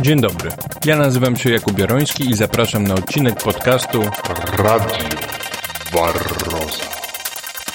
Dzień 0.00 0.20
dobry. 0.20 0.50
Ja 0.84 0.96
nazywam 0.96 1.36
się 1.36 1.50
Jakub 1.50 1.78
Jaroński 1.78 2.30
i 2.30 2.34
zapraszam 2.34 2.84
na 2.84 2.94
odcinek 2.94 3.42
podcastu 3.42 4.02
Radio 4.58 5.08
Barroza. 5.92 6.84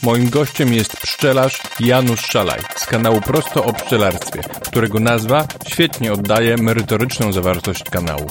Moim 0.04 0.30
gościem 0.30 0.74
jest 0.74 0.98
pszczelarz 0.98 1.62
Janusz 1.80 2.26
Szalaj 2.26 2.60
z 2.76 2.86
kanału 2.86 3.22
Prosto 3.22 3.64
o 3.64 3.74
pszczelarstwie, 3.74 4.42
którego 4.62 5.00
nazwa 5.00 5.48
świetnie 5.68 6.14
oddaje 6.14 6.58
merytoryczną 6.58 7.32
zawartość 7.32 7.84
kanału. 7.84 8.28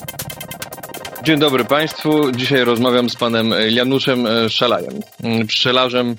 Dzień 1.25 1.39
dobry 1.39 1.65
Państwu. 1.65 2.33
Dzisiaj 2.33 2.65
rozmawiam 2.65 3.11
z 3.11 3.17
panem 3.17 3.55
Januszem 3.69 4.27
Szalajem, 4.49 5.01
pszczelarzem 5.49 6.17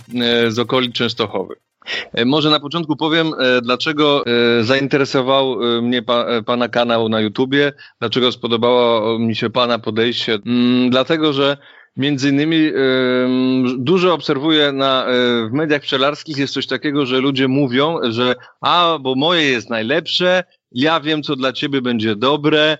z 0.48 0.60
okolic 0.60 0.96
Częstochowy. 0.96 1.64
E, 2.13 2.25
może 2.25 2.49
na 2.49 2.59
początku 2.59 2.95
powiem, 2.95 3.31
e, 3.39 3.61
dlaczego 3.61 4.23
e, 4.25 4.63
zainteresował 4.63 5.57
mnie 5.81 6.01
pa, 6.01 6.25
Pana 6.45 6.69
kanał 6.69 7.09
na 7.09 7.21
YouTubie, 7.21 7.73
dlaczego 8.00 8.32
spodobało 8.32 9.19
mi 9.19 9.36
się 9.36 9.50
Pana 9.50 9.79
podejście. 9.79 10.39
Mm, 10.46 10.89
dlatego, 10.89 11.33
że 11.33 11.57
między 11.97 12.29
innymi 12.29 12.71
dużo 13.77 14.13
obserwuję 14.13 14.71
na, 14.71 15.05
w 15.49 15.51
mediach 15.51 15.82
pszczelarskich 15.82 16.37
jest 16.37 16.54
coś 16.54 16.68
takiego, 16.68 17.05
że 17.05 17.19
ludzie 17.19 17.47
mówią, 17.47 17.97
że 18.10 18.35
a, 18.61 18.97
bo 19.01 19.15
moje 19.15 19.43
jest 19.43 19.69
najlepsze, 19.69 20.43
ja 20.71 20.99
wiem, 20.99 21.24
co 21.24 21.35
dla 21.35 21.54
ciebie 21.54 21.82
będzie 21.82 22.15
dobre, 22.15 22.77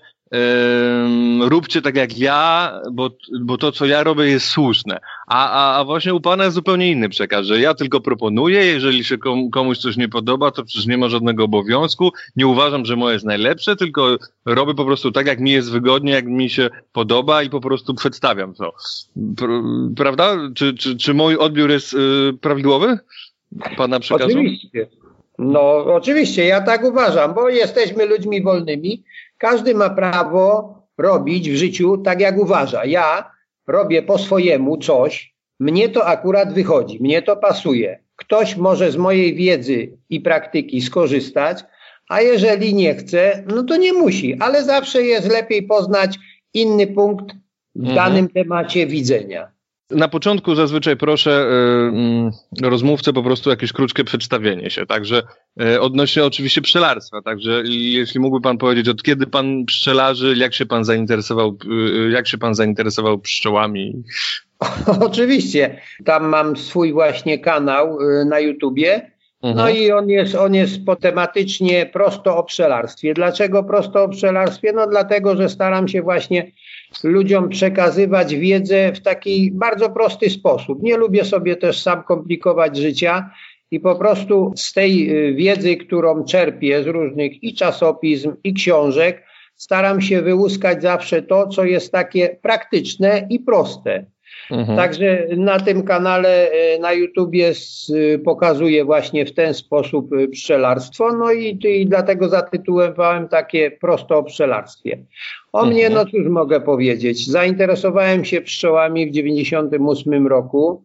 róbcie 1.40 1.82
tak 1.82 1.96
jak 1.96 2.18
ja, 2.18 2.72
bo, 2.92 3.10
bo 3.40 3.58
to, 3.58 3.72
co 3.72 3.86
ja 3.86 4.02
robię, 4.02 4.24
jest 4.24 4.46
słuszne. 4.46 5.00
A, 5.26 5.50
a, 5.50 5.80
a 5.80 5.84
właśnie 5.84 6.14
u 6.14 6.20
Pana 6.20 6.44
jest 6.44 6.54
zupełnie 6.54 6.90
inny 6.90 7.08
przekaz, 7.08 7.46
że 7.46 7.60
ja 7.60 7.74
tylko 7.74 8.00
proponuję, 8.00 8.64
jeżeli 8.64 9.04
się 9.04 9.16
komuś 9.52 9.78
coś 9.78 9.96
nie 9.96 10.08
podoba, 10.08 10.50
to 10.50 10.64
przecież 10.64 10.86
nie 10.86 10.98
ma 10.98 11.08
żadnego 11.08 11.44
obowiązku. 11.44 12.12
Nie 12.36 12.46
uważam, 12.46 12.84
że 12.84 12.96
moje 12.96 13.12
jest 13.12 13.24
najlepsze, 13.24 13.76
tylko 13.76 14.16
robię 14.44 14.74
po 14.74 14.84
prostu 14.84 15.12
tak, 15.12 15.26
jak 15.26 15.40
mi 15.40 15.50
jest 15.50 15.72
wygodnie, 15.72 16.12
jak 16.12 16.26
mi 16.26 16.50
się 16.50 16.70
podoba 16.92 17.42
i 17.42 17.50
po 17.50 17.60
prostu 17.60 17.94
przedstawiam 17.94 18.54
to. 18.54 18.72
Prawda? 19.96 20.36
Czy, 20.54 20.74
czy, 20.74 20.96
czy 20.96 21.14
mój 21.14 21.36
odbiór 21.36 21.70
jest 21.70 21.94
y, 21.94 21.98
prawidłowy? 22.40 22.98
Pana 23.76 24.00
przekazu? 24.00 24.30
Oczywiście. 24.30 24.86
No, 25.38 25.84
oczywiście, 25.94 26.44
ja 26.44 26.60
tak 26.60 26.84
uważam, 26.84 27.34
bo 27.34 27.48
jesteśmy 27.48 28.06
ludźmi 28.06 28.42
wolnymi 28.42 29.02
każdy 29.38 29.74
ma 29.74 29.90
prawo 29.90 30.76
robić 30.98 31.50
w 31.50 31.56
życiu 31.56 31.98
tak, 31.98 32.20
jak 32.20 32.38
uważa. 32.38 32.84
Ja 32.84 33.30
robię 33.66 34.02
po 34.02 34.18
swojemu 34.18 34.78
coś, 34.78 35.34
mnie 35.60 35.88
to 35.88 36.06
akurat 36.06 36.52
wychodzi, 36.52 37.02
mnie 37.02 37.22
to 37.22 37.36
pasuje. 37.36 37.98
Ktoś 38.16 38.56
może 38.56 38.90
z 38.90 38.96
mojej 38.96 39.34
wiedzy 39.34 39.98
i 40.10 40.20
praktyki 40.20 40.80
skorzystać, 40.80 41.64
a 42.08 42.20
jeżeli 42.20 42.74
nie 42.74 42.94
chce, 42.94 43.44
no 43.46 43.62
to 43.62 43.76
nie 43.76 43.92
musi, 43.92 44.34
ale 44.40 44.64
zawsze 44.64 45.02
jest 45.02 45.32
lepiej 45.32 45.62
poznać 45.62 46.18
inny 46.54 46.86
punkt 46.86 47.36
w 47.74 47.78
mhm. 47.78 47.96
danym 47.96 48.28
temacie 48.28 48.86
widzenia. 48.86 49.55
Na 49.90 50.08
początku 50.08 50.54
zazwyczaj 50.54 50.96
proszę 50.96 51.48
y, 52.62 52.68
rozmówcę 52.68 53.12
po 53.12 53.22
prostu 53.22 53.50
jakieś 53.50 53.72
krótkie 53.72 54.04
przedstawienie 54.04 54.70
się, 54.70 54.86
także 54.86 55.22
y, 55.62 55.80
odnośnie 55.80 56.24
oczywiście 56.24 56.62
pszczelarstwa, 56.62 57.22
także 57.22 57.62
jeśli 57.68 58.20
mógłby 58.20 58.42
pan 58.42 58.58
powiedzieć, 58.58 58.88
od 58.88 59.02
kiedy 59.02 59.26
pan 59.26 59.64
pszczelarzy, 59.64 60.34
jak 60.36 60.54
się 60.54 60.66
pan 60.66 60.84
zainteresował, 60.84 61.58
y, 62.06 62.10
jak 62.10 62.28
się 62.28 62.38
pan 62.38 62.54
zainteresował 62.54 63.18
pszczołami? 63.18 64.02
Oczywiście, 65.08 65.80
tam 66.04 66.28
mam 66.28 66.56
swój 66.56 66.92
właśnie 66.92 67.38
kanał 67.38 67.98
na 68.26 68.40
YouTubie, 68.40 69.10
no 69.42 69.50
mhm. 69.50 69.76
i 69.76 69.92
on 69.92 70.08
jest, 70.08 70.34
on 70.34 70.54
jest 70.54 70.84
po 70.84 70.96
tematycznie 70.96 71.86
prosto 71.86 72.36
o 72.36 72.44
pszczelarstwie. 72.44 73.14
Dlaczego 73.14 73.64
prosto 73.64 74.04
o 74.04 74.08
pszczelarstwie? 74.08 74.72
No 74.72 74.86
dlatego, 74.86 75.36
że 75.36 75.48
staram 75.48 75.88
się 75.88 76.02
właśnie 76.02 76.52
ludziom 77.04 77.48
przekazywać 77.48 78.36
wiedzę 78.36 78.92
w 78.92 79.00
taki 79.00 79.52
bardzo 79.52 79.90
prosty 79.90 80.30
sposób. 80.30 80.82
Nie 80.82 80.96
lubię 80.96 81.24
sobie 81.24 81.56
też 81.56 81.82
sam 81.82 82.02
komplikować 82.02 82.76
życia 82.76 83.30
i 83.70 83.80
po 83.80 83.96
prostu 83.96 84.52
z 84.56 84.72
tej 84.72 85.10
y, 85.28 85.34
wiedzy, 85.34 85.76
którą 85.76 86.24
czerpię 86.24 86.82
z 86.82 86.86
różnych 86.86 87.42
i 87.42 87.54
czasopism, 87.54 88.32
i 88.44 88.54
książek, 88.54 89.22
staram 89.56 90.00
się 90.00 90.22
wyłuskać 90.22 90.82
zawsze 90.82 91.22
to, 91.22 91.48
co 91.48 91.64
jest 91.64 91.92
takie 91.92 92.38
praktyczne 92.42 93.26
i 93.30 93.40
proste. 93.40 94.06
Mhm. 94.50 94.76
Także 94.76 95.26
na 95.36 95.60
tym 95.60 95.82
kanale 95.82 96.52
y, 96.52 96.78
na 96.78 96.92
YouTubie 96.92 97.52
pokazuję 98.24 98.84
właśnie 98.84 99.26
w 99.26 99.34
ten 99.34 99.54
sposób 99.54 100.12
y, 100.12 100.28
pszczelarstwo, 100.28 101.12
no 101.12 101.32
i, 101.32 101.58
i 101.64 101.86
dlatego 101.86 102.28
zatytułowałem 102.28 103.28
takie 103.28 103.70
prosto 103.70 104.18
o 104.18 104.22
pszczelarstwie. 104.22 104.98
O 105.52 105.58
mhm. 105.58 105.74
mnie, 105.74 105.90
no 105.90 106.04
cóż 106.04 106.26
mogę 106.28 106.60
powiedzieć, 106.60 107.30
zainteresowałem 107.30 108.24
się 108.24 108.40
pszczołami 108.40 109.06
w 109.06 109.10
98 109.10 110.26
roku, 110.26 110.84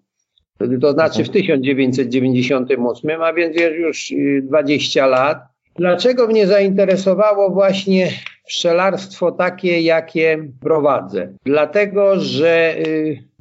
to 0.82 0.92
znaczy 0.92 1.24
w 1.24 1.30
1998, 1.30 3.10
mhm. 3.10 3.30
a 3.30 3.34
więc 3.34 3.56
jest 3.56 3.76
już 3.76 4.14
20 4.44 5.06
y, 5.06 5.10
lat. 5.10 5.38
Dlaczego 5.76 6.28
mnie 6.28 6.48
zainteresowało 6.48 7.50
właśnie 7.50 8.10
pszczelarstwo 8.48 9.32
takie, 9.32 9.82
jakie 9.82 10.48
prowadzę? 10.62 11.34
Dlatego, 11.46 12.20
że 12.20 12.76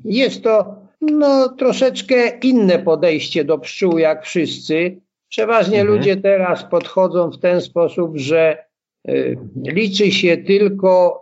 jest 0.05 0.44
to 0.44 0.81
no, 1.00 1.49
troszeczkę 1.49 2.38
inne 2.43 2.78
podejście 2.78 3.44
do 3.44 3.59
pszczół 3.59 3.99
jak 3.99 4.25
wszyscy. 4.25 5.00
Przeważnie 5.28 5.81
mhm. 5.81 5.99
ludzie 5.99 6.16
teraz 6.16 6.65
podchodzą 6.65 7.31
w 7.31 7.38
ten 7.38 7.61
sposób, 7.61 8.16
że 8.16 8.65
y, 9.09 9.39
liczy 9.56 10.12
się 10.12 10.37
tylko, 10.37 11.21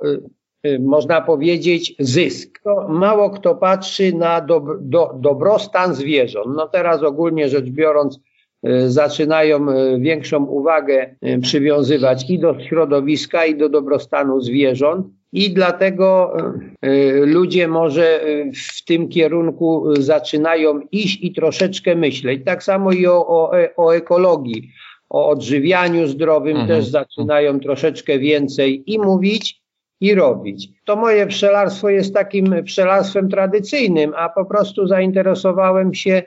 y, 0.65 0.69
y, 0.71 0.79
można 0.81 1.21
powiedzieć, 1.21 1.95
zysk. 1.99 2.61
Mało 2.89 3.31
kto 3.31 3.55
patrzy 3.55 4.13
na 4.13 4.41
do, 4.41 4.65
do, 4.81 5.11
dobrostan 5.21 5.95
zwierząt. 5.95 6.57
No 6.57 6.69
teraz 6.69 7.03
ogólnie 7.03 7.49
rzecz 7.49 7.71
biorąc, 7.71 8.21
y, 8.67 8.91
zaczynają 8.91 9.71
y, 9.71 9.99
większą 10.01 10.45
uwagę 10.45 11.15
przywiązywać 11.43 12.31
i 12.31 12.39
do 12.39 12.61
środowiska, 12.61 13.47
i 13.47 13.55
do 13.55 13.69
dobrostanu 13.69 14.41
zwierząt 14.41 15.07
i 15.33 15.55
dlatego 15.55 16.37
e, 16.83 16.91
ludzie 17.27 17.69
może 17.69 18.23
e, 18.23 18.53
w 18.53 18.85
tym 18.85 19.09
kierunku 19.09 19.95
zaczynają 19.99 20.81
iść 20.93 21.19
i 21.23 21.33
troszeczkę 21.33 21.97
myśleć. 21.97 22.45
Tak 22.45 22.63
samo 22.63 22.93
i 22.93 23.07
o, 23.07 23.27
o, 23.27 23.53
o 23.77 23.95
ekologii, 23.95 24.71
o 25.11 25.29
odżywianiu 25.29 26.07
zdrowym 26.07 26.57
mhm. 26.57 26.69
też 26.69 26.87
zaczynają 26.87 27.61
troszeczkę 27.61 28.19
więcej 28.19 28.93
i 28.93 28.99
mówić, 28.99 29.63
i 30.01 30.15
robić. 30.15 30.69
To 30.85 30.97
moje 30.97 31.27
pszczelarstwo 31.27 31.89
jest 31.89 32.15
takim 32.15 32.65
pszczelarstwem 32.65 33.29
tradycyjnym, 33.29 34.13
a 34.17 34.29
po 34.29 34.45
prostu 34.45 34.87
zainteresowałem 34.87 35.95
się 35.95 36.23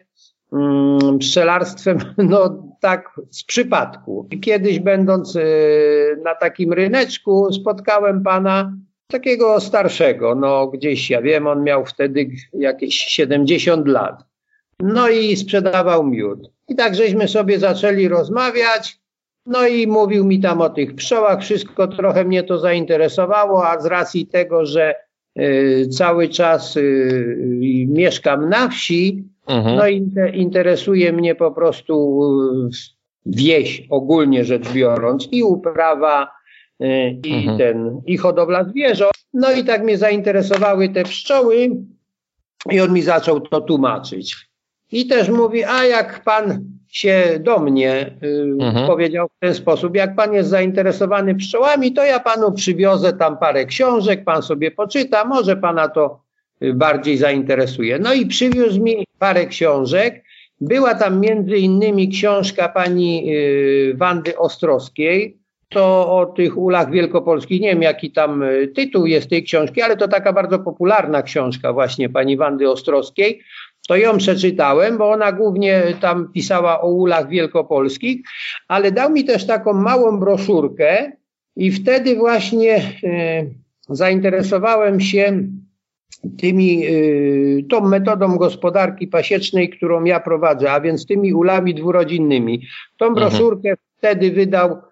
mm, 0.53 1.19
pszczelarstwem, 1.19 1.97
no 2.29 2.67
tak 2.81 3.09
z 3.29 3.43
przypadku. 3.43 4.27
Kiedyś 4.41 4.79
będąc 4.79 5.35
y, 5.35 5.41
na 6.23 6.35
takim 6.35 6.73
ryneczku 6.73 7.53
spotkałem 7.53 8.23
pana 8.23 8.73
takiego 9.11 9.59
starszego, 9.59 10.35
no 10.35 10.67
gdzieś 10.67 11.09
ja 11.09 11.21
wiem, 11.21 11.47
on 11.47 11.63
miał 11.63 11.85
wtedy 11.85 12.29
jakieś 12.53 12.95
70 12.95 13.87
lat. 13.87 14.23
No 14.79 15.09
i 15.09 15.37
sprzedawał 15.37 16.03
miód. 16.03 16.51
I 16.67 16.75
tak 16.75 16.95
żeśmy 16.95 17.27
sobie 17.27 17.59
zaczęli 17.59 18.07
rozmawiać, 18.07 18.99
no 19.45 19.67
i 19.67 19.87
mówił 19.87 20.25
mi 20.25 20.39
tam 20.39 20.61
o 20.61 20.69
tych 20.69 20.95
pszczołach, 20.95 21.41
wszystko 21.41 21.87
trochę 21.87 22.25
mnie 22.25 22.43
to 22.43 22.59
zainteresowało, 22.59 23.67
a 23.67 23.79
z 23.79 23.85
racji 23.85 24.27
tego, 24.27 24.65
że 24.65 24.95
y, 25.39 25.87
cały 25.91 26.29
czas 26.29 26.77
y, 26.77 27.85
mieszkam 27.87 28.49
na 28.49 28.69
wsi, 28.69 29.23
mhm. 29.47 29.75
no 29.75 29.87
i 29.87 30.11
interesuje 30.33 31.13
mnie 31.13 31.35
po 31.35 31.51
prostu 31.51 32.23
y, 32.65 32.69
wieś 33.25 33.87
ogólnie 33.89 34.45
rzecz 34.45 34.71
biorąc 34.73 35.27
i 35.31 35.43
uprawa 35.43 36.40
i 37.23 37.33
mhm. 37.33 37.57
ten, 37.57 38.01
i 38.05 38.17
hodowla 38.17 38.63
zwierząt. 38.63 39.11
No 39.33 39.51
i 39.51 39.63
tak 39.63 39.83
mnie 39.83 39.97
zainteresowały 39.97 40.89
te 40.89 41.03
pszczoły 41.03 41.69
i 42.71 42.79
on 42.79 42.93
mi 42.93 43.01
zaczął 43.01 43.41
to 43.41 43.61
tłumaczyć. 43.61 44.35
I 44.91 45.07
też 45.07 45.29
mówi, 45.29 45.63
a 45.63 45.85
jak 45.85 46.23
pan 46.23 46.65
się 46.91 47.39
do 47.39 47.59
mnie 47.59 48.17
y, 48.23 48.55
mhm. 48.61 48.87
powiedział 48.87 49.27
w 49.27 49.39
ten 49.39 49.55
sposób, 49.55 49.95
jak 49.95 50.15
pan 50.15 50.33
jest 50.33 50.49
zainteresowany 50.49 51.35
pszczołami, 51.35 51.93
to 51.93 52.03
ja 52.03 52.19
panu 52.19 52.51
przywiozę 52.51 53.13
tam 53.13 53.37
parę 53.37 53.65
książek, 53.65 54.23
pan 54.23 54.41
sobie 54.41 54.71
poczyta, 54.71 55.25
może 55.25 55.57
pana 55.57 55.87
to 55.87 56.21
y, 56.63 56.73
bardziej 56.73 57.17
zainteresuje. 57.17 57.99
No 57.99 58.13
i 58.13 58.25
przywiózł 58.25 58.83
mi 58.83 59.05
parę 59.19 59.45
książek. 59.45 60.23
Była 60.61 60.95
tam 60.95 61.19
między 61.19 61.57
innymi 61.57 62.09
książka 62.09 62.69
pani 62.69 63.35
y, 63.35 63.93
Wandy 63.97 64.37
Ostrowskiej, 64.37 65.40
to 65.71 66.15
o 66.17 66.25
tych 66.25 66.57
ulach 66.57 66.91
wielkopolskich, 66.91 67.61
nie 67.61 67.69
wiem 67.69 67.81
jaki 67.81 68.11
tam 68.11 68.43
e, 68.43 68.67
tytuł 68.67 69.05
jest 69.05 69.29
tej 69.29 69.43
książki, 69.43 69.81
ale 69.81 69.97
to 69.97 70.07
taka 70.07 70.33
bardzo 70.33 70.59
popularna 70.59 71.21
książka 71.21 71.73
właśnie 71.73 72.09
pani 72.09 72.37
Wandy 72.37 72.69
Ostrowskiej. 72.69 73.41
To 73.87 73.95
ją 73.95 74.17
przeczytałem, 74.17 74.97
bo 74.97 75.11
ona 75.11 75.31
głównie 75.31 75.83
tam 76.01 76.31
pisała 76.33 76.81
o 76.81 76.89
ulach 76.89 77.29
wielkopolskich, 77.29 78.21
ale 78.67 78.91
dał 78.91 79.11
mi 79.11 79.25
też 79.25 79.47
taką 79.47 79.73
małą 79.73 80.19
broszurkę, 80.19 81.11
I 81.55 81.71
wtedy 81.71 82.15
właśnie 82.15 82.75
e, 83.03 83.45
zainteresowałem 83.89 84.99
się 84.99 85.47
tymi, 86.37 86.85
e, 86.85 86.91
tą 87.69 87.81
metodą 87.81 88.37
gospodarki 88.37 89.07
pasiecznej, 89.07 89.69
którą 89.69 90.03
ja 90.03 90.19
prowadzę, 90.19 90.71
a 90.71 90.81
więc 90.81 91.05
tymi 91.05 91.33
ulami 91.33 91.75
dwurodzinnymi. 91.75 92.61
Tą 92.97 93.05
mhm. 93.05 93.15
broszurkę 93.15 93.69
mhm. 93.69 93.77
wtedy 93.97 94.31
wydał 94.31 94.90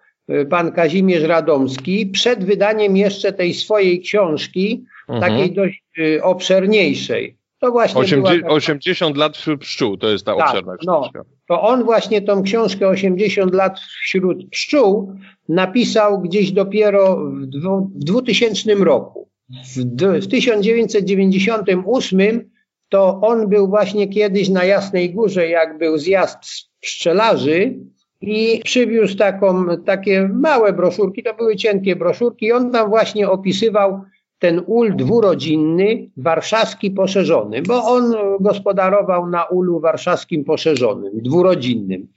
pan 0.50 0.72
Kazimierz 0.72 1.22
Radomski, 1.22 2.06
przed 2.06 2.44
wydaniem 2.44 2.96
jeszcze 2.96 3.32
tej 3.32 3.54
swojej 3.54 4.00
książki, 4.00 4.84
mhm. 5.08 5.32
takiej 5.32 5.54
dość 5.54 5.82
obszerniejszej. 6.22 7.40
To 7.60 7.70
właśnie 7.70 8.00
80, 8.00 8.42
taka... 8.42 8.54
80 8.54 9.16
lat 9.16 9.36
wśród 9.36 9.60
pszczół, 9.60 9.96
to 9.96 10.08
jest 10.08 10.26
ta 10.26 10.36
tak, 10.36 10.46
obszerna 10.46 10.76
książka. 10.76 11.18
No, 11.18 11.24
to 11.48 11.62
on 11.62 11.84
właśnie 11.84 12.22
tą 12.22 12.42
książkę 12.42 12.88
80 12.88 13.54
lat 13.54 13.80
wśród 13.80 14.50
pszczół 14.50 15.14
napisał 15.48 16.20
gdzieś 16.20 16.52
dopiero 16.52 17.16
w, 17.16 17.46
dwu, 17.46 17.90
w 17.94 18.04
2000 18.04 18.74
roku. 18.74 19.28
W, 19.48 19.84
w 20.20 20.28
1998 20.28 22.50
to 22.88 23.20
on 23.20 23.48
był 23.48 23.68
właśnie 23.68 24.08
kiedyś 24.08 24.48
na 24.48 24.64
Jasnej 24.64 25.14
Górze, 25.14 25.48
jak 25.48 25.78
był 25.78 25.98
zjazd 25.98 26.38
pszczelarzy 26.80 27.74
i 28.20 28.60
przywiózł 28.64 29.16
taką, 29.16 29.66
takie 29.86 30.28
małe 30.32 30.72
broszurki, 30.72 31.22
to 31.22 31.34
były 31.34 31.56
cienkie 31.56 31.96
broszurki 31.96 32.46
i 32.46 32.52
on 32.52 32.70
tam 32.70 32.88
właśnie 32.88 33.30
opisywał 33.30 34.00
ten 34.38 34.62
ul 34.66 34.96
dwurodzinny, 34.96 36.10
warszawski 36.16 36.90
poszerzony, 36.90 37.62
bo 37.62 37.84
on 37.84 38.14
gospodarował 38.40 39.26
na 39.26 39.44
ulu 39.44 39.80
warszawskim 39.80 40.44
poszerzonym, 40.44 41.12
dwurodzinnym. 41.14 42.08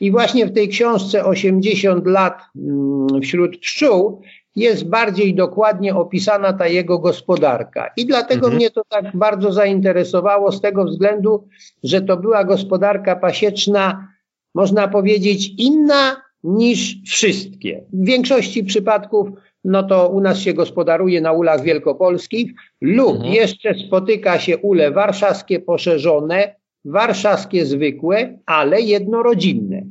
I 0.00 0.10
właśnie 0.10 0.46
w 0.46 0.54
tej 0.54 0.68
książce 0.68 1.24
80 1.24 2.06
lat 2.06 2.42
mm, 2.56 3.22
wśród 3.22 3.58
pszczół 3.58 4.22
jest 4.56 4.88
bardziej 4.88 5.34
dokładnie 5.34 5.94
opisana 5.94 6.52
ta 6.52 6.66
jego 6.66 6.98
gospodarka. 6.98 7.90
I 7.96 8.06
dlatego 8.06 8.46
mhm. 8.46 8.54
mnie 8.56 8.70
to 8.70 8.82
tak 8.88 9.16
bardzo 9.16 9.52
zainteresowało 9.52 10.52
z 10.52 10.60
tego 10.60 10.84
względu, 10.84 11.48
że 11.84 12.02
to 12.02 12.16
była 12.16 12.44
gospodarka 12.44 13.16
pasieczna, 13.16 14.08
można 14.54 14.88
powiedzieć, 14.88 15.50
inna 15.58 16.22
niż 16.44 16.96
wszystkie. 17.04 17.84
W 17.92 18.04
większości 18.04 18.64
przypadków 18.64 19.28
no 19.64 19.82
to 19.82 20.08
u 20.08 20.20
nas 20.20 20.38
się 20.38 20.54
gospodaruje 20.54 21.20
na 21.20 21.32
ulach 21.32 21.62
wielkopolskich 21.62 22.52
lub 22.80 23.16
mhm. 23.16 23.34
jeszcze 23.34 23.74
spotyka 23.74 24.38
się 24.38 24.58
ule 24.58 24.90
warszawskie 24.90 25.60
poszerzone, 25.60 26.54
warszawskie 26.84 27.66
zwykłe, 27.66 28.38
ale 28.46 28.80
jednorodzinne. 28.80 29.82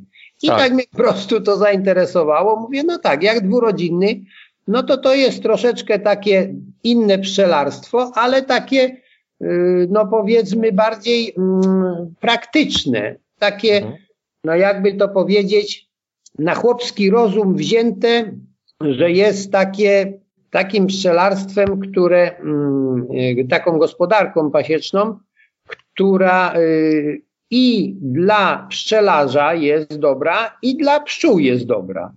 I 0.42 0.46
tak. 0.46 0.58
tak 0.58 0.72
mnie 0.72 0.84
po 0.90 0.96
prostu 0.96 1.40
to 1.40 1.56
zainteresowało. 1.56 2.60
Mówię, 2.60 2.82
no 2.82 2.98
tak, 2.98 3.22
jak 3.22 3.48
dwurodzinny, 3.48 4.20
no 4.68 4.82
to 4.82 4.96
to 4.96 5.14
jest 5.14 5.42
troszeczkę 5.42 5.98
takie 5.98 6.54
inne 6.84 7.18
pszczelarstwo, 7.18 8.12
ale 8.14 8.42
takie, 8.42 8.96
y, 9.42 9.88
no 9.90 10.06
powiedzmy, 10.06 10.72
bardziej 10.72 11.34
mm, 11.38 12.14
praktyczne. 12.20 13.16
Takie, 13.38 13.76
mhm. 13.76 13.96
No 14.44 14.54
jakby 14.54 14.94
to 14.94 15.08
powiedzieć, 15.08 15.90
na 16.38 16.54
chłopski 16.54 17.10
rozum 17.10 17.56
wzięte, 17.56 18.32
że 18.80 19.10
jest 19.10 19.52
takie, 19.52 20.20
takim 20.50 20.86
pszczelarstwem, 20.86 21.80
które, 21.80 22.36
mm, 22.38 23.06
y, 23.40 23.46
taką 23.50 23.78
gospodarką 23.78 24.50
pasieczną, 24.50 25.18
która 25.66 26.54
y, 26.56 27.22
i 27.50 27.96
dla 28.00 28.66
pszczelarza 28.70 29.54
jest 29.54 29.98
dobra, 29.98 30.56
i 30.62 30.76
dla 30.76 31.00
pszczół 31.00 31.38
jest 31.38 31.66
dobra. 31.66 32.12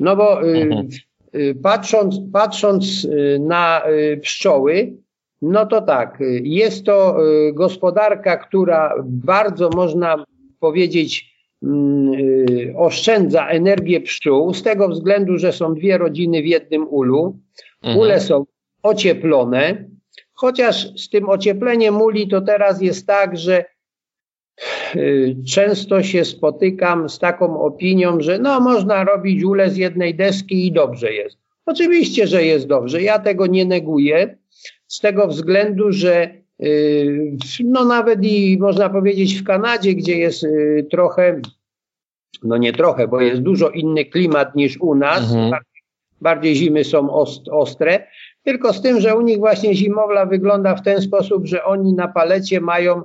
No 0.00 0.16
bo 0.16 0.44
y, 0.44 0.62
mhm. 0.62 0.88
patrząc, 1.62 2.16
patrząc 2.32 3.06
na 3.40 3.82
pszczoły, 4.22 4.92
no 5.42 5.66
to 5.66 5.80
tak, 5.80 6.18
jest 6.42 6.84
to 6.84 7.16
gospodarka, 7.52 8.36
która 8.36 8.94
bardzo 9.04 9.70
można 9.70 10.24
powiedzieć 10.60 11.29
oszczędza 12.76 13.48
energię 13.48 14.00
pszczół 14.00 14.54
z 14.54 14.62
tego 14.62 14.88
względu, 14.88 15.38
że 15.38 15.52
są 15.52 15.74
dwie 15.74 15.98
rodziny 15.98 16.42
w 16.42 16.46
jednym 16.46 16.88
ulu. 16.88 17.38
Mhm. 17.82 17.98
Ule 17.98 18.20
są 18.20 18.44
ocieplone, 18.82 19.84
chociaż 20.32 21.00
z 21.00 21.08
tym 21.08 21.28
ociepleniem 21.28 22.02
uli 22.02 22.28
to 22.28 22.40
teraz 22.40 22.82
jest 22.82 23.06
tak, 23.06 23.38
że 23.38 23.64
y, 24.96 25.36
często 25.48 26.02
się 26.02 26.24
spotykam 26.24 27.08
z 27.08 27.18
taką 27.18 27.60
opinią, 27.60 28.20
że 28.20 28.38
no 28.38 28.60
można 28.60 29.04
robić 29.04 29.44
ule 29.44 29.70
z 29.70 29.76
jednej 29.76 30.14
deski 30.14 30.66
i 30.66 30.72
dobrze 30.72 31.12
jest. 31.12 31.38
Oczywiście, 31.66 32.26
że 32.26 32.44
jest 32.44 32.66
dobrze. 32.66 33.02
Ja 33.02 33.18
tego 33.18 33.46
nie 33.46 33.64
neguję 33.64 34.38
z 34.86 35.00
tego 35.00 35.28
względu, 35.28 35.92
że 35.92 36.24
y, 36.24 36.39
no 37.64 37.84
nawet 37.84 38.24
i 38.24 38.58
można 38.60 38.88
powiedzieć 38.88 39.40
w 39.40 39.44
Kanadzie, 39.44 39.94
gdzie 39.94 40.18
jest 40.18 40.46
trochę 40.90 41.40
no 42.42 42.56
nie 42.56 42.72
trochę, 42.72 43.08
bo 43.08 43.20
jest 43.20 43.42
dużo 43.42 43.70
inny 43.70 44.04
klimat 44.04 44.54
niż 44.56 44.80
u 44.80 44.94
nas. 44.94 45.22
Mhm. 45.22 45.50
Bardziej, 45.50 45.82
bardziej, 46.20 46.54
zimy 46.54 46.84
są 46.84 47.10
ost, 47.10 47.48
ostre. 47.48 48.06
Tylko 48.42 48.72
z 48.72 48.82
tym, 48.82 49.00
że 49.00 49.16
u 49.16 49.20
nich 49.20 49.38
właśnie 49.38 49.74
zimowla 49.74 50.26
wygląda 50.26 50.74
w 50.74 50.82
ten 50.82 51.02
sposób, 51.02 51.46
że 51.46 51.64
oni 51.64 51.92
na 51.92 52.08
palecie 52.08 52.60
mają 52.60 53.02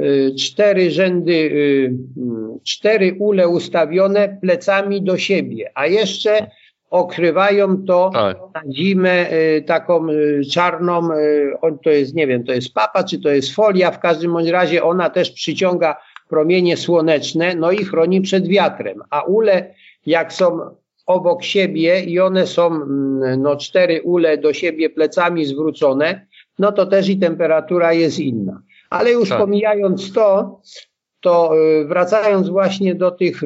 y, 0.00 0.34
cztery 0.38 0.90
rzędy, 0.90 1.32
y, 1.32 1.94
mm, 2.16 2.58
cztery 2.64 3.16
ule 3.18 3.48
ustawione 3.48 4.38
plecami 4.40 5.02
do 5.02 5.18
siebie, 5.18 5.70
a 5.74 5.86
jeszcze 5.86 6.50
okrywają 6.94 7.84
to 7.84 8.10
tak. 8.12 8.36
na 8.54 8.72
zimę 8.72 9.32
y, 9.32 9.62
taką 9.66 10.08
y, 10.08 10.42
czarną, 10.52 11.12
y, 11.12 11.78
to 11.84 11.90
jest, 11.90 12.14
nie 12.14 12.26
wiem, 12.26 12.44
to 12.44 12.52
jest 12.52 12.74
papa, 12.74 13.04
czy 13.04 13.20
to 13.20 13.28
jest 13.28 13.54
folia, 13.54 13.90
w 13.90 14.00
każdym 14.00 14.32
bądź 14.32 14.48
razie 14.48 14.82
ona 14.82 15.10
też 15.10 15.30
przyciąga 15.30 15.96
promienie 16.28 16.76
słoneczne, 16.76 17.54
no 17.54 17.72
i 17.72 17.84
chroni 17.84 18.20
przed 18.20 18.48
wiatrem. 18.48 19.02
A 19.10 19.22
ule, 19.22 19.74
jak 20.06 20.32
są 20.32 20.60
obok 21.06 21.42
siebie 21.44 22.00
i 22.00 22.20
one 22.20 22.46
są, 22.46 22.66
mm, 22.66 23.42
no 23.42 23.56
cztery 23.56 24.02
ule 24.02 24.38
do 24.38 24.52
siebie 24.52 24.90
plecami 24.90 25.44
zwrócone, 25.44 26.26
no 26.58 26.72
to 26.72 26.86
też 26.86 27.08
i 27.08 27.18
temperatura 27.18 27.92
jest 27.92 28.18
inna. 28.18 28.62
Ale 28.90 29.12
już 29.12 29.28
tak. 29.28 29.38
pomijając 29.38 30.12
to, 30.12 30.60
to 31.20 31.52
wracając 31.86 32.48
właśnie 32.48 32.94
do 32.94 33.10
tych 33.10 33.40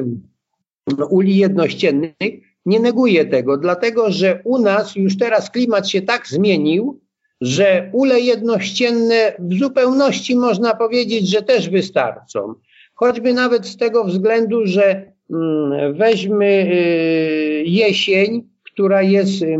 no, 0.97 1.05
uli 1.05 1.37
jednościennych, 1.37 2.48
nie 2.69 2.79
neguję 2.79 3.25
tego, 3.25 3.57
dlatego 3.57 4.11
że 4.11 4.41
u 4.43 4.61
nas 4.61 4.95
już 4.95 5.17
teraz 5.17 5.51
klimat 5.51 5.89
się 5.89 6.01
tak 6.01 6.27
zmienił, 6.27 6.99
że 7.41 7.89
ule 7.93 8.19
jednościenne 8.19 9.33
w 9.39 9.59
zupełności 9.59 10.35
można 10.35 10.75
powiedzieć, 10.75 11.29
że 11.29 11.41
też 11.41 11.69
wystarczą. 11.69 12.53
Choćby 12.95 13.33
nawet 13.33 13.67
z 13.67 13.77
tego 13.77 14.03
względu, 14.03 14.65
że 14.65 15.11
mm, 15.31 15.93
weźmy 15.93 16.45
y, 16.45 17.63
jesień, 17.65 18.49
która 18.73 19.01
jest 19.01 19.41
y, 19.41 19.57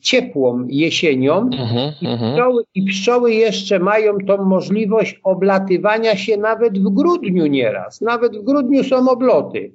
ciepłą 0.00 0.66
jesienią 0.68 1.50
uh-huh, 1.50 1.92
i, 2.02 2.06
mhm. 2.06 2.32
pszczoły, 2.32 2.64
i 2.74 2.82
pszczoły 2.84 3.32
jeszcze 3.32 3.78
mają 3.78 4.18
tą 4.26 4.44
możliwość 4.44 5.20
oblatywania 5.24 6.16
się 6.16 6.36
nawet 6.36 6.78
w 6.78 6.88
grudniu 6.88 7.46
nieraz. 7.46 8.00
Nawet 8.00 8.36
w 8.36 8.42
grudniu 8.42 8.84
są 8.84 9.10
obloty. 9.10 9.72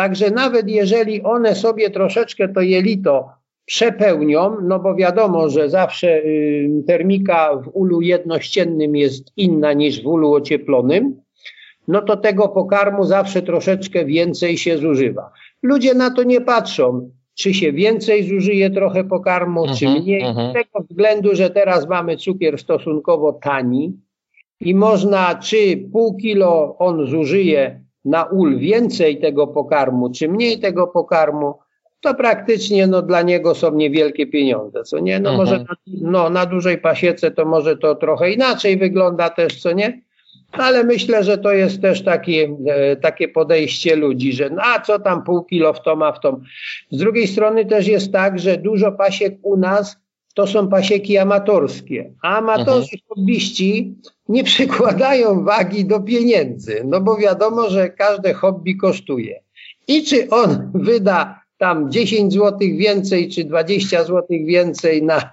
Także 0.00 0.30
nawet 0.30 0.68
jeżeli 0.68 1.22
one 1.22 1.54
sobie 1.54 1.90
troszeczkę 1.90 2.48
to 2.48 2.60
jelito 2.60 3.28
przepełnią, 3.64 4.56
no 4.62 4.78
bo 4.78 4.94
wiadomo, 4.94 5.48
że 5.48 5.70
zawsze 5.70 6.08
y, 6.18 6.70
termika 6.86 7.56
w 7.56 7.70
ulu 7.72 8.00
jednościennym 8.00 8.96
jest 8.96 9.32
inna 9.36 9.72
niż 9.72 10.02
w 10.02 10.06
ulu 10.06 10.34
ocieplonym, 10.34 11.20
no 11.88 12.02
to 12.02 12.16
tego 12.16 12.48
pokarmu 12.48 13.04
zawsze 13.04 13.42
troszeczkę 13.42 14.04
więcej 14.04 14.58
się 14.58 14.78
zużywa. 14.78 15.30
Ludzie 15.62 15.94
na 15.94 16.10
to 16.10 16.22
nie 16.22 16.40
patrzą, 16.40 17.10
czy 17.34 17.54
się 17.54 17.72
więcej 17.72 18.28
zużyje 18.28 18.70
trochę 18.70 19.04
pokarmu, 19.04 19.66
czy 19.78 19.86
mhm, 19.86 20.02
mniej. 20.02 20.22
Z 20.50 20.52
tego 20.52 20.84
względu, 20.90 21.34
że 21.34 21.50
teraz 21.50 21.88
mamy 21.88 22.16
cukier 22.16 22.58
stosunkowo 22.58 23.32
tani 23.32 24.00
i 24.60 24.74
można, 24.74 25.34
czy 25.34 25.88
pół 25.92 26.16
kilo 26.16 26.76
on 26.78 27.06
zużyje 27.06 27.89
na 28.04 28.24
ul 28.24 28.58
więcej 28.58 29.20
tego 29.20 29.46
pokarmu, 29.46 30.10
czy 30.10 30.28
mniej 30.28 30.60
tego 30.60 30.86
pokarmu, 30.86 31.54
to 32.00 32.14
praktycznie 32.14 32.86
no, 32.86 33.02
dla 33.02 33.22
niego 33.22 33.54
są 33.54 33.74
niewielkie 33.74 34.26
pieniądze, 34.26 34.82
co 34.82 34.98
nie? 34.98 35.20
No 35.20 35.36
może 35.36 35.58
na, 35.58 35.74
no, 35.86 36.30
na 36.30 36.46
dużej 36.46 36.78
pasiece 36.78 37.30
to 37.30 37.44
może 37.44 37.76
to 37.76 37.94
trochę 37.94 38.30
inaczej 38.30 38.78
wygląda 38.78 39.30
też, 39.30 39.62
co 39.62 39.72
nie? 39.72 40.00
ale 40.52 40.84
myślę, 40.84 41.24
że 41.24 41.38
to 41.38 41.52
jest 41.52 41.82
też 41.82 42.04
takie, 42.04 42.56
e, 42.66 42.96
takie 42.96 43.28
podejście 43.28 43.96
ludzi, 43.96 44.32
że 44.32 44.50
no, 44.50 44.62
a 44.62 44.80
co 44.80 44.98
tam 44.98 45.24
pół 45.24 45.44
kilo 45.44 45.72
w 45.72 45.82
tom, 45.82 46.02
a 46.02 46.12
w 46.12 46.20
tom. 46.20 46.42
Z 46.90 46.98
drugiej 46.98 47.26
strony 47.26 47.64
też 47.64 47.86
jest 47.86 48.12
tak, 48.12 48.38
że 48.38 48.56
dużo 48.56 48.92
pasiek 48.92 49.34
u 49.42 49.56
nas 49.56 49.96
to 50.40 50.46
są 50.46 50.68
pasieki 50.68 51.18
amatorskie, 51.18 52.12
a 52.22 52.36
amatorzy 52.36 52.92
mhm. 52.92 53.00
hobbyści 53.08 53.94
nie 54.28 54.44
przykładają 54.44 55.44
wagi 55.44 55.84
do 55.84 56.00
pieniędzy, 56.00 56.82
no 56.84 57.00
bo 57.00 57.16
wiadomo, 57.16 57.70
że 57.70 57.90
każde 57.90 58.34
hobby 58.34 58.76
kosztuje. 58.76 59.42
I 59.88 60.04
czy 60.04 60.30
on 60.30 60.70
wyda 60.74 61.40
tam 61.58 61.90
10 61.90 62.32
zł 62.32 62.58
więcej 62.58 63.28
czy 63.28 63.44
20 63.44 64.04
zł 64.04 64.26
więcej 64.44 65.02
na, 65.02 65.30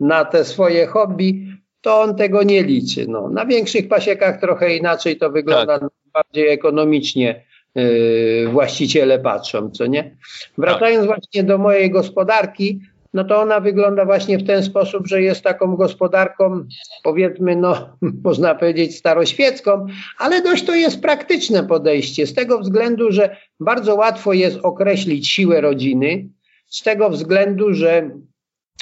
na 0.00 0.24
te 0.24 0.44
swoje 0.44 0.86
hobby, 0.86 1.46
to 1.80 2.00
on 2.00 2.16
tego 2.16 2.42
nie 2.42 2.62
liczy. 2.62 3.06
No, 3.08 3.28
na 3.28 3.46
większych 3.46 3.88
pasiekach 3.88 4.40
trochę 4.40 4.76
inaczej 4.76 5.16
to 5.16 5.30
wygląda, 5.30 5.78
tak. 5.78 5.88
bardziej 6.12 6.48
ekonomicznie 6.48 7.44
yy, 7.74 8.48
właściciele 8.52 9.18
patrzą, 9.18 9.70
co 9.70 9.86
nie? 9.86 10.16
Wracając 10.58 11.08
tak. 11.08 11.16
właśnie 11.16 11.44
do 11.44 11.58
mojej 11.58 11.90
gospodarki, 11.90 12.80
no 13.14 13.24
to 13.24 13.40
ona 13.40 13.60
wygląda 13.60 14.04
właśnie 14.04 14.38
w 14.38 14.46
ten 14.46 14.62
sposób, 14.62 15.06
że 15.06 15.22
jest 15.22 15.42
taką 15.42 15.76
gospodarką, 15.76 16.64
powiedzmy, 17.02 17.56
no, 17.56 17.96
można 18.24 18.54
powiedzieć 18.54 18.96
staroświecką, 18.96 19.86
ale 20.18 20.42
dość 20.42 20.64
to 20.64 20.74
jest 20.74 21.00
praktyczne 21.00 21.64
podejście, 21.64 22.26
z 22.26 22.34
tego 22.34 22.58
względu, 22.58 23.12
że 23.12 23.36
bardzo 23.60 23.94
łatwo 23.94 24.32
jest 24.32 24.58
określić 24.62 25.28
siłę 25.28 25.60
rodziny, 25.60 26.28
z 26.66 26.82
tego 26.82 27.10
względu, 27.10 27.72
że 27.72 28.10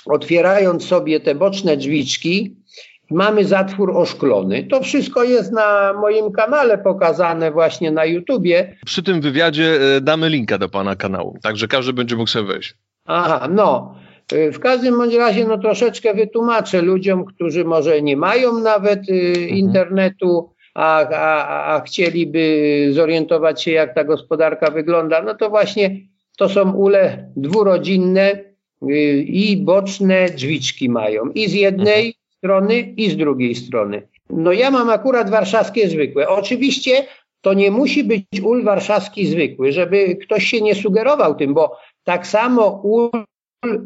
otwierając 0.07 0.85
sobie 0.85 1.21
te 1.21 1.35
boczne 1.35 1.77
drzwiczki, 1.77 2.57
mamy 3.11 3.45
zatwór 3.45 3.91
oszklony. 3.97 4.65
To 4.65 4.81
wszystko 4.83 5.25
jest 5.25 5.53
na 5.53 5.93
moim 6.01 6.33
kanale 6.33 6.79
pokazane 6.79 7.51
właśnie 7.51 7.91
na 7.91 8.05
YouTubie. 8.05 8.77
Przy 8.87 9.03
tym 9.03 9.21
wywiadzie 9.21 9.97
e, 9.97 10.01
damy 10.01 10.29
linka 10.29 10.59
do 10.59 10.69
pana 10.69 10.97
kanału, 10.97 11.39
także 11.43 11.69
każdy 11.69 11.93
będzie 11.93 12.17
mógł 12.17 12.31
sobie 12.31 12.47
wejść. 12.47 12.75
Aha, 13.05 13.49
no. 13.51 13.95
Y, 14.33 14.53
w 14.53 14.61
każdym 14.61 14.99
bądź 14.99 15.15
razie 15.15 15.45
no 15.45 15.59
troszeczkę 15.59 16.15
wytłumaczę 16.15 16.83
ludziom, 16.83 17.25
którzy 17.25 17.65
może 17.65 18.03
nie 18.03 18.17
mają 18.17 18.59
nawet 18.59 19.09
y, 19.09 19.13
mhm. 19.13 19.49
internetu, 19.49 20.51
a, 20.75 21.09
a, 21.09 21.75
a 21.75 21.81
chcieliby 21.81 22.89
zorientować 22.93 23.63
się, 23.63 23.71
jak 23.71 23.95
ta 23.95 24.05
gospodarka 24.05 24.71
wygląda, 24.71 25.23
no 25.23 25.35
to 25.35 25.51
właśnie 25.51 26.01
to 26.37 26.49
są 26.49 26.73
ule 26.73 27.31
dwurodzinne 27.37 28.33
y, 28.83 29.23
i 29.23 29.57
boczne 29.57 30.27
drzwiczki 30.27 30.89
mają. 30.89 31.31
I 31.35 31.49
z 31.49 31.53
jednej 31.53 32.07
mhm. 32.07 32.15
strony, 32.39 32.81
i 32.81 33.11
z 33.11 33.17
drugiej 33.17 33.55
strony. 33.55 34.03
No 34.31 34.53
ja 34.53 34.71
mam 34.71 34.91
akurat 34.91 35.31
warszawskie 35.31 35.89
zwykłe. 35.89 36.29
Oczywiście 36.29 37.05
to 37.41 37.55
nie 37.55 37.71
musi 37.71 38.05
być 38.05 38.25
ul 38.43 38.65
warszawski 38.65 39.27
zwykły, 39.27 39.73
żeby 39.73 40.17
ktoś 40.17 40.45
się 40.47 40.61
nie 40.61 40.75
sugerował 40.75 41.35
tym, 41.35 41.55
bo 41.55 41.79
tak 42.05 42.27
samo 42.27 42.81
ul 42.85 43.11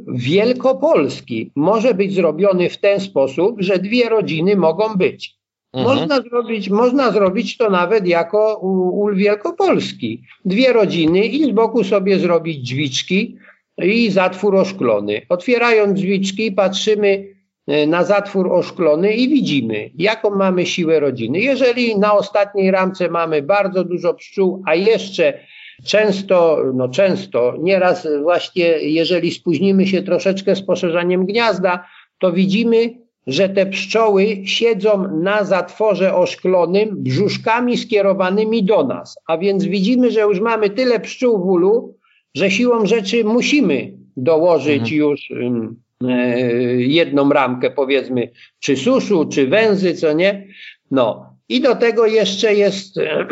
wielkopolski 0.09 1.53
może 1.57 1.95
być 1.95 2.15
zrobiony 2.15 2.71
w 2.71 2.79
ten 2.79 3.01
sposób, 3.01 3.57
że 3.59 3.79
dwie 3.79 4.09
rodziny 4.09 4.57
mogą 4.57 4.95
być. 4.95 5.37
Mhm. 5.73 5.99
Można, 5.99 6.21
zrobić, 6.21 6.71
można 6.71 7.13
zrobić 7.13 7.57
to 7.57 7.71
nawet 7.71 8.07
jako 8.07 8.59
ul 8.93 9.17
wielkopolski. 9.17 10.23
Dwie 10.45 10.73
rodziny 10.73 11.27
i 11.27 11.45
z 11.45 11.51
boku 11.51 11.85
sobie 11.85 12.19
zrobić 12.19 12.59
drzwiczki 12.59 13.37
i 13.79 14.11
zatwór 14.11 14.57
oszklony. 14.57 15.23
Otwierając 15.29 16.01
drzwiczki 16.01 16.53
patrzymy 16.53 17.29
e, 17.67 17.87
na 17.87 18.05
zatwór 18.05 18.53
oszklony 18.53 19.15
i 19.15 19.29
widzimy, 19.29 19.91
jaką 19.99 20.31
mamy 20.31 20.67
siłę 20.67 21.01
rodziny. 21.01 21.41
Jeżeli 21.41 21.99
na 21.99 22.13
ostatniej 22.13 22.71
ramce 22.71 23.09
mamy 23.09 23.43
bardzo 23.43 23.85
dużo 23.85 24.15
pszczół, 24.15 24.63
a 24.67 24.75
jeszcze 24.75 25.39
Często, 25.85 26.59
no 26.75 26.89
często, 26.89 27.55
nieraz 27.61 28.09
właśnie 28.23 28.65
jeżeli 28.81 29.31
spóźnimy 29.31 29.87
się 29.87 30.03
troszeczkę 30.03 30.57
z 30.57 30.63
poszerzaniem 30.63 31.27
gniazda, 31.27 31.85
to 32.19 32.33
widzimy, 32.33 33.03
że 33.27 33.49
te 33.49 33.67
pszczoły 33.67 34.37
siedzą 34.45 35.21
na 35.21 35.45
zatworze 35.45 36.15
oszklonym 36.15 36.89
brzuszkami 37.03 37.79
skierowanymi 37.79 38.65
do 38.65 38.85
nas. 38.85 39.19
A 39.27 39.39
więc 39.39 39.65
widzimy, 39.65 40.11
że 40.11 40.21
już 40.21 40.41
mamy 40.41 40.71
tyle 40.71 41.01
pszczół 41.01 41.39
w 41.39 41.47
ulu, 41.47 41.97
że 42.35 42.51
siłą 42.51 42.87
rzeczy 42.87 43.25
musimy 43.25 43.93
dołożyć 44.17 44.93
mhm. 44.93 44.97
już 44.97 45.31
e, 45.31 46.41
jedną 46.77 47.31
ramkę, 47.31 47.71
powiedzmy, 47.71 48.31
czy 48.61 48.77
suszu, 48.77 49.29
czy 49.29 49.47
węzy, 49.47 49.95
co 49.95 50.13
nie. 50.13 50.47
No, 50.91 51.32
i 51.53 51.61
do 51.61 51.77
tego 51.77 52.07
jeszcze 52.07 52.55
jest 52.55 52.99
e, 52.99 53.27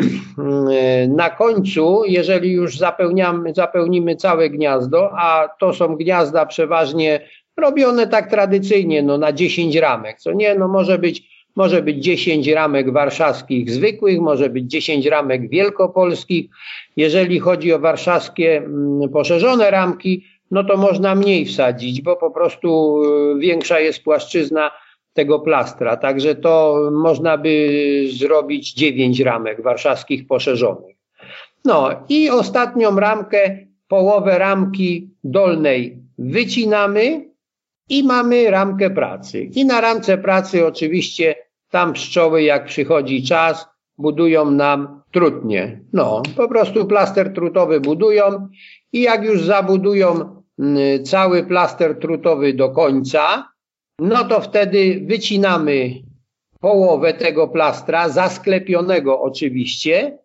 na 1.07 1.29
końcu, 1.29 2.03
jeżeli 2.07 2.51
już 2.51 2.77
zapełniamy, 2.77 3.53
zapełnimy 3.53 4.15
całe 4.15 4.49
gniazdo, 4.49 5.09
a 5.17 5.49
to 5.59 5.73
są 5.73 5.95
gniazda 5.95 6.45
przeważnie 6.45 7.21
robione 7.57 8.07
tak 8.07 8.29
tradycyjnie, 8.29 9.03
no 9.03 9.17
na 9.17 9.33
10 9.33 9.75
ramek, 9.75 10.19
co 10.19 10.33
nie, 10.33 10.55
no 10.55 10.67
może 10.67 10.97
być, 10.97 11.23
może 11.55 11.81
być 11.81 12.03
10 12.03 12.47
ramek 12.47 12.93
warszawskich 12.93 13.71
zwykłych, 13.71 14.19
może 14.19 14.49
być 14.49 14.65
10 14.65 15.05
ramek 15.05 15.49
wielkopolskich. 15.49 16.45
Jeżeli 16.97 17.39
chodzi 17.39 17.73
o 17.73 17.79
warszawskie 17.79 18.57
mm, 18.57 19.09
poszerzone 19.09 19.71
ramki, 19.71 20.25
no 20.51 20.63
to 20.63 20.77
można 20.77 21.15
mniej 21.15 21.45
wsadzić, 21.45 22.01
bo 22.01 22.15
po 22.15 22.31
prostu 22.31 23.01
e, 23.35 23.39
większa 23.39 23.79
jest 23.79 24.03
płaszczyzna 24.03 24.71
tego 25.13 25.39
plastra. 25.39 25.97
Także 25.97 26.35
to 26.35 26.77
można 26.91 27.37
by 27.37 28.03
zrobić 28.11 28.73
dziewięć 28.73 29.19
ramek 29.19 29.61
warszawskich 29.61 30.27
poszerzonych. 30.27 30.95
No 31.65 31.89
i 32.09 32.29
ostatnią 32.29 32.95
ramkę, 32.95 33.57
połowę 33.87 34.39
ramki 34.39 35.09
dolnej 35.23 35.99
wycinamy 36.17 37.31
i 37.89 38.03
mamy 38.03 38.51
ramkę 38.51 38.89
pracy. 38.89 39.43
I 39.43 39.65
na 39.65 39.81
ramce 39.81 40.17
pracy 40.17 40.67
oczywiście 40.67 41.35
tam 41.69 41.93
pszczoły 41.93 42.43
jak 42.43 42.65
przychodzi 42.65 43.23
czas 43.23 43.67
budują 43.97 44.51
nam 44.51 45.01
trutnie. 45.11 45.81
No, 45.93 46.21
po 46.37 46.47
prostu 46.47 46.85
plaster 46.85 47.33
trutowy 47.33 47.79
budują 47.79 48.47
i 48.93 49.01
jak 49.01 49.23
już 49.23 49.43
zabudują 49.43 50.41
mm, 50.59 51.05
cały 51.05 51.43
plaster 51.43 51.99
trutowy 51.99 52.53
do 52.53 52.69
końca, 52.69 53.50
no 53.99 54.23
to 54.23 54.41
wtedy 54.41 55.01
wycinamy 55.05 55.93
połowę 56.59 57.13
tego 57.13 57.47
plastra, 57.47 58.09
zasklepionego 58.09 59.21
oczywiście, 59.21 60.17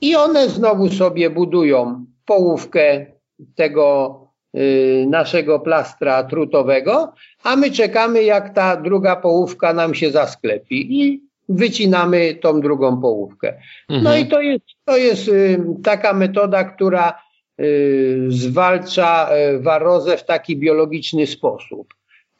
i 0.00 0.16
one 0.16 0.48
znowu 0.48 0.88
sobie 0.88 1.30
budują 1.30 2.06
połówkę 2.26 3.06
tego 3.54 4.18
y, 4.56 5.06
naszego 5.08 5.60
plastra 5.60 6.24
trutowego, 6.24 7.12
a 7.42 7.56
my 7.56 7.70
czekamy, 7.70 8.22
jak 8.22 8.54
ta 8.54 8.76
druga 8.76 9.16
połówka 9.16 9.72
nam 9.72 9.94
się 9.94 10.10
zasklepi 10.10 11.02
i 11.02 11.22
wycinamy 11.48 12.34
tą 12.34 12.60
drugą 12.60 13.00
połówkę. 13.00 13.58
No 13.88 13.96
mhm. 13.96 14.04
No 14.04 14.16
i 14.16 14.28
to 14.30 14.40
jest, 14.40 14.64
to 14.84 14.96
jest 14.96 15.28
y, 15.28 15.60
taka 15.82 16.12
metoda, 16.12 16.64
która 16.64 17.22
y, 17.60 18.26
zwalcza 18.28 19.28
y, 19.36 19.60
warozę 19.60 20.16
w 20.16 20.24
taki 20.24 20.56
biologiczny 20.56 21.26
sposób. 21.26 21.94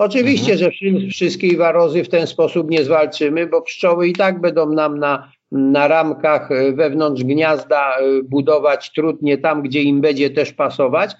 Oczywiście, 0.04 0.58
że 0.58 0.70
wszystkiej 1.10 1.56
warozy 1.56 2.04
w 2.04 2.08
ten 2.08 2.26
sposób 2.26 2.70
nie 2.70 2.84
zwalczymy, 2.84 3.46
bo 3.46 3.62
pszczoły 3.62 4.08
i 4.08 4.12
tak 4.12 4.40
będą 4.40 4.72
nam 4.72 4.98
na, 4.98 5.32
na 5.52 5.88
ramkach 5.88 6.50
e, 6.52 6.72
wewnątrz 6.72 7.24
gniazda 7.24 7.96
e, 7.96 8.22
budować 8.22 8.92
trudnie 8.92 9.38
tam, 9.38 9.62
gdzie 9.62 9.82
im 9.82 10.00
będzie 10.00 10.30
też 10.30 10.52
pasować, 10.52 11.10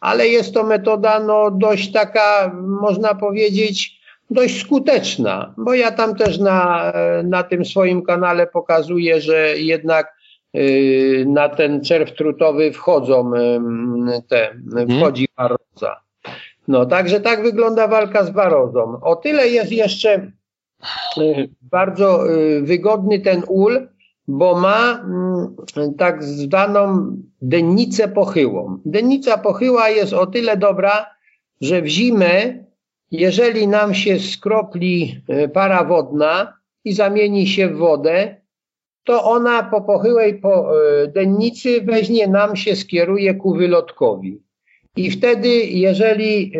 ale 0.00 0.28
jest 0.28 0.54
to 0.54 0.64
metoda 0.64 1.20
no, 1.20 1.50
dość 1.50 1.92
taka, 1.92 2.52
można 2.80 3.14
powiedzieć, 3.14 4.00
dość 4.30 4.60
skuteczna, 4.60 5.54
bo 5.58 5.74
ja 5.74 5.92
tam 5.92 6.14
też 6.14 6.38
na, 6.38 6.92
e, 6.92 7.22
na 7.22 7.42
tym 7.42 7.64
swoim 7.64 8.02
kanale 8.02 8.46
pokazuję, 8.46 9.20
że 9.20 9.58
jednak 9.58 10.22
na 11.26 11.48
ten 11.48 11.84
czerw 11.84 12.14
trutowy 12.14 12.72
wchodzą 12.72 13.32
te, 14.28 14.56
wchodzi 14.98 15.28
waroza. 15.36 16.00
No, 16.72 16.86
także 16.86 17.20
tak 17.20 17.42
wygląda 17.42 17.88
walka 17.88 18.24
z 18.24 18.30
barozą. 18.30 19.00
O 19.00 19.16
tyle 19.16 19.48
jest 19.48 19.72
jeszcze 19.72 20.32
y, 21.18 21.48
bardzo 21.62 22.30
y, 22.30 22.62
wygodny 22.62 23.20
ten 23.20 23.42
ul, 23.48 23.88
bo 24.28 24.60
ma 24.60 25.04
mm, 25.04 25.56
tak 25.98 26.24
zwaną 26.24 27.16
dennicę 27.42 28.08
pochyłą. 28.08 28.78
Dennica 28.84 29.38
pochyła 29.38 29.88
jest 29.88 30.12
o 30.12 30.26
tyle 30.26 30.56
dobra, 30.56 31.06
że 31.60 31.82
w 31.82 31.86
zimę, 31.86 32.64
jeżeli 33.10 33.68
nam 33.68 33.94
się 33.94 34.18
skropli 34.18 35.20
y, 35.30 35.48
para 35.48 35.84
wodna 35.84 36.58
i 36.84 36.92
zamieni 36.92 37.46
się 37.46 37.68
w 37.68 37.76
wodę, 37.76 38.36
to 39.04 39.24
ona 39.24 39.62
po 39.62 39.80
pochyłej 39.80 40.34
po 40.38 40.72
dennicy 41.08 41.80
weźmie 41.80 42.28
nam 42.28 42.56
się 42.56 42.76
skieruje 42.76 43.34
ku 43.34 43.54
wylotkowi. 43.54 44.42
I 44.96 45.10
wtedy, 45.10 45.48
jeżeli 45.64 46.52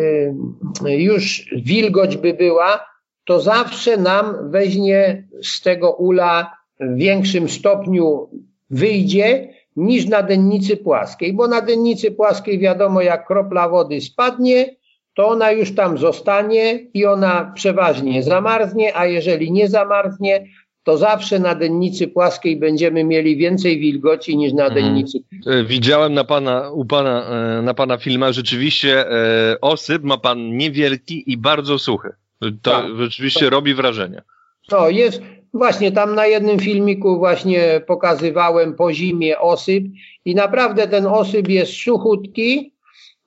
y, 0.87 0.97
już 0.97 1.51
wilgoć 1.57 2.17
by 2.17 2.35
była, 2.35 2.87
to 3.25 3.41
zawsze 3.41 3.97
nam 3.97 4.51
weźmie 4.51 5.25
z 5.43 5.62
tego 5.62 5.93
ula 5.93 6.57
w 6.81 6.97
większym 6.97 7.49
stopniu 7.49 8.29
wyjdzie 8.71 9.49
niż 9.77 10.07
na 10.07 10.23
dennicy 10.23 10.77
płaskiej, 10.77 11.33
bo 11.33 11.49
na 11.49 11.61
dennicy 11.61 12.11
płaskiej 12.11 12.59
wiadomo, 12.59 13.03
jak 13.03 13.27
kropla 13.27 13.69
wody 13.69 14.01
spadnie, 14.01 14.77
to 15.15 15.29
ona 15.29 15.51
już 15.51 15.75
tam 15.75 15.99
zostanie 15.99 16.79
i 16.95 17.07
ona 17.07 17.53
przeważnie 17.55 18.23
zamarznie, 18.23 18.97
a 18.97 19.07
jeżeli 19.07 19.53
nie 19.53 19.69
zamarznie, 19.69 20.47
to 20.85 20.97
zawsze 20.97 21.39
na 21.39 21.55
dennicy 21.55 22.09
płaskiej 22.09 22.57
będziemy 22.57 23.05
mieli 23.05 23.37
więcej 23.37 23.79
wilgoci 23.79 24.37
niż 24.37 24.53
na 24.53 24.67
mhm. 24.67 24.85
dennicy. 24.85 25.19
E, 25.47 25.65
widziałem 25.65 26.15
na 26.15 26.25
pana, 26.25 26.71
u 26.71 26.85
pana, 26.85 27.27
e, 27.59 27.62
na 27.62 27.75
pana 27.75 27.97
filmach 27.97 28.33
rzeczywiście 28.33 29.11
e, 29.11 29.61
osyp 29.61 30.03
ma 30.03 30.19
pan 30.19 30.57
niewielki 30.57 31.33
i 31.33 31.37
bardzo 31.37 31.79
suchy. 31.79 32.09
To 32.41 32.47
tak. 32.62 32.85
rzeczywiście 32.99 33.45
to, 33.45 33.51
robi 33.51 33.75
wrażenie. 33.75 34.23
To 34.69 34.91
jest, 34.91 35.23
właśnie 35.55 35.93
tam 35.93 36.15
na 36.15 36.27
jednym 36.27 36.59
filmiku 36.59 37.19
właśnie 37.19 37.81
pokazywałem 37.87 38.75
po 38.75 38.93
zimie 38.93 39.39
osyp 39.39 39.85
i 40.25 40.35
naprawdę 40.35 40.89
ten 40.89 41.07
osyp 41.07 41.49
jest 41.49 41.73
suchutki, 41.73 42.73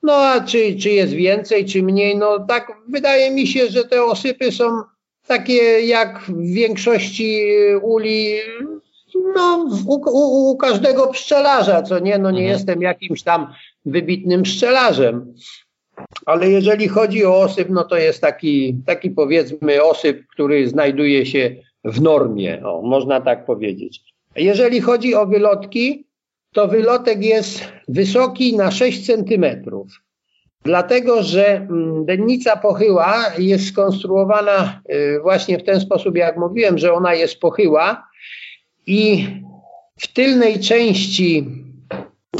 no 0.03 0.13
a 0.13 0.41
czy, 0.41 0.75
czy 0.75 0.89
jest 0.89 1.13
więcej, 1.13 1.65
czy 1.65 1.83
mniej, 1.83 2.17
no 2.17 2.39
tak 2.47 2.71
wydaje 2.89 3.31
mi 3.31 3.47
się, 3.47 3.67
że 3.67 3.83
te 3.83 4.03
osypy 4.03 4.51
są 4.51 4.81
takie 5.27 5.87
jak 5.87 6.19
w 6.19 6.53
większości 6.53 7.45
uli, 7.81 8.35
no 9.35 9.69
u, 9.87 9.93
u, 9.93 10.51
u 10.51 10.57
każdego 10.57 11.07
pszczelarza, 11.07 11.81
co 11.81 11.99
nie, 11.99 12.17
no 12.17 12.31
nie 12.31 12.39
mhm. 12.39 12.57
jestem 12.57 12.81
jakimś 12.81 13.23
tam 13.23 13.53
wybitnym 13.85 14.43
pszczelarzem. 14.43 15.33
Ale 16.25 16.49
jeżeli 16.49 16.87
chodzi 16.87 17.25
o 17.25 17.39
osyp, 17.39 17.69
no 17.69 17.83
to 17.83 17.97
jest 17.97 18.21
taki, 18.21 18.77
taki 18.85 19.11
powiedzmy 19.11 19.83
osyp, 19.83 20.27
który 20.27 20.67
znajduje 20.67 21.25
się 21.25 21.55
w 21.83 22.01
normie, 22.01 22.65
o, 22.65 22.81
można 22.81 23.21
tak 23.21 23.45
powiedzieć. 23.45 24.01
Jeżeli 24.35 24.81
chodzi 24.81 25.15
o 25.15 25.25
wylotki, 25.25 26.05
to 26.53 26.67
wylotek 26.67 27.23
jest 27.23 27.71
wysoki 27.87 28.57
na 28.57 28.71
6 28.71 29.05
centymetrów. 29.05 30.04
Dlatego, 30.65 31.23
że 31.23 31.55
mm, 31.55 32.05
dennica 32.05 32.57
pochyła 32.57 33.31
jest 33.37 33.67
skonstruowana 33.67 34.81
y, 34.89 35.19
właśnie 35.21 35.59
w 35.59 35.63
ten 35.63 35.79
sposób, 35.79 36.17
jak 36.17 36.37
mówiłem, 36.37 36.77
że 36.77 36.93
ona 36.93 37.13
jest 37.13 37.39
pochyła 37.39 38.07
i 38.87 39.27
w 39.99 40.07
tylnej 40.07 40.59
części 40.59 41.45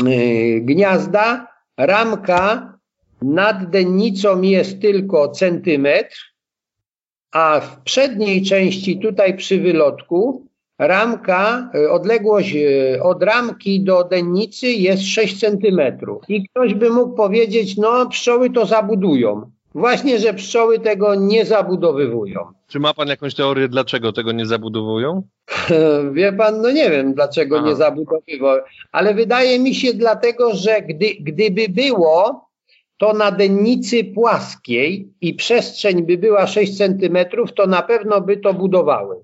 y, 0.08 0.62
gniazda 0.62 1.48
ramka 1.78 2.74
nad 3.22 3.70
dennicą 3.70 4.42
jest 4.42 4.82
tylko 4.82 5.30
centymetr, 5.30 6.18
a 7.32 7.60
w 7.60 7.82
przedniej 7.82 8.44
części 8.44 9.00
tutaj 9.00 9.38
przy 9.38 9.60
wylotku 9.60 10.48
ramka, 10.78 11.70
y, 11.76 11.92
odległość 11.92 12.56
y, 12.56 13.00
od 13.04 13.24
ramki 13.24 13.84
do 13.84 14.04
dennicy 14.04 14.68
jest 14.68 15.04
6 15.04 15.40
centymetrów. 15.40 16.24
I 16.30 16.48
ktoś 16.50 16.74
by 16.74 16.90
mógł 16.90 17.16
powiedzieć, 17.16 17.78
no 17.78 18.10
pszczoły 18.10 18.50
to 18.50 18.66
zabudują. 18.66 19.52
Właśnie, 19.76 20.20
że 20.20 20.34
pszczoły 20.34 20.80
tego 20.80 21.16
nie 21.16 21.46
zabudowywują. 21.46 22.40
Czy 22.68 22.80
ma 22.80 22.94
pan 22.94 23.08
jakąś 23.08 23.36
teorię, 23.36 23.68
dlaczego 23.68 24.14
tego 24.14 24.32
nie 24.32 24.46
zabudowują? 24.46 25.22
Wie 26.14 26.34
pan, 26.34 26.62
no 26.62 26.72
nie 26.72 26.90
wiem, 26.90 27.14
dlaczego 27.14 27.58
Aha. 27.58 27.68
nie 27.68 27.76
zabudowywują, 27.76 28.62
ale 28.92 29.14
wydaje 29.14 29.60
mi 29.60 29.76
się 29.76 29.94
dlatego, 29.94 30.56
że 30.56 30.82
gdy, 30.82 31.06
gdyby 31.20 31.70
było 31.70 32.46
to 32.98 33.14
na 33.14 33.32
dennicy 33.32 34.04
płaskiej 34.04 35.14
i 35.22 35.34
przestrzeń 35.34 36.04
by 36.04 36.18
była 36.18 36.48
6 36.48 36.78
centymetrów, 36.78 37.54
to 37.54 37.68
na 37.68 37.82
pewno 37.82 38.22
by 38.22 38.38
to 38.38 38.54
budowały. 38.54 39.16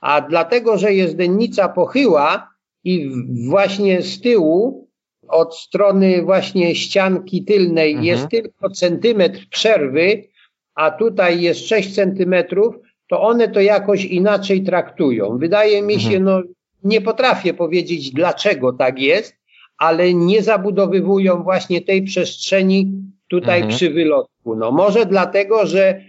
A 0.00 0.20
dlatego, 0.20 0.78
że 0.78 0.94
jest 0.94 1.16
dennica 1.16 1.68
pochyła 1.68 2.48
i 2.84 3.10
właśnie 3.48 4.02
z 4.02 4.20
tyłu, 4.20 4.88
od 5.28 5.56
strony 5.56 6.22
właśnie 6.22 6.74
ścianki 6.74 7.44
tylnej 7.44 7.90
mhm. 7.90 8.06
jest 8.06 8.28
tylko 8.28 8.70
centymetr 8.70 9.48
przerwy, 9.50 10.24
a 10.74 10.90
tutaj 10.90 11.40
jest 11.40 11.68
6 11.68 11.94
centymetrów, 11.94 12.74
to 13.08 13.22
one 13.22 13.48
to 13.48 13.60
jakoś 13.60 14.04
inaczej 14.04 14.62
traktują. 14.62 15.38
Wydaje 15.38 15.82
mi 15.82 16.00
się, 16.00 16.16
mhm. 16.16 16.24
no 16.24 16.42
nie 16.84 17.00
potrafię 17.00 17.54
powiedzieć 17.54 18.10
dlaczego 18.10 18.72
tak 18.72 18.98
jest, 18.98 19.36
ale 19.78 20.14
nie 20.14 20.42
zabudowywują 20.42 21.42
właśnie 21.42 21.80
tej 21.80 22.02
przestrzeni 22.02 22.92
tutaj 23.28 23.60
mhm. 23.60 23.76
przy 23.76 23.90
wylotku. 23.90 24.56
No 24.56 24.70
może 24.70 25.06
dlatego, 25.06 25.66
że 25.66 26.00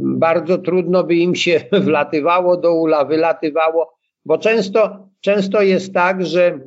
bardzo 0.00 0.58
trudno 0.58 1.04
by 1.04 1.14
im 1.14 1.34
się 1.34 1.60
wlatywało 1.88 2.56
do 2.56 2.74
ula, 2.74 3.04
wylatywało, 3.04 3.98
bo 4.24 4.38
często, 4.38 5.08
często 5.20 5.62
jest 5.62 5.94
tak, 5.94 6.26
że 6.26 6.60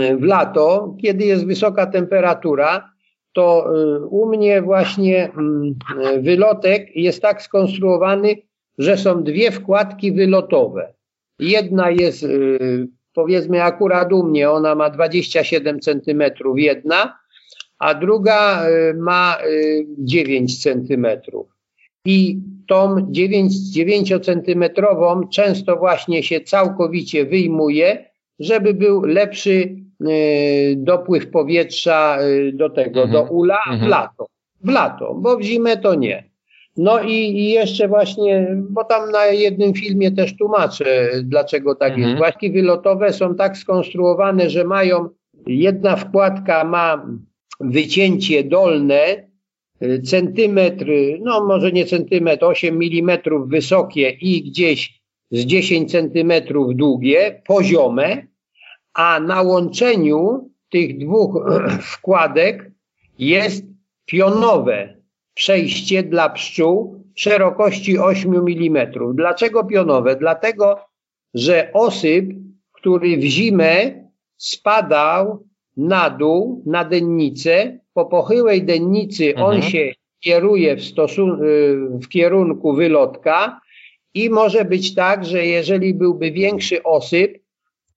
y, 0.00 0.16
w 0.16 0.22
lato, 0.22 0.96
kiedy 1.02 1.24
jest 1.24 1.46
wysoka 1.46 1.86
temperatura, 1.86 2.92
to 3.32 3.74
y, 3.76 4.06
u 4.06 4.28
mnie 4.28 4.62
właśnie 4.62 5.32
wylotek 6.20 6.96
jest 6.96 7.22
tak 7.22 7.42
skonstruowany, 7.42 8.36
że 8.78 8.96
są 8.96 9.22
dwie 9.24 9.50
wkładki 9.50 10.12
wylotowe. 10.12 10.94
Jedna 11.38 11.90
jest 11.90 12.26
powiedzmy 13.14 13.62
akurat 13.62 14.12
u 14.12 14.22
mnie, 14.22 14.50
ona 14.50 14.74
ma 14.74 14.90
27 14.90 15.80
centymetrów 15.80 16.58
jedna, 16.58 17.18
a 17.78 17.94
druga 17.94 18.68
y, 18.68 18.94
ma 18.94 19.38
9 19.98 20.52
y, 20.52 20.56
centymetrów. 20.56 21.57
I 22.08 22.40
tą 22.68 22.96
9, 23.10 23.52
9 23.70 24.14
centymetrową 24.22 25.28
często 25.28 25.76
właśnie 25.76 26.22
się 26.22 26.40
całkowicie 26.40 27.26
wyjmuje, 27.26 28.04
żeby 28.38 28.74
był 28.74 29.02
lepszy 29.02 29.76
y, 30.08 30.74
dopływ 30.76 31.30
powietrza 31.30 32.18
do 32.52 32.70
tego, 32.70 33.02
mhm. 33.02 33.12
do 33.12 33.32
ula 33.32 33.58
w 33.66 33.72
mhm. 33.72 33.90
lato. 33.90 34.26
W 34.64 34.68
lato, 34.70 35.14
bo 35.14 35.36
w 35.36 35.42
zimę 35.42 35.76
to 35.76 35.94
nie. 35.94 36.24
No 36.76 37.02
i, 37.02 37.12
i, 37.12 37.50
jeszcze 37.50 37.88
właśnie, 37.88 38.56
bo 38.70 38.84
tam 38.84 39.10
na 39.10 39.26
jednym 39.26 39.74
filmie 39.74 40.10
też 40.12 40.36
tłumaczę, 40.36 41.10
dlaczego 41.22 41.74
tak 41.74 41.88
mhm. 41.92 42.08
jest. 42.08 42.18
Właśnie 42.18 42.50
wylotowe 42.50 43.12
są 43.12 43.34
tak 43.34 43.56
skonstruowane, 43.56 44.50
że 44.50 44.64
mają, 44.64 45.08
jedna 45.46 45.96
wkładka 45.96 46.64
ma 46.64 47.06
wycięcie 47.60 48.44
dolne, 48.44 49.27
centymetr, 50.04 50.86
no 51.20 51.46
może 51.46 51.72
nie 51.72 51.86
centymetr, 51.86 52.44
8 52.44 52.78
milimetrów 52.78 53.48
wysokie 53.48 54.10
i 54.10 54.50
gdzieś 54.50 55.00
z 55.30 55.40
10 55.44 55.90
centymetrów 55.90 56.74
długie, 56.74 57.42
poziome, 57.46 58.26
a 58.94 59.20
na 59.20 59.42
łączeniu 59.42 60.50
tych 60.70 60.98
dwóch 60.98 61.44
wkładek 61.92 62.70
jest 63.18 63.64
pionowe, 64.06 64.96
przejście 65.34 66.02
dla 66.02 66.28
pszczół 66.28 67.04
szerokości 67.14 67.98
8 67.98 68.34
mm. 68.34 68.92
Dlaczego 69.14 69.64
pionowe? 69.64 70.16
Dlatego, 70.16 70.78
że 71.34 71.70
osyp, 71.72 72.26
który 72.72 73.16
w 73.16 73.22
zimę 73.22 74.04
spadał 74.36 75.46
na 75.76 76.10
dół, 76.10 76.62
na 76.66 76.84
dennicę, 76.84 77.78
po 77.98 78.06
pochyłej 78.06 78.62
dennicy 78.62 79.30
mhm. 79.30 79.46
on 79.46 79.62
się 79.62 79.92
kieruje 80.20 80.76
w, 80.76 80.80
stosun- 80.80 81.38
w 82.02 82.08
kierunku 82.08 82.72
wylotka 82.72 83.60
i 84.14 84.30
może 84.30 84.64
być 84.64 84.94
tak, 84.94 85.24
że 85.24 85.46
jeżeli 85.46 85.94
byłby 85.94 86.30
większy 86.30 86.82
osyp, 86.82 87.38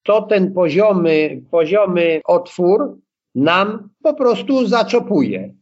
to 0.03 0.21
ten 0.21 0.53
poziomy, 0.53 1.41
poziomy 1.51 2.21
otwór 2.25 2.97
nam 3.35 3.89
po 4.03 4.13
prostu 4.13 4.67
zaczopuje. 4.67 5.53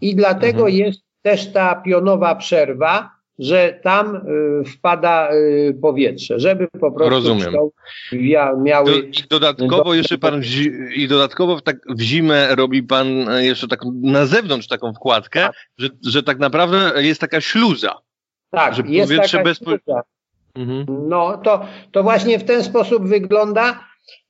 I 0.00 0.14
dlatego 0.16 0.68
jest 0.68 1.00
też 1.22 1.52
ta 1.52 1.74
pionowa 1.74 2.34
przerwa, 2.34 3.10
że 3.38 3.80
tam 3.82 4.16
y, 4.16 4.64
wpada 4.64 5.32
y, 5.32 5.78
powietrze, 5.82 6.40
żeby 6.40 6.68
po 6.68 6.92
prostu 6.92 7.10
Rozumiem. 7.10 7.54
miały... 8.62 8.98
I 8.98 9.28
dodatkowo 9.30 9.94
jeszcze 9.94 10.18
pan 10.18 10.42
i 10.96 11.08
dodatkowo 11.08 11.60
tak 11.60 11.76
w 11.88 12.00
zimę 12.00 12.54
robi 12.54 12.82
pan 12.82 13.06
jeszcze 13.38 13.68
tak 13.68 13.80
na 14.02 14.26
zewnątrz 14.26 14.68
taką 14.68 14.92
wkładkę, 14.92 15.40
tak. 15.40 15.54
Że, 15.78 15.88
że 16.06 16.22
tak 16.22 16.38
naprawdę 16.38 17.02
jest 17.02 17.20
taka 17.20 17.40
śluza. 17.40 17.94
Tak, 18.50 18.74
że 18.74 18.82
jest 18.86 19.12
powietrze 19.12 19.38
taka 19.38 19.54
śluza. 19.54 20.02
Mhm. 20.54 21.08
No 21.08 21.38
to, 21.38 21.66
to 21.92 22.02
właśnie 22.02 22.38
w 22.38 22.44
ten 22.44 22.64
sposób 22.64 23.08
wygląda, 23.08 23.80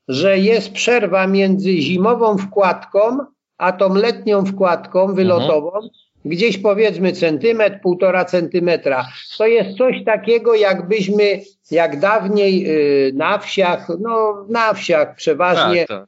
że 0.08 0.38
jest 0.38 0.72
przerwa 0.72 1.26
między 1.26 1.72
zimową 1.72 2.38
wkładką, 2.38 3.18
a 3.58 3.72
tą 3.72 3.94
letnią 3.94 4.46
wkładką 4.46 5.14
wylotową, 5.14 5.72
mhm 5.74 5.90
gdzieś 6.24 6.58
powiedzmy 6.58 7.12
centymetr, 7.12 7.80
półtora 7.80 8.24
centymetra. 8.24 9.06
To 9.38 9.46
jest 9.46 9.76
coś 9.78 10.04
takiego, 10.04 10.54
jakbyśmy, 10.54 11.40
jak 11.70 12.00
dawniej 12.00 12.70
y, 13.08 13.12
na 13.14 13.38
wsiach, 13.38 13.88
no 14.00 14.46
na 14.48 14.74
wsiach 14.74 15.16
przeważnie, 15.16 15.86
tak, 15.86 15.98
tak. 15.98 16.06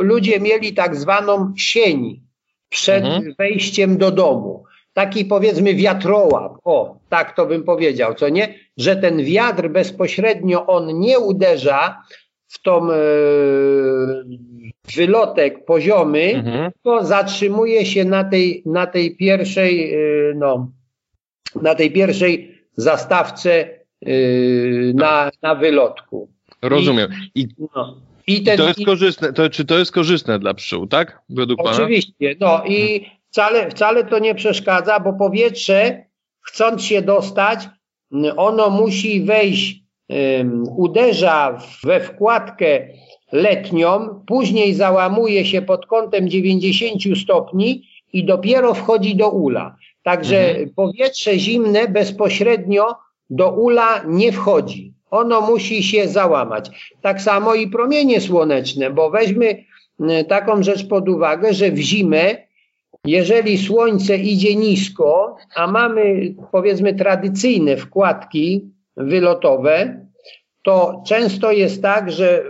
ludzie 0.00 0.40
mieli 0.40 0.74
tak 0.74 0.96
zwaną 0.96 1.52
sień 1.56 2.20
przed 2.68 3.04
mhm. 3.04 3.34
wejściem 3.38 3.98
do 3.98 4.10
domu. 4.10 4.64
Taki 4.92 5.24
powiedzmy 5.24 5.74
wiatrołap, 5.74 6.52
o, 6.64 6.96
tak 7.08 7.36
to 7.36 7.46
bym 7.46 7.62
powiedział, 7.62 8.14
co 8.14 8.28
nie? 8.28 8.54
Że 8.76 8.96
ten 8.96 9.24
wiatr 9.24 9.68
bezpośrednio 9.68 10.66
on 10.66 10.98
nie 10.98 11.18
uderza 11.18 12.02
w 12.54 12.62
tą 12.62 12.92
e, 12.92 12.96
wylotek 14.96 15.64
poziomy, 15.64 16.34
mhm. 16.34 16.70
to 16.82 17.04
zatrzymuje 17.04 17.86
się 17.86 18.04
na 18.04 18.24
tej, 18.24 18.62
na 18.66 18.86
tej 18.86 19.16
pierwszej, 19.16 19.94
e, 19.94 19.98
no, 20.34 20.72
na 21.62 21.74
tej 21.74 21.90
pierwszej 21.90 22.54
zastawce 22.76 23.68
yy, 24.00 24.92
na, 24.94 25.30
na 25.42 25.54
wylotku. 25.54 26.28
Rozumiem. 26.62 27.10
I, 27.34 27.48
no, 27.76 28.00
i 28.26 28.42
ten, 28.42 28.58
to 28.58 28.68
jest 28.68 28.80
i, 28.80 28.84
korzystne, 28.84 29.32
to, 29.32 29.50
czy 29.50 29.64
to 29.64 29.78
jest 29.78 29.92
korzystne 29.92 30.38
dla 30.38 30.54
pszczół, 30.54 30.86
tak? 30.86 31.22
Według 31.28 31.60
oczywiście. 31.62 32.36
Pana? 32.36 32.58
No 32.58 32.64
i 32.66 33.06
wcale, 33.30 33.70
wcale 33.70 34.04
to 34.04 34.18
nie 34.18 34.34
przeszkadza, 34.34 35.00
bo 35.00 35.12
powietrze, 35.12 36.04
chcąc 36.40 36.82
się 36.82 37.02
dostać, 37.02 37.68
ono 38.36 38.70
musi 38.70 39.24
wejść, 39.24 39.83
uderza 40.76 41.58
we 41.84 42.00
wkładkę 42.00 42.88
letnią, 43.32 44.20
później 44.26 44.74
załamuje 44.74 45.44
się 45.44 45.62
pod 45.62 45.86
kątem 45.86 46.28
90 46.28 47.02
stopni 47.22 47.88
i 48.12 48.24
dopiero 48.24 48.74
wchodzi 48.74 49.16
do 49.16 49.30
ula. 49.30 49.76
Także 50.02 50.48
mhm. 50.48 50.70
powietrze 50.76 51.38
zimne 51.38 51.88
bezpośrednio 51.88 52.94
do 53.30 53.50
ula 53.50 54.04
nie 54.06 54.32
wchodzi. 54.32 54.92
Ono 55.10 55.40
musi 55.40 55.82
się 55.82 56.08
załamać. 56.08 56.92
Tak 57.00 57.22
samo 57.22 57.54
i 57.54 57.68
promienie 57.68 58.20
słoneczne, 58.20 58.90
bo 58.90 59.10
weźmy 59.10 59.64
taką 60.28 60.62
rzecz 60.62 60.88
pod 60.88 61.08
uwagę, 61.08 61.54
że 61.54 61.70
w 61.70 61.78
zimę, 61.78 62.36
jeżeli 63.04 63.58
słońce 63.58 64.16
idzie 64.16 64.56
nisko, 64.56 65.36
a 65.54 65.66
mamy 65.66 66.34
powiedzmy 66.52 66.94
tradycyjne 66.94 67.76
wkładki 67.76 68.73
wylotowe, 68.96 70.06
to 70.62 71.02
często 71.06 71.52
jest 71.52 71.82
tak, 71.82 72.12
że 72.12 72.44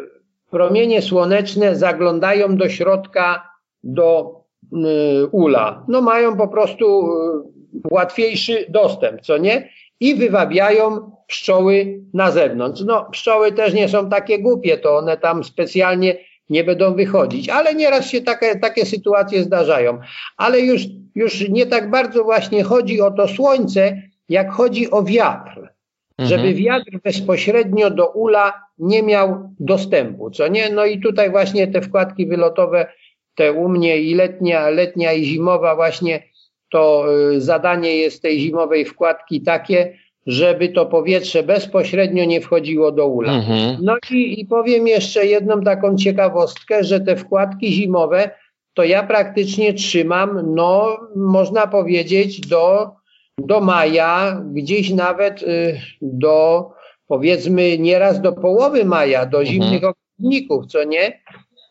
promienie 0.50 1.02
słoneczne 1.02 1.76
zaglądają 1.76 2.56
do 2.56 2.68
środka, 2.68 3.50
do 3.82 4.40
y, 4.72 5.26
ula. 5.26 5.84
No 5.88 6.02
mają 6.02 6.36
po 6.36 6.48
prostu 6.48 7.06
y, 7.06 7.80
łatwiejszy 7.90 8.66
dostęp, 8.68 9.20
co 9.20 9.38
nie? 9.38 9.68
I 10.00 10.14
wywabiają 10.14 11.10
pszczoły 11.26 12.00
na 12.14 12.30
zewnątrz. 12.30 12.82
No, 12.86 13.08
pszczoły 13.10 13.52
też 13.52 13.74
nie 13.74 13.88
są 13.88 14.08
takie 14.08 14.38
głupie, 14.38 14.78
to 14.78 14.96
one 14.96 15.16
tam 15.16 15.44
specjalnie 15.44 16.16
nie 16.50 16.64
będą 16.64 16.94
wychodzić, 16.94 17.48
ale 17.48 17.74
nieraz 17.74 18.10
się 18.10 18.20
takie, 18.20 18.58
takie 18.58 18.86
sytuacje 18.86 19.42
zdarzają. 19.42 19.98
Ale 20.36 20.60
już, 20.60 20.82
już 21.14 21.48
nie 21.48 21.66
tak 21.66 21.90
bardzo 21.90 22.24
właśnie 22.24 22.62
chodzi 22.62 23.00
o 23.00 23.10
to 23.10 23.28
słońce, 23.28 24.02
jak 24.28 24.52
chodzi 24.52 24.90
o 24.90 25.02
wiatr. 25.02 25.73
Mhm. 26.18 26.28
Żeby 26.28 26.54
wiatr 26.54 26.98
bezpośrednio 27.04 27.90
do 27.90 28.08
ula 28.08 28.52
nie 28.78 29.02
miał 29.02 29.50
dostępu, 29.60 30.30
co 30.30 30.48
nie? 30.48 30.70
No 30.70 30.84
i 30.86 31.00
tutaj 31.00 31.30
właśnie 31.30 31.66
te 31.66 31.80
wkładki 31.80 32.26
wylotowe, 32.26 32.86
te 33.34 33.52
u 33.52 33.68
mnie 33.68 33.98
i 33.98 34.14
letnia, 34.14 34.68
letnia 34.68 35.12
i 35.12 35.24
zimowa 35.24 35.76
właśnie 35.76 36.22
to 36.70 37.06
y, 37.32 37.40
zadanie 37.40 37.96
jest 37.96 38.22
tej 38.22 38.40
zimowej 38.40 38.84
wkładki 38.84 39.40
takie, 39.40 39.98
żeby 40.26 40.68
to 40.68 40.86
powietrze 40.86 41.42
bezpośrednio 41.42 42.24
nie 42.24 42.40
wchodziło 42.40 42.92
do 42.92 43.06
ula. 43.06 43.32
Mhm. 43.32 43.76
No 43.82 43.96
i, 44.10 44.40
i 44.40 44.46
powiem 44.46 44.88
jeszcze 44.88 45.26
jedną 45.26 45.60
taką 45.60 45.96
ciekawostkę, 45.96 46.84
że 46.84 47.00
te 47.00 47.16
wkładki 47.16 47.72
zimowe 47.72 48.30
to 48.74 48.84
ja 48.84 49.02
praktycznie 49.02 49.74
trzymam, 49.74 50.54
no 50.54 50.98
można 51.16 51.66
powiedzieć 51.66 52.40
do, 52.40 52.90
do 53.38 53.60
maja, 53.60 54.42
gdzieś 54.52 54.90
nawet 54.90 55.42
y, 55.42 55.80
do 56.02 56.70
powiedzmy 57.06 57.78
nieraz 57.78 58.20
do 58.20 58.32
połowy 58.32 58.84
maja, 58.84 59.26
do 59.26 59.40
mhm. 59.40 59.46
zimnych 59.46 59.82
ogrodników, 59.84 60.66
co 60.66 60.84
nie? 60.84 61.20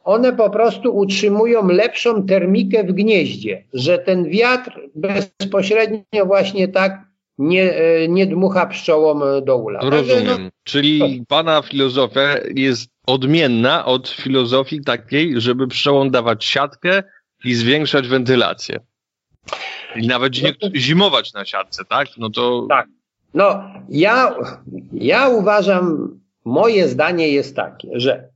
One 0.04 0.34
po 0.34 0.50
prostu 0.50 0.96
utrzymują 0.96 1.68
lepszą 1.68 2.26
termikę 2.26 2.84
w 2.84 2.92
gnieździe, 2.92 3.64
że 3.74 4.00
ten 4.00 4.30
wiatr 4.30 4.80
bezpośrednio 4.96 6.26
właśnie 6.26 6.68
tak 6.68 7.02
nie, 7.38 7.76
e, 7.76 8.08
nie 8.08 8.28
dmucha 8.28 8.66
pszczołom 8.66 9.24
do 9.46 9.58
ula. 9.58 9.80
Rozumiem. 9.84 10.44
No, 10.44 10.50
Czyli 10.64 11.24
pana 11.28 11.62
filozofia 11.62 12.36
jest 12.56 12.90
odmienna 13.08 13.86
od 13.86 14.10
filozofii 14.10 14.82
takiej, 14.82 15.42
żeby 15.42 15.68
pszczołom 15.68 16.12
dawać 16.12 16.46
siatkę 16.46 17.04
i 17.44 17.54
zwiększać 17.54 18.08
wentylację. 18.08 18.80
I 19.96 20.08
nawet 20.08 20.34
no 20.44 20.50
to... 20.60 20.76
zimować 20.76 21.34
na 21.34 21.46
siatce, 21.46 21.86
tak? 21.86 22.08
No 22.18 22.30
to... 22.30 22.66
Tak. 22.70 22.88
No, 23.34 23.64
ja, 23.90 24.36
ja 24.94 25.30
uważam, 25.30 26.10
moje 26.46 26.88
zdanie 26.88 27.30
jest 27.30 27.56
takie, 27.56 27.90
że 27.94 28.30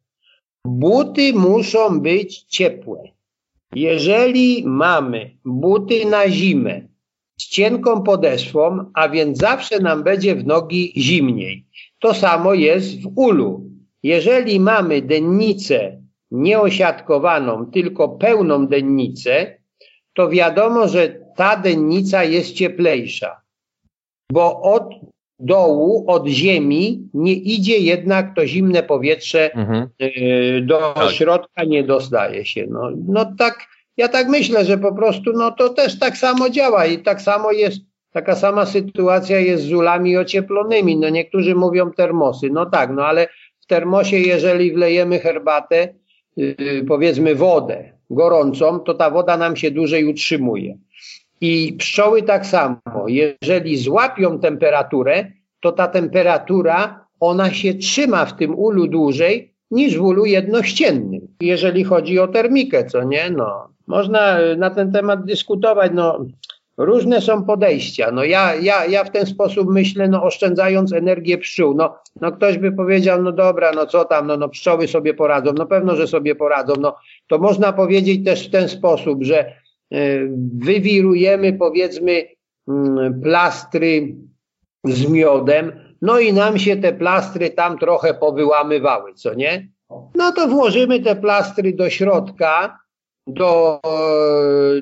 buty 0.65 1.33
muszą 1.33 1.99
być 1.99 2.41
ciepłe. 2.43 3.03
Jeżeli 3.75 4.63
mamy 4.65 5.37
buty 5.45 6.05
na 6.05 6.29
zimę, 6.29 6.81
z 7.37 7.47
cienką 7.47 8.03
podeszwą, 8.03 8.91
a 8.93 9.09
więc 9.09 9.37
zawsze 9.37 9.79
nam 9.79 10.03
będzie 10.03 10.35
w 10.35 10.45
nogi 10.45 10.93
zimniej. 10.97 11.65
To 11.99 12.13
samo 12.13 12.53
jest 12.53 13.01
w 13.01 13.11
ulu. 13.15 13.69
Jeżeli 14.03 14.59
mamy 14.59 15.01
dennicę 15.01 16.01
nieosiadkowaną, 16.31 17.65
tylko 17.65 18.09
pełną 18.09 18.67
dennicę, 18.67 19.57
to 20.13 20.29
wiadomo, 20.29 20.87
że 20.87 21.26
ta 21.37 21.55
dennica 21.55 22.23
jest 22.23 22.53
cieplejsza, 22.53 23.41
bo 24.31 24.61
od 24.61 24.93
dołu, 25.39 26.03
od 26.07 26.27
ziemi 26.27 27.09
nie 27.13 27.33
idzie 27.33 27.77
jednak 27.77 28.35
to 28.35 28.47
zimne 28.47 28.83
powietrze 28.83 29.53
mhm. 29.53 29.89
Y, 30.01 30.61
do 30.65 30.93
tak. 30.95 31.11
środka, 31.11 31.63
nie 31.63 31.83
dostaje 31.83 32.45
się. 32.45 32.67
No, 32.69 32.91
no 33.07 33.33
tak 33.37 33.67
ja 33.97 34.07
tak 34.07 34.27
myślę, 34.27 34.65
że 34.65 34.77
po 34.77 34.95
prostu 34.95 35.33
no 35.33 35.51
to 35.51 35.69
też 35.69 35.99
tak 35.99 36.17
samo 36.17 36.49
działa 36.49 36.85
i 36.85 36.97
tak 36.97 37.21
samo 37.21 37.51
jest, 37.51 37.79
taka 38.11 38.35
sama 38.35 38.65
sytuacja 38.65 39.39
jest 39.39 39.63
z 39.63 39.73
ulami 39.73 40.17
ocieplonymi. 40.17 40.97
No 40.97 41.09
niektórzy 41.09 41.55
mówią 41.55 41.91
termosy, 41.91 42.49
no 42.49 42.65
tak, 42.65 42.89
no 42.93 43.05
ale 43.05 43.27
w 43.59 43.65
termosie 43.65 44.17
jeżeli 44.17 44.73
wlejemy 44.73 45.19
herbatę, 45.19 45.93
yy, 46.37 46.85
powiedzmy 46.87 47.35
wodę 47.35 47.97
gorącą, 48.09 48.79
to 48.79 48.93
ta 48.93 49.09
woda 49.09 49.37
nam 49.37 49.55
się 49.55 49.71
dłużej 49.71 50.05
utrzymuje. 50.05 50.77
I 51.41 51.73
pszczoły 51.73 52.23
tak 52.23 52.45
samo, 52.45 52.77
jeżeli 53.07 53.77
złapią 53.77 54.39
temperaturę, 54.39 55.25
to 55.59 55.71
ta 55.71 55.87
temperatura, 55.87 57.05
ona 57.19 57.51
się 57.51 57.73
trzyma 57.73 58.25
w 58.25 58.35
tym 58.35 58.55
ulu 58.55 58.87
dłużej 58.87 59.53
niż 59.71 59.97
w 59.97 60.01
ulu 60.01 60.25
jednościennym, 60.25 61.27
jeżeli 61.41 61.83
chodzi 61.83 62.19
o 62.19 62.27
termikę, 62.27 62.85
co 62.85 63.03
nie? 63.03 63.29
No, 63.29 63.67
można 63.87 64.41
y, 64.41 64.57
na 64.57 64.69
ten 64.69 64.91
temat 64.91 65.25
dyskutować. 65.25 65.91
No, 65.95 66.25
różne 66.77 67.21
są 67.21 67.43
podejścia. 67.43 68.11
No 68.11 68.23
ja, 68.23 68.55
ja, 68.55 68.85
ja 68.85 69.03
w 69.03 69.11
ten 69.11 69.25
sposób 69.25 69.69
myślę, 69.69 70.07
no 70.07 70.23
oszczędzając 70.23 70.93
energię 70.93 71.37
pszczół. 71.37 71.75
No, 71.75 71.95
no 72.21 72.31
ktoś 72.31 72.57
by 72.57 72.71
powiedział, 72.71 73.23
no 73.23 73.31
dobra, 73.31 73.71
no 73.71 73.85
co 73.85 74.05
tam, 74.05 74.27
no, 74.27 74.37
no 74.37 74.49
pszczoły 74.49 74.87
sobie 74.87 75.13
poradzą. 75.13 75.53
No 75.53 75.65
pewno, 75.65 75.95
że 75.95 76.07
sobie 76.07 76.35
poradzą. 76.35 76.73
No 76.79 76.95
to 77.27 77.37
można 77.37 77.73
powiedzieć 77.73 78.25
też 78.25 78.47
w 78.47 78.51
ten 78.51 78.69
sposób, 78.69 79.23
że 79.23 79.53
wywirujemy 80.53 81.53
powiedzmy 81.53 82.11
y, 82.11 82.27
plastry 83.23 84.15
z 84.83 85.09
miodem, 85.09 85.71
no 86.01 86.19
i 86.19 86.33
nam 86.33 86.59
się 86.59 86.77
te 86.77 86.93
plastry 86.93 87.49
tam 87.49 87.77
trochę 87.77 88.13
powyłamywały, 88.13 89.13
co 89.13 89.33
nie? 89.33 89.67
No 90.15 90.31
to 90.31 90.47
włożymy 90.47 90.99
te 90.99 91.15
plastry 91.15 91.73
do 91.73 91.89
środka, 91.89 92.79
do, 93.27 93.79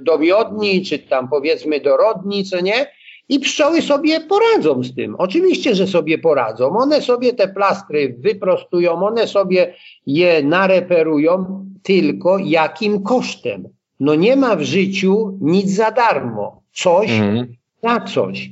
do 0.01 0.17
miodni, 0.19 0.85
czy 0.85 0.99
tam 0.99 1.29
powiedzmy 1.29 1.79
do 1.79 1.97
rodni, 1.97 2.43
co 2.43 2.61
nie? 2.61 2.87
I 3.29 3.39
pszczoły 3.39 3.81
sobie 3.81 4.19
poradzą 4.19 4.83
z 4.83 4.95
tym. 4.95 5.15
Oczywiście, 5.17 5.75
że 5.75 5.87
sobie 5.87 6.17
poradzą. 6.17 6.77
One 6.77 7.01
sobie 7.01 7.33
te 7.33 7.47
plastry 7.47 8.15
wyprostują, 8.19 9.05
one 9.05 9.27
sobie 9.27 9.73
je 10.05 10.43
nareperują, 10.43 11.65
tylko 11.83 12.37
jakim 12.37 13.03
kosztem? 13.03 13.74
No 13.99 14.15
nie 14.15 14.35
ma 14.35 14.55
w 14.55 14.61
życiu 14.61 15.37
nic 15.41 15.69
za 15.69 15.91
darmo. 15.91 16.61
Coś 16.73 17.11
mhm. 17.11 17.47
na 17.83 18.01
coś. 18.01 18.51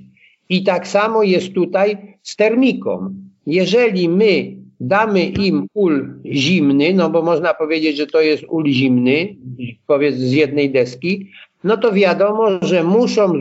I 0.49 0.63
tak 0.63 0.88
samo 0.88 1.23
jest 1.23 1.53
tutaj 1.53 2.17
z 2.21 2.36
termiką. 2.36 3.13
Jeżeli 3.47 4.10
my 4.10 4.56
damy 4.79 5.25
im 5.25 5.67
ul 5.73 6.10
zimny, 6.25 6.93
no 6.93 7.10
bo 7.10 7.21
można 7.21 7.53
powiedzieć, 7.53 7.97
że 7.97 8.08
to 8.08 8.21
jest 8.21 8.43
ul 8.49 8.67
zimny, 8.67 9.36
powiedz 9.88 10.15
z 10.15 10.32
jednej 10.32 10.71
deski, 10.71 11.29
no 11.63 11.77
to 11.77 11.91
wiadomo, 11.91 12.49
że 12.62 12.84
muszą 12.84 13.34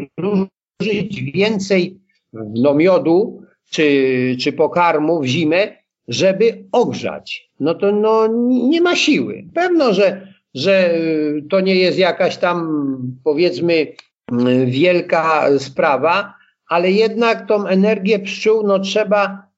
zużyć 0.80 1.22
więcej 1.22 1.96
no, 2.32 2.74
miodu 2.74 3.42
czy, 3.70 4.36
czy 4.40 4.52
pokarmu 4.52 5.20
w 5.20 5.26
zimę, 5.26 5.76
żeby 6.08 6.64
ogrzać. 6.72 7.50
No 7.60 7.74
to 7.74 7.92
no, 7.92 8.28
nie 8.48 8.80
ma 8.80 8.96
siły. 8.96 9.44
Pewno, 9.54 9.94
że, 9.94 10.31
że 10.54 10.94
to 11.50 11.60
nie 11.60 11.74
jest 11.74 11.98
jakaś 11.98 12.36
tam 12.36 12.98
powiedzmy 13.24 13.86
wielka 14.66 15.48
sprawa, 15.58 16.34
ale 16.68 16.90
jednak 16.90 17.48
tą 17.48 17.66
energię 17.66 18.18
pszczół 18.18 18.66
no, 18.66 18.78
trzeba 18.78 19.52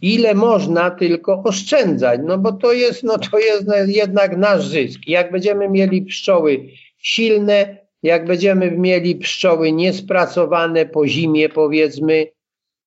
ile 0.00 0.34
można 0.34 0.90
tylko 0.90 1.42
oszczędzać, 1.42 2.20
no 2.24 2.38
bo 2.38 2.52
to 2.52 2.72
jest, 2.72 3.02
no 3.02 3.18
to 3.18 3.38
jest 3.38 3.66
jednak 3.86 4.36
nasz 4.36 4.68
zysk. 4.68 5.00
Jak 5.06 5.32
będziemy 5.32 5.68
mieli 5.68 6.02
pszczoły 6.02 6.68
silne, 6.98 7.78
jak 8.02 8.26
będziemy 8.26 8.70
mieli 8.70 9.16
pszczoły 9.16 9.72
niespracowane 9.72 10.86
po 10.86 11.06
zimie 11.08 11.48
powiedzmy, 11.48 12.26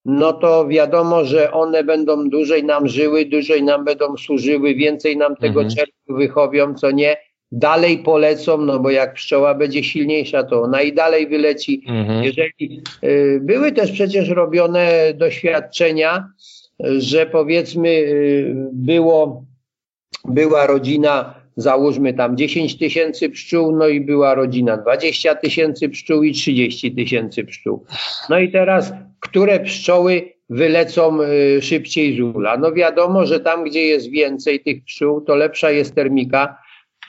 no 0.04 0.32
to 0.32 0.68
wiadomo, 0.68 1.24
że 1.24 1.52
one 1.52 1.84
będą 1.84 2.28
dłużej 2.28 2.64
nam 2.64 2.88
żyły, 2.88 3.24
dłużej 3.24 3.62
nam 3.62 3.84
będą 3.84 4.16
służyły, 4.16 4.74
więcej 4.74 5.16
nam 5.16 5.36
tego 5.36 5.60
mhm. 5.60 5.76
czerwcu 5.76 6.14
wychowią, 6.14 6.74
co 6.74 6.90
nie, 6.90 7.16
dalej 7.52 7.98
polecą, 7.98 8.58
no 8.58 8.78
bo 8.78 8.90
jak 8.90 9.14
pszczoła 9.14 9.54
będzie 9.54 9.84
silniejsza, 9.84 10.42
to 10.42 10.62
ona 10.62 10.82
i 10.82 10.92
dalej 10.92 11.28
wyleci. 11.28 11.82
Mhm. 11.88 12.24
Jeżeli 12.24 12.82
y, 13.04 13.40
były 13.42 13.72
też 13.72 13.92
przecież 13.92 14.28
robione 14.28 15.14
doświadczenia, 15.14 16.28
że 16.80 17.26
powiedzmy 17.26 17.88
y, 17.88 18.54
było, 18.72 19.44
była 20.24 20.66
rodzina 20.66 21.34
załóżmy 21.56 22.14
tam 22.14 22.36
10 22.36 22.78
tysięcy 22.78 23.30
pszczół, 23.30 23.76
no 23.76 23.88
i 23.88 24.00
była 24.00 24.34
rodzina 24.34 24.76
20 24.76 25.34
tysięcy 25.34 25.88
pszczół 25.88 26.22
i 26.22 26.32
30 26.32 26.94
tysięcy 26.94 27.44
pszczół. 27.44 27.84
No 28.30 28.38
i 28.38 28.52
teraz, 28.52 28.92
które 29.20 29.60
pszczoły 29.60 30.32
wylecą 30.50 31.22
y, 31.22 31.62
szybciej 31.62 32.16
z 32.16 32.20
ula? 32.20 32.56
No 32.56 32.72
wiadomo, 32.72 33.26
że 33.26 33.40
tam, 33.40 33.64
gdzie 33.64 33.84
jest 33.84 34.10
więcej 34.10 34.60
tych 34.60 34.84
pszczół, 34.84 35.20
to 35.20 35.34
lepsza 35.34 35.70
jest 35.70 35.94
termika, 35.94 36.58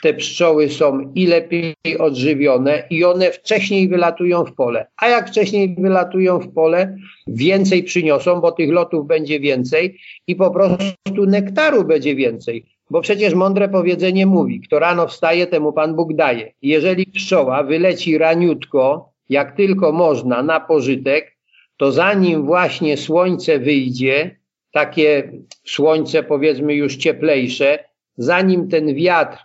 te 0.02 0.14
pszczoły 0.14 0.70
są 0.70 1.12
i 1.16 1.28
lepiej 1.28 1.76
odżywione 2.00 2.84
i 2.90 3.04
one 3.04 3.32
wcześniej 3.32 3.88
wylatują 3.88 4.46
w 4.46 4.54
pole. 4.54 4.88
A 4.98 5.08
jak 5.08 5.30
wcześniej 5.30 5.76
wylatują 5.80 6.40
w 6.40 6.54
pole, 6.54 6.96
więcej 7.28 7.84
przyniosą, 7.84 8.42
bo 8.42 8.52
tych 8.52 8.72
lotów 8.72 9.08
będzie 9.08 9.40
więcej 9.40 10.00
i 10.28 10.36
po 10.36 10.52
prostu 10.52 11.26
nektaru 11.28 11.84
będzie 11.84 12.16
więcej. 12.16 12.66
Bo 12.90 13.02
przecież 13.02 13.34
mądre 13.34 13.70
powiedzenie 13.70 14.26
mówi, 14.26 14.62
kto 14.62 14.80
rano 14.80 15.08
wstaje, 15.08 15.48
temu 15.48 15.74
Pan 15.74 15.96
Bóg 15.96 16.14
daje. 16.14 16.54
Jeżeli 16.62 17.06
pszczoła 17.06 17.64
wyleci 17.64 18.18
raniutko, 18.18 19.14
jak 19.30 19.56
tylko 19.56 19.92
można, 19.92 20.44
na 20.44 20.60
pożytek, 20.60 21.38
to 21.80 21.92
zanim 21.92 22.46
właśnie 22.46 22.98
słońce 22.98 23.60
wyjdzie, 23.60 24.36
takie 24.72 25.32
słońce 25.66 26.24
powiedzmy 26.24 26.76
już 26.76 26.98
cieplejsze, 26.98 27.80
zanim 28.18 28.68
ten 28.68 28.94
wiatr 28.94 29.38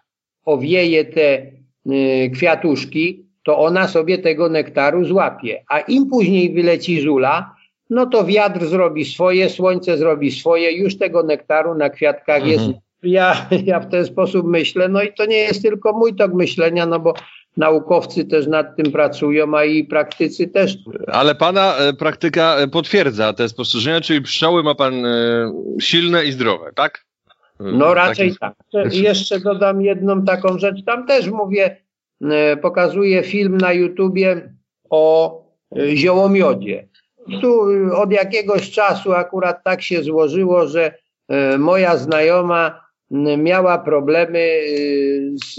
owieje 0.44 1.04
te 1.04 1.46
y, 1.86 2.30
kwiatuszki, 2.34 3.26
to 3.44 3.58
ona 3.58 3.88
sobie 3.88 4.18
tego 4.18 4.48
nektaru 4.48 5.04
złapie. 5.04 5.64
A 5.68 5.80
im 5.80 6.06
później 6.06 6.54
wyleci 6.54 7.00
żula, 7.00 7.54
no 7.90 8.06
to 8.06 8.24
wiatr 8.24 8.66
zrobi 8.66 9.04
swoje, 9.04 9.50
słońce 9.50 9.98
zrobi 9.98 10.30
swoje, 10.30 10.72
już 10.72 10.98
tego 10.98 11.22
nektaru 11.22 11.74
na 11.74 11.90
kwiatkach 11.90 12.42
mhm. 12.42 12.52
jest 12.52 12.84
ja, 13.02 13.48
ja 13.64 13.80
w 13.80 13.90
ten 13.90 14.06
sposób 14.06 14.46
myślę, 14.46 14.88
no 14.88 15.02
i 15.02 15.12
to 15.12 15.26
nie 15.26 15.36
jest 15.36 15.62
tylko 15.62 15.92
mój 15.92 16.14
tok 16.14 16.34
myślenia, 16.34 16.86
no 16.86 17.00
bo 17.00 17.14
naukowcy 17.56 18.24
też 18.24 18.46
nad 18.46 18.76
tym 18.76 18.92
pracują, 18.92 19.56
a 19.56 19.64
i 19.64 19.84
praktycy 19.84 20.48
też. 20.48 20.76
Ale 21.06 21.34
pana 21.34 21.76
e, 21.76 21.92
praktyka 21.92 22.56
e, 22.56 22.68
potwierdza 22.68 23.32
te 23.32 23.48
spostrzeżenia, 23.48 24.00
czyli 24.00 24.22
pszczoły 24.22 24.62
ma 24.62 24.74
pan 24.74 25.06
e, 25.06 25.52
silne 25.80 26.24
i 26.24 26.32
zdrowe, 26.32 26.70
tak? 26.74 27.04
No 27.60 27.94
raczej 27.94 28.34
tak. 28.40 28.54
Jeszcze 28.90 29.40
dodam 29.40 29.82
jedną 29.82 30.24
taką 30.24 30.58
rzecz. 30.58 30.84
Tam 30.86 31.06
też 31.06 31.28
mówię, 31.28 31.76
pokazuję 32.62 33.22
film 33.22 33.58
na 33.58 33.72
YouTubie 33.72 34.52
o 34.90 35.40
ziołomiodzie. 35.94 36.88
Tu 37.40 37.60
od 37.96 38.12
jakiegoś 38.12 38.70
czasu 38.70 39.12
akurat 39.12 39.64
tak 39.64 39.82
się 39.82 40.02
złożyło, 40.02 40.66
że 40.66 40.94
moja 41.58 41.96
znajoma 41.96 42.83
miała 43.38 43.78
problemy 43.78 44.38
y, 44.38 45.34
z, 45.44 45.54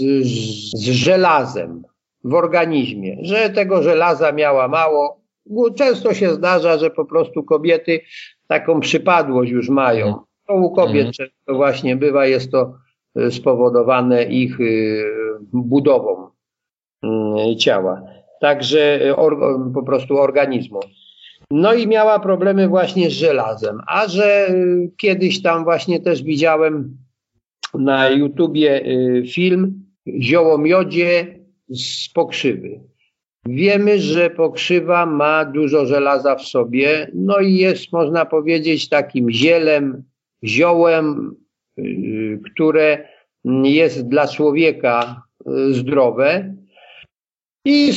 z 0.74 0.90
żelazem 0.90 1.82
w 2.24 2.34
organizmie, 2.34 3.16
że 3.22 3.50
tego 3.50 3.82
żelaza 3.82 4.32
miała 4.32 4.68
mało. 4.68 5.20
Często 5.76 6.14
się 6.14 6.34
zdarza, 6.34 6.78
że 6.78 6.90
po 6.90 7.04
prostu 7.04 7.42
kobiety 7.42 8.00
taką 8.46 8.80
przypadłość 8.80 9.52
już 9.52 9.68
mają. 9.68 10.14
To 10.46 10.54
u 10.54 10.70
kobiet 10.70 11.06
mhm. 11.06 11.12
często 11.12 11.54
właśnie 11.54 11.96
bywa, 11.96 12.26
jest 12.26 12.52
to 12.52 12.74
y, 13.18 13.30
spowodowane 13.30 14.24
ich 14.24 14.60
y, 14.60 15.04
budową 15.52 16.26
ciała. 17.58 18.02
Także 18.40 19.00
po 19.74 19.82
prostu 19.82 20.18
organizmu. 20.18 20.80
No 21.50 21.74
i 21.74 21.86
miała 21.86 22.20
problemy 22.20 22.68
właśnie 22.68 23.10
z 23.10 23.12
żelazem. 23.12 23.80
A 23.86 24.08
że 24.08 24.48
kiedyś 24.96 25.42
tam 25.42 25.64
właśnie 25.64 26.00
też 26.00 26.22
widziałem 26.22 26.96
na 27.78 28.10
YouTubie 28.10 28.86
y, 28.86 29.22
film 29.26 29.86
Ziołomiodzie 30.20 31.38
z 31.68 32.08
pokrzywy. 32.08 32.80
Wiemy, 33.46 33.98
że 33.98 34.30
pokrzywa 34.30 35.06
ma 35.06 35.44
dużo 35.44 35.86
żelaza 35.86 36.36
w 36.36 36.42
sobie, 36.42 37.10
no 37.14 37.40
i 37.40 37.54
jest, 37.54 37.92
można 37.92 38.24
powiedzieć, 38.24 38.88
takim 38.88 39.30
zielem, 39.30 40.02
ziołem, 40.44 41.36
y, 41.78 42.40
które 42.52 43.08
jest 43.64 44.08
dla 44.08 44.28
człowieka 44.28 45.22
y, 45.40 45.74
zdrowe. 45.74 46.54
I 47.64 47.90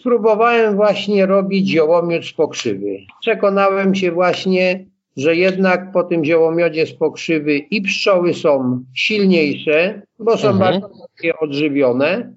spróbowałem 0.00 0.76
właśnie 0.76 1.26
robić 1.26 1.68
ziołomiód 1.68 2.26
z 2.26 2.32
pokrzywy. 2.32 2.96
Przekonałem 3.20 3.94
się 3.94 4.12
właśnie, 4.12 4.86
że 5.16 5.36
jednak 5.36 5.92
po 5.92 6.04
tym 6.04 6.24
ziołomiodzie 6.24 6.86
z 6.86 6.94
pokrzywy 6.94 7.58
i 7.58 7.82
pszczoły 7.82 8.34
są 8.34 8.84
silniejsze, 8.94 10.02
bo 10.18 10.36
są 10.36 10.50
mhm. 10.50 10.80
bardzo 10.80 10.94
odżywione. 11.40 12.34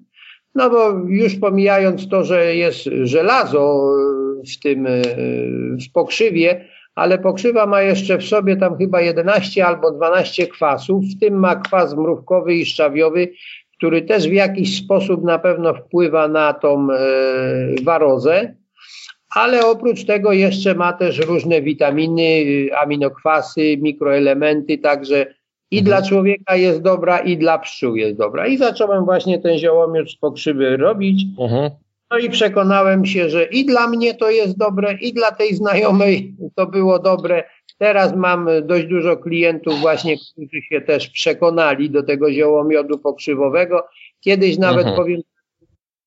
No 0.54 0.70
bo 0.70 0.90
już 1.08 1.36
pomijając 1.36 2.08
to, 2.08 2.24
że 2.24 2.56
jest 2.56 2.88
żelazo 3.02 3.92
w 4.56 4.62
tym 4.62 4.86
w 5.88 5.92
pokrzywie, 5.92 6.64
ale 6.94 7.18
pokrzywa 7.18 7.66
ma 7.66 7.82
jeszcze 7.82 8.18
w 8.18 8.24
sobie 8.24 8.56
tam 8.56 8.76
chyba 8.78 9.00
11 9.00 9.66
albo 9.66 9.90
12 9.90 10.46
kwasów, 10.46 11.04
w 11.04 11.20
tym 11.20 11.34
ma 11.34 11.56
kwas 11.56 11.96
mrówkowy 11.96 12.54
i 12.54 12.66
szczawiowy, 12.66 13.28
który 13.76 14.02
też 14.02 14.28
w 14.28 14.32
jakiś 14.32 14.84
sposób 14.84 15.24
na 15.24 15.38
pewno 15.38 15.74
wpływa 15.74 16.28
na 16.28 16.52
tą 16.52 16.88
e, 16.92 16.98
warozę 17.84 18.54
ale 19.38 19.66
oprócz 19.66 20.04
tego 20.04 20.32
jeszcze 20.32 20.74
ma 20.74 20.92
też 20.92 21.18
różne 21.18 21.62
witaminy, 21.62 22.44
aminokwasy, 22.82 23.76
mikroelementy, 23.76 24.78
także 24.78 25.26
i 25.70 25.78
mhm. 25.78 25.84
dla 25.84 26.08
człowieka 26.08 26.56
jest 26.56 26.82
dobra, 26.82 27.18
i 27.18 27.36
dla 27.36 27.58
pszczół 27.58 27.96
jest 27.96 28.18
dobra. 28.18 28.46
I 28.46 28.56
zacząłem 28.56 29.04
właśnie 29.04 29.38
ten 29.38 29.58
ziołomiód 29.58 30.10
z 30.10 30.16
pokrzywy 30.16 30.76
robić. 30.76 31.24
Mhm. 31.40 31.70
No 32.10 32.18
i 32.18 32.30
przekonałem 32.30 33.06
się, 33.06 33.30
że 33.30 33.44
i 33.44 33.66
dla 33.66 33.88
mnie 33.88 34.14
to 34.14 34.30
jest 34.30 34.58
dobre, 34.58 34.92
i 34.92 35.12
dla 35.12 35.32
tej 35.32 35.54
znajomej 35.54 36.34
to 36.54 36.66
było 36.66 36.98
dobre. 36.98 37.44
Teraz 37.78 38.16
mam 38.16 38.48
dość 38.62 38.86
dużo 38.86 39.16
klientów 39.16 39.80
właśnie, 39.80 40.16
którzy 40.18 40.62
się 40.62 40.80
też 40.80 41.08
przekonali 41.08 41.90
do 41.90 42.02
tego 42.02 42.32
ziołomiodu 42.32 42.98
pokrzywowego. 42.98 43.86
Kiedyś 44.20 44.58
nawet 44.58 44.86
mhm. 44.86 44.96
powiem 44.96 45.20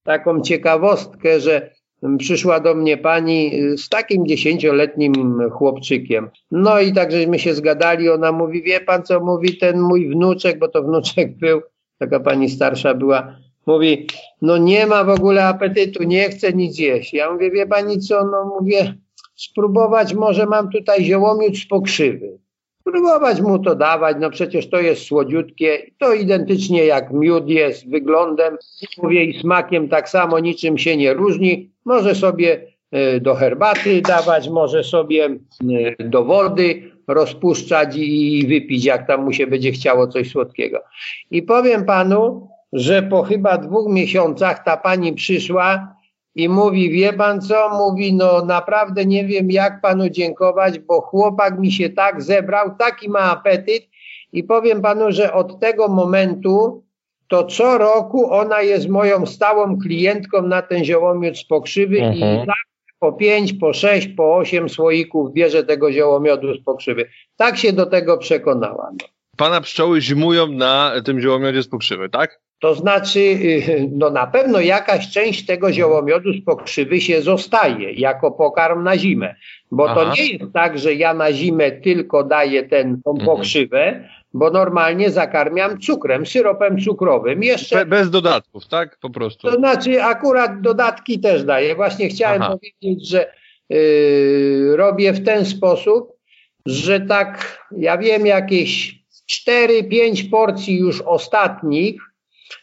taką 0.04 0.42
ciekawostkę, 0.42 1.40
że 1.40 1.72
przyszła 2.18 2.60
do 2.60 2.76
mnie 2.76 2.98
pani 2.98 3.64
y, 3.64 3.78
z 3.78 3.90
takim 3.90 4.28
dziesięcioletnim 4.28 5.50
chłopczykiem. 5.52 6.30
No 6.52 6.80
i 6.80 6.94
tak 6.94 7.12
żeśmy 7.12 7.40
się 7.40 7.54
zgadali, 7.54 8.10
ona 8.10 8.32
mówi, 8.32 8.64
wie 8.64 8.80
pan 8.80 9.04
co 9.04 9.20
mówi 9.20 9.58
ten 9.58 9.82
mój 9.82 10.10
wnuczek, 10.10 10.60
bo 10.60 10.68
to 10.68 10.84
wnuczek 10.84 11.38
był, 11.42 11.62
taka 12.00 12.20
pani 12.20 12.50
starsza 12.50 12.94
była, 12.94 13.36
mówi, 13.66 14.08
no 14.42 14.58
nie 14.58 14.88
ma 14.88 15.04
w 15.04 15.10
ogóle 15.10 15.46
apetytu, 15.46 16.04
nie 16.04 16.30
chce 16.30 16.54
nic 16.54 16.80
jeść. 16.80 17.14
Ja 17.14 17.34
mówię, 17.34 17.52
wie 17.52 17.68
pani 17.68 18.00
co, 18.00 18.26
no 18.26 18.58
mówię, 18.60 18.94
spróbować 19.36 20.14
może 20.14 20.46
mam 20.46 20.70
tutaj 20.70 21.04
ziołomiód 21.04 21.58
z 21.58 21.68
pokrzywy. 21.68 22.40
Próbować 22.84 23.42
mu 23.42 23.60
to 23.60 23.76
dawać, 23.76 24.18
no 24.20 24.30
przecież 24.30 24.70
to 24.70 24.80
jest 24.80 25.02
słodziutkie, 25.02 25.92
to 25.98 26.14
identycznie 26.14 26.86
jak 26.86 27.14
miód 27.14 27.50
jest 27.50 27.90
wyglądem, 27.90 28.58
mówię 29.04 29.24
i 29.24 29.40
smakiem 29.40 29.90
tak 29.90 30.10
samo, 30.10 30.40
niczym 30.40 30.78
się 30.78 30.98
nie 30.98 31.14
różni. 31.14 31.71
Może 31.86 32.16
sobie 32.16 32.68
e, 32.92 33.20
do 33.20 33.36
herbaty 33.36 34.02
dawać, 34.02 34.50
może 34.50 34.84
sobie 34.84 35.26
e, 36.00 36.04
do 36.04 36.26
wody 36.26 36.92
rozpuszczać 37.08 37.96
i 37.98 38.46
wypić, 38.48 38.86
jak 38.86 39.08
tam 39.08 39.24
mu 39.24 39.34
się 39.34 39.48
będzie 39.48 39.72
chciało 39.72 40.08
coś 40.08 40.32
słodkiego. 40.32 40.80
I 41.32 41.44
powiem 41.44 41.86
panu, 41.86 42.48
że 42.74 43.04
po 43.04 43.24
chyba 43.24 43.58
dwóch 43.58 43.90
miesiącach 43.90 44.64
ta 44.64 44.78
pani 44.78 45.14
przyszła 45.14 45.96
i 46.36 46.50
mówi, 46.50 46.90
wie 46.90 47.14
pan 47.14 47.42
co? 47.42 47.70
Mówi, 47.70 48.14
no 48.14 48.46
naprawdę 48.46 49.06
nie 49.06 49.26
wiem 49.26 49.52
jak 49.52 49.82
panu 49.82 50.10
dziękować, 50.10 50.80
bo 50.80 51.02
chłopak 51.02 51.60
mi 51.60 51.72
się 51.72 51.90
tak 51.90 52.22
zebrał, 52.22 52.76
taki 52.80 53.10
ma 53.10 53.20
apetyt 53.20 53.84
i 54.34 54.44
powiem 54.44 54.82
panu, 54.82 55.12
że 55.12 55.34
od 55.34 55.60
tego 55.60 55.88
momentu 55.88 56.84
to 57.32 57.44
co 57.44 57.78
roku 57.78 58.34
ona 58.34 58.62
jest 58.62 58.90
moją 58.90 59.26
stałą 59.26 59.80
klientką 59.80 60.42
na 60.42 60.62
ten 60.62 60.86
ziołomiód 60.86 61.38
z 61.38 61.44
pokrzywy 61.44 62.02
mhm. 62.02 62.44
i 62.44 62.46
tak 62.48 62.56
po 63.00 63.14
pięć, 63.14 63.54
po 63.54 63.74
sześć, 63.74 64.08
po 64.08 64.36
osiem 64.36 64.70
słoików 64.70 65.34
bierze 65.34 65.64
tego 65.64 65.92
ziołomiodu 65.92 66.56
z 66.56 66.64
pokrzywy. 66.64 67.10
Tak 67.36 67.58
się 67.58 67.74
do 67.74 67.86
tego 67.86 68.18
przekonała. 68.18 68.92
No. 68.92 69.08
Pana 69.38 69.62
pszczoły 69.62 70.02
zimują 70.02 70.48
na 70.48 70.94
tym 71.06 71.22
ziołomiodzie 71.22 71.64
z 71.64 71.68
pokrzywy, 71.68 72.10
tak? 72.10 72.42
To 72.62 72.76
znaczy, 72.76 73.20
y, 73.20 73.90
no 73.92 74.10
na 74.10 74.28
pewno 74.28 74.60
jakaś 74.60 75.12
część 75.12 75.46
tego 75.46 75.74
ziołomiodu 75.74 76.34
z 76.34 76.46
pokrzywy 76.46 77.02
się 77.02 77.22
zostaje 77.22 77.92
jako 77.92 78.32
pokarm 78.32 78.84
na 78.84 78.98
zimę. 78.98 79.36
Bo 79.72 79.90
Aha. 79.90 79.96
to 79.96 80.16
nie 80.16 80.26
jest 80.26 80.54
tak, 80.54 80.80
że 80.80 80.94
ja 80.94 81.14
na 81.14 81.34
zimę 81.34 81.72
tylko 81.72 82.24
daję 82.24 82.64
ten, 82.64 83.02
tą 83.02 83.12
mhm. 83.12 83.26
pokrzywę, 83.26 84.08
bo 84.34 84.50
normalnie 84.50 85.12
zakarmiam 85.12 85.80
cukrem, 85.80 86.26
syropem 86.26 86.82
cukrowym. 86.82 87.44
Jeszcze, 87.44 87.76
Be, 87.76 87.86
bez 87.86 88.10
dodatków, 88.10 88.68
tak? 88.68 88.98
Po 89.00 89.10
prostu. 89.10 89.48
To 89.48 89.56
znaczy 89.56 90.04
akurat 90.04 90.62
dodatki 90.62 91.20
też 91.20 91.44
daję. 91.44 91.76
Właśnie 91.76 92.10
chciałem 92.10 92.42
Aha. 92.42 92.58
powiedzieć, 92.58 93.10
że 93.10 93.34
yy, 93.70 94.76
robię 94.76 95.14
w 95.14 95.26
ten 95.26 95.46
sposób, 95.46 96.14
że 96.66 97.00
tak, 97.00 97.66
ja 97.78 97.98
wiem, 97.98 98.26
jakieś 98.26 99.02
4-5 99.48 100.30
porcji 100.30 100.78
już 100.78 101.02
ostatnich 101.02 102.11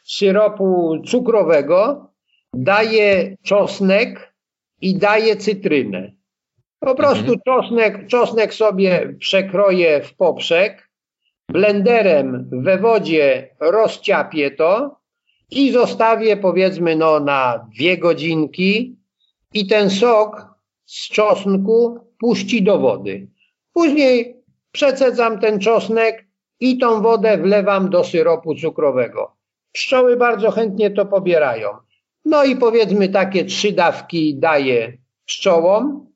syropu 0.08 0.98
cukrowego 1.06 2.10
daję 2.54 3.36
czosnek 3.42 4.34
i 4.80 4.98
daję 4.98 5.36
cytrynę. 5.36 6.12
Po 6.80 6.94
prostu 6.94 7.32
mhm. 7.32 7.40
czosnek, 7.46 8.06
czosnek 8.06 8.54
sobie 8.54 9.16
przekroję 9.20 10.02
w 10.02 10.14
poprzek, 10.14 10.88
blenderem 11.48 12.48
we 12.52 12.78
wodzie 12.78 13.48
rozciapię 13.60 14.50
to 14.50 14.98
i 15.50 15.72
zostawię 15.72 16.36
powiedzmy 16.36 16.96
no 16.96 17.20
na 17.20 17.68
dwie 17.74 17.98
godzinki 17.98 18.96
i 19.54 19.66
ten 19.66 19.90
sok 19.90 20.46
z 20.86 21.08
czosnku 21.08 22.00
puści 22.18 22.62
do 22.62 22.78
wody. 22.78 23.28
Później 23.72 24.36
przecedzam 24.72 25.40
ten 25.40 25.60
czosnek 25.60 26.26
i 26.60 26.78
tą 26.78 27.02
wodę 27.02 27.38
wlewam 27.38 27.90
do 27.90 28.04
syropu 28.04 28.54
cukrowego. 28.54 29.37
Pszczoły 29.72 30.16
bardzo 30.16 30.50
chętnie 30.50 30.90
to 30.90 31.06
pobierają. 31.06 31.68
No 32.24 32.44
i 32.44 32.56
powiedzmy 32.56 33.08
takie 33.08 33.44
trzy 33.44 33.72
dawki 33.72 34.34
daję 34.38 34.92
pszczołom. 35.26 36.06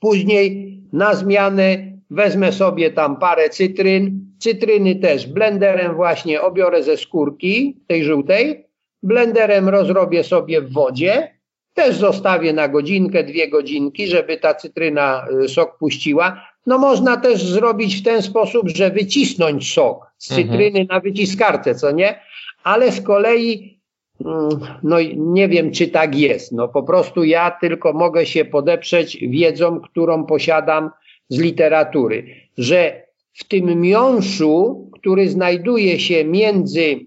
Później 0.00 0.76
na 0.92 1.14
zmianę 1.14 1.92
wezmę 2.10 2.52
sobie 2.52 2.90
tam 2.90 3.16
parę 3.16 3.50
cytryn. 3.50 4.26
Cytryny 4.38 4.96
też 4.96 5.26
blenderem 5.26 5.94
właśnie 5.94 6.42
obiorę 6.42 6.82
ze 6.82 6.96
skórki 6.96 7.80
tej 7.86 8.04
żółtej. 8.04 8.66
Blenderem 9.02 9.68
rozrobię 9.68 10.24
sobie 10.24 10.62
w 10.62 10.72
wodzie. 10.72 11.36
Też 11.74 11.96
zostawię 11.96 12.52
na 12.52 12.68
godzinkę, 12.68 13.24
dwie 13.24 13.48
godzinki, 13.48 14.06
żeby 14.06 14.36
ta 14.36 14.54
cytryna 14.54 15.26
y, 15.44 15.48
sok 15.48 15.78
puściła. 15.78 16.42
No 16.66 16.78
można 16.78 17.16
też 17.16 17.44
zrobić 17.44 17.96
w 17.96 18.04
ten 18.04 18.22
sposób, 18.22 18.68
że 18.68 18.90
wycisnąć 18.90 19.72
sok 19.72 20.06
z 20.18 20.30
mhm. 20.30 20.48
cytryny 20.48 20.80
mhm. 20.80 20.86
na 20.86 21.00
wyciskarce, 21.00 21.74
co 21.74 21.90
nie? 21.90 22.20
Ale 22.66 22.92
z 22.92 23.00
kolei 23.00 23.80
mm, 24.20 24.48
no 24.82 24.96
nie 25.16 25.48
wiem, 25.48 25.70
czy 25.70 25.88
tak 25.88 26.18
jest. 26.18 26.52
No 26.52 26.68
po 26.68 26.82
prostu 26.82 27.24
ja 27.24 27.50
tylko 27.50 27.92
mogę 27.92 28.26
się 28.26 28.44
podeprzeć 28.44 29.18
wiedzą, 29.20 29.80
którą 29.80 30.24
posiadam 30.24 30.90
z 31.28 31.40
literatury, 31.40 32.26
że 32.58 33.06
w 33.32 33.44
tym 33.44 33.80
miąższu, 33.80 34.90
który 34.92 35.28
znajduje 35.28 36.00
się 36.00 36.24
między 36.24 37.00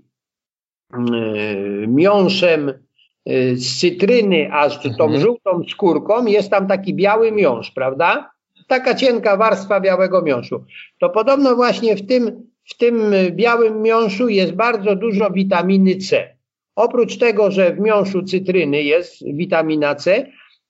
mm, 0.94 1.96
miąższem 1.96 2.70
y, 2.70 3.58
z 3.58 3.80
cytryny, 3.80 4.50
a 4.52 4.70
z 4.70 4.82
tą 4.82 5.04
mhm. 5.04 5.22
żółtą 5.22 5.64
skórką, 5.70 6.26
jest 6.26 6.50
tam 6.50 6.68
taki 6.68 6.94
biały 6.94 7.32
miąższ, 7.32 7.72
prawda? 7.72 8.32
Taka 8.68 8.96
cienka 8.96 9.38
warstwa 9.38 9.80
białego 9.80 10.22
miąższu. 10.22 10.64
To 11.00 11.10
podobno 11.10 11.56
właśnie 11.56 11.96
w 11.96 12.08
tym 12.08 12.50
w 12.70 12.78
tym 12.78 13.14
białym 13.32 13.82
miąższu 13.82 14.30
jest 14.30 14.54
bardzo 14.54 14.96
dużo 14.96 15.32
witaminy 15.32 15.96
C. 15.96 16.36
Oprócz 16.76 17.18
tego, 17.18 17.52
że 17.52 17.74
w 17.74 17.80
miąższu 17.80 18.24
cytryny 18.24 18.84
jest 18.84 19.24
witamina 19.34 19.96
C, 19.96 20.26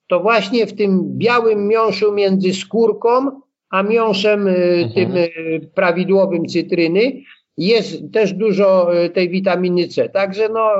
to 0.08 0.20
właśnie 0.20 0.68
w 0.68 0.76
tym 0.76 1.18
białym 1.18 1.68
miąższu 1.68 2.14
między 2.14 2.54
skórką 2.54 3.42
a 3.70 3.84
miąższem 3.84 4.48
y, 4.48 4.52
mhm. 4.52 4.94
tym 4.94 5.18
y, 5.18 5.72
prawidłowym 5.76 6.46
cytryny 6.46 7.22
jest 7.58 8.14
też 8.14 8.34
dużo 8.34 8.98
y, 9.04 9.10
tej 9.10 9.30
witaminy 9.30 9.88
C. 9.88 10.10
Także 10.10 10.50
no, 10.50 10.72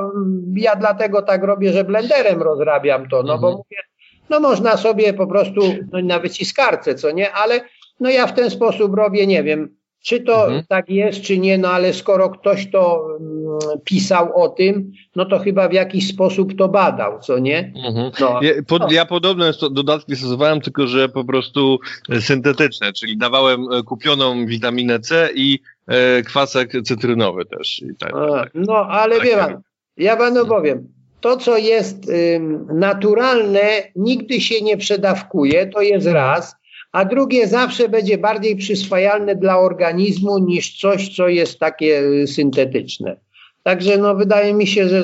ja 0.54 0.76
dlatego 0.76 1.22
tak 1.22 1.44
robię, 1.44 1.72
że 1.72 1.84
blenderem 1.84 2.42
rozrabiam 2.42 3.08
to, 3.08 3.22
no 3.22 3.34
mhm. 3.34 3.40
bo 3.40 3.50
mówię, 3.50 3.76
no 4.30 4.40
można 4.40 4.76
sobie 4.76 5.12
po 5.12 5.26
prostu 5.26 5.60
no, 5.92 6.02
na 6.02 6.18
wyciskarce, 6.18 6.94
co 6.94 7.10
nie, 7.10 7.32
ale 7.32 7.60
no 8.00 8.10
ja 8.10 8.26
w 8.26 8.34
ten 8.34 8.50
sposób 8.50 8.94
robię, 8.94 9.26
nie 9.26 9.42
wiem, 9.42 9.76
czy 10.02 10.20
to 10.20 10.44
mhm. 10.44 10.64
tak 10.68 10.88
jest, 10.88 11.22
czy 11.22 11.38
nie, 11.38 11.58
no 11.58 11.68
ale 11.68 11.92
skoro 11.92 12.30
ktoś 12.30 12.70
to 12.70 13.06
mm, 13.20 13.80
pisał 13.84 14.42
o 14.42 14.48
tym, 14.48 14.92
no 15.16 15.24
to 15.24 15.38
chyba 15.38 15.68
w 15.68 15.72
jakiś 15.72 16.08
sposób 16.08 16.56
to 16.58 16.68
badał, 16.68 17.20
co 17.20 17.38
nie? 17.38 17.72
Mhm. 17.86 18.10
No, 18.20 18.40
ja, 18.42 18.52
po, 18.66 18.78
no. 18.78 18.86
ja 18.90 19.06
podobne 19.06 19.52
dodatki 19.70 20.16
stosowałem, 20.16 20.60
tylko 20.60 20.86
że 20.86 21.08
po 21.08 21.24
prostu 21.24 21.78
syntetyczne, 22.20 22.92
czyli 22.92 23.18
dawałem 23.18 23.72
e, 23.72 23.82
kupioną 23.82 24.46
witaminę 24.46 25.00
C 25.00 25.28
i 25.34 25.58
e, 25.86 26.22
kwasek 26.22 26.72
cytrynowy 26.84 27.44
też. 27.44 27.82
Tak, 27.98 28.14
A, 28.14 28.44
no, 28.54 28.76
ale 28.76 29.16
tak, 29.16 29.24
wie 29.24 29.36
pan, 29.36 29.60
ja 29.96 30.16
panu 30.16 30.46
powiem, 30.46 30.88
to 31.20 31.36
co 31.36 31.56
jest 31.56 32.08
y, 32.08 32.40
naturalne 32.74 33.82
nigdy 33.96 34.40
się 34.40 34.64
nie 34.64 34.76
przedawkuje, 34.76 35.66
to 35.66 35.82
jest 35.82 36.06
raz, 36.06 36.56
a 36.92 37.04
drugie 37.04 37.48
zawsze 37.48 37.88
będzie 37.88 38.18
bardziej 38.18 38.56
przyswajalne 38.56 39.36
dla 39.36 39.58
organizmu 39.58 40.38
niż 40.38 40.78
coś, 40.78 41.16
co 41.16 41.28
jest 41.28 41.58
takie 41.58 42.00
y, 42.00 42.26
syntetyczne. 42.26 43.16
Także 43.62 43.98
no, 43.98 44.14
wydaje 44.14 44.54
mi 44.54 44.66
się, 44.66 44.88
że 44.88 45.02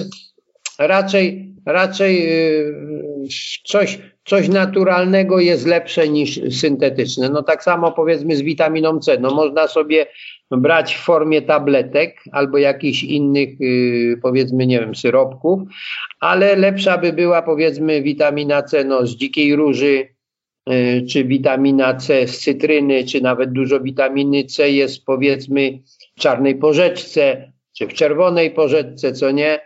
raczej, 0.79 1.55
raczej 1.67 2.29
y, 2.29 2.75
coś, 3.65 3.99
coś 4.25 4.49
naturalnego 4.49 5.41
jest 5.41 5.67
lepsze 5.67 6.09
niż 6.09 6.41
syntetyczne. 6.61 7.29
No 7.29 7.43
tak 7.43 7.65
samo 7.65 7.93
powiedzmy 7.93 8.37
z 8.37 8.43
witaminą 8.43 9.01
C. 9.01 9.19
No 9.21 9.35
można 9.35 9.69
sobie 9.69 10.07
brać 10.51 10.95
w 10.95 11.01
formie 11.01 11.43
tabletek 11.43 12.17
albo 12.33 12.59
jakichś 12.59 13.03
innych 13.03 13.61
y, 13.61 14.19
powiedzmy, 14.23 14.67
nie 14.67 14.81
wiem, 14.81 14.95
syropków, 14.95 15.61
ale 16.21 16.57
lepsza 16.57 16.99
by 16.99 17.13
była 17.13 17.43
powiedzmy 17.43 18.03
witamina 18.03 18.63
C 18.63 18.85
no, 18.85 19.07
z 19.07 19.11
dzikiej 19.17 19.57
róży, 19.57 20.16
czy 21.11 21.25
witamina 21.25 21.95
C 21.95 22.29
z 22.29 22.41
cytryny, 22.41 23.05
czy 23.05 23.21
nawet 23.21 23.53
dużo 23.53 23.81
witaminy 23.81 24.45
C 24.45 24.71
jest 24.71 25.05
powiedzmy 25.05 25.79
w 26.17 26.21
czarnej 26.21 26.55
porzeczce, 26.55 27.53
czy 27.79 27.87
w 27.87 27.93
czerwonej 27.93 28.51
porzeczce, 28.51 29.13
co 29.13 29.31
nie. 29.31 29.61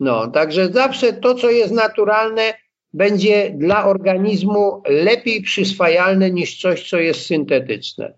No, 0.00 0.26
także 0.26 0.68
zawsze 0.72 1.12
to, 1.12 1.34
co 1.34 1.50
jest 1.50 1.72
naturalne, 1.72 2.54
będzie 2.92 3.50
dla 3.50 3.86
organizmu 3.86 4.82
lepiej 4.88 5.42
przyswajalne 5.42 6.30
niż 6.30 6.60
coś, 6.60 6.88
co 6.88 6.98
jest 6.98 7.26
syntetyczne. 7.26 8.14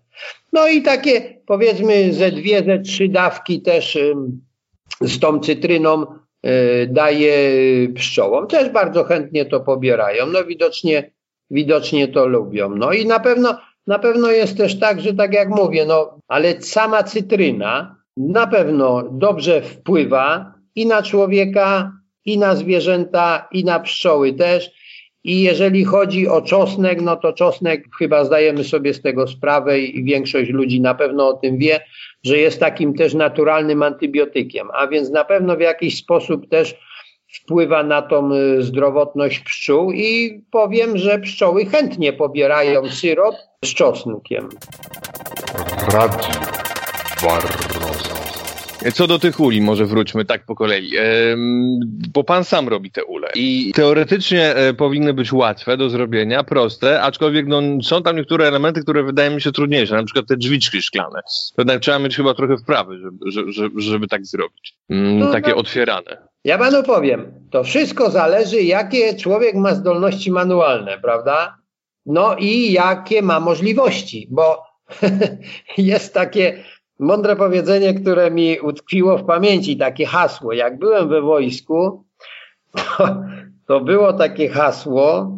No 0.53 0.67
i 0.67 0.81
takie 0.81 1.41
powiedzmy 1.45 2.13
ze 2.13 2.31
dwie, 2.31 2.63
ze 2.63 2.79
trzy 2.79 3.07
dawki 3.07 3.61
też 3.61 3.97
z 5.01 5.19
tą 5.19 5.39
cytryną 5.39 6.05
e, 6.43 6.87
daje 6.87 7.33
pszczołom. 7.95 8.47
Też 8.47 8.69
bardzo 8.69 9.03
chętnie 9.03 9.45
to 9.45 9.59
pobierają. 9.59 10.27
No 10.27 10.45
widocznie 10.45 11.11
widocznie 11.51 12.07
to 12.07 12.27
lubią. 12.27 12.69
No 12.69 12.93
i 12.93 13.05
na 13.05 13.19
pewno, 13.19 13.57
na 13.87 13.99
pewno 13.99 14.31
jest 14.31 14.57
też 14.57 14.79
tak, 14.79 15.01
że 15.01 15.13
tak 15.13 15.33
jak 15.33 15.49
mówię, 15.49 15.85
no, 15.85 16.19
ale 16.27 16.61
sama 16.61 17.03
cytryna 17.03 17.95
na 18.17 18.47
pewno 18.47 19.03
dobrze 19.11 19.61
wpływa 19.61 20.53
i 20.75 20.85
na 20.85 21.03
człowieka, 21.03 21.91
i 22.25 22.37
na 22.37 22.55
zwierzęta, 22.55 23.47
i 23.51 23.65
na 23.65 23.79
pszczoły 23.79 24.33
też. 24.33 24.71
I 25.23 25.41
jeżeli 25.41 25.85
chodzi 25.85 26.27
o 26.27 26.41
czosnek, 26.41 27.01
no 27.01 27.15
to 27.15 27.33
czosnek 27.33 27.83
chyba 27.99 28.25
zdajemy 28.25 28.63
sobie 28.63 28.93
z 28.93 29.01
tego 29.01 29.27
sprawę 29.27 29.79
i 29.79 30.03
większość 30.03 30.51
ludzi 30.51 30.81
na 30.81 30.95
pewno 30.95 31.27
o 31.27 31.33
tym 31.33 31.57
wie, 31.57 31.79
że 32.23 32.37
jest 32.37 32.59
takim 32.59 32.93
też 32.93 33.13
naturalnym 33.13 33.83
antybiotykiem, 33.83 34.67
a 34.73 34.87
więc 34.87 35.09
na 35.09 35.23
pewno 35.23 35.55
w 35.55 35.59
jakiś 35.59 35.97
sposób 35.97 36.49
też 36.49 36.75
wpływa 37.33 37.83
na 37.83 38.01
tą 38.01 38.33
y, 38.33 38.63
zdrowotność 38.63 39.39
pszczół 39.39 39.91
i 39.91 40.41
powiem, 40.51 40.97
że 40.97 41.19
pszczoły 41.19 41.65
chętnie 41.65 42.13
pobierają 42.13 42.89
syrop 42.89 43.35
z 43.65 43.73
czosnkiem. 43.73 44.49
Radio 45.93 46.29
Barroso. 47.23 48.23
Co 48.93 49.07
do 49.07 49.19
tych 49.19 49.39
uli, 49.39 49.61
może 49.61 49.85
wróćmy 49.85 50.25
tak 50.25 50.45
po 50.45 50.55
kolei. 50.55 50.91
Bo 52.13 52.23
pan 52.23 52.43
sam 52.43 52.67
robi 52.67 52.91
te 52.91 53.05
ule 53.05 53.27
i 53.35 53.71
teoretycznie 53.75 54.55
e, 54.55 54.73
powinny 54.73 55.13
być 55.13 55.33
łatwe 55.33 55.77
do 55.77 55.89
zrobienia, 55.89 56.43
proste, 56.43 57.01
aczkolwiek 57.01 57.47
no, 57.47 57.61
są 57.83 58.03
tam 58.03 58.15
niektóre 58.15 58.47
elementy, 58.47 58.81
które 58.81 59.03
wydają 59.03 59.31
mi 59.31 59.41
się 59.41 59.51
trudniejsze, 59.51 59.95
na 59.95 60.03
przykład 60.03 60.27
te 60.27 60.37
drzwiczki 60.37 60.81
szklane. 60.81 61.19
Jednak 61.57 61.81
trzeba 61.81 61.99
mieć 61.99 62.15
chyba 62.15 62.33
trochę 62.33 62.57
wprawy, 62.57 62.97
żeby, 62.97 63.51
żeby, 63.51 63.81
żeby 63.81 64.07
tak 64.07 64.25
zrobić. 64.25 64.73
Mm, 64.89 65.19
no, 65.19 65.31
takie 65.31 65.51
no, 65.51 65.55
otwierane. 65.55 66.32
Ja 66.43 66.57
panu 66.57 66.83
powiem, 66.83 67.47
to 67.51 67.63
wszystko 67.63 68.11
zależy, 68.11 68.61
jakie 68.61 69.15
człowiek 69.15 69.55
ma 69.55 69.75
zdolności 69.75 70.31
manualne, 70.31 70.99
prawda? 70.99 71.57
No 72.05 72.35
i 72.35 72.71
jakie 72.71 73.21
ma 73.21 73.39
możliwości, 73.39 74.27
bo 74.31 74.63
jest 75.77 76.13
takie 76.13 76.63
mądre 76.99 77.35
powiedzenie, 77.35 77.93
które 77.93 78.31
mi 78.31 78.59
utkwiło 78.59 79.17
w 79.17 79.25
pamięci, 79.25 79.77
takie 79.77 80.05
hasło. 80.05 80.53
Jak 80.53 80.79
byłem 80.79 81.09
we 81.09 81.21
wojsku, 81.21 82.05
to, 82.71 83.15
to 83.67 83.79
było 83.79 84.13
takie 84.13 84.49
hasło 84.49 85.37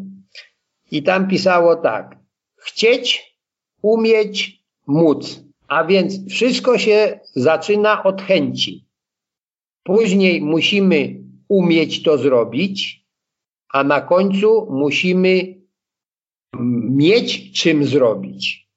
i 0.92 1.04
tam 1.04 1.28
pisało 1.28 1.76
tak. 1.76 2.16
Chcieć, 2.58 3.38
umieć, 3.82 4.60
móc. 4.88 5.44
A 5.68 5.84
więc 5.84 6.30
wszystko 6.30 6.78
się 6.78 7.20
zaczyna 7.36 8.04
od 8.04 8.22
chęci. 8.22 8.85
Później 9.86 10.42
musimy 10.42 11.16
umieć 11.50 12.04
to 12.04 12.18
zrobić, 12.18 13.06
a 13.74 13.84
na 13.84 14.02
końcu 14.02 14.68
musimy 14.72 15.56
mieć 16.90 17.62
czym 17.62 17.84
zrobić. 17.84 18.68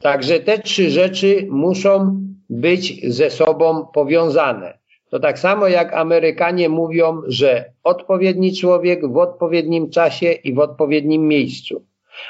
Także 0.00 0.40
te 0.40 0.58
trzy 0.58 0.90
rzeczy 0.90 1.46
muszą 1.50 2.20
być 2.50 3.14
ze 3.14 3.30
sobą 3.30 3.86
powiązane. 3.86 4.78
To 5.10 5.20
tak 5.20 5.38
samo 5.38 5.68
jak 5.68 5.92
Amerykanie 5.92 6.68
mówią, 6.68 7.22
że 7.26 7.72
odpowiedni 7.84 8.56
człowiek 8.56 9.12
w 9.12 9.16
odpowiednim 9.16 9.90
czasie 9.90 10.32
i 10.32 10.54
w 10.54 10.58
odpowiednim 10.58 11.28
miejscu. 11.28 11.84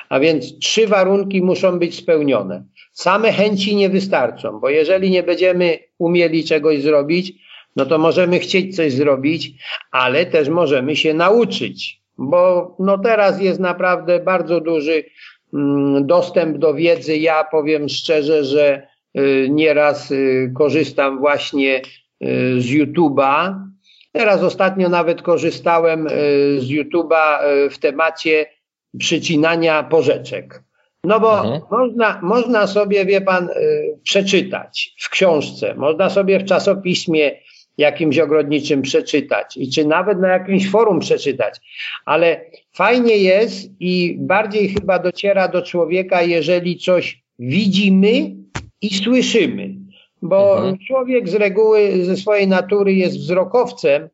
A 0.09 0.21
więc 0.21 0.59
trzy 0.59 0.87
warunki 0.87 1.43
muszą 1.43 1.79
być 1.79 1.95
spełnione. 1.95 2.65
Same 2.93 3.33
chęci 3.33 3.77
nie 3.77 3.89
wystarczą, 3.89 4.61
bo 4.61 4.69
jeżeli 4.71 5.11
nie 5.11 5.23
będziemy 5.23 5.79
umieli 5.99 6.45
czegoś 6.45 6.83
zrobić, 6.83 7.46
no 7.77 7.87
to 7.87 7.99
możemy 7.99 8.39
chcieć 8.39 8.77
coś 8.77 8.93
zrobić, 8.93 9.53
ale 9.91 10.27
też 10.27 10.49
możemy 10.49 10.97
się 10.97 11.15
nauczyć, 11.15 12.01
bo 12.19 12.77
no 12.79 12.99
teraz 12.99 13.41
jest 13.41 13.61
naprawdę 13.61 14.21
bardzo 14.21 14.61
duży 14.61 15.05
mm, 15.55 16.07
dostęp 16.07 16.59
do 16.59 16.75
wiedzy. 16.75 17.17
Ja 17.17 17.45
powiem 17.45 17.89
szczerze, 17.89 18.45
że 18.45 18.89
y, 19.19 19.49
nieraz 19.51 20.11
y, 20.11 20.53
korzystam 20.55 21.19
właśnie 21.19 21.77
y, 21.77 22.61
z 22.61 22.67
YouTube'a. 22.67 23.55
Teraz 24.13 24.43
ostatnio 24.43 24.89
nawet 24.89 25.23
korzystałem 25.23 26.09
z 26.59 26.65
YouTube'a 26.65 27.39
w 27.71 27.79
temacie 27.79 28.47
przycinania 28.99 29.83
porzeczek. 29.83 30.63
No 31.05 31.21
bo 31.21 31.39
mhm. 31.39 31.63
można, 31.71 32.21
można 32.23 32.67
sobie, 32.67 33.05
wie 33.05 33.21
pan, 33.21 33.49
przeczytać 34.03 34.95
w 34.99 35.11
książce, 35.11 35.75
można 35.75 36.11
sobie 36.11 36.39
w 36.39 36.45
czasopiśmie 36.45 37.33
jakimś 37.79 38.19
ogrodniczym 38.19 38.83
przeczytać 38.83 39.57
i 39.57 39.71
czy 39.71 39.85
nawet 39.85 40.21
na 40.21 40.29
jakimś 40.29 40.71
forum 40.71 41.01
przeczytać. 41.01 41.61
Ale 42.05 42.45
fajnie 42.73 43.17
jest 43.17 43.71
i 43.81 44.17
bardziej 44.19 44.69
chyba 44.69 44.99
dociera 44.99 45.49
do 45.49 45.63
człowieka, 45.63 46.23
jeżeli 46.23 46.79
coś 46.79 47.23
widzimy 47.39 48.37
i 48.83 48.95
słyszymy. 48.95 49.75
Bo 50.23 50.57
mhm. 50.57 50.79
człowiek 50.87 51.29
z 51.29 51.35
reguły, 51.35 52.05
ze 52.05 52.17
swojej 52.17 52.49
natury 52.49 52.95
jest 52.95 53.19
wzrokowcem 53.19 54.09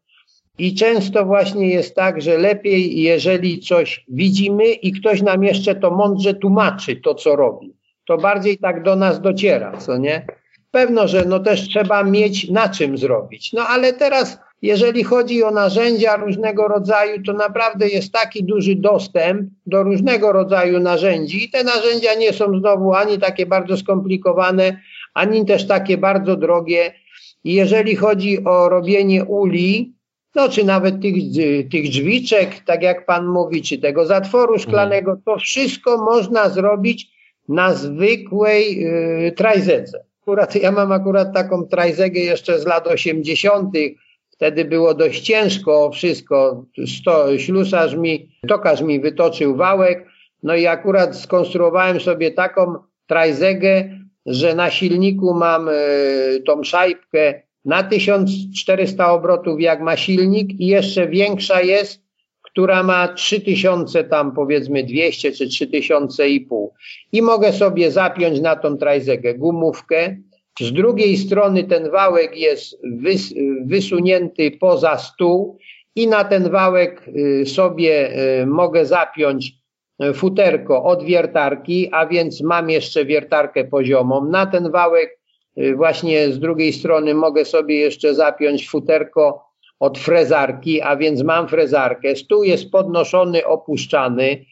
i 0.58 0.74
często 0.74 1.24
właśnie 1.24 1.68
jest 1.68 1.94
tak, 1.94 2.22
że 2.22 2.38
lepiej, 2.38 3.02
jeżeli 3.02 3.60
coś 3.60 4.04
widzimy 4.08 4.64
i 4.64 4.92
ktoś 4.92 5.22
nam 5.22 5.44
jeszcze 5.44 5.74
to 5.74 5.90
mądrze 5.90 6.34
tłumaczy 6.34 6.96
to, 6.96 7.14
co 7.14 7.36
robi. 7.36 7.74
To 8.06 8.18
bardziej 8.18 8.58
tak 8.58 8.82
do 8.82 8.96
nas 8.96 9.20
dociera, 9.20 9.76
co 9.76 9.98
nie? 9.98 10.26
Pewno, 10.72 11.08
że 11.08 11.24
no 11.24 11.40
też 11.40 11.68
trzeba 11.68 12.04
mieć 12.04 12.50
na 12.50 12.68
czym 12.68 12.98
zrobić. 12.98 13.52
No 13.52 13.62
ale 13.68 13.92
teraz, 13.92 14.38
jeżeli 14.62 15.04
chodzi 15.04 15.42
o 15.42 15.50
narzędzia 15.50 16.16
różnego 16.16 16.68
rodzaju, 16.68 17.22
to 17.22 17.32
naprawdę 17.32 17.88
jest 17.88 18.12
taki 18.12 18.44
duży 18.44 18.76
dostęp 18.76 19.50
do 19.66 19.82
różnego 19.82 20.32
rodzaju 20.32 20.80
narzędzi 20.80 21.44
i 21.44 21.50
te 21.50 21.64
narzędzia 21.64 22.14
nie 22.14 22.32
są 22.32 22.58
znowu 22.58 22.94
ani 22.94 23.18
takie 23.18 23.46
bardzo 23.46 23.76
skomplikowane, 23.76 24.80
ani 25.14 25.46
też 25.46 25.66
takie 25.66 25.98
bardzo 25.98 26.36
drogie. 26.36 26.92
I 27.44 27.54
jeżeli 27.54 27.96
chodzi 27.96 28.44
o 28.44 28.68
robienie 28.68 29.24
uli, 29.24 29.94
no 30.34 30.48
czy 30.48 30.64
nawet 30.64 31.02
tych, 31.02 31.14
tych 31.70 31.88
drzwiczek, 31.88 32.60
tak 32.66 32.82
jak 32.82 33.06
pan 33.06 33.26
mówi, 33.26 33.62
czy 33.62 33.78
tego 33.78 34.06
zatworu 34.06 34.58
szklanego, 34.58 35.18
to 35.24 35.38
wszystko 35.38 36.04
można 36.04 36.48
zrobić 36.48 37.10
na 37.48 37.74
zwykłej 37.74 38.80
yy, 38.80 39.32
trajzece. 39.32 40.11
Akurat 40.22 40.54
ja 40.54 40.72
mam 40.72 40.92
akurat 40.92 41.34
taką 41.34 41.66
trajzegę 41.66 42.20
jeszcze 42.20 42.58
z 42.58 42.66
lat 42.66 42.86
80. 42.86 43.74
Wtedy 44.30 44.64
było 44.64 44.94
dość 44.94 45.20
ciężko 45.20 45.90
wszystko. 45.90 46.64
Sto, 46.86 47.38
ślusarz 47.38 47.94
mi, 47.94 48.28
tokarz 48.48 48.82
mi 48.82 49.00
wytoczył 49.00 49.56
wałek. 49.56 50.06
No 50.42 50.56
i 50.56 50.66
akurat 50.66 51.16
skonstruowałem 51.16 52.00
sobie 52.00 52.30
taką 52.30 52.74
trajzegę, 53.06 53.98
że 54.26 54.54
na 54.54 54.70
silniku 54.70 55.34
mam 55.34 55.68
y, 55.68 56.42
tą 56.46 56.64
szajbkę 56.64 57.42
na 57.64 57.82
1400 57.82 59.12
obrotów 59.12 59.60
jak 59.60 59.80
ma 59.80 59.96
silnik 59.96 60.60
i 60.60 60.66
jeszcze 60.66 61.08
większa 61.08 61.60
jest 61.60 62.01
która 62.52 62.82
ma 62.82 63.08
3000 63.08 64.04
tam 64.04 64.32
powiedzmy 64.34 64.84
200 64.84 65.32
czy 65.32 65.48
3000 65.48 66.28
i 66.28 66.40
pół. 66.40 66.72
I 67.12 67.22
mogę 67.22 67.52
sobie 67.52 67.90
zapiąć 67.90 68.40
na 68.40 68.56
tą 68.56 68.76
trajzegę 68.76 69.34
gumówkę. 69.34 70.16
Z 70.60 70.72
drugiej 70.72 71.16
strony 71.16 71.64
ten 71.64 71.90
wałek 71.90 72.36
jest 72.36 72.78
wys, 72.84 73.34
wysunięty 73.64 74.50
poza 74.50 74.98
stół 74.98 75.58
i 75.96 76.06
na 76.06 76.24
ten 76.24 76.50
wałek 76.50 77.08
y, 77.08 77.46
sobie 77.46 78.18
y, 78.42 78.46
mogę 78.46 78.86
zapiąć 78.86 79.52
y, 80.02 80.14
futerko 80.14 80.84
od 80.84 81.04
wiertarki, 81.04 81.88
a 81.92 82.06
więc 82.06 82.40
mam 82.42 82.70
jeszcze 82.70 83.04
wiertarkę 83.04 83.64
poziomą. 83.64 84.24
Na 84.24 84.46
ten 84.46 84.70
wałek 84.70 85.22
właśnie 85.76 86.32
z 86.32 86.38
drugiej 86.38 86.72
strony 86.72 87.14
mogę 87.14 87.44
sobie 87.44 87.76
jeszcze 87.76 88.14
zapiąć 88.14 88.68
futerko 88.68 89.51
od 89.82 89.98
frezarki, 89.98 90.82
a 90.82 90.96
więc 90.96 91.22
mam 91.22 91.48
frezarkę, 91.48 92.16
stół 92.16 92.44
jest 92.44 92.70
podnoszony, 92.70 93.46
opuszczany, 93.46 94.44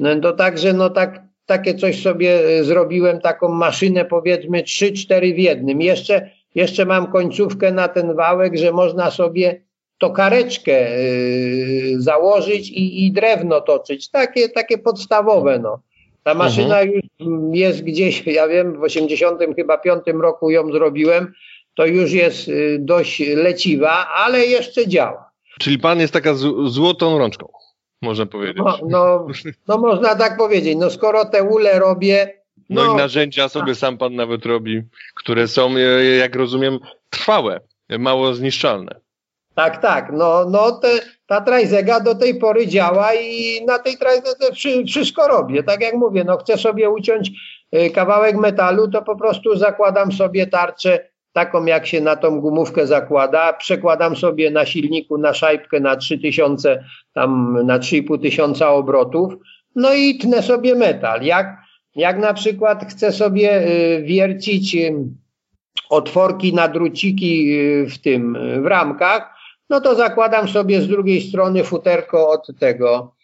no 0.00 0.20
to 0.20 0.32
także 0.32 0.72
no 0.72 0.90
tak, 0.90 1.22
takie 1.46 1.74
coś 1.74 2.02
sobie 2.02 2.58
e, 2.58 2.64
zrobiłem, 2.64 3.20
taką 3.20 3.48
maszynę 3.48 4.04
powiedzmy 4.04 4.62
3-4 4.62 5.34
w 5.34 5.38
jednym. 5.38 5.80
Jeszcze, 5.80 6.30
jeszcze 6.54 6.84
mam 6.84 7.12
końcówkę 7.12 7.72
na 7.72 7.88
ten 7.88 8.14
wałek, 8.14 8.56
że 8.56 8.72
można 8.72 9.10
sobie 9.10 9.60
tokareczkę 9.98 11.02
yy, 11.02 12.00
założyć 12.00 12.70
i, 12.70 13.06
i 13.06 13.12
drewno 13.12 13.60
toczyć. 13.60 14.10
Takie, 14.10 14.48
takie 14.48 14.78
podstawowe, 14.78 15.58
no. 15.58 15.80
Ta 16.22 16.34
maszyna 16.34 16.80
mhm. 16.80 16.90
już 16.90 17.04
jest 17.52 17.82
gdzieś, 17.82 18.26
ja 18.26 18.48
wiem, 18.48 18.80
w 18.80 18.82
80 18.82 19.40
chyba 19.56 19.78
5 19.78 20.02
roku 20.14 20.50
ją 20.50 20.72
zrobiłem, 20.72 21.32
to 21.74 21.86
już 21.86 22.12
jest 22.12 22.48
y, 22.48 22.78
dość 22.80 23.22
leciwa, 23.36 24.08
ale 24.08 24.46
jeszcze 24.46 24.88
działa. 24.88 25.30
Czyli 25.60 25.78
pan 25.78 26.00
jest 26.00 26.12
taka 26.12 26.34
złotą 26.66 27.18
rączką, 27.18 27.48
można 28.02 28.26
powiedzieć. 28.26 28.56
No, 28.64 28.78
no, 28.88 29.26
no 29.68 29.78
można 29.78 30.14
tak 30.14 30.36
powiedzieć. 30.36 30.76
No 30.78 30.90
skoro 30.90 31.24
te 31.24 31.42
ule 31.42 31.78
robię. 31.78 32.44
No, 32.70 32.84
no 32.84 32.92
i 32.92 32.96
narzędzia 32.96 33.48
sobie 33.48 33.74
sam 33.74 33.98
pan 33.98 34.14
nawet 34.14 34.46
robi, 34.46 34.82
które 35.14 35.48
są, 35.48 35.76
e, 35.76 36.04
jak 36.04 36.36
rozumiem, 36.36 36.78
trwałe, 37.10 37.60
mało 37.98 38.34
zniszczalne. 38.34 39.00
Tak, 39.54 39.82
tak. 39.82 40.12
No, 40.12 40.44
no 40.50 40.72
te, 40.72 40.88
ta 41.26 41.40
trajzega 41.40 42.00
do 42.00 42.14
tej 42.14 42.38
pory 42.38 42.66
działa 42.66 43.14
i 43.14 43.64
na 43.66 43.78
tej 43.78 43.98
trajzedze 43.98 44.52
wszystko 44.86 45.28
robię. 45.28 45.62
Tak 45.62 45.80
jak 45.80 45.94
mówię, 45.94 46.24
no 46.24 46.36
chcę 46.36 46.58
sobie 46.58 46.90
uciąć 46.90 47.30
y, 47.74 47.90
kawałek 47.90 48.36
metalu, 48.36 48.90
to 48.90 49.02
po 49.02 49.16
prostu 49.16 49.56
zakładam 49.56 50.12
sobie 50.12 50.46
tarczę 50.46 51.13
taką 51.34 51.64
jak 51.64 51.86
się 51.86 52.00
na 52.00 52.16
tą 52.16 52.40
gumówkę 52.40 52.86
zakłada, 52.86 53.52
przekładam 53.52 54.16
sobie 54.16 54.50
na 54.50 54.66
silniku 54.66 55.18
na 55.18 55.34
szajbkę 55.34 55.80
na 55.80 55.96
3000, 55.96 56.84
tam 57.12 57.58
na 57.66 57.78
3,5 57.78 58.22
tysiąca 58.22 58.70
obrotów, 58.70 59.34
no 59.76 59.94
i 59.94 60.18
tnę 60.18 60.42
sobie 60.42 60.74
metal. 60.74 61.22
Jak, 61.22 61.56
jak 61.96 62.18
na 62.18 62.34
przykład 62.34 62.86
chcę 62.90 63.12
sobie 63.12 63.66
y, 63.66 64.02
wiercić 64.02 64.74
y, 64.74 64.94
otworki 65.90 66.54
na 66.54 66.68
druciki 66.68 67.58
y, 67.58 67.86
w 67.90 67.98
tym, 67.98 68.38
w 68.62 68.66
ramkach, 68.66 69.34
no 69.70 69.80
to 69.80 69.94
zakładam 69.94 70.48
sobie 70.48 70.80
z 70.80 70.88
drugiej 70.88 71.20
strony 71.20 71.64
futerko 71.64 72.30
od 72.30 72.58
tego, 72.60 73.14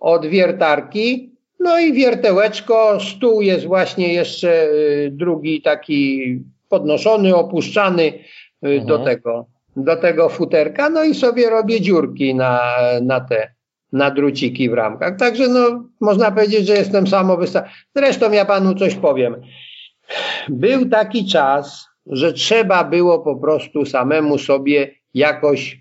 od 0.00 0.26
wiertarki, 0.26 1.30
no 1.60 1.78
i 1.78 1.92
wiertełeczko, 1.92 2.98
stół 3.00 3.42
jest 3.42 3.66
właśnie 3.66 4.14
jeszcze 4.14 4.68
drugi 5.10 5.62
taki 5.62 6.38
podnoszony, 6.70 7.36
opuszczany 7.36 8.02
y, 8.02 8.22
mhm. 8.62 8.86
do 8.86 8.98
tego, 8.98 9.46
do 9.76 9.96
tego 9.96 10.28
futerka, 10.28 10.90
no 10.90 11.04
i 11.04 11.14
sobie 11.14 11.50
robię 11.50 11.80
dziurki 11.80 12.34
na, 12.34 12.60
na 13.02 13.20
te, 13.20 13.54
na 13.92 14.10
druciki 14.10 14.70
w 14.70 14.74
ramkach. 14.74 15.16
Także 15.16 15.48
no, 15.48 15.84
można 16.00 16.30
powiedzieć, 16.30 16.66
że 16.66 16.74
jestem 16.74 17.06
samowystarczalny. 17.06 17.76
Zresztą 17.96 18.32
ja 18.32 18.44
panu 18.44 18.74
coś 18.74 18.94
powiem. 18.94 19.36
Był 20.48 20.88
taki 20.88 21.26
czas, 21.26 21.86
że 22.06 22.32
trzeba 22.32 22.84
było 22.84 23.18
po 23.18 23.36
prostu 23.36 23.86
samemu 23.86 24.38
sobie 24.38 24.94
jakoś 25.14 25.80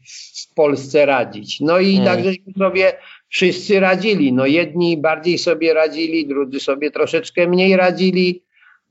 w 0.51 0.53
Polsce 0.53 1.05
radzić. 1.05 1.59
No 1.59 1.79
i 1.79 1.95
hmm. 1.95 2.05
tak 2.05 2.23
żeśmy 2.23 2.53
sobie 2.57 2.93
wszyscy 3.29 3.79
radzili. 3.79 4.33
No 4.33 4.45
jedni 4.45 4.97
bardziej 4.97 5.37
sobie 5.37 5.73
radzili, 5.73 6.27
drudzy 6.27 6.59
sobie 6.59 6.91
troszeczkę 6.91 7.47
mniej 7.47 7.77
radzili. 7.77 8.43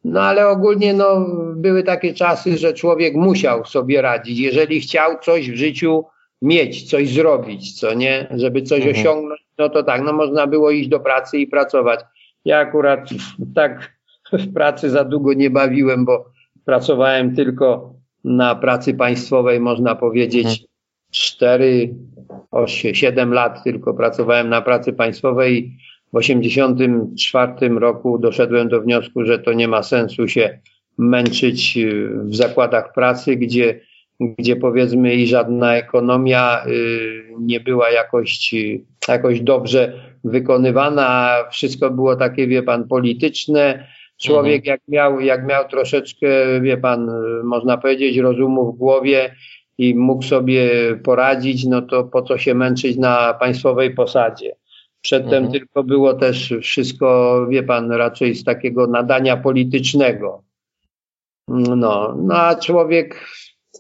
No 0.09 0.21
ale 0.21 0.49
ogólnie 0.49 0.95
no, 0.95 1.27
były 1.57 1.83
takie 1.83 2.15
czasy, 2.15 2.59
że 2.59 2.73
człowiek 2.73 3.15
musiał 3.15 3.65
sobie 3.65 4.03
radzić. 4.03 4.39
Jeżeli 4.39 4.81
chciał 4.81 5.19
coś 5.23 5.51
w 5.51 5.57
życiu 5.57 6.05
mieć, 6.43 6.91
coś 6.91 7.09
zrobić, 7.09 7.81
co 7.81 7.95
nie, 7.95 8.29
żeby 8.37 8.63
coś 8.63 8.87
mhm. 8.87 8.97
osiągnąć, 8.97 9.41
no 9.59 9.69
to 9.69 9.83
tak, 9.83 10.03
no 10.03 10.13
można 10.13 10.47
było 10.47 10.71
iść 10.71 10.89
do 10.89 11.01
pracy 11.01 11.39
i 11.39 11.47
pracować. 11.47 12.01
Ja 12.45 12.59
akurat 12.59 13.09
tak 13.55 13.93
w 14.33 14.53
pracy 14.53 14.91
za 14.91 15.05
długo 15.05 15.33
nie 15.33 15.51
bawiłem, 15.51 16.05
bo 16.05 16.31
pracowałem 16.65 17.37
tylko 17.37 17.95
na 18.25 18.55
pracy 18.55 18.95
państwowej, 18.95 19.61
można 19.61 19.95
powiedzieć, 19.95 20.47
mhm. 20.47 20.69
4, 21.11 21.95
8, 22.51 22.95
7 22.95 23.33
lat 23.33 23.65
tylko 23.65 23.95
pracowałem 23.95 24.49
na 24.49 24.63
pracy 24.63 24.93
państwowej. 24.93 25.77
W 26.13 26.21
1984 26.21 27.69
roku 27.79 28.19
doszedłem 28.19 28.69
do 28.69 28.81
wniosku, 28.81 29.25
że 29.25 29.39
to 29.39 29.53
nie 29.53 29.69
ma 29.69 29.83
sensu 29.83 30.29
się 30.29 30.59
męczyć 30.99 31.79
w 32.25 32.37
zakładach 32.37 32.93
pracy, 32.93 33.37
gdzie, 33.37 33.81
gdzie 34.21 34.57
powiedzmy 34.57 35.15
i 35.15 35.27
żadna 35.27 35.77
ekonomia 35.77 36.67
y, 36.67 37.35
nie 37.41 37.61
była 37.61 37.91
jakoś, 37.91 38.55
jakoś 39.09 39.41
dobrze 39.41 39.93
wykonywana. 40.25 41.35
Wszystko 41.51 41.91
było 41.91 42.17
takie, 42.17 42.47
wie 42.47 42.63
pan, 42.63 42.89
polityczne. 42.89 43.87
Człowiek 44.19 44.59
mhm. 44.59 44.67
jak 44.67 44.81
miał, 44.89 45.21
jak 45.21 45.47
miał 45.47 45.69
troszeczkę, 45.69 46.27
wie 46.61 46.77
pan, 46.77 47.11
można 47.45 47.77
powiedzieć, 47.77 48.17
rozumu 48.17 48.73
w 48.73 48.77
głowie 48.77 49.35
i 49.79 49.95
mógł 49.95 50.23
sobie 50.23 50.71
poradzić, 51.05 51.65
no 51.65 51.83
to 51.83 52.05
po 52.05 52.23
co 52.23 52.39
się 52.39 52.55
męczyć 52.55 52.97
na 52.97 53.35
państwowej 53.35 53.95
posadzie. 53.95 54.57
Przedtem 55.01 55.45
mhm. 55.45 55.53
tylko 55.53 55.85
było 55.85 56.15
też 56.15 56.55
wszystko, 56.63 57.47
wie 57.51 57.63
pan, 57.63 57.93
raczej 57.93 58.35
z 58.35 58.45
takiego 58.45 58.87
nadania 58.87 59.37
politycznego. 59.37 60.43
No, 61.49 62.15
no 62.23 62.35
a 62.35 62.55
człowiek, 62.55 63.27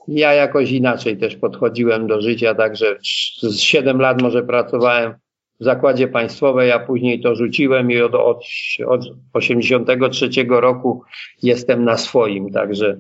ja 0.09 0.35
jakoś 0.35 0.71
inaczej 0.71 1.17
też 1.17 1.37
podchodziłem 1.37 2.07
do 2.07 2.21
życia, 2.21 2.55
także 2.55 2.99
z 3.43 3.59
7 3.59 4.01
lat 4.01 4.23
może 4.23 4.43
pracowałem 4.43 5.15
w 5.61 5.65
zakładzie 5.65 6.09
państwowej, 6.09 6.73
a 6.73 6.79
później 6.79 7.21
to 7.21 7.35
rzuciłem 7.35 7.91
i 7.91 8.01
od, 8.01 8.15
od, 8.15 8.45
od 8.87 9.05
83 9.33 10.29
roku 10.49 11.03
jestem 11.43 11.85
na 11.85 11.97
swoim, 11.97 12.53
także. 12.53 12.99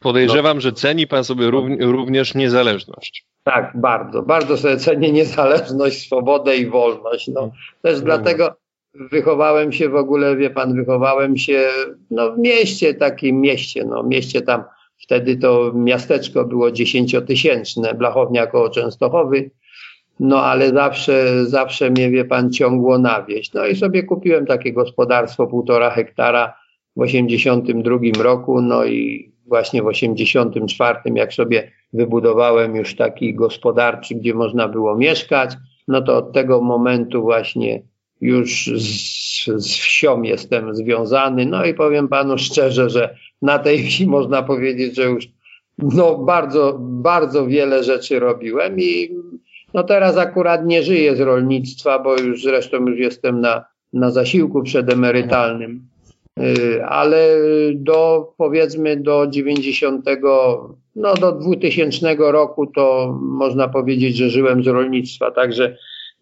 Podejrzewam, 0.00 0.56
no, 0.56 0.60
że 0.60 0.72
ceni 0.72 1.06
pan 1.06 1.24
sobie 1.24 1.50
również 1.80 2.34
niezależność. 2.34 3.29
Tak, 3.44 3.72
bardzo. 3.74 4.22
Bardzo 4.22 4.56
sobie 4.56 4.76
cenię 4.76 5.12
niezależność, 5.12 6.06
swobodę 6.06 6.56
i 6.56 6.66
wolność. 6.66 7.28
No, 7.28 7.50
też 7.82 7.98
no. 7.98 8.04
dlatego 8.04 8.56
wychowałem 8.94 9.72
się 9.72 9.88
w 9.88 9.94
ogóle, 9.94 10.36
wie 10.36 10.50
pan, 10.50 10.74
wychowałem 10.74 11.36
się 11.36 11.68
no, 12.10 12.32
w 12.32 12.38
mieście, 12.38 12.94
takim 12.94 13.40
mieście, 13.40 13.84
no, 13.84 14.02
mieście 14.02 14.42
tam, 14.42 14.64
wtedy 15.02 15.36
to 15.36 15.72
miasteczko 15.74 16.44
było 16.44 16.70
dziesięciotysięczne, 16.70 17.94
Blachownia 17.94 18.46
koło 18.46 18.70
Częstochowy, 18.70 19.50
no 20.20 20.44
ale 20.44 20.68
zawsze, 20.70 21.46
zawsze 21.46 21.90
mnie, 21.90 22.10
wie 22.10 22.24
pan, 22.24 22.52
ciągło 22.52 22.98
na 22.98 23.22
wieś. 23.22 23.52
No 23.52 23.66
i 23.66 23.76
sobie 23.76 24.02
kupiłem 24.02 24.46
takie 24.46 24.72
gospodarstwo 24.72 25.46
półtora 25.46 25.90
hektara 25.90 26.54
w 26.96 27.00
82 27.00 27.98
roku, 28.22 28.62
no 28.62 28.84
i 28.84 29.30
właśnie 29.46 29.82
w 29.82 29.86
84, 29.86 30.98
jak 31.14 31.32
sobie 31.32 31.72
wybudowałem 31.92 32.76
już 32.76 32.96
taki 32.96 33.34
gospodarczy, 33.34 34.14
gdzie 34.14 34.34
można 34.34 34.68
było 34.68 34.96
mieszkać, 34.96 35.56
no 35.88 36.02
to 36.02 36.16
od 36.16 36.32
tego 36.32 36.60
momentu 36.60 37.22
właśnie 37.22 37.82
już 38.20 38.70
z, 38.76 39.44
z 39.44 39.66
wsią 39.66 40.22
jestem 40.22 40.74
związany. 40.74 41.46
No 41.46 41.64
i 41.64 41.74
powiem 41.74 42.08
panu 42.08 42.38
szczerze, 42.38 42.90
że 42.90 43.16
na 43.42 43.58
tej 43.58 43.82
wsi 43.86 44.06
można 44.16 44.42
powiedzieć, 44.42 44.96
że 44.96 45.02
już 45.02 45.28
no 45.78 46.18
bardzo, 46.18 46.76
bardzo 46.80 47.46
wiele 47.46 47.84
rzeczy 47.84 48.18
robiłem 48.18 48.78
i 48.78 49.10
no 49.74 49.82
teraz 49.82 50.16
akurat 50.16 50.66
nie 50.66 50.82
żyję 50.82 51.16
z 51.16 51.20
rolnictwa, 51.20 51.98
bo 51.98 52.16
już 52.16 52.42
zresztą 52.42 52.86
już 52.86 52.98
jestem 52.98 53.40
na, 53.40 53.64
na 53.92 54.10
zasiłku 54.10 54.62
przedemerytalnym. 54.62 55.89
Y, 56.40 56.84
ale 56.84 57.36
do 57.74 58.32
powiedzmy 58.36 58.96
do 58.96 59.26
90, 59.26 60.04
no 60.96 61.14
do 61.14 61.32
2000 61.32 62.16
roku 62.18 62.66
to 62.66 63.18
można 63.22 63.68
powiedzieć, 63.68 64.16
że 64.16 64.30
żyłem 64.30 64.64
z 64.64 64.66
rolnictwa, 64.66 65.30
także 65.30 65.76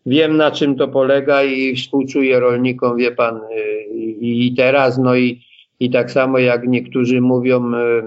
wiem 0.07 0.37
na 0.37 0.51
czym 0.51 0.77
to 0.77 0.89
polega 0.89 1.43
i 1.43 1.77
współczuję 1.77 2.41
rolnikom, 2.41 2.97
wie 2.97 3.11
pan, 3.11 3.37
y, 3.37 3.85
i 4.21 4.55
teraz, 4.57 4.99
no 4.99 5.17
i, 5.17 5.43
i 5.81 5.91
tak 5.91 6.11
samo 6.11 6.39
jak 6.39 6.69
niektórzy 6.69 7.21
mówią 7.21 7.75
y, 7.75 8.03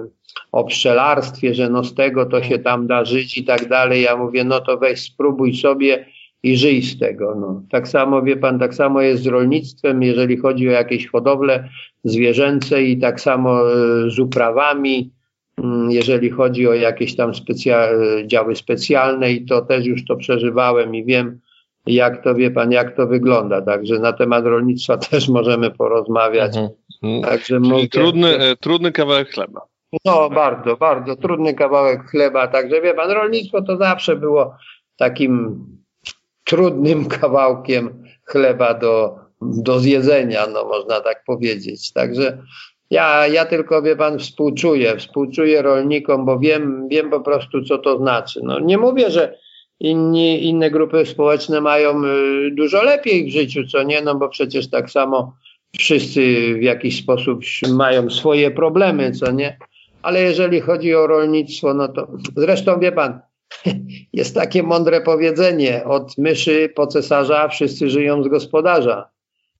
o 0.51 0.64
pszczelarstwie, 0.64 1.53
że 1.53 1.70
no 1.70 1.84
z 1.84 1.95
tego 1.95 2.26
to 2.26 2.43
się 2.43 2.59
tam 2.59 2.88
da 2.88 3.05
żyć 3.05 3.38
i 3.38 3.43
tak 3.43 3.68
dalej, 3.68 4.01
ja 4.01 4.18
mówię, 4.18 4.43
no 4.43 4.59
to 4.59 4.78
weź 4.78 5.01
spróbuj 5.01 5.55
sobie 5.55 6.05
i 6.44 6.58
żyj 6.58 6.82
z 6.82 7.00
tego. 7.00 7.36
No. 7.36 7.62
Tak 7.72 7.88
samo, 7.88 8.22
wie 8.22 8.38
pan, 8.38 8.60
tak 8.60 8.76
samo 8.76 9.02
jest 9.02 9.24
z 9.24 9.28
rolnictwem, 9.28 10.04
jeżeli 10.04 10.38
chodzi 10.38 10.70
o 10.70 10.72
jakieś 10.72 11.08
hodowle 11.08 11.70
zwierzęce 12.04 12.84
i 12.84 12.98
tak 12.98 13.22
samo 13.22 13.72
e, 13.72 13.76
z 14.10 14.20
uprawami, 14.20 15.12
mm, 15.58 15.92
jeżeli 15.92 16.30
chodzi 16.30 16.68
o 16.68 16.74
jakieś 16.74 17.16
tam 17.16 17.36
specja 17.36 17.88
działy 18.26 18.56
specjalne 18.56 19.32
i 19.32 19.46
to 19.46 19.62
też 19.62 19.86
już 19.86 20.06
to 20.06 20.16
przeżywałem 20.16 20.96
i 20.96 21.06
wiem, 21.06 21.39
jak 21.86 22.24
to 22.24 22.36
wie 22.36 22.52
pan, 22.52 22.72
jak 22.72 22.96
to 22.96 23.08
wygląda. 23.08 23.62
Także 23.62 24.00
na 24.00 24.14
temat 24.14 24.46
rolnictwa 24.46 24.98
też 25.12 25.30
możemy 25.30 25.72
porozmawiać. 25.72 26.58
Mhm. 26.58 27.22
Także 27.22 27.60
mogę... 27.60 27.88
trudny, 27.88 28.38
e, 28.38 28.56
trudny 28.56 28.92
kawałek 28.92 29.30
chleba. 29.30 29.62
No, 30.06 30.30
bardzo, 30.30 30.78
bardzo 30.78 31.16
trudny 31.16 31.54
kawałek 31.54 32.04
chleba. 32.04 32.48
Także 32.48 32.82
wie 32.82 32.94
pan, 32.94 33.12
rolnictwo 33.12 33.62
to 33.62 33.78
zawsze 33.78 34.16
było 34.16 34.56
takim 34.98 35.66
trudnym 36.52 37.06
kawałkiem 37.22 38.04
chleba 38.26 38.74
do, 38.74 39.16
do 39.41 39.80
zjedzenia, 39.80 40.47
no 40.47 40.66
można 40.66 41.02
tak 41.02 41.24
powiedzieć. 41.26 41.93
Także 41.93 42.38
ja, 42.89 43.28
ja 43.28 43.45
tylko, 43.45 43.82
wie 43.82 43.95
pan, 43.95 44.20
współczuję, 44.20 44.97
współczuję 44.97 45.62
rolnikom, 45.62 46.26
bo 46.26 46.39
wiem, 46.39 46.88
wiem 46.88 47.10
po 47.10 47.20
prostu, 47.20 47.64
co 47.64 47.78
to 47.78 47.97
znaczy. 47.97 48.39
No, 48.43 48.60
nie 48.60 48.78
mówię, 48.78 49.12
że 49.12 49.38
inni, 49.80 50.45
inne 50.45 50.72
grupy 50.72 51.06
społeczne 51.06 51.62
mają 51.62 52.06
y, 52.06 52.52
dużo 52.52 52.84
lepiej 52.84 53.26
w 53.26 53.34
życiu, 53.34 53.68
co 53.68 53.84
nie, 53.84 54.02
no 54.02 54.16
bo 54.16 54.30
przecież 54.30 54.70
tak 54.70 54.91
samo 54.91 55.34
wszyscy 55.80 56.54
w 56.54 56.62
jakiś 56.62 57.04
sposób 57.04 57.39
mają 57.70 58.10
swoje 58.10 58.52
problemy, 58.52 59.12
co 59.12 59.32
nie. 59.32 59.58
Ale 60.02 60.22
jeżeli 60.22 60.62
chodzi 60.62 60.95
o 60.95 61.08
rolnictwo, 61.08 61.74
no 61.74 61.88
to 61.88 62.08
zresztą 62.36 62.80
wie 62.80 62.91
pan, 62.91 63.20
jest 64.14 64.36
takie 64.36 64.64
mądre 64.64 65.02
powiedzenie: 65.02 65.84
od 65.86 66.18
myszy 66.18 66.72
po 66.76 66.88
cesarza 66.88 67.47
wszyscy 67.47 67.89
żyją 67.89 68.24
z 68.24 68.28
gospodarza. 68.28 69.10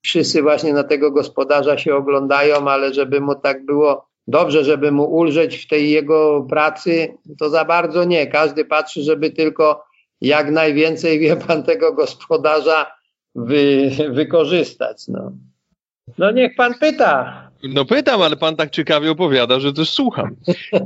Wszyscy 0.02 0.42
właśnie 0.42 0.72
na 0.72 0.84
tego 0.84 1.10
gospodarza 1.10 1.78
się 1.78 1.94
oglądają, 1.94 2.68
ale 2.68 2.94
żeby 2.94 3.20
mu 3.20 3.34
tak 3.34 3.64
było 3.64 4.06
dobrze, 4.26 4.64
żeby 4.64 4.92
mu 4.92 5.04
ulżeć 5.04 5.56
w 5.56 5.68
tej 5.68 5.90
jego 5.90 6.46
pracy, 6.50 7.14
to 7.38 7.50
za 7.50 7.64
bardzo 7.64 8.04
nie. 8.04 8.26
Każdy 8.26 8.64
patrzy, 8.64 9.02
żeby 9.02 9.30
tylko 9.30 9.84
jak 10.20 10.50
najwięcej, 10.50 11.18
wie 11.18 11.36
pan, 11.36 11.62
tego 11.72 11.92
gospodarza 11.92 12.92
wy, 13.34 13.90
wykorzystać. 14.10 15.08
No. 15.08 15.32
no 16.18 16.30
niech 16.30 16.56
pan 16.56 16.74
pyta. 16.74 17.51
No 17.62 17.84
pytam, 17.84 18.22
ale 18.22 18.36
pan 18.36 18.56
tak 18.56 18.70
ciekawie 18.70 19.10
opowiada, 19.10 19.60
że 19.60 19.72
też 19.72 19.90
słucham. 19.90 20.36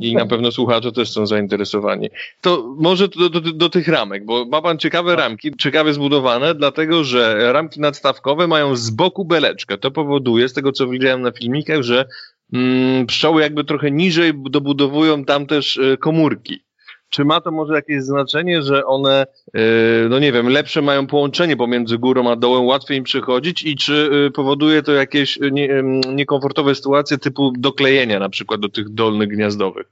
I 0.01 0.15
na 0.15 0.27
pewno 0.27 0.53
słuchacze 0.53 0.93
też 0.93 1.11
są 1.11 1.27
zainteresowani. 1.27 2.11
To 2.41 2.75
może 2.79 3.09
do, 3.09 3.31
do, 3.31 3.41
do, 3.41 3.69
tych 3.69 3.89
ramek, 3.89 4.25
bo 4.25 4.45
ma 4.45 4.63
pan 4.63 4.79
ciekawe 4.79 5.17
ramki, 5.17 5.57
ciekawie 5.59 5.93
zbudowane, 5.93 6.55
dlatego 6.55 7.05
że 7.05 7.53
ramki 7.53 7.81
nadstawkowe 7.81 8.47
mają 8.47 8.77
z 8.77 8.91
boku 8.91 9.25
beleczkę. 9.25 9.79
To 9.79 9.91
powoduje, 9.91 10.49
z 10.49 10.53
tego 10.53 10.73
co 10.73 10.89
widziałem 10.89 11.23
na 11.23 11.33
filmikach, 11.33 11.83
że 11.83 12.07
mm, 12.53 13.07
pszczoły 13.07 13.43
jakby 13.43 13.65
trochę 13.65 13.91
niżej 13.91 14.33
dobudowują 14.51 15.25
tam 15.25 15.47
też 15.47 15.77
y, 15.77 15.97
komórki. 16.01 16.66
Czy 17.11 17.25
ma 17.25 17.41
to 17.41 17.51
może 17.51 17.75
jakieś 17.75 18.03
znaczenie, 18.03 18.63
że 18.63 18.87
one, 18.87 19.27
e, 19.55 19.61
no 20.09 20.19
nie 20.19 20.33
wiem, 20.33 20.49
lepsze 20.49 20.83
mają 20.83 21.07
połączenie 21.07 21.57
pomiędzy 21.57 21.99
górą 21.99 22.31
a 22.31 22.37
dołem, 22.37 22.65
łatwiej 22.65 22.99
im 22.99 23.05
przechodzić 23.05 23.65
i 23.65 23.77
czy 23.77 24.11
e, 24.27 24.31
powoduje 24.31 24.83
to 24.83 24.93
jakieś 24.93 25.43
e, 25.43 25.51
nie, 25.51 25.83
niekomfortowe 26.15 26.75
sytuacje 26.75 27.19
typu 27.19 27.53
doklejenia 27.59 28.19
na 28.19 28.29
przykład 28.29 28.61
do 28.61 28.69
tych 28.69 28.89
dolnych 28.89 29.29
gniazdowych? 29.29 29.87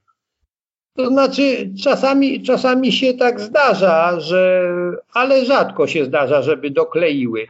To 0.96 1.06
znaczy, 1.06 1.70
czasami, 1.82 2.42
czasami 2.42 2.92
się 2.92 3.14
tak 3.14 3.40
zdarza, 3.40 4.20
że, 4.20 4.70
ale 5.12 5.44
rzadko 5.44 5.86
się 5.86 6.04
zdarza, 6.04 6.42
żeby 6.42 6.70
dokleiły. 6.70 7.46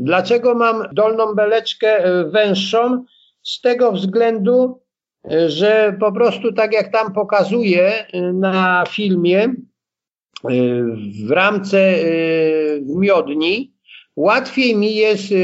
Dlaczego 0.00 0.54
mam 0.54 0.84
dolną 0.92 1.34
beleczkę 1.34 2.04
węższą? 2.30 3.04
Z 3.42 3.60
tego 3.60 3.92
względu, 3.92 4.80
że 5.46 5.96
po 6.00 6.12
prostu 6.12 6.52
tak 6.52 6.72
jak 6.72 6.92
tam 6.92 7.12
pokazuje 7.12 8.06
y, 8.14 8.32
na 8.32 8.84
filmie, 8.88 9.44
y, 9.44 9.54
w 11.26 11.30
ramce 11.30 11.78
y, 11.78 12.82
miodni, 12.96 13.72
łatwiej 14.16 14.76
mi 14.76 14.94
jest 14.94 15.34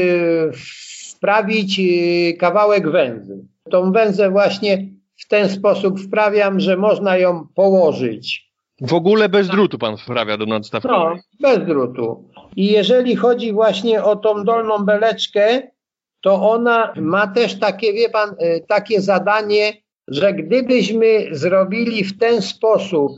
wprawić 1.15 1.81
kawałek 2.39 2.89
węzy. 2.89 3.45
tą 3.71 3.91
węzę 3.91 4.29
właśnie 4.29 4.87
w 5.17 5.27
ten 5.27 5.49
sposób 5.49 5.99
wprawiam, 5.99 6.59
że 6.59 6.77
można 6.77 7.17
ją 7.17 7.47
położyć. 7.55 8.53
W 8.81 8.93
ogóle 8.93 9.29
bez 9.29 9.47
drutu 9.47 9.77
pan 9.77 9.97
wprawia 9.97 10.37
do 10.37 10.45
nadstawki? 10.45 10.87
No, 10.87 11.15
bez 11.41 11.65
drutu. 11.67 12.29
I 12.55 12.65
jeżeli 12.65 13.15
chodzi 13.15 13.53
właśnie 13.53 14.03
o 14.03 14.15
tą 14.15 14.43
dolną 14.43 14.77
beleczkę, 14.77 15.72
to 16.23 16.49
ona 16.51 16.93
ma 16.95 17.27
też 17.27 17.59
takie, 17.59 17.93
wie 17.93 18.09
pan, 18.09 18.35
e, 18.39 18.59
takie 18.59 19.01
zadanie, 19.01 19.73
że 20.07 20.33
gdybyśmy 20.33 21.27
zrobili 21.31 22.03
w 22.03 22.19
ten 22.19 22.41
sposób, 22.41 23.11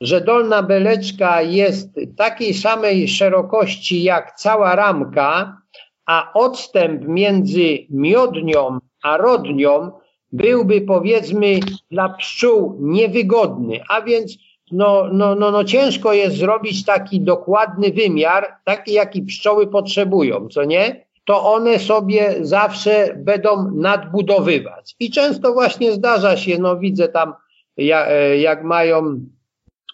że 0.00 0.20
dolna 0.20 0.62
beleczka 0.62 1.42
jest 1.42 1.88
takiej 2.16 2.54
samej 2.54 3.08
szerokości 3.08 4.02
jak 4.02 4.32
cała 4.36 4.76
ramka, 4.76 5.58
a 6.06 6.32
odstęp 6.34 7.08
między 7.08 7.78
miodnią 7.90 8.78
a 9.02 9.16
rodnią 9.16 9.90
byłby 10.32 10.80
powiedzmy 10.80 11.60
dla 11.90 12.08
pszczół 12.08 12.76
niewygodny, 12.80 13.80
a 13.88 14.02
więc 14.02 14.36
no, 14.72 15.08
no, 15.12 15.34
no, 15.34 15.50
no 15.50 15.64
ciężko 15.64 16.12
jest 16.12 16.36
zrobić 16.36 16.84
taki 16.84 17.20
dokładny 17.20 17.90
wymiar, 17.90 18.56
taki 18.64 18.92
jaki 18.92 19.22
pszczoły 19.22 19.66
potrzebują, 19.66 20.48
co 20.48 20.64
nie? 20.64 21.06
To 21.24 21.52
one 21.52 21.78
sobie 21.78 22.34
zawsze 22.40 23.14
będą 23.16 23.70
nadbudowywać. 23.74 24.96
I 25.00 25.10
często 25.10 25.52
właśnie 25.52 25.92
zdarza 25.92 26.36
się, 26.36 26.58
no 26.58 26.76
widzę 26.76 27.08
tam, 27.08 27.34
jak, 27.76 28.08
e, 28.10 28.38
jak 28.38 28.64
mają 28.64 29.20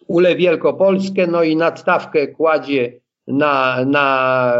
ule 0.07 0.37
wielkopolskie, 0.37 1.27
no 1.27 1.43
i 1.43 1.57
nadstawkę 1.57 2.29
kładzie 2.29 3.01
na, 3.27 3.85
na, 3.85 4.53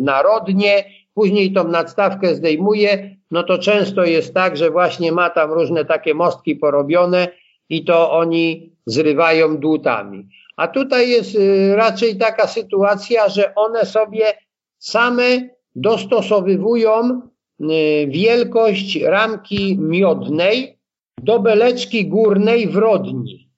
na 0.00 0.22
rodnie, 0.22 0.84
później 1.14 1.52
tą 1.52 1.68
nadstawkę 1.68 2.34
zdejmuje, 2.34 3.16
no 3.30 3.42
to 3.42 3.58
często 3.58 4.04
jest 4.04 4.34
tak, 4.34 4.56
że 4.56 4.70
właśnie 4.70 5.12
ma 5.12 5.30
tam 5.30 5.52
różne 5.52 5.84
takie 5.84 6.14
mostki 6.14 6.56
porobione 6.56 7.28
i 7.68 7.84
to 7.84 8.12
oni 8.12 8.72
zrywają 8.86 9.58
dłutami. 9.58 10.28
A 10.56 10.68
tutaj 10.68 11.10
jest 11.10 11.34
y, 11.34 11.76
raczej 11.76 12.16
taka 12.16 12.46
sytuacja, 12.46 13.28
że 13.28 13.54
one 13.54 13.86
sobie 13.86 14.32
same 14.78 15.48
dostosowywują 15.74 17.20
y, 17.60 18.06
wielkość 18.08 19.00
ramki 19.02 19.78
miodnej 19.78 20.78
do 21.22 21.40
beleczki 21.40 22.08
górnej 22.08 22.68
w 22.68 22.76
rodni, 22.76 23.48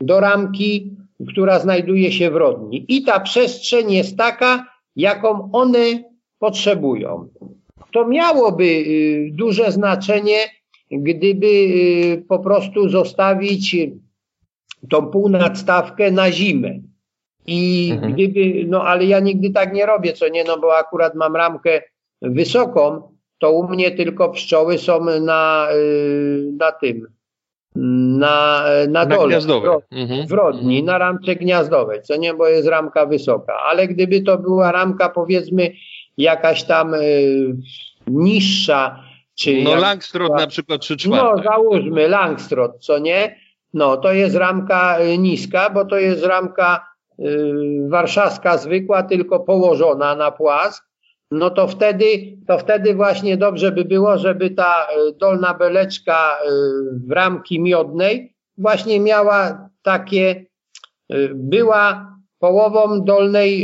do 0.00 0.20
ramki, 0.20 0.96
która 1.28 1.58
znajduje 1.58 2.12
się 2.12 2.30
w 2.30 2.36
rodni. 2.36 2.84
I 2.88 3.02
ta 3.02 3.20
przestrzeń 3.20 3.92
jest 3.92 4.16
taka, 4.16 4.66
jaką 4.96 5.52
one 5.52 6.04
potrzebują. 6.38 7.28
To 7.92 8.08
miałoby 8.08 8.64
y, 8.64 9.30
duże 9.32 9.72
znaczenie, 9.72 10.38
gdyby 10.90 11.46
y, 11.46 12.24
po 12.28 12.38
prostu 12.38 12.88
zostawić 12.88 13.76
tą 14.90 15.06
półnadstawkę 15.06 16.10
na 16.10 16.32
zimę. 16.32 16.80
I 17.46 17.90
mhm. 17.92 18.12
gdyby, 18.12 18.64
no 18.66 18.82
ale 18.82 19.04
ja 19.04 19.20
nigdy 19.20 19.50
tak 19.50 19.72
nie 19.72 19.86
robię, 19.86 20.12
co 20.12 20.28
nie, 20.28 20.44
no 20.44 20.58
bo 20.58 20.76
akurat 20.76 21.14
mam 21.14 21.36
ramkę 21.36 21.82
wysoką, 22.22 23.12
to 23.38 23.52
u 23.52 23.68
mnie 23.68 23.90
tylko 23.90 24.28
pszczoły 24.28 24.78
są 24.78 25.04
na, 25.20 25.68
y, 25.74 26.52
na 26.58 26.72
tym, 26.72 27.06
na, 27.76 28.64
na, 28.88 29.06
na 29.06 29.06
dole, 29.06 29.38
mhm. 29.90 30.26
w 30.26 30.32
rodni, 30.32 30.78
mhm. 30.78 30.84
na 30.84 30.98
ramce 30.98 31.36
gniazdowej, 31.36 32.02
co 32.02 32.16
nie, 32.16 32.34
bo 32.34 32.48
jest 32.48 32.68
ramka 32.68 33.06
wysoka. 33.06 33.54
Ale 33.70 33.88
gdyby 33.88 34.20
to 34.20 34.38
była 34.38 34.72
ramka 34.72 35.08
powiedzmy 35.08 35.72
jakaś 36.16 36.64
tam 36.64 36.94
y, 36.94 37.56
niższa, 38.06 39.04
czy 39.34 39.62
no 39.62 39.70
jak, 39.70 39.80
Langstrot 39.80 40.32
na 40.38 40.46
przykład 40.46 40.80
3 40.80 40.96
czwarte. 40.96 41.36
No 41.36 41.42
załóżmy 41.42 42.08
Langstrot, 42.08 42.78
co 42.78 42.98
nie? 42.98 43.36
No 43.74 43.96
to 43.96 44.12
jest 44.12 44.36
ramka 44.36 45.00
y, 45.00 45.18
niska, 45.18 45.70
bo 45.70 45.84
to 45.84 45.98
jest 45.98 46.24
ramka 46.24 46.91
warszawska 47.88 48.58
zwykła, 48.58 49.02
tylko 49.02 49.40
położona 49.40 50.16
na 50.16 50.30
płask. 50.30 50.84
No 51.30 51.50
to 51.50 51.68
wtedy, 51.68 52.36
to 52.46 52.58
wtedy 52.58 52.94
właśnie 52.94 53.36
dobrze 53.36 53.72
by 53.72 53.84
było, 53.84 54.18
żeby 54.18 54.50
ta 54.50 54.86
y, 55.08 55.12
dolna 55.18 55.54
beleczka 55.54 56.36
y, 56.36 56.48
w 57.06 57.10
ramki 57.10 57.60
miodnej 57.60 58.34
właśnie 58.58 59.00
miała 59.00 59.68
takie, 59.82 60.46
y, 61.12 61.30
była 61.34 62.16
połową 62.38 63.04
dolnej, 63.04 63.62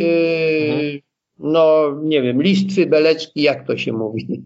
mhm. 0.70 0.98
no 1.38 1.94
nie 2.02 2.22
wiem, 2.22 2.42
listwy 2.42 2.86
beleczki, 2.86 3.42
jak 3.42 3.66
to 3.66 3.76
się 3.76 3.92
mówi 3.92 4.44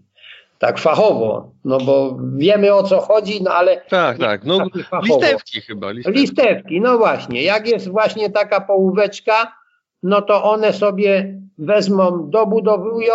tak 0.63 0.79
fachowo, 0.79 1.51
no 1.65 1.79
bo 1.79 2.19
wiemy 2.37 2.75
o 2.75 2.83
co 2.83 3.01
chodzi, 3.01 3.43
no 3.43 3.51
ale... 3.51 3.81
Tak, 3.89 4.19
tak, 4.19 4.45
no 4.45 4.67
listewki 5.03 5.61
chyba. 5.61 5.91
Listewki. 5.91 6.21
listewki, 6.21 6.81
no 6.81 6.99
właśnie, 6.99 7.43
jak 7.43 7.69
jest 7.69 7.89
właśnie 7.89 8.31
taka 8.31 8.61
połóweczka, 8.61 9.53
no 10.03 10.23
to 10.23 10.45
one 10.45 10.73
sobie 10.73 11.39
wezmą, 11.59 12.31
dobudowują 12.31 13.15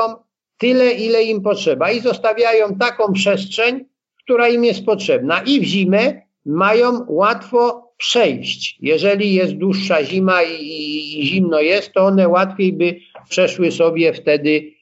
tyle, 0.57 0.91
ile 0.91 1.23
im 1.23 1.41
potrzeba 1.41 1.91
i 1.91 1.99
zostawiają 1.99 2.75
taką 2.75 3.13
przestrzeń, 3.13 3.85
która 4.23 4.47
im 4.47 4.63
jest 4.63 4.85
potrzebna 4.85 5.41
i 5.41 5.59
w 5.59 5.63
zimę 5.63 6.21
mają 6.45 7.05
łatwo 7.07 7.91
przejść. 7.97 8.77
Jeżeli 8.81 9.33
jest 9.33 9.53
dłuższa 9.53 10.03
zima 10.03 10.43
i, 10.43 11.19
i 11.19 11.25
zimno 11.25 11.59
jest, 11.59 11.93
to 11.93 12.05
one 12.05 12.27
łatwiej 12.27 12.73
by 12.73 12.95
przeszły 13.29 13.71
sobie 13.71 14.13
wtedy 14.13 14.76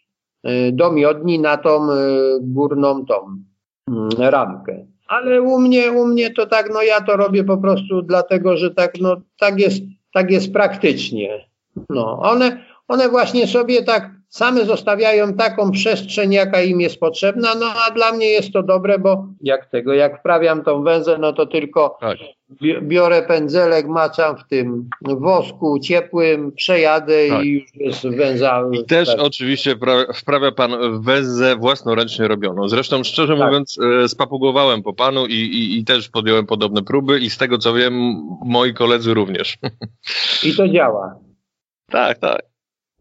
do 0.72 0.92
miodni 0.92 1.40
na 1.40 1.58
tą 1.58 1.92
e, 1.92 1.98
górną 2.42 3.06
tą 3.06 3.16
mm, 3.90 4.10
ramkę. 4.20 4.86
Ale 5.08 5.42
u 5.42 5.60
mnie, 5.60 5.92
u 5.92 6.08
mnie 6.08 6.32
to 6.32 6.46
tak, 6.46 6.74
no 6.74 6.82
ja 6.82 7.02
to 7.02 7.18
robię 7.18 7.44
po 7.44 7.58
prostu 7.58 8.02
dlatego, 8.02 8.58
że 8.58 8.72
tak, 8.72 8.94
no 9.02 9.16
tak 9.40 9.60
jest, 9.60 9.82
tak 10.14 10.32
jest 10.32 10.54
praktycznie. 10.54 11.46
No, 11.90 12.20
one, 12.20 12.58
one 12.88 13.10
właśnie 13.10 13.48
sobie 13.48 13.84
tak 13.84 14.15
same 14.30 14.66
zostawiają 14.66 15.34
taką 15.34 15.72
przestrzeń, 15.72 16.34
jaka 16.34 16.62
im 16.62 16.82
jest 16.82 17.00
potrzebna, 17.00 17.56
no 17.56 17.66
a 17.88 17.92
dla 17.92 18.12
mnie 18.12 18.28
jest 18.28 18.54
to 18.54 18.64
dobre, 18.64 19.00
bo 19.00 19.28
jak 19.42 19.66
tego, 19.66 19.94
jak 19.94 20.20
wprawiam 20.20 20.64
tą 20.64 20.84
węzę, 20.84 21.18
no 21.18 21.34
to 21.34 21.46
tylko 21.46 21.98
tak. 22.02 22.18
biorę 22.82 23.24
pędzelek, 23.24 23.88
maczam 23.88 24.38
w 24.38 24.48
tym 24.48 24.90
wosku 25.02 25.80
ciepłym, 25.80 26.52
przejadę 26.52 27.28
tak. 27.30 27.46
i 27.46 27.50
już 27.50 27.64
jest 27.76 28.08
węza. 28.08 28.64
I 28.72 28.86
też 28.86 29.08
tak. 29.08 29.20
oczywiście 29.20 29.76
wprawia 30.16 30.52
pan 30.52 31.02
węzę 31.02 31.56
własnoręcznie 31.56 32.28
robioną. 32.28 32.70
Zresztą 32.70 33.04
szczerze 33.04 33.38
tak. 33.38 33.48
mówiąc 33.48 33.78
e, 34.04 34.08
spapugowałem 34.08 34.84
po 34.84 34.94
panu 34.94 35.26
i, 35.26 35.34
i, 35.34 35.80
i 35.80 35.86
też 35.86 36.10
podjąłem 36.10 36.46
podobne 36.46 36.84
próby 36.84 37.20
i 37.20 37.30
z 37.30 37.38
tego 37.38 37.58
co 37.58 37.74
wiem 37.74 37.94
moi 38.46 38.74
koledzy 38.74 39.14
również. 39.14 39.58
I 40.44 40.56
to 40.56 40.68
działa. 40.68 41.16
Tak, 41.92 42.18
tak. 42.18 42.55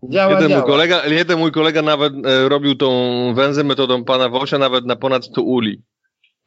Działa, 0.09 0.33
jeden, 0.33 0.49
działa. 0.49 0.61
Mój 0.61 0.71
kolega, 0.71 1.07
jeden 1.07 1.39
mój 1.39 1.53
kolega 1.53 1.83
nawet 1.83 2.13
e, 2.27 2.49
robił 2.49 2.75
tą 2.75 2.91
węzę 3.35 3.65
metodą 3.65 4.05
pana 4.05 4.29
Wosia 4.29 4.59
nawet 4.59 4.87
na 4.87 4.97
ponad 4.97 5.25
100 5.25 5.43
uli. 5.43 5.83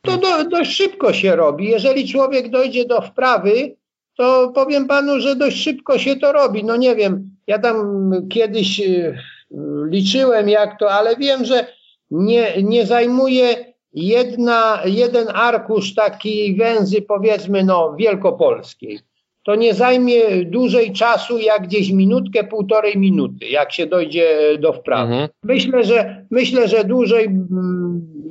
To 0.02 0.18
do, 0.18 0.50
dość 0.50 0.72
szybko 0.72 1.14
się 1.14 1.36
robi. 1.36 1.70
Jeżeli 1.70 2.08
człowiek 2.08 2.50
dojdzie 2.50 2.86
do 2.86 3.02
wprawy, 3.02 3.76
to 4.18 4.52
powiem 4.56 4.88
panu, 4.88 5.20
że 5.20 5.36
dość 5.36 5.64
szybko 5.64 6.00
się 6.00 6.16
to 6.16 6.32
robi. 6.32 6.64
No 6.64 6.76
nie 6.76 6.96
wiem, 6.96 7.30
ja 7.48 7.60
tam 7.60 8.12
kiedyś 8.30 8.80
e, 8.80 9.18
liczyłem 9.90 10.50
jak 10.50 10.80
to, 10.80 10.92
ale 10.92 11.16
wiem, 11.16 11.46
że 11.46 11.68
nie, 12.12 12.64
nie 12.64 12.86
zajmuje 12.86 13.74
jedna, 13.94 14.82
jeden 14.86 15.28
arkusz 15.34 15.96
takiej 15.96 16.56
węzy 16.56 17.02
powiedzmy 17.02 17.64
no 17.64 17.96
wielkopolskiej 18.00 19.00
to 19.48 19.56
nie 19.56 19.74
zajmie 19.74 20.46
dłużej 20.46 20.94
czasu 20.94 21.38
jak 21.38 21.64
gdzieś 21.64 21.92
minutkę, 21.92 22.44
półtorej 22.44 22.98
minuty, 22.98 23.46
jak 23.46 23.74
się 23.74 23.86
dojdzie 23.86 24.58
do 24.60 24.74
wprawy. 24.74 25.12
Mhm. 25.12 25.30
Myślę, 25.44 25.84
że, 25.84 26.26
myślę, 26.32 26.68
że 26.68 26.84
dłużej 26.84 27.28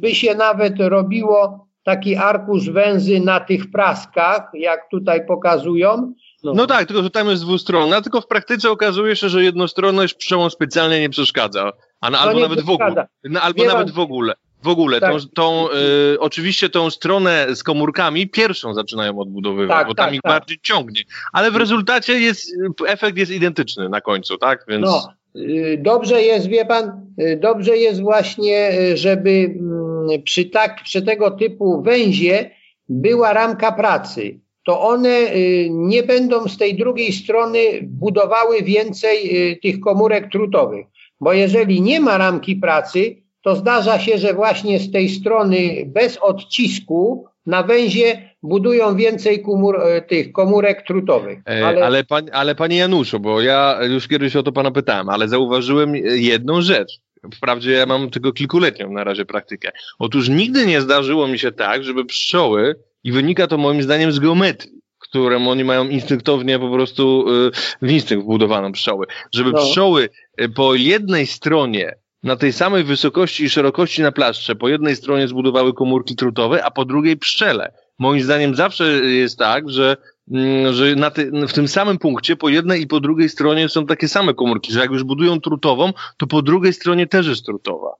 by 0.00 0.14
się 0.14 0.34
nawet 0.34 0.74
robiło 0.78 1.68
taki 1.82 2.16
arkusz 2.16 2.70
węzy 2.70 3.20
na 3.20 3.40
tych 3.40 3.70
praskach, 3.70 4.50
jak 4.54 4.90
tutaj 4.90 5.26
pokazują. 5.26 6.14
No. 6.44 6.52
no 6.54 6.66
tak, 6.66 6.86
tylko 6.86 7.02
że 7.02 7.10
tam 7.10 7.28
jest 7.28 7.42
dwustronna, 7.42 8.02
tylko 8.02 8.20
w 8.20 8.26
praktyce 8.26 8.70
okazuje 8.70 9.16
się, 9.16 9.28
że 9.28 9.44
jednostronność 9.44 10.14
pszczołom 10.14 10.50
specjalnie 10.50 11.00
nie 11.00 11.10
przeszkadza. 11.10 11.72
A 12.00 12.10
na, 12.10 12.18
albo 12.18 12.40
nawet 12.40 12.60
w 12.60 12.70
ogóle. 12.70 13.06
Na, 13.24 13.42
albo 13.42 13.64
nawet 13.64 13.90
w 13.90 13.98
ogóle 13.98 14.34
w 14.66 14.68
ogóle 14.68 15.00
tak. 15.00 15.12
tą, 15.12 15.18
tą 15.34 15.68
y, 16.14 16.20
oczywiście 16.20 16.68
tą 16.68 16.90
stronę 16.90 17.46
z 17.54 17.62
komórkami 17.62 18.28
pierwszą 18.28 18.74
zaczynają 18.74 19.18
odbudowywać, 19.18 19.76
tak, 19.76 19.86
bo 19.88 19.94
tam 19.94 20.06
tak, 20.06 20.14
ich 20.14 20.22
tak. 20.22 20.32
bardziej 20.32 20.58
ciągnie. 20.62 21.00
Ale 21.32 21.50
w 21.50 21.56
rezultacie 21.56 22.20
jest, 22.20 22.50
efekt 22.86 23.18
jest 23.18 23.32
identyczny 23.32 23.88
na 23.88 24.00
końcu, 24.00 24.38
tak? 24.38 24.64
Więc... 24.68 24.86
No, 24.86 25.12
y, 25.36 25.78
dobrze 25.82 26.22
jest, 26.22 26.46
wie 26.46 26.64
pan, 26.64 27.06
y, 27.20 27.38
dobrze 27.42 27.76
jest 27.76 28.00
właśnie, 28.00 28.80
y, 28.80 28.96
żeby 28.96 29.30
mm, 29.30 30.22
przy, 30.22 30.44
tak, 30.44 30.82
przy 30.84 31.02
tego 31.02 31.30
typu 31.30 31.82
węzie 31.82 32.50
była 32.88 33.32
ramka 33.32 33.72
pracy. 33.72 34.40
To 34.64 34.80
one 34.80 35.26
nie 35.70 36.02
będą 36.02 36.48
z 36.48 36.58
tej 36.58 36.76
drugiej 36.76 37.12
strony 37.12 37.58
budowały 37.82 38.62
więcej 38.62 39.16
tych 39.62 39.80
komórek 39.80 40.32
trutowych. 40.32 40.86
Bo 41.20 41.32
jeżeli 41.32 41.82
nie 41.82 42.00
ma 42.00 42.18
ramki 42.18 42.56
pracy, 42.56 43.16
to 43.46 43.56
zdarza 43.56 43.98
się, 43.98 44.18
że 44.18 44.34
właśnie 44.34 44.80
z 44.80 44.90
tej 44.90 45.08
strony 45.08 45.84
bez 45.86 46.18
odcisku 46.18 47.26
na 47.46 47.62
węzie 47.62 48.30
budują 48.42 48.96
więcej 48.96 49.42
komór, 49.42 49.80
e, 49.80 50.02
tych 50.02 50.32
komórek 50.32 50.86
trutowych. 50.86 51.38
E, 51.48 51.66
ale... 51.66 51.84
Ale, 51.84 52.04
pan, 52.04 52.30
ale 52.32 52.54
panie 52.54 52.76
Januszu, 52.76 53.20
bo 53.20 53.40
ja 53.40 53.78
już 53.82 54.08
kiedyś 54.08 54.36
o 54.36 54.42
to 54.42 54.52
pana 54.52 54.70
pytałem, 54.70 55.08
ale 55.08 55.28
zauważyłem 55.28 55.96
jedną 55.96 56.60
rzecz. 56.60 56.98
Wprawdzie 57.34 57.72
ja 57.72 57.86
mam 57.86 58.10
tylko 58.10 58.32
kilkuletnią 58.32 58.92
na 58.92 59.04
razie 59.04 59.24
praktykę. 59.24 59.70
Otóż 59.98 60.28
nigdy 60.28 60.66
nie 60.66 60.80
zdarzyło 60.80 61.28
mi 61.28 61.38
się 61.38 61.52
tak, 61.52 61.84
żeby 61.84 62.04
pszczoły, 62.04 62.74
i 63.04 63.12
wynika 63.12 63.46
to 63.46 63.58
moim 63.58 63.82
zdaniem 63.82 64.12
z 64.12 64.18
geometrii, 64.18 64.80
którą 64.98 65.48
oni 65.48 65.64
mają 65.64 65.88
instynktownie 65.88 66.58
po 66.58 66.70
prostu 66.70 67.24
y, 67.46 67.50
w 67.82 67.90
instynkt 67.90 68.24
wbudowaną 68.24 68.72
pszczoły, 68.72 69.06
żeby 69.34 69.52
no. 69.52 69.58
pszczoły 69.58 70.08
y, 70.40 70.48
po 70.48 70.74
jednej 70.74 71.26
stronie 71.26 71.94
na 72.26 72.36
tej 72.36 72.52
samej 72.52 72.84
wysokości 72.84 73.44
i 73.44 73.50
szerokości 73.50 74.02
na 74.02 74.12
plaszcze 74.12 74.54
po 74.54 74.68
jednej 74.68 74.96
stronie 74.96 75.28
zbudowały 75.28 75.74
komórki 75.74 76.16
trutowe, 76.16 76.64
a 76.64 76.70
po 76.70 76.84
drugiej 76.84 77.16
pszczele. 77.16 77.72
Moim 77.98 78.20
zdaniem 78.20 78.54
zawsze 78.54 78.84
jest 79.04 79.38
tak, 79.38 79.70
że, 79.70 79.96
mm, 80.30 80.72
że 80.72 80.94
na 80.94 81.10
ty, 81.10 81.30
w 81.48 81.52
tym 81.52 81.68
samym 81.68 81.98
punkcie 81.98 82.36
po 82.36 82.48
jednej 82.48 82.82
i 82.82 82.86
po 82.86 83.00
drugiej 83.00 83.28
stronie 83.28 83.68
są 83.68 83.86
takie 83.86 84.08
same 84.08 84.34
komórki, 84.34 84.72
że 84.72 84.80
jak 84.80 84.90
już 84.90 85.04
budują 85.04 85.40
trutową, 85.40 85.92
to 86.16 86.26
po 86.26 86.42
drugiej 86.42 86.72
stronie 86.72 87.06
też 87.06 87.26
jest 87.26 87.44
trutowa. 87.44 87.94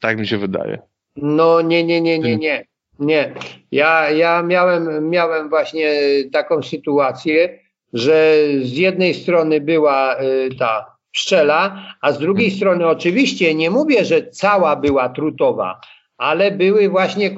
Tak 0.00 0.18
mi 0.18 0.26
się 0.26 0.38
wydaje. 0.38 0.78
No 1.16 1.60
nie, 1.60 1.84
nie, 1.84 2.00
nie, 2.00 2.18
nie, 2.18 2.36
nie. 2.36 2.70
Nie. 2.98 3.34
Ja, 3.72 4.10
ja 4.10 4.42
miałem, 4.42 5.10
miałem 5.10 5.48
właśnie 5.48 5.92
taką 6.32 6.62
sytuację, 6.62 7.58
że 7.92 8.34
z 8.62 8.72
jednej 8.72 9.14
strony 9.14 9.60
była 9.60 10.20
y, 10.20 10.50
ta 10.58 10.99
pszczela, 11.12 11.82
a 12.00 12.12
z 12.12 12.18
drugiej 12.18 12.46
hmm. 12.46 12.56
strony 12.56 12.86
oczywiście 12.86 13.54
nie 13.54 13.70
mówię, 13.70 14.04
że 14.04 14.30
cała 14.30 14.76
była 14.76 15.08
trutowa, 15.08 15.80
ale 16.18 16.50
były 16.50 16.88
właśnie 16.88 17.26
e, 17.26 17.34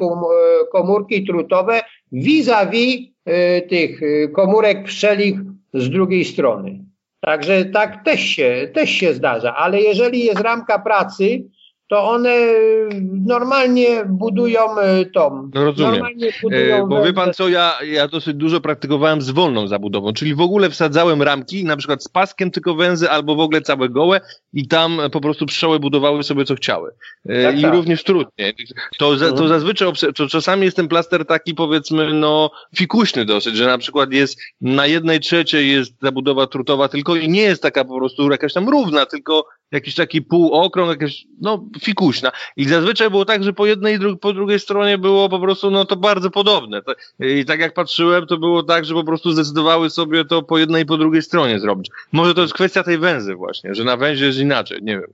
komórki 0.73 1.27
trutowe 1.27 1.81
vis-a-vis 2.13 2.97
-vis 2.97 3.69
tych 3.69 4.03
e, 4.03 4.29
komórek 4.29 4.85
pszczelich 4.85 5.41
z 5.75 5.91
drugiej 5.91 6.25
strony. 6.25 6.85
Także 7.21 7.65
tak 7.65 8.05
też 8.05 8.21
się, 8.21 8.69
też 8.75 8.91
się 8.91 9.15
zdarza, 9.15 9.57
ale 9.57 9.81
jeżeli 9.81 10.25
jest 10.25 10.41
ramka 10.41 10.79
pracy, 10.79 11.45
to 11.89 12.11
one 12.11 12.37
normalnie 13.27 14.05
budują 14.09 14.61
tom. 15.15 15.51
No 15.55 15.65
rozumiem. 15.65 16.07
Budują 16.43 16.87
Bo 16.87 17.05
wie 17.05 17.13
pan 17.13 17.33
co, 17.33 17.49
ja, 17.49 17.79
ja 17.83 18.09
dosyć 18.09 18.35
dużo 18.35 18.61
praktykowałem 18.61 19.23
z 19.23 19.31
wolną 19.31 19.69
zabudową, 19.69 20.13
czyli 20.13 20.35
w 20.35 20.41
ogóle 20.41 20.71
wsadzałem 20.71 21.23
ramki, 21.23 21.65
na 21.65 21.77
przykład 21.77 22.05
z 22.05 22.09
paskiem 22.09 22.51
tylko 22.51 22.75
węzy, 22.75 23.11
albo 23.11 23.37
w 23.37 23.41
ogóle 23.41 23.61
całe 23.61 23.89
gołe 23.89 24.21
i 24.53 24.69
tam 24.69 25.01
po 25.13 25.21
prostu 25.21 25.47
pszczoły 25.47 25.81
budowały 25.81 26.23
sobie 26.23 26.45
co 26.45 26.55
chciały. 26.55 26.91
Tak, 27.43 27.59
I 27.59 27.63
tak. 27.63 27.73
również 27.73 28.05
trudnie. 28.05 28.53
To, 28.99 29.17
to 29.17 29.27
mhm. 29.27 29.49
zazwyczaj, 29.49 29.93
to 30.17 30.29
czasami 30.29 30.65
jest 30.65 30.77
ten 30.77 30.89
plaster 30.89 31.27
taki 31.27 31.55
powiedzmy, 31.55 32.15
no 32.15 32.51
fikuśny 32.77 33.25
dosyć, 33.25 33.57
że 33.57 33.67
na 33.67 33.79
przykład 33.79 34.13
jest 34.13 34.41
na 34.61 34.87
jednej 34.87 35.21
trzeciej 35.21 35.71
jest 35.71 35.93
zabudowa 36.03 36.47
trutowa 36.47 36.89
tylko 36.89 37.17
i 37.17 37.29
nie 37.29 37.43
jest 37.43 37.63
taka 37.63 37.85
po 37.85 37.99
prostu 37.99 38.31
jakaś 38.31 38.53
tam 38.53 38.69
równa, 38.69 39.07
tylko 39.07 39.45
jakiś 39.73 39.95
taki 39.95 40.23
półokrąg, 40.23 40.91
jakaś, 40.91 41.27
no, 41.41 41.65
fikuśna. 41.83 42.33
I 42.57 42.65
zazwyczaj 42.65 43.11
było 43.11 43.25
tak, 43.25 43.45
że 43.45 43.53
po 43.53 43.67
jednej 43.67 43.95
i 43.95 43.99
dru 43.99 44.17
po 44.17 44.33
drugiej 44.33 44.61
stronie 44.61 44.99
było 44.99 45.29
po 45.29 45.41
prostu, 45.41 45.71
no, 45.71 45.85
to 45.85 45.97
bardzo 45.97 46.31
podobne. 46.31 46.83
I 47.21 47.45
tak 47.45 47.61
jak 47.61 47.75
patrzyłem, 47.75 48.27
to 48.27 48.39
było 48.39 48.63
tak, 48.63 48.85
że 48.85 48.95
po 48.95 49.05
prostu 49.05 49.33
zdecydowały 49.33 49.91
sobie 49.91 50.25
to 50.25 50.43
po 50.43 50.59
jednej 50.59 50.83
i 50.83 50.87
po 50.87 50.97
drugiej 50.97 51.23
stronie 51.23 51.61
zrobić. 51.61 51.91
Może 52.13 52.35
to 52.35 52.41
jest 52.41 52.55
kwestia 52.55 52.83
tej 52.83 52.99
węzy 52.99 53.35
właśnie, 53.35 53.75
że 53.75 53.85
na 53.85 53.97
węzie 53.97 54.27
jest 54.27 54.39
inaczej, 54.39 54.79
nie 54.83 54.99
wiem. 55.01 55.13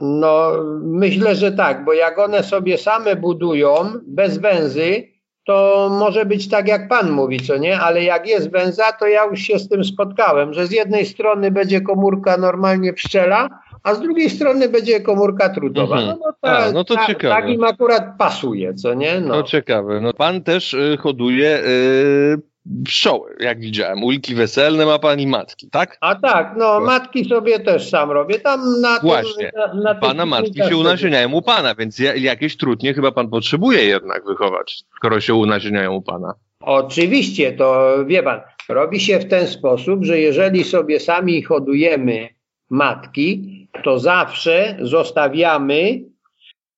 No, 0.00 0.50
myślę, 0.82 1.34
że 1.34 1.52
tak, 1.52 1.84
bo 1.84 1.92
jak 1.92 2.18
one 2.18 2.42
sobie 2.42 2.78
same 2.78 3.16
budują 3.16 3.92
bez 4.06 4.38
węzy, 4.38 5.14
to 5.46 5.88
może 5.98 6.24
być 6.24 6.48
tak, 6.48 6.68
jak 6.68 6.88
pan 6.88 7.10
mówi, 7.10 7.40
co 7.40 7.56
nie? 7.56 7.80
Ale 7.80 8.04
jak 8.04 8.26
jest 8.26 8.50
węza, 8.50 8.92
to 8.92 9.06
ja 9.06 9.24
już 9.24 9.40
się 9.40 9.58
z 9.58 9.68
tym 9.68 9.84
spotkałem, 9.84 10.52
że 10.52 10.66
z 10.66 10.70
jednej 10.70 11.06
strony 11.06 11.50
będzie 11.50 11.80
komórka 11.80 12.36
normalnie 12.36 12.92
pszczela, 12.92 13.48
a 13.84 13.94
z 13.94 14.00
drugiej 14.00 14.30
strony 14.30 14.68
będzie 14.68 15.00
komórka 15.00 15.48
trutowa. 15.48 15.96
Mhm. 15.96 16.18
No, 16.20 16.32
ta, 16.40 16.58
a, 16.58 16.72
no 16.72 16.84
to 16.84 16.94
ta, 16.94 17.06
ciekawe. 17.06 17.34
Tak 17.34 17.50
im 17.50 17.64
akurat 17.64 18.04
pasuje, 18.18 18.74
co 18.74 18.94
nie? 18.94 19.20
No, 19.20 19.34
to 19.34 19.42
ciekawe. 19.42 20.00
No, 20.00 20.12
pan 20.12 20.42
też 20.42 20.74
y, 20.74 20.96
hoduje 21.00 21.58
y, 21.58 22.42
pszczoły, 22.84 23.36
jak 23.40 23.60
widziałem. 23.60 24.04
Uliki 24.04 24.34
weselne 24.34 24.86
ma 24.86 24.98
pani 24.98 25.26
matki, 25.26 25.70
tak? 25.70 25.98
A 26.00 26.14
tak, 26.14 26.54
no 26.56 26.80
matki 26.80 27.24
sobie 27.24 27.60
też 27.60 27.90
sam 27.90 28.10
robię. 28.10 28.40
Tam 28.40 28.80
na 28.80 29.00
Właśnie. 29.00 29.52
Tym, 29.52 29.80
na, 29.80 29.82
na 29.82 29.94
pana 29.94 30.26
matki 30.26 30.60
się 30.68 30.76
unasieniają 30.76 31.32
u 31.32 31.42
pana, 31.42 31.74
więc 31.74 31.98
jakieś 32.16 32.56
trudnie 32.56 32.94
chyba 32.94 33.12
pan 33.12 33.28
potrzebuje 33.28 33.84
jednak 33.84 34.24
wychować, 34.24 34.84
skoro 34.96 35.20
się 35.20 35.34
unasieniają 35.34 35.92
u 35.92 36.02
pana. 36.02 36.34
Oczywiście, 36.60 37.52
to 37.52 37.94
wie 38.06 38.22
pan, 38.22 38.40
robi 38.68 39.00
się 39.00 39.18
w 39.18 39.28
ten 39.28 39.46
sposób, 39.46 40.04
że 40.04 40.18
jeżeli 40.18 40.64
sobie 40.64 41.00
sami 41.00 41.42
hodujemy 41.42 42.28
matki, 42.70 43.68
to 43.84 43.98
zawsze 43.98 44.76
zostawiamy 44.82 46.00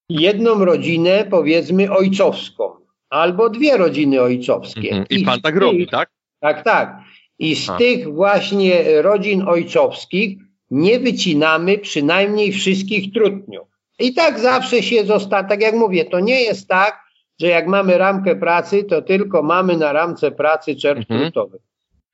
jedną 0.08 0.64
rodzinę, 0.64 1.26
powiedzmy, 1.30 1.90
ojcowską, 1.90 2.70
albo 3.10 3.50
dwie 3.50 3.76
rodziny 3.76 4.22
ojcowskie. 4.22 4.88
Mhm. 4.88 5.06
I, 5.10 5.20
I 5.20 5.24
pan 5.24 5.40
tak 5.40 5.54
tych, 5.54 5.62
robi, 5.62 5.86
tak? 5.86 6.10
Tak, 6.40 6.64
tak. 6.64 6.98
I 7.38 7.56
z 7.56 7.70
A. 7.70 7.76
tych 7.76 8.14
właśnie 8.14 9.02
rodzin 9.02 9.42
ojcowskich 9.48 10.38
nie 10.70 11.00
wycinamy 11.00 11.78
przynajmniej 11.78 12.52
wszystkich 12.52 13.12
trutniów. 13.12 13.68
I 13.98 14.14
tak 14.14 14.38
zawsze 14.38 14.82
się 14.82 15.04
zostaje, 15.04 15.48
tak 15.48 15.60
jak 15.60 15.74
mówię, 15.74 16.04
to 16.04 16.20
nie 16.20 16.40
jest 16.40 16.68
tak, 16.68 17.06
że 17.40 17.46
jak 17.46 17.66
mamy 17.66 17.98
ramkę 17.98 18.36
pracy, 18.36 18.84
to 18.84 19.02
tylko 19.02 19.42
mamy 19.42 19.76
na 19.76 19.92
ramce 19.92 20.30
pracy 20.30 20.76
czerw 20.76 21.10
mhm. 21.10 21.32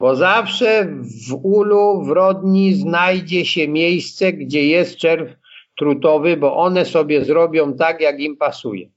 Bo 0.03 0.16
zawsze 0.16 0.86
w 1.28 1.34
ulu, 1.42 2.03
w 2.05 2.09
rodni 2.11 2.74
znajdzie 2.74 3.44
się 3.44 3.68
miejsce, 3.68 4.32
gdzie 4.32 4.66
jest 4.66 4.96
czerw 4.96 5.30
trutowy, 5.78 6.36
bo 6.36 6.57
one 6.57 6.84
sobie 6.84 7.24
zrobią 7.24 7.74
tak, 7.74 8.00
jak 8.00 8.20
im 8.20 8.36
pasuje. 8.36 8.88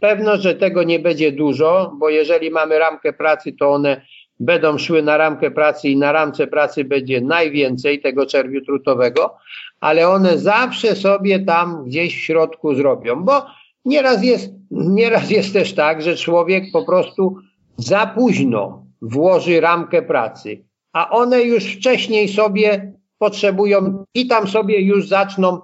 Pewno, 0.00 0.36
że 0.36 0.54
tego 0.54 0.82
nie 0.82 0.98
będzie 0.98 1.32
dużo, 1.32 1.92
bo 1.98 2.08
jeżeli 2.08 2.50
mamy 2.50 2.78
ramkę 2.78 3.12
pracy, 3.12 3.52
to 3.52 3.70
one 3.70 4.02
będą 4.40 4.78
szły 4.78 5.02
na 5.02 5.16
ramkę 5.16 5.50
pracy 5.50 5.88
i 5.88 5.96
na 5.96 6.12
ramce 6.12 6.46
pracy 6.46 6.84
będzie 6.84 7.20
najwięcej 7.20 8.00
tego 8.00 8.26
czerwiu 8.26 8.60
trutowego, 8.60 9.36
ale 9.80 10.08
one 10.08 10.38
zawsze 10.38 10.96
sobie 10.96 11.40
tam 11.40 11.84
gdzieś 11.84 12.16
w 12.16 12.24
środku 12.24 12.74
zrobią, 12.74 13.24
bo 13.24 13.46
nieraz 13.84 14.24
jest, 14.24 14.52
nieraz 14.70 15.30
jest 15.30 15.52
też 15.52 15.74
tak, 15.74 16.02
że 16.02 16.16
człowiek 16.16 16.64
po 16.72 16.84
prostu 16.84 17.36
za 17.76 18.06
późno 18.06 18.81
włoży 19.02 19.60
ramkę 19.60 20.02
pracy, 20.02 20.64
a 20.92 21.10
one 21.10 21.42
już 21.42 21.64
wcześniej 21.64 22.28
sobie 22.28 22.92
potrzebują 23.18 24.04
i 24.14 24.26
tam 24.26 24.48
sobie 24.48 24.80
już 24.80 25.08
zaczną 25.08 25.56
y, 25.56 25.60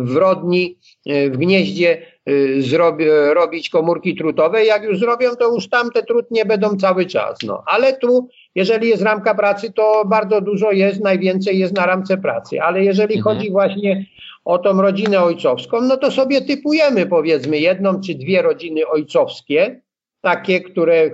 w 0.00 0.16
rodni, 0.16 0.78
y, 1.10 1.30
w 1.30 1.36
gnieździe 1.36 2.02
y, 2.28 2.62
zrobi, 2.62 3.04
robić 3.34 3.70
komórki 3.70 4.16
trutowe. 4.16 4.64
Jak 4.64 4.84
już 4.84 4.98
zrobią, 4.98 5.30
to 5.36 5.54
już 5.54 5.68
tamte 5.68 6.02
trutnie 6.02 6.44
będą 6.44 6.76
cały 6.76 7.06
czas. 7.06 7.38
No. 7.46 7.62
Ale 7.66 7.96
tu, 7.96 8.28
jeżeli 8.54 8.88
jest 8.88 9.02
ramka 9.02 9.34
pracy, 9.34 9.72
to 9.72 10.04
bardzo 10.06 10.40
dużo 10.40 10.72
jest, 10.72 11.00
najwięcej 11.00 11.58
jest 11.58 11.76
na 11.76 11.86
ramce 11.86 12.18
pracy. 12.18 12.62
Ale 12.62 12.84
jeżeli 12.84 13.16
mhm. 13.16 13.36
chodzi 13.36 13.50
właśnie 13.50 14.06
o 14.44 14.58
tą 14.58 14.82
rodzinę 14.82 15.22
ojcowską, 15.22 15.80
no 15.80 15.96
to 15.96 16.10
sobie 16.10 16.40
typujemy 16.40 17.06
powiedzmy 17.06 17.58
jedną 17.58 18.00
czy 18.00 18.14
dwie 18.14 18.42
rodziny 18.42 18.86
ojcowskie, 18.86 19.80
takie, 20.26 20.60
które 20.60 21.10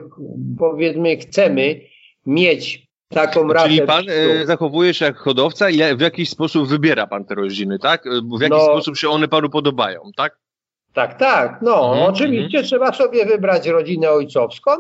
powiedzmy 0.58 1.16
chcemy 1.16 1.80
mieć 2.26 2.86
taką 3.08 3.52
rasę. 3.52 3.68
Czyli 3.68 3.82
pan 3.82 4.04
e, 4.08 4.46
zachowuje 4.46 4.94
się 4.94 5.04
jak 5.04 5.16
hodowca 5.16 5.70
i 5.70 5.96
w 5.96 6.00
jakiś 6.00 6.30
sposób 6.30 6.68
wybiera 6.68 7.06
pan 7.06 7.24
te 7.24 7.34
rodziny, 7.34 7.78
tak? 7.78 8.04
W 8.38 8.40
jaki 8.40 8.54
no, 8.54 8.60
sposób 8.64 8.96
się 8.96 9.08
one 9.08 9.28
panu 9.28 9.50
podobają, 9.50 10.00
tak? 10.16 10.38
Tak, 10.92 11.18
tak. 11.18 11.58
No, 11.62 11.90
mhm, 11.90 12.10
oczywiście 12.14 12.58
mhm. 12.58 12.64
trzeba 12.64 12.92
sobie 12.92 13.26
wybrać 13.26 13.66
rodzinę 13.66 14.10
ojcowską 14.10 14.70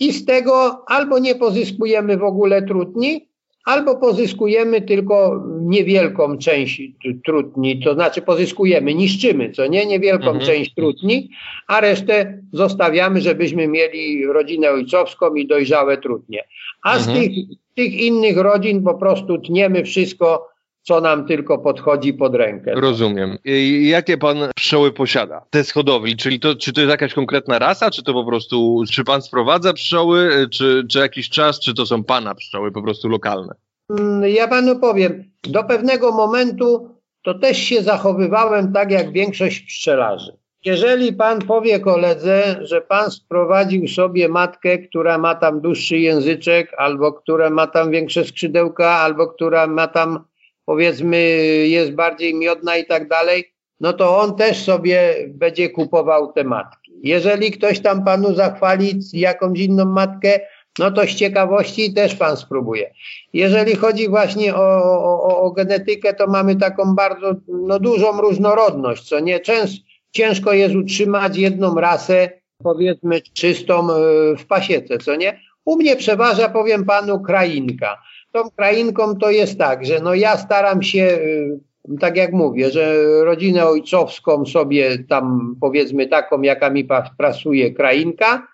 i 0.00 0.12
z 0.12 0.24
tego 0.24 0.84
albo 0.86 1.18
nie 1.18 1.34
pozyskujemy 1.34 2.16
w 2.16 2.24
ogóle 2.24 2.62
trudni, 2.62 3.28
albo 3.64 3.96
pozyskujemy 3.96 4.80
tylko 4.80 5.44
niewielką 5.60 6.38
część 6.38 6.82
trudni, 7.24 7.82
to 7.82 7.94
znaczy 7.94 8.22
pozyskujemy, 8.22 8.94
niszczymy, 8.94 9.50
co 9.50 9.66
nie, 9.66 9.86
niewielką 9.86 10.26
mhm. 10.26 10.46
część 10.46 10.74
trudni, 10.74 11.30
a 11.66 11.80
resztę 11.80 12.42
zostawiamy, 12.52 13.20
żebyśmy 13.20 13.68
mieli 13.68 14.26
rodzinę 14.26 14.70
ojcowską 14.70 15.34
i 15.34 15.46
dojrzałe 15.46 15.98
trudnie. 15.98 16.44
A 16.82 16.96
mhm. 16.96 17.02
z 17.02 17.20
tych, 17.20 17.32
tych 17.74 18.00
innych 18.00 18.36
rodzin 18.36 18.82
po 18.82 18.94
prostu 18.94 19.38
tniemy 19.38 19.84
wszystko, 19.84 20.51
co 20.82 21.00
nam 21.00 21.26
tylko 21.26 21.58
podchodzi 21.58 22.14
pod 22.14 22.34
rękę. 22.34 22.72
Rozumiem. 22.74 23.38
I 23.44 23.88
jakie 23.88 24.18
pan 24.18 24.36
pszczoły 24.56 24.92
posiada? 24.92 25.44
Te 25.50 25.64
z 25.64 25.70
hodowli, 25.70 26.16
czyli 26.16 26.40
to, 26.40 26.54
czy 26.54 26.72
to 26.72 26.80
jest 26.80 26.90
jakaś 26.90 27.14
konkretna 27.14 27.58
rasa, 27.58 27.90
czy 27.90 28.02
to 28.02 28.12
po 28.12 28.24
prostu, 28.24 28.82
czy 28.92 29.04
pan 29.04 29.22
sprowadza 29.22 29.72
pszczoły, 29.72 30.48
czy, 30.50 30.84
czy 30.90 30.98
jakiś 30.98 31.28
czas, 31.28 31.60
czy 31.60 31.74
to 31.74 31.86
są 31.86 32.04
pana 32.04 32.34
pszczoły 32.34 32.72
po 32.72 32.82
prostu 32.82 33.08
lokalne? 33.08 33.54
Mm, 33.90 34.30
ja 34.30 34.48
panu 34.48 34.78
powiem, 34.78 35.24
do 35.42 35.64
pewnego 35.64 36.12
momentu 36.12 36.88
to 37.22 37.34
też 37.34 37.58
się 37.58 37.82
zachowywałem 37.82 38.72
tak 38.72 38.90
jak 38.90 39.12
większość 39.12 39.60
pszczelarzy. 39.60 40.32
jeżeli 40.64 41.12
pan 41.12 41.38
powie 41.38 41.80
koledze, 41.80 42.58
że 42.60 42.80
pan 42.80 43.10
sprowadził 43.10 43.88
sobie 43.88 44.28
matkę, 44.28 44.78
która 44.78 45.18
ma 45.18 45.34
tam 45.34 45.60
dłuższy 45.60 45.98
języczek, 45.98 46.72
albo 46.78 47.12
która 47.12 47.50
ma 47.50 47.66
tam 47.66 47.90
większe 47.90 48.24
skrzydełka, 48.24 48.90
albo 48.90 49.26
która 49.26 49.66
ma 49.66 49.86
tam 49.86 50.24
powiedzmy 50.64 51.18
jest 51.66 51.92
bardziej 51.92 52.34
miodna 52.34 52.76
i 52.76 52.86
tak 52.86 53.08
dalej, 53.08 53.52
no 53.80 53.92
to 53.92 54.18
on 54.18 54.36
też 54.36 54.64
sobie 54.64 55.14
będzie 55.28 55.70
kupował 55.70 56.32
te 56.32 56.44
matki. 56.44 56.92
Jeżeli 57.02 57.50
ktoś 57.50 57.80
tam 57.80 58.04
panu 58.04 58.34
zachwali 58.34 59.00
jakąś 59.12 59.58
inną 59.58 59.84
matkę, 59.84 60.40
no 60.78 60.90
to 60.90 61.02
z 61.06 61.14
ciekawości 61.14 61.94
też 61.94 62.14
pan 62.14 62.36
spróbuje. 62.36 62.94
Jeżeli 63.32 63.76
chodzi 63.76 64.08
właśnie 64.08 64.54
o, 64.54 64.82
o, 65.22 65.40
o 65.42 65.50
genetykę, 65.50 66.14
to 66.14 66.26
mamy 66.26 66.56
taką 66.56 66.94
bardzo 66.94 67.34
no, 67.48 67.78
dużą 67.78 68.20
różnorodność, 68.20 69.08
co 69.08 69.20
nie 69.20 69.40
często 69.40 69.92
ciężko 70.12 70.52
jest 70.52 70.74
utrzymać 70.74 71.36
jedną 71.36 71.74
rasę, 71.74 72.30
powiedzmy, 72.62 73.20
czystą 73.20 73.90
e, 73.90 73.96
w 74.36 74.46
pasiece, 74.46 74.98
co 74.98 75.16
nie? 75.16 75.40
U 75.64 75.76
mnie 75.76 75.96
przeważa, 75.96 76.48
powiem 76.48 76.84
panu, 76.84 77.20
krainka. 77.20 78.02
Tą 78.32 78.50
krainką 78.50 79.16
to 79.16 79.30
jest 79.30 79.58
tak, 79.58 79.86
że 79.86 80.00
no 80.00 80.14
ja 80.14 80.36
staram 80.36 80.82
się, 80.82 81.02
e, 81.02 81.98
tak 82.00 82.16
jak 82.16 82.32
mówię, 82.32 82.70
że 82.70 82.96
rodzinę 83.24 83.66
ojcowską 83.66 84.46
sobie 84.46 84.98
tam, 85.08 85.56
powiedzmy, 85.60 86.06
taką, 86.06 86.42
jaka 86.42 86.70
mi 86.70 86.88
pasuje 87.18 87.74
krainka, 87.74 88.46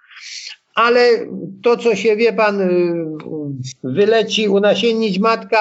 ale 0.75 1.01
to, 1.63 1.77
co 1.77 1.95
się, 1.95 2.17
wie 2.17 2.33
pan, 2.33 2.61
e, 2.61 2.69
wyleci 3.85 4.49
unasiennić 4.49 5.19
matka, 5.19 5.59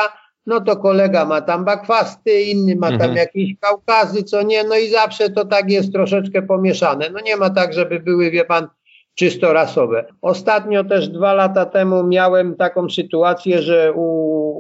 no 0.48 0.62
to 0.62 0.78
kolega 0.78 1.26
ma 1.26 1.42
tam 1.42 1.66
bakwasty, 1.66 2.42
inny 2.42 2.76
ma 2.76 2.88
tam 2.88 3.02
mhm. 3.02 3.16
jakieś 3.16 3.50
kaukazy, 3.60 4.24
co 4.24 4.42
nie, 4.42 4.64
no 4.64 4.76
i 4.76 4.90
zawsze 4.90 5.30
to 5.30 5.46
tak 5.46 5.72
jest 5.72 5.94
troszeczkę 5.94 6.42
pomieszane. 6.42 7.10
No 7.10 7.20
nie 7.20 7.38
ma 7.38 7.50
tak, 7.50 7.74
żeby 7.74 8.00
były, 8.00 8.32
wie 8.32 8.46
pan, 8.46 8.68
czysto 9.18 9.54
rasowe. 9.54 10.06
Ostatnio 10.22 10.84
też 10.84 11.10
dwa 11.10 11.34
lata 11.34 11.66
temu 11.66 12.04
miałem 12.04 12.56
taką 12.56 12.90
sytuację, 12.90 13.62
że 13.62 13.94
u, 13.94 14.06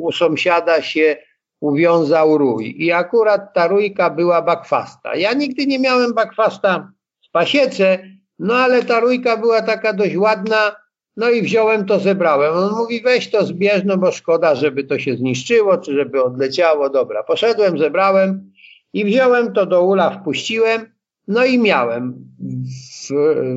u 0.05 0.11
sąsiada 0.11 0.81
się 0.81 1.17
uwiązał 1.61 2.37
rój 2.37 2.75
i 2.77 2.91
akurat 2.91 3.53
ta 3.53 3.67
rójka 3.67 4.09
była 4.09 4.41
bakwasta. 4.41 5.15
Ja 5.15 5.33
nigdy 5.33 5.67
nie 5.67 5.79
miałem 5.79 6.13
bakwasta 6.13 6.91
w 7.27 7.31
pasiece, 7.31 7.99
no 8.39 8.53
ale 8.53 8.83
ta 8.83 8.99
rójka 8.99 9.37
była 9.37 9.61
taka 9.61 9.93
dość 9.93 10.15
ładna, 10.15 10.75
no 11.17 11.29
i 11.29 11.41
wziąłem 11.41 11.85
to, 11.85 11.99
zebrałem. 11.99 12.53
On 12.53 12.71
mówi, 12.77 13.01
weź 13.01 13.31
to 13.31 13.45
zbierz, 13.45 13.81
no 13.85 13.97
bo 13.97 14.11
szkoda, 14.11 14.55
żeby 14.55 14.83
to 14.83 14.99
się 14.99 15.15
zniszczyło, 15.15 15.77
czy 15.77 15.93
żeby 15.93 16.23
odleciało. 16.23 16.89
Dobra, 16.89 17.23
poszedłem, 17.23 17.77
zebrałem 17.77 18.51
i 18.93 19.05
wziąłem 19.05 19.53
to 19.53 19.65
do 19.65 19.83
ula, 19.83 20.09
wpuściłem, 20.09 20.85
no 21.27 21.45
i 21.45 21.59
miałem. 21.59 22.27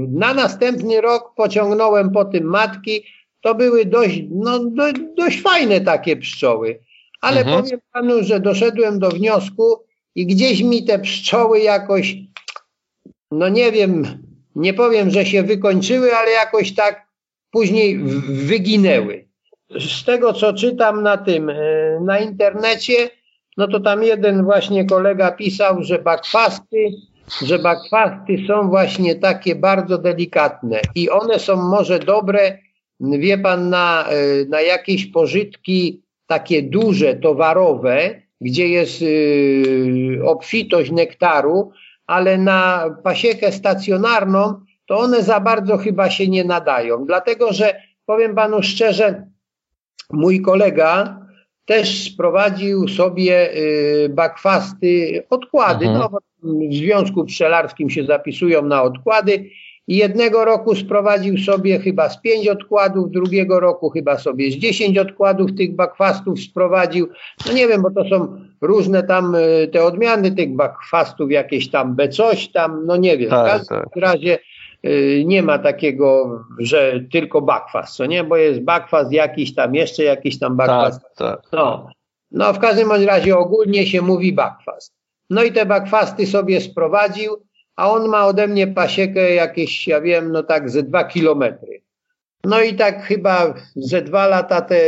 Na 0.09 0.35
następny 0.35 1.01
rok 1.01 1.35
pociągnąłem 1.37 2.11
po 2.11 2.25
tym 2.25 2.45
matki. 2.45 3.05
To 3.41 3.55
były 3.55 3.85
dość, 3.85 4.23
no, 4.31 4.59
do, 4.59 4.93
dość 5.17 5.43
fajne 5.43 5.81
takie 5.81 6.17
pszczoły. 6.17 6.81
Ale 7.21 7.41
mhm. 7.41 7.63
powiem 7.63 7.81
panu, 7.93 8.25
że 8.25 8.41
doszedłem 8.41 8.99
do 8.99 9.09
wniosku 9.09 9.85
i 10.15 10.27
gdzieś 10.27 10.63
mi 10.63 10.85
te 10.85 10.99
pszczoły 10.99 11.61
jakoś, 11.61 12.17
no 13.31 13.49
nie 13.49 13.73
wiem, 13.73 14.05
nie 14.55 14.75
powiem, 14.75 15.11
że 15.11 15.27
się 15.27 15.43
wykończyły, 15.43 16.17
ale 16.17 16.31
jakoś 16.31 16.75
tak 16.75 17.07
później 17.51 17.99
wyginęły. 18.29 19.29
Z 19.81 20.05
tego, 20.05 20.33
co 20.33 20.53
czytam 20.53 21.03
na 21.03 21.17
tym, 21.17 21.51
e, 21.51 21.55
na 22.01 22.19
internecie, 22.19 23.11
no 23.57 23.69
to 23.69 23.81
tam 23.81 24.03
jeden 24.03 24.45
właśnie 24.45 24.85
kolega 24.85 25.33
pisał, 25.33 25.83
że 25.83 25.99
bakwasty, 25.99 26.93
że 27.43 27.59
bakwasty 27.59 28.47
są 28.47 28.69
właśnie 28.69 29.15
takie 29.15 29.55
bardzo 29.55 29.99
delikatne 29.99 30.81
i 30.95 31.11
one 31.11 31.39
są 31.39 31.57
może 31.57 31.99
dobre, 31.99 32.59
wie 33.01 33.39
pan, 33.39 33.71
na, 33.71 34.07
e, 34.09 34.45
na 34.49 34.61
jakieś 34.61 35.07
pożytki 35.07 36.03
takie 36.27 36.63
duże, 36.63 37.15
towarowe, 37.15 38.23
gdzie 38.41 38.69
jest 38.69 39.03
e, 39.03 40.25
obfitość 40.25 40.91
nektaru, 40.91 41.73
ale 42.07 42.39
na 42.39 42.91
pasiekę 43.05 43.53
stacjonarną 43.53 44.61
to 44.87 44.99
one 44.99 45.23
za 45.23 45.41
bardzo 45.41 45.77
chyba 45.79 46.11
się 46.11 46.29
nie 46.29 46.45
nadają. 46.45 47.07
Dlatego, 47.07 47.53
że 47.53 47.83
powiem 48.07 48.35
panu 48.35 48.63
szczerze, 48.63 49.27
mój 50.13 50.41
kolega 50.41 51.21
też 51.65 52.13
sprowadził 52.13 52.89
sobie 52.89 53.57
y, 53.57 54.09
bakwasty 54.09 55.23
odkłady. 55.31 55.87
Mhm. 55.87 56.11
No, 56.13 56.19
w 56.43 56.75
Związku 56.75 57.25
Pszczelarskim 57.25 57.91
się 57.91 58.05
zapisują 58.05 58.63
na 58.63 58.83
odkłady. 58.83 59.51
I 59.89 59.97
jednego 59.97 60.45
roku 60.45 60.75
sprowadził 60.75 61.39
sobie 61.39 61.79
chyba 61.79 62.09
z 62.09 62.21
pięć 62.21 62.49
odkładów, 62.49 63.11
drugiego 63.11 63.61
roku 63.61 63.91
chyba 63.91 64.19
sobie 64.19 64.51
z 64.51 64.55
dziesięć 64.55 64.99
odkładów 64.99 65.55
tych 65.55 65.77
bakwastów 65.77 66.41
sprowadził. 66.41 67.09
No 67.47 67.53
nie 67.53 67.69
wiem, 67.69 67.83
bo 67.83 67.91
to 67.91 68.09
są 68.09 68.41
różne 68.61 69.03
tam 69.03 69.35
y, 69.35 69.69
te 69.73 69.85
odmiany 69.85 70.33
tych 70.33 70.57
bakwastów, 70.57 71.31
jakieś 71.31 71.71
tam 71.71 71.95
B 71.95 72.09
coś 72.09 72.49
tam, 72.49 72.87
no 72.87 72.97
nie 72.97 73.19
wiem. 73.19 73.31
Tak, 73.31 73.47
w 73.47 73.69
każdym 73.69 73.79
tak. 73.79 73.97
razie 73.97 74.39
Y, 74.87 75.23
nie 75.27 75.43
ma 75.43 75.59
takiego, 75.59 76.41
że 76.59 77.01
tylko 77.13 77.43
bakwas, 77.43 77.97
co 77.97 78.07
nie? 78.07 78.25
Bo 78.25 78.37
jest 78.37 78.61
bakwas 78.61 79.13
jakiś 79.13 79.55
tam, 79.55 79.75
jeszcze 79.75 80.05
jakiś 80.05 80.39
tam 80.39 80.57
bakwas. 80.57 81.03
Tak, 81.03 81.15
tak. 81.17 81.41
No. 81.53 81.89
no 82.31 82.53
w 82.53 82.59
każdym 82.59 82.93
razie 83.07 83.39
ogólnie 83.39 83.87
się 83.87 84.03
mówi 84.03 84.33
bakwas. 84.33 84.93
No 85.31 85.43
i 85.43 85.53
te 85.53 85.67
bakwasty 85.67 86.27
sobie 86.27 86.61
sprowadził, 86.61 87.37
a 87.77 87.91
on 87.91 88.09
ma 88.09 88.27
ode 88.27 88.49
mnie 88.49 88.67
pasiekę 88.67 89.35
jakieś, 89.35 89.89
ja 89.89 90.01
wiem, 90.01 90.33
no 90.33 90.43
tak 90.43 90.71
ze 90.71 90.83
dwa 90.83 91.05
kilometry. 91.05 91.83
No 92.45 92.63
i 92.63 92.75
tak 92.75 93.03
chyba 93.05 93.55
ze 93.77 94.03
dwa 94.03 94.27
lata 94.27 94.61
te, 94.61 94.81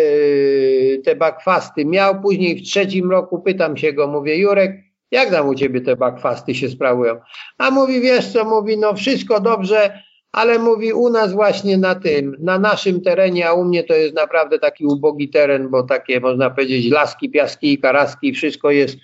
te 1.04 1.16
bakwasty 1.16 1.84
miał. 1.84 2.20
Później 2.20 2.56
w 2.56 2.62
trzecim 2.62 3.10
roku 3.10 3.42
pytam 3.42 3.76
się 3.76 3.92
go, 3.92 4.06
mówię, 4.06 4.36
Jurek, 4.36 4.72
jak 5.10 5.30
tam 5.30 5.48
u 5.48 5.54
ciebie 5.54 5.80
te 5.80 5.96
bakwasty 5.96 6.54
się 6.54 6.68
sprawują? 6.68 7.20
A 7.58 7.70
mówi, 7.70 8.00
wiesz 8.00 8.32
co, 8.32 8.44
mówi, 8.44 8.78
no 8.78 8.94
wszystko 8.94 9.40
dobrze, 9.40 10.02
ale 10.32 10.58
mówi 10.58 10.92
u 10.92 11.08
nas 11.08 11.32
właśnie 11.32 11.78
na 11.78 11.94
tym, 11.94 12.36
na 12.40 12.58
naszym 12.58 13.00
terenie, 13.00 13.48
a 13.48 13.52
u 13.52 13.64
mnie 13.64 13.84
to 13.84 13.94
jest 13.94 14.14
naprawdę 14.14 14.58
taki 14.58 14.84
ubogi 14.86 15.28
teren, 15.28 15.68
bo 15.68 15.82
takie 15.82 16.20
można 16.20 16.50
powiedzieć 16.50 16.90
laski, 16.90 17.30
piaski 17.30 17.78
karaski, 17.78 18.32
wszystko 18.32 18.70
jest 18.70 18.96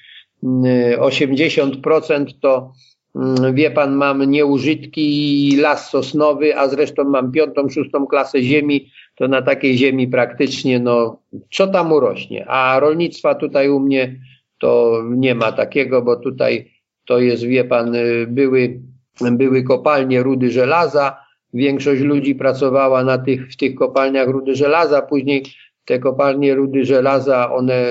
80% 0.43 2.15
mm, 2.15 2.27
to 2.41 2.73
mm, 3.15 3.55
wie 3.55 3.71
pan, 3.71 3.95
mam 3.95 4.31
nieużytki 4.31 5.57
las 5.57 5.91
sosnowy, 5.91 6.57
a 6.57 6.69
zresztą 6.69 7.05
mam 7.05 7.33
piątą, 7.33 7.69
szóstą 7.69 8.07
klasę 8.07 8.43
ziemi, 8.43 8.91
to 9.15 9.29
na 9.29 9.43
takiej 9.43 9.79
ziemi 9.79 10.09
praktycznie, 10.09 10.81
no, 10.81 11.23
co 11.51 11.67
tam 11.67 11.93
urośnie. 11.93 12.47
A 12.49 12.81
rolnictwa 12.81 13.35
tutaj 13.35 13.69
u 13.69 13.81
mnie 13.81 14.21
to 14.59 15.03
nie 15.11 15.35
ma 15.35 15.53
takiego, 15.53 16.03
bo 16.03 16.17
tutaj 16.17 16.71
to 17.05 17.19
jest, 17.19 17.45
wie 17.45 17.65
pan, 17.65 17.95
y, 17.95 18.27
były, 18.27 18.81
były 19.21 19.63
kopalnie 19.63 20.23
rudy 20.23 20.51
żelaza, 20.51 21.17
większość 21.55 22.03
ludzi 22.03 22.35
pracowała 22.35 23.05
na 23.05 23.19
tych, 23.19 23.53
w 23.53 23.57
tych 23.57 23.75
kopalniach 23.75 24.29
rudy 24.29 24.55
żelaza, 24.55 25.03
później 25.03 25.43
te 25.89 25.99
kopalnie 25.99 26.55
rudy 26.55 26.85
żelaza, 26.85 27.53
one 27.53 27.85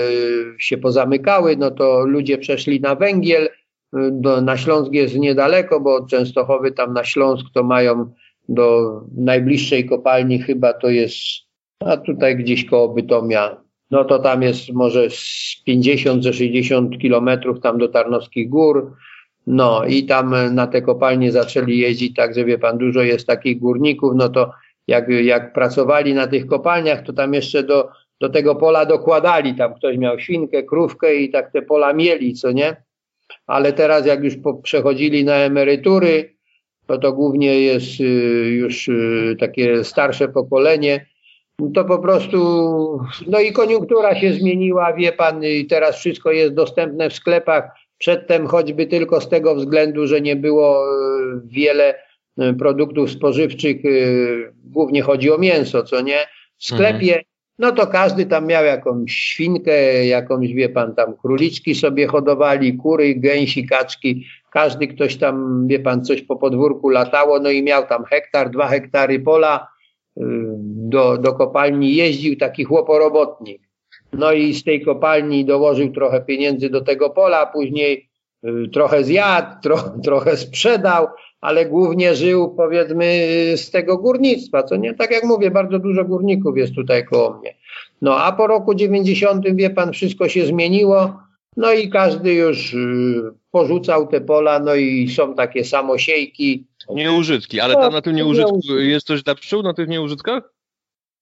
się 0.60 0.78
pozamykały, 0.78 1.58
no 1.58 1.72
to 1.72 2.06
ludzie 2.06 2.38
przeszli 2.38 2.82
na 2.82 2.96
węgiel, 2.96 3.50
do, 4.12 4.42
na 4.42 4.58
Śląsk 4.58 4.92
jest 4.94 5.16
niedaleko, 5.16 5.80
bo 5.80 5.96
od 5.96 6.10
Częstochowy 6.10 6.72
tam 6.72 6.94
na 6.94 7.04
Śląsk 7.04 7.46
to 7.54 7.64
mają 7.64 8.14
do 8.50 9.02
najbliższej 9.18 9.86
kopalni 9.86 10.40
chyba 10.40 10.74
to 10.74 10.90
jest, 10.90 11.16
a 11.80 11.98
tutaj 11.98 12.38
gdzieś 12.38 12.66
koło 12.66 12.90
Bytomia 12.90 13.68
no 13.92 14.06
to 14.06 14.20
tam 14.20 14.42
jest 14.42 14.74
może 14.74 15.10
z 15.10 15.56
50 15.66 16.24
ze 16.24 16.34
60 16.34 16.98
kilometrów 16.98 17.60
tam 17.60 17.78
do 17.78 17.88
Tarnowskich 17.88 18.50
Gór. 18.50 18.94
No 19.48 19.86
i 19.86 20.06
tam 20.06 20.36
na 20.56 20.68
te 20.68 20.82
kopalnie 20.82 21.32
zaczęli 21.32 21.78
jeździć, 21.78 22.16
tak 22.16 22.36
że 22.36 22.46
wie 22.46 22.58
pan, 22.58 22.78
dużo 22.78 23.02
jest 23.02 23.28
takich 23.28 23.60
górników, 23.60 24.14
no 24.16 24.30
to 24.30 24.52
jak, 24.88 25.10
jak 25.10 25.54
pracowali 25.54 26.14
na 26.14 26.28
tych 26.28 26.48
kopalniach, 26.48 27.02
to 27.02 27.14
tam 27.14 27.34
jeszcze 27.34 27.64
do, 27.64 27.90
do 28.22 28.30
tego 28.30 28.56
pola 28.56 28.86
dokładali, 28.86 29.56
tam 29.56 29.74
ktoś 29.74 29.98
miał 29.98 30.20
świnkę, 30.20 30.64
krówkę 30.64 31.16
i 31.16 31.30
tak 31.30 31.52
te 31.52 31.62
pola 31.62 31.94
mieli, 31.94 32.34
co 32.34 32.52
nie? 32.52 32.84
Ale 33.48 33.74
teraz 33.74 34.06
jak 34.06 34.24
już 34.24 34.36
po, 34.38 34.54
przechodzili 34.54 35.26
na 35.26 35.36
emerytury, 35.36 36.36
to 36.88 36.98
to 36.98 37.14
głównie 37.14 37.62
jest 37.62 38.00
y, 38.00 38.04
już 38.52 38.88
y, 38.88 39.36
takie 39.40 39.84
starsze 39.84 40.28
pokolenie, 40.28 41.06
to 41.74 41.86
po 41.86 42.00
prostu, 42.00 42.38
no 43.28 43.40
i 43.40 43.52
koniunktura 43.52 44.16
się 44.16 44.34
zmieniła, 44.34 44.94
wie 44.94 45.12
pan, 45.12 45.44
i 45.44 45.66
teraz 45.66 45.96
wszystko 45.96 46.32
jest 46.32 46.54
dostępne 46.54 47.10
w 47.10 47.14
sklepach. 47.14 47.72
Przedtem 47.98 48.48
choćby 48.48 48.88
tylko 48.88 49.22
z 49.22 49.30
tego 49.30 49.56
względu, 49.56 50.08
że 50.08 50.22
nie 50.22 50.36
było 50.36 50.86
e, 50.86 51.42
wiele 51.46 51.96
produktów 52.60 53.12
spożywczych, 53.12 53.78
e, 53.86 53.90
głównie 54.64 55.02
chodzi 55.02 55.32
o 55.32 55.38
mięso, 55.38 55.84
co 55.84 56.02
nie? 56.02 56.18
W 56.58 56.66
sklepie, 56.66 57.08
mhm. 57.08 57.24
no 57.60 57.72
to 57.72 57.88
każdy 57.88 58.26
tam 58.26 58.48
miał 58.48 58.66
jakąś 58.66 59.14
świnkę, 59.14 60.06
jakąś, 60.06 60.54
wie 60.54 60.70
pan, 60.70 60.96
tam 60.96 61.18
króliczki 61.18 61.76
sobie 61.76 62.08
hodowali, 62.08 62.78
kury, 62.78 63.16
gęsi, 63.16 63.68
kaczki, 63.68 64.26
każdy 64.52 64.88
ktoś 64.88 65.18
tam, 65.18 65.68
wie 65.68 65.80
pan, 65.80 66.06
coś 66.06 66.22
po 66.22 66.36
podwórku 66.36 66.90
latało, 66.90 67.40
no 67.40 67.50
i 67.50 67.64
miał 67.64 67.88
tam 67.88 68.06
hektar, 68.06 68.50
dwa 68.50 68.68
hektary 68.68 69.20
pola, 69.20 69.68
y, 70.18 70.22
do, 70.66 71.18
do 71.18 71.34
kopalni 71.34 71.96
jeździł 71.96 72.38
taki 72.38 72.64
chłoporobotnik. 72.64 73.62
No 74.14 74.34
i 74.34 74.54
z 74.54 74.64
tej 74.64 74.82
kopalni 74.86 75.46
dołożył 75.46 75.92
trochę 75.92 76.22
pieniędzy 76.22 76.70
do 76.70 76.82
tego 76.82 77.10
pola, 77.10 77.46
później 77.46 78.10
y, 78.46 78.70
trochę 78.74 79.04
zjadł, 79.04 79.62
tro, 79.64 79.78
trochę 80.04 80.38
sprzedał, 80.38 81.08
ale 81.42 81.66
głównie 81.66 82.16
żył 82.16 82.56
powiedzmy 82.58 83.28
z 83.56 83.72
tego 83.72 83.98
górnictwa, 83.98 84.64
co 84.64 84.76
nie? 84.76 84.94
Tak 84.94 85.12
jak 85.12 85.24
mówię, 85.24 85.52
bardzo 85.52 85.80
dużo 85.80 86.06
górników 86.06 86.58
jest 86.58 86.76
tutaj 86.76 87.06
koło 87.06 87.38
mnie. 87.40 87.56
No 88.02 88.18
a 88.18 88.32
po 88.32 88.48
roku 88.48 88.76
90 88.76 89.46
wie 89.56 89.70
pan, 89.70 89.94
wszystko 89.94 90.30
się 90.30 90.46
zmieniło, 90.46 91.20
no 91.58 91.74
i 91.74 91.90
każdy 91.90 92.34
już 92.34 92.74
y, 92.74 93.22
porzucał 93.52 94.08
te 94.08 94.22
pola, 94.22 94.60
no 94.60 94.76
i 94.76 95.10
są 95.10 95.36
takie 95.36 95.66
samosiejki. 95.66 96.68
Nieużytki, 96.90 97.60
ale 97.60 97.74
tam 97.74 97.94
na 97.94 98.02
tym 98.02 98.16
nieużytku 98.16 98.60
jest 98.78 99.08
coś 99.08 99.24
dla 99.24 99.36
pszczół, 99.36 99.64
na 99.64 99.74
tych 99.74 99.88
nieużytkach? 99.88 100.54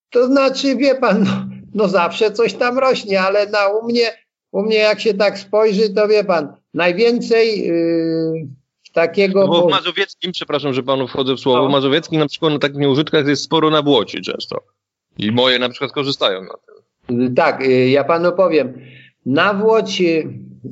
To 0.10 0.28
znaczy, 0.28 0.76
wie 0.76 0.96
pan, 0.96 1.24
no, 1.24 1.46
no 1.74 1.88
zawsze 1.88 2.32
coś 2.32 2.54
tam 2.54 2.80
rośnie, 2.80 3.22
ale 3.22 3.50
na, 3.50 3.68
u, 3.68 3.86
mnie, 3.86 4.12
u 4.52 4.62
mnie 4.62 4.78
jak 4.78 5.00
się 5.00 5.14
tak 5.14 5.40
spojrzy, 5.40 5.94
to 5.94 6.08
wie 6.08 6.24
pan, 6.24 6.54
najwięcej 6.74 7.68
yy, 7.68 8.48
takiego... 8.96 9.40
No 9.40 9.48
bo 9.48 9.68
w 9.68 9.72
Mazowieckim, 9.72 10.32
przepraszam, 10.32 10.74
że 10.74 10.84
panu 10.84 11.08
wchodzę 11.08 11.34
w 11.36 11.40
słowo, 11.40 11.64
no. 11.64 11.70
w 11.70 11.72
Mazowieckim 11.72 12.20
na 12.20 12.28
przykład 12.28 12.54
na 12.54 12.60
takich 12.60 12.78
nieużytkach 12.78 13.28
jest 13.28 13.44
sporo 13.44 13.70
na 13.70 13.82
błoci 13.82 14.22
często. 14.22 14.64
I 15.18 15.32
moje 15.32 15.60
na 15.60 15.70
przykład 15.70 15.92
korzystają 15.92 16.42
na 16.42 16.54
tym. 16.66 17.36
Tak, 17.36 17.62
yy, 17.62 17.90
ja 17.90 18.04
panu 18.04 18.32
powiem, 18.32 18.74
nawłoć, 19.26 20.02
y, 20.02 20.28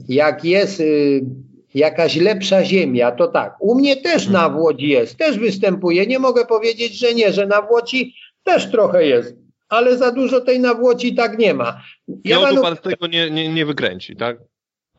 jak 0.07 0.45
jest 0.45 0.79
y, 0.79 1.25
jakaś 1.73 2.15
lepsza 2.15 2.65
ziemia, 2.65 3.11
to 3.11 3.27
tak. 3.27 3.55
U 3.59 3.75
mnie 3.75 3.95
też 3.95 4.27
mhm. 4.27 4.33
nawłoć 4.33 4.81
jest, 4.81 5.17
też 5.17 5.39
występuje. 5.39 6.07
Nie 6.07 6.19
mogę 6.19 6.45
powiedzieć, 6.45 6.99
że 6.99 7.13
nie, 7.13 7.33
że 7.33 7.47
nawłoci 7.47 8.15
też 8.43 8.71
trochę 8.71 9.05
jest, 9.05 9.35
ale 9.69 9.97
za 9.97 10.11
dużo 10.11 10.41
tej 10.41 10.59
nawłoci 10.59 11.15
tak 11.15 11.37
nie 11.37 11.53
ma. 11.53 11.81
Ja 12.23 12.39
miodu 12.39 12.61
pan 12.61 12.75
z 12.75 12.81
tego 12.81 13.07
nie, 13.07 13.31
nie, 13.31 13.49
nie 13.49 13.65
wykręci, 13.65 14.15
tak? 14.15 14.37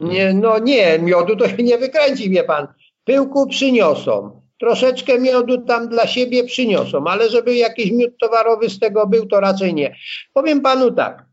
Nie, 0.01 0.35
no 0.35 0.59
nie, 0.59 0.99
miodu 0.99 1.37
to 1.37 1.49
się 1.49 1.63
nie 1.63 1.79
wykręci, 1.79 2.31
wie 2.31 2.45
pan. 2.45 2.67
Pyłku 3.05 3.47
przyniosą. 3.47 4.41
Troszeczkę 4.61 5.21
miodu 5.21 5.59
tam 5.59 5.89
dla 5.89 6.07
siebie 6.07 6.45
przyniosą, 6.45 7.05
ale 7.07 7.31
żeby 7.31 7.55
jakiś 7.55 7.91
miód 7.91 8.19
towarowy 8.19 8.71
z 8.71 8.79
tego 8.79 9.07
był, 9.07 9.27
to 9.27 9.41
raczej 9.41 9.75
nie. 9.75 9.97
Powiem 10.33 10.61
panu 10.61 10.91
tak, 10.91 11.25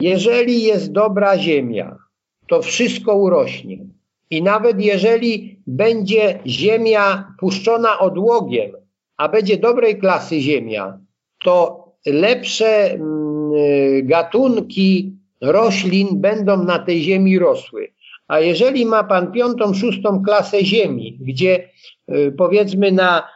jeżeli 0.00 0.62
jest 0.62 0.92
dobra 0.92 1.38
ziemia, 1.38 1.96
to 2.48 2.62
wszystko 2.62 3.16
urośnie. 3.16 3.78
I 4.30 4.42
nawet 4.42 4.80
jeżeli 4.80 5.62
będzie 5.66 6.40
ziemia 6.46 7.34
puszczona 7.38 7.98
odłogiem, 7.98 8.70
a 9.16 9.28
będzie 9.28 9.56
dobrej 9.56 9.98
klasy 9.98 10.40
ziemia, 10.40 10.98
to 11.44 11.84
lepsze 12.06 12.90
mm, 12.92 13.52
gatunki 14.06 15.12
roślin 15.40 16.08
będą 16.12 16.64
na 16.64 16.78
tej 16.78 17.02
ziemi 17.02 17.38
rosły. 17.38 17.92
A 18.30 18.40
jeżeli 18.40 18.86
ma 18.86 19.04
pan 19.04 19.32
piątą, 19.32 19.74
szóstą 19.74 20.22
klasę 20.22 20.64
ziemi, 20.64 21.18
gdzie 21.20 21.68
y, 22.10 22.32
powiedzmy 22.38 22.92
na 22.92 23.28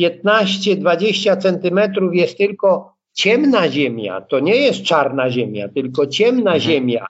15-20 0.00 1.38
centymetrów 1.38 2.14
jest 2.14 2.38
tylko 2.38 2.94
ciemna 3.12 3.68
ziemia, 3.68 4.20
to 4.20 4.40
nie 4.40 4.56
jest 4.56 4.82
czarna 4.82 5.30
ziemia, 5.30 5.68
tylko 5.68 6.06
ciemna 6.06 6.54
mhm. 6.54 6.60
ziemia, 6.60 7.06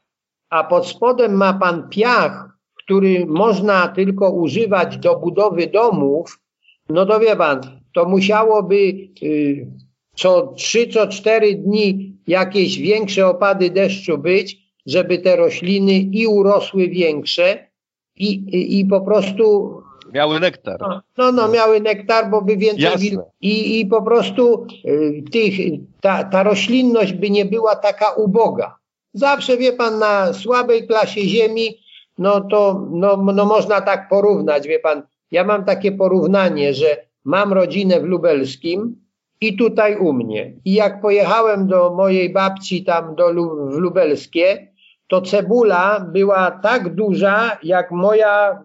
a 0.51 0.65
pod 0.65 0.87
spodem 0.87 1.35
ma 1.35 1.55
pan 1.55 1.89
piach, 1.89 2.59
który 2.75 3.27
można 3.27 3.89
tylko 3.89 4.31
używać 4.31 4.99
do 4.99 5.19
budowy 5.19 5.67
domów, 5.67 6.41
no 6.89 7.07
to 7.07 7.21
wie 7.21 7.37
pan, 7.37 7.61
to 7.95 8.09
musiałoby 8.09 8.77
y, 9.23 9.67
co 10.15 10.53
trzy, 10.57 10.89
co 10.89 11.07
cztery 11.07 11.55
dni 11.55 12.17
jakieś 12.27 12.79
większe 12.79 13.27
opady 13.27 13.71
deszczu 13.71 14.19
być, 14.19 14.66
żeby 14.87 15.19
te 15.19 15.37
rośliny 15.37 15.93
i 15.93 16.27
urosły 16.27 16.89
większe 16.89 17.69
i, 18.17 18.29
i, 18.29 18.81
i 18.81 18.85
po 18.85 19.01
prostu 19.01 19.77
Miały 20.13 20.41
nektar. 20.41 20.81
No, 20.81 21.03
no, 21.19 21.33
no, 21.33 21.49
miały 21.49 21.81
nektar, 21.81 22.31
bo 22.31 22.43
by 22.43 22.57
więcej 22.57 23.19
i, 23.41 23.81
i 23.81 23.87
po 23.87 24.03
prostu 24.03 24.67
y, 24.85 25.23
tych, 25.33 25.55
ta, 26.01 26.25
ta 26.25 26.43
roślinność 26.43 27.13
by 27.13 27.31
nie 27.31 27.45
była 27.45 27.77
taka 27.77 28.11
uboga. 28.11 28.77
Zawsze 29.13 29.57
wie 29.57 29.73
pan, 29.73 29.99
na 29.99 30.33
słabej 30.33 30.87
klasie 30.87 31.21
ziemi, 31.21 31.79
no 32.19 32.41
to 32.41 32.87
no, 32.91 33.17
no 33.17 33.45
można 33.45 33.81
tak 33.81 34.09
porównać, 34.09 34.69
wie 34.69 34.79
pan. 34.79 35.03
Ja 35.31 35.45
mam 35.45 35.65
takie 35.65 35.93
porównanie, 35.93 36.75
że 36.75 37.07
mam 37.25 37.53
rodzinę 37.53 38.01
w 38.01 38.05
Lubelskim 38.05 38.97
i 39.41 39.57
tutaj 39.57 39.97
u 39.97 40.13
mnie. 40.13 40.53
I 40.65 40.75
jak 40.75 41.01
pojechałem 41.01 41.67
do 41.67 41.95
mojej 41.95 42.33
babci 42.33 42.85
tam 42.85 43.15
do, 43.15 43.29
w 43.71 43.77
Lubelskie, 43.77 44.73
to 45.09 45.23
cebula 45.23 46.01
była 46.01 46.51
tak 46.51 46.95
duża 46.95 47.59
jak 47.63 47.91
moja 47.91 48.63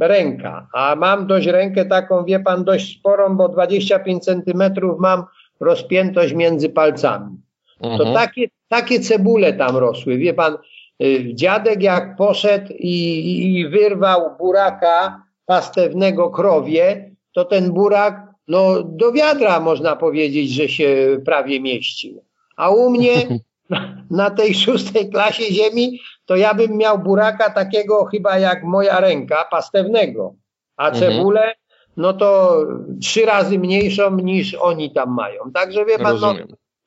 ręka, 0.00 0.68
a 0.72 0.96
mam 0.96 1.26
dość 1.26 1.46
rękę 1.46 1.84
taką, 1.84 2.24
wie 2.24 2.40
pan, 2.40 2.64
dość 2.64 2.98
sporą, 2.98 3.36
bo 3.36 3.48
25 3.48 4.24
centymetrów 4.24 5.00
mam 5.00 5.24
rozpiętość 5.60 6.34
między 6.34 6.68
palcami. 6.68 7.36
Mhm. 7.80 7.98
To 7.98 8.14
takie, 8.14 8.46
takie 8.68 9.00
cebule 9.00 9.52
tam 9.52 9.76
rosły, 9.76 10.18
wie 10.18 10.34
pan, 10.34 10.58
y, 11.02 11.34
dziadek 11.34 11.82
jak 11.82 12.16
poszedł 12.16 12.72
i, 12.78 13.58
i 13.58 13.68
wyrwał 13.68 14.36
buraka 14.38 15.22
pastewnego 15.46 16.30
krowie, 16.30 17.10
to 17.32 17.44
ten 17.44 17.72
burak, 17.72 18.26
no 18.48 18.82
do 18.82 19.12
wiadra 19.12 19.60
można 19.60 19.96
powiedzieć, 19.96 20.50
że 20.50 20.68
się 20.68 21.20
prawie 21.24 21.60
mieścił. 21.60 22.24
A 22.56 22.70
u 22.70 22.90
mnie 22.90 23.12
na, 24.10 24.30
tej 24.30 24.54
szóstej 24.54 25.10
klasie 25.10 25.44
ziemi 25.52 26.00
to 26.24 26.36
ja 26.36 26.54
bym 26.54 26.76
miał 26.76 26.98
buraka 26.98 27.50
takiego 27.50 28.04
chyba 28.04 28.38
jak 28.38 28.64
moja 28.64 29.00
ręka, 29.00 29.44
pastewnego, 29.50 30.34
a 30.76 30.88
mhm. 30.88 31.00
cebulę 31.00 31.54
no 31.96 32.12
to 32.12 32.58
trzy 33.00 33.26
razy 33.26 33.58
mniejszą 33.58 34.16
niż 34.16 34.54
oni 34.54 34.90
tam 34.90 35.14
mają. 35.14 35.52
Także 35.54 35.84
wie 35.84 35.98
pan, 35.98 36.20
no, 36.20 36.34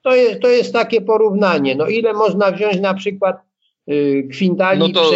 to, 0.02 0.16
jest, 0.16 0.42
to 0.42 0.48
jest 0.48 0.74
takie 0.74 1.02
porównanie. 1.02 1.76
No 1.76 1.88
ile 1.88 2.14
można 2.14 2.52
wziąć 2.52 2.80
na 2.80 2.94
przykład 2.94 3.38
y, 3.90 4.28
kwintali 4.32 4.80
no 4.80 4.90
to... 4.90 5.12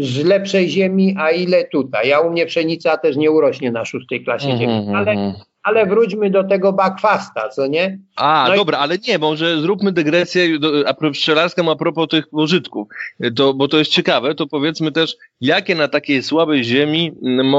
z 0.00 0.24
lepszej 0.24 0.68
ziemi, 0.68 1.14
a 1.18 1.30
ile 1.30 1.64
tutaj. 1.64 2.08
Ja 2.08 2.20
u 2.20 2.30
mnie 2.30 2.46
pszenica 2.46 2.96
też 2.96 3.16
nie 3.16 3.30
urośnie 3.30 3.70
na 3.70 3.84
szóstej 3.84 4.24
klasie 4.24 4.50
mhm, 4.50 4.60
ziemi, 4.60 4.94
ale 4.96 5.10
mhm. 5.10 5.34
Ale 5.62 5.86
wróćmy 5.86 6.30
do 6.30 6.44
tego 6.44 6.72
bakwasta, 6.72 7.48
co 7.48 7.66
nie? 7.66 7.98
A, 8.16 8.46
no 8.48 8.56
dobra, 8.56 8.78
i... 8.78 8.80
ale 8.80 8.98
nie, 9.08 9.18
może 9.18 9.60
zróbmy 9.60 9.92
dygresję 9.92 10.58
do, 10.58 10.88
a 10.88 11.10
pszczelarską, 11.10 11.70
a 11.70 11.76
propos 11.76 12.08
tych 12.08 12.28
pożytków, 12.28 12.88
to, 13.36 13.54
bo 13.54 13.68
to 13.68 13.78
jest 13.78 13.90
ciekawe, 13.90 14.34
to 14.34 14.46
powiedzmy 14.46 14.92
też, 14.92 15.16
jakie 15.40 15.74
na 15.74 15.88
takiej 15.88 16.22
słabej 16.22 16.64
ziemi 16.64 17.12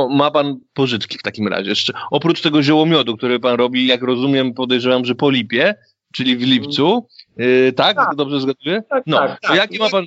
ma 0.10 0.32
pan 0.32 0.60
pożytki 0.74 1.18
w 1.18 1.24
takim 1.24 1.47
razie? 1.47 1.70
Jeszcze, 1.70 1.93
oprócz 2.12 2.41
tego 2.41 2.64
ziołomiodu, 2.64 3.18
który 3.18 3.39
pan 3.39 3.56
robi, 3.56 3.88
jak 3.88 4.02
rozumiem, 4.02 4.54
podejrzewam, 4.54 5.06
że 5.06 5.16
po 5.16 5.30
lipie, 5.30 5.76
czyli 6.14 6.38
w 6.38 6.41
lipcu, 6.41 7.08
Yy, 7.38 7.74
tak? 7.74 7.97
tak? 7.97 8.16
Dobrze 8.16 8.41
zgaduję? 8.41 8.84
Tak, 8.89 9.04
no, 9.08 9.18
tak, 9.18 9.39
tak. 9.39 9.56
Jaki 9.56 9.80
ma 9.80 9.89
pan, 9.89 10.06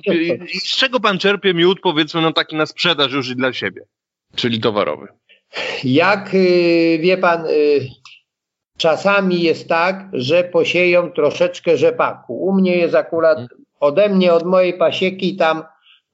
z 0.63 0.77
czego 0.77 0.99
pan 0.99 1.17
czerpie 1.17 1.53
miód, 1.53 1.79
powiedzmy, 1.79 2.21
no 2.21 2.33
taki 2.33 2.55
na 2.55 2.65
sprzedaż 2.65 3.11
już 3.11 3.29
i 3.29 3.35
dla 3.35 3.53
siebie, 3.53 3.81
czyli 4.35 4.59
towarowy? 4.59 5.07
Jak 5.83 6.33
y, 6.33 6.99
wie 7.01 7.17
pan, 7.17 7.45
y, 7.45 7.87
czasami 8.77 9.41
jest 9.41 9.69
tak, 9.69 10.09
że 10.13 10.43
posieją 10.43 11.11
troszeczkę 11.11 11.77
rzepaku. 11.77 12.45
U 12.45 12.53
mnie 12.53 12.77
jest 12.77 12.95
akurat 12.95 13.39
ode 13.79 14.09
mnie, 14.09 14.33
od 14.33 14.45
mojej 14.45 14.73
pasieki 14.73 15.35
tam 15.35 15.63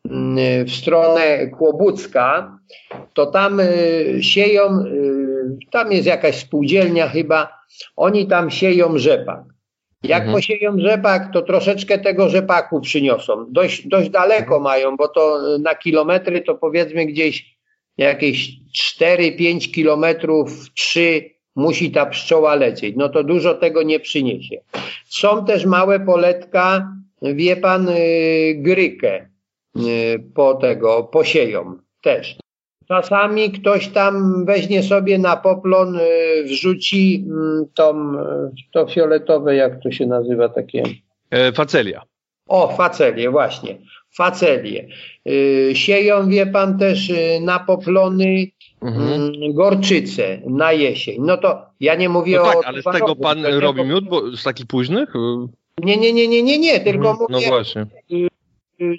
mm, 0.10 0.66
w 0.66 0.72
stronę 0.72 1.48
Kłobucka, 1.48 2.58
to 3.14 3.26
tam 3.26 3.60
y, 3.60 4.18
sieją, 4.22 4.84
tam 5.72 5.92
jest 5.92 6.08
jakaś 6.08 6.36
spółdzielnia 6.36 7.10
chyba, 7.10 7.60
oni 7.96 8.28
tam 8.28 8.52
sieją 8.52 8.98
rzepak. 8.98 9.44
Jak 10.04 10.22
mhm. 10.22 10.38
posieją 10.38 10.80
rzepak, 10.80 11.34
to 11.34 11.42
troszeczkę 11.42 12.00
tego 12.00 12.30
rzepaku 12.30 12.82
przyniosą. 12.82 13.46
Dość, 13.50 13.88
dość 13.88 14.10
daleko 14.10 14.60
mają, 14.60 14.98
bo 14.98 15.08
to 15.08 15.40
na 15.60 15.76
kilometry 15.76 16.42
to 16.42 16.56
powiedzmy 16.56 17.06
gdzieś 17.06 17.61
jakieś 18.04 18.52
4-5 19.00 19.72
kilometrów, 19.72 20.74
3 20.74 21.32
musi 21.56 21.92
ta 21.92 22.06
pszczoła 22.06 22.56
lecieć. 22.56 22.96
No 22.98 23.10
to 23.10 23.24
dużo 23.24 23.54
tego 23.54 23.84
nie 23.84 24.00
przyniesie. 24.00 24.62
Są 25.06 25.46
też 25.46 25.66
małe 25.66 26.00
poletka, 26.00 26.94
wie 27.22 27.58
pan, 27.58 27.88
yy, 27.88 28.56
grykę 28.56 29.30
yy, 29.76 29.84
po 30.36 30.54
tego, 30.54 31.04
posieją 31.04 31.78
też. 32.02 32.36
Czasami 32.88 33.52
ktoś 33.52 33.88
tam 33.88 34.46
weźmie 34.46 34.84
sobie 34.84 35.18
na 35.18 35.38
poplon, 35.38 35.94
yy, 35.94 36.44
wrzuci 36.44 37.26
mm, 37.28 37.66
tą, 37.74 38.14
to 38.72 38.88
fioletowe, 38.88 39.56
jak 39.56 39.84
to 39.84 39.92
się 39.92 40.06
nazywa 40.06 40.50
takie? 40.50 40.84
E, 41.32 41.52
facelia. 41.52 42.02
O, 42.48 42.68
facelię, 42.68 43.30
właśnie. 43.30 43.78
Facelie. 44.12 44.88
Y, 45.28 45.72
sieją, 45.74 46.30
wie 46.30 46.46
pan, 46.46 46.78
też 46.78 47.10
y, 47.10 47.40
na 47.42 47.60
poplony 47.60 48.48
mhm. 48.82 49.14
Mm, 49.14 49.54
gorczyce 49.54 50.42
na 50.46 50.72
jesień. 50.72 51.18
No 51.20 51.38
to 51.38 51.62
ja 51.80 51.96
nie 51.96 52.10
mówię 52.10 52.38
no 52.38 52.44
tak, 52.44 52.58
o... 52.58 52.66
ale 52.66 52.82
z 52.82 52.86
tego 52.86 53.16
pan 53.16 53.46
robi 53.46 53.84
miód, 53.84 54.10
bo 54.10 54.38
z 54.38 54.44
takich 54.44 54.66
późnych? 54.66 55.14
Nie, 55.84 55.98
nie, 55.98 56.14
nie, 56.14 56.28
nie, 56.28 56.44
nie, 56.44 56.60
nie, 56.60 56.80
tylko 56.80 57.10
mhm. 57.10 57.18
mówię, 57.20 57.46
no 57.46 57.50
właśnie. 57.50 57.86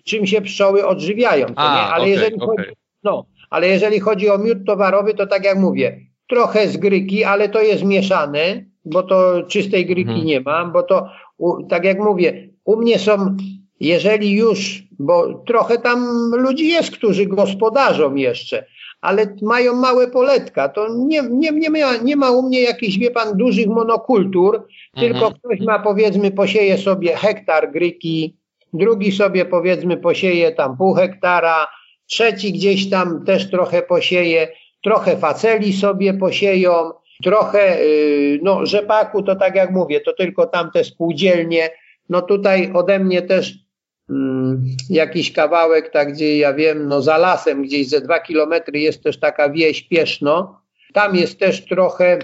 czym 0.04 0.26
się 0.26 0.42
pszczoły 0.42 0.86
odżywiają, 0.86 1.46
A, 1.56 1.74
nie? 1.74 1.80
Ale, 1.80 2.02
okay, 2.02 2.10
jeżeli 2.10 2.36
okay. 2.36 2.56
Chodzi, 2.56 2.68
no, 3.04 3.26
ale 3.50 3.68
jeżeli 3.68 4.00
chodzi 4.00 4.30
o 4.30 4.38
miód 4.38 4.58
towarowy, 4.66 5.14
to 5.14 5.26
tak 5.26 5.44
jak 5.44 5.58
mówię, 5.58 6.00
trochę 6.28 6.68
z 6.68 6.76
gryki, 6.76 7.24
ale 7.24 7.48
to 7.48 7.62
jest 7.62 7.84
mieszane, 7.84 8.64
bo 8.84 9.02
to 9.02 9.42
czystej 9.42 9.86
gryki 9.86 10.10
mhm. 10.10 10.26
nie 10.26 10.40
mam, 10.40 10.72
bo 10.72 10.82
to, 10.82 11.08
u, 11.38 11.62
tak 11.66 11.84
jak 11.84 11.98
mówię, 11.98 12.48
u 12.64 12.76
mnie 12.76 12.98
są, 12.98 13.36
jeżeli 13.80 14.32
już, 14.32 14.82
bo 15.02 15.42
trochę 15.46 15.78
tam 15.78 16.30
ludzi 16.36 16.68
jest, 16.68 16.90
którzy 16.90 17.26
gospodarzą 17.26 18.14
jeszcze, 18.14 18.64
ale 19.00 19.36
mają 19.42 19.76
małe 19.76 20.08
poletka, 20.08 20.68
to 20.68 20.88
nie, 20.96 21.22
nie, 21.30 21.50
nie, 21.50 21.70
ma, 21.70 21.96
nie 21.96 22.16
ma 22.16 22.30
u 22.30 22.42
mnie 22.42 22.60
jakichś, 22.60 22.98
wie 22.98 23.10
pan, 23.10 23.36
dużych 23.36 23.66
monokultur, 23.66 24.54
mhm. 24.56 25.12
tylko 25.12 25.30
ktoś 25.30 25.60
ma, 25.60 25.78
powiedzmy, 25.78 26.30
posieje 26.30 26.78
sobie 26.78 27.16
hektar 27.16 27.72
gryki, 27.72 28.36
drugi 28.72 29.12
sobie, 29.12 29.44
powiedzmy, 29.44 29.96
posieje 29.96 30.52
tam 30.52 30.76
pół 30.76 30.94
hektara, 30.94 31.66
trzeci 32.06 32.52
gdzieś 32.52 32.90
tam 32.90 33.24
też 33.24 33.50
trochę 33.50 33.82
posieje, 33.82 34.48
trochę 34.82 35.16
faceli 35.16 35.72
sobie 35.72 36.14
posieją, 36.14 36.90
trochę, 37.24 37.80
y, 37.80 38.40
no 38.42 38.66
rzepaku 38.66 39.22
to 39.22 39.36
tak 39.36 39.54
jak 39.54 39.70
mówię, 39.70 40.00
to 40.00 40.12
tylko 40.12 40.46
tamte 40.46 40.84
spółdzielnie, 40.84 41.70
no 42.08 42.22
tutaj 42.22 42.70
ode 42.74 42.98
mnie 42.98 43.22
też 43.22 43.61
jakiś 44.90 45.32
kawałek, 45.32 45.90
tak 45.90 46.12
gdzie 46.12 46.38
ja 46.38 46.52
wiem, 46.54 46.88
no 46.88 47.02
za 47.02 47.18
lasem 47.18 47.62
gdzieś 47.62 47.88
ze 47.88 48.00
dwa 48.00 48.20
kilometry 48.20 48.80
jest 48.80 49.02
też 49.02 49.20
taka 49.20 49.50
wieś 49.50 49.82
Pieszno, 49.88 50.60
tam 50.92 51.16
jest 51.16 51.38
też 51.38 51.64
trochę 51.64 52.18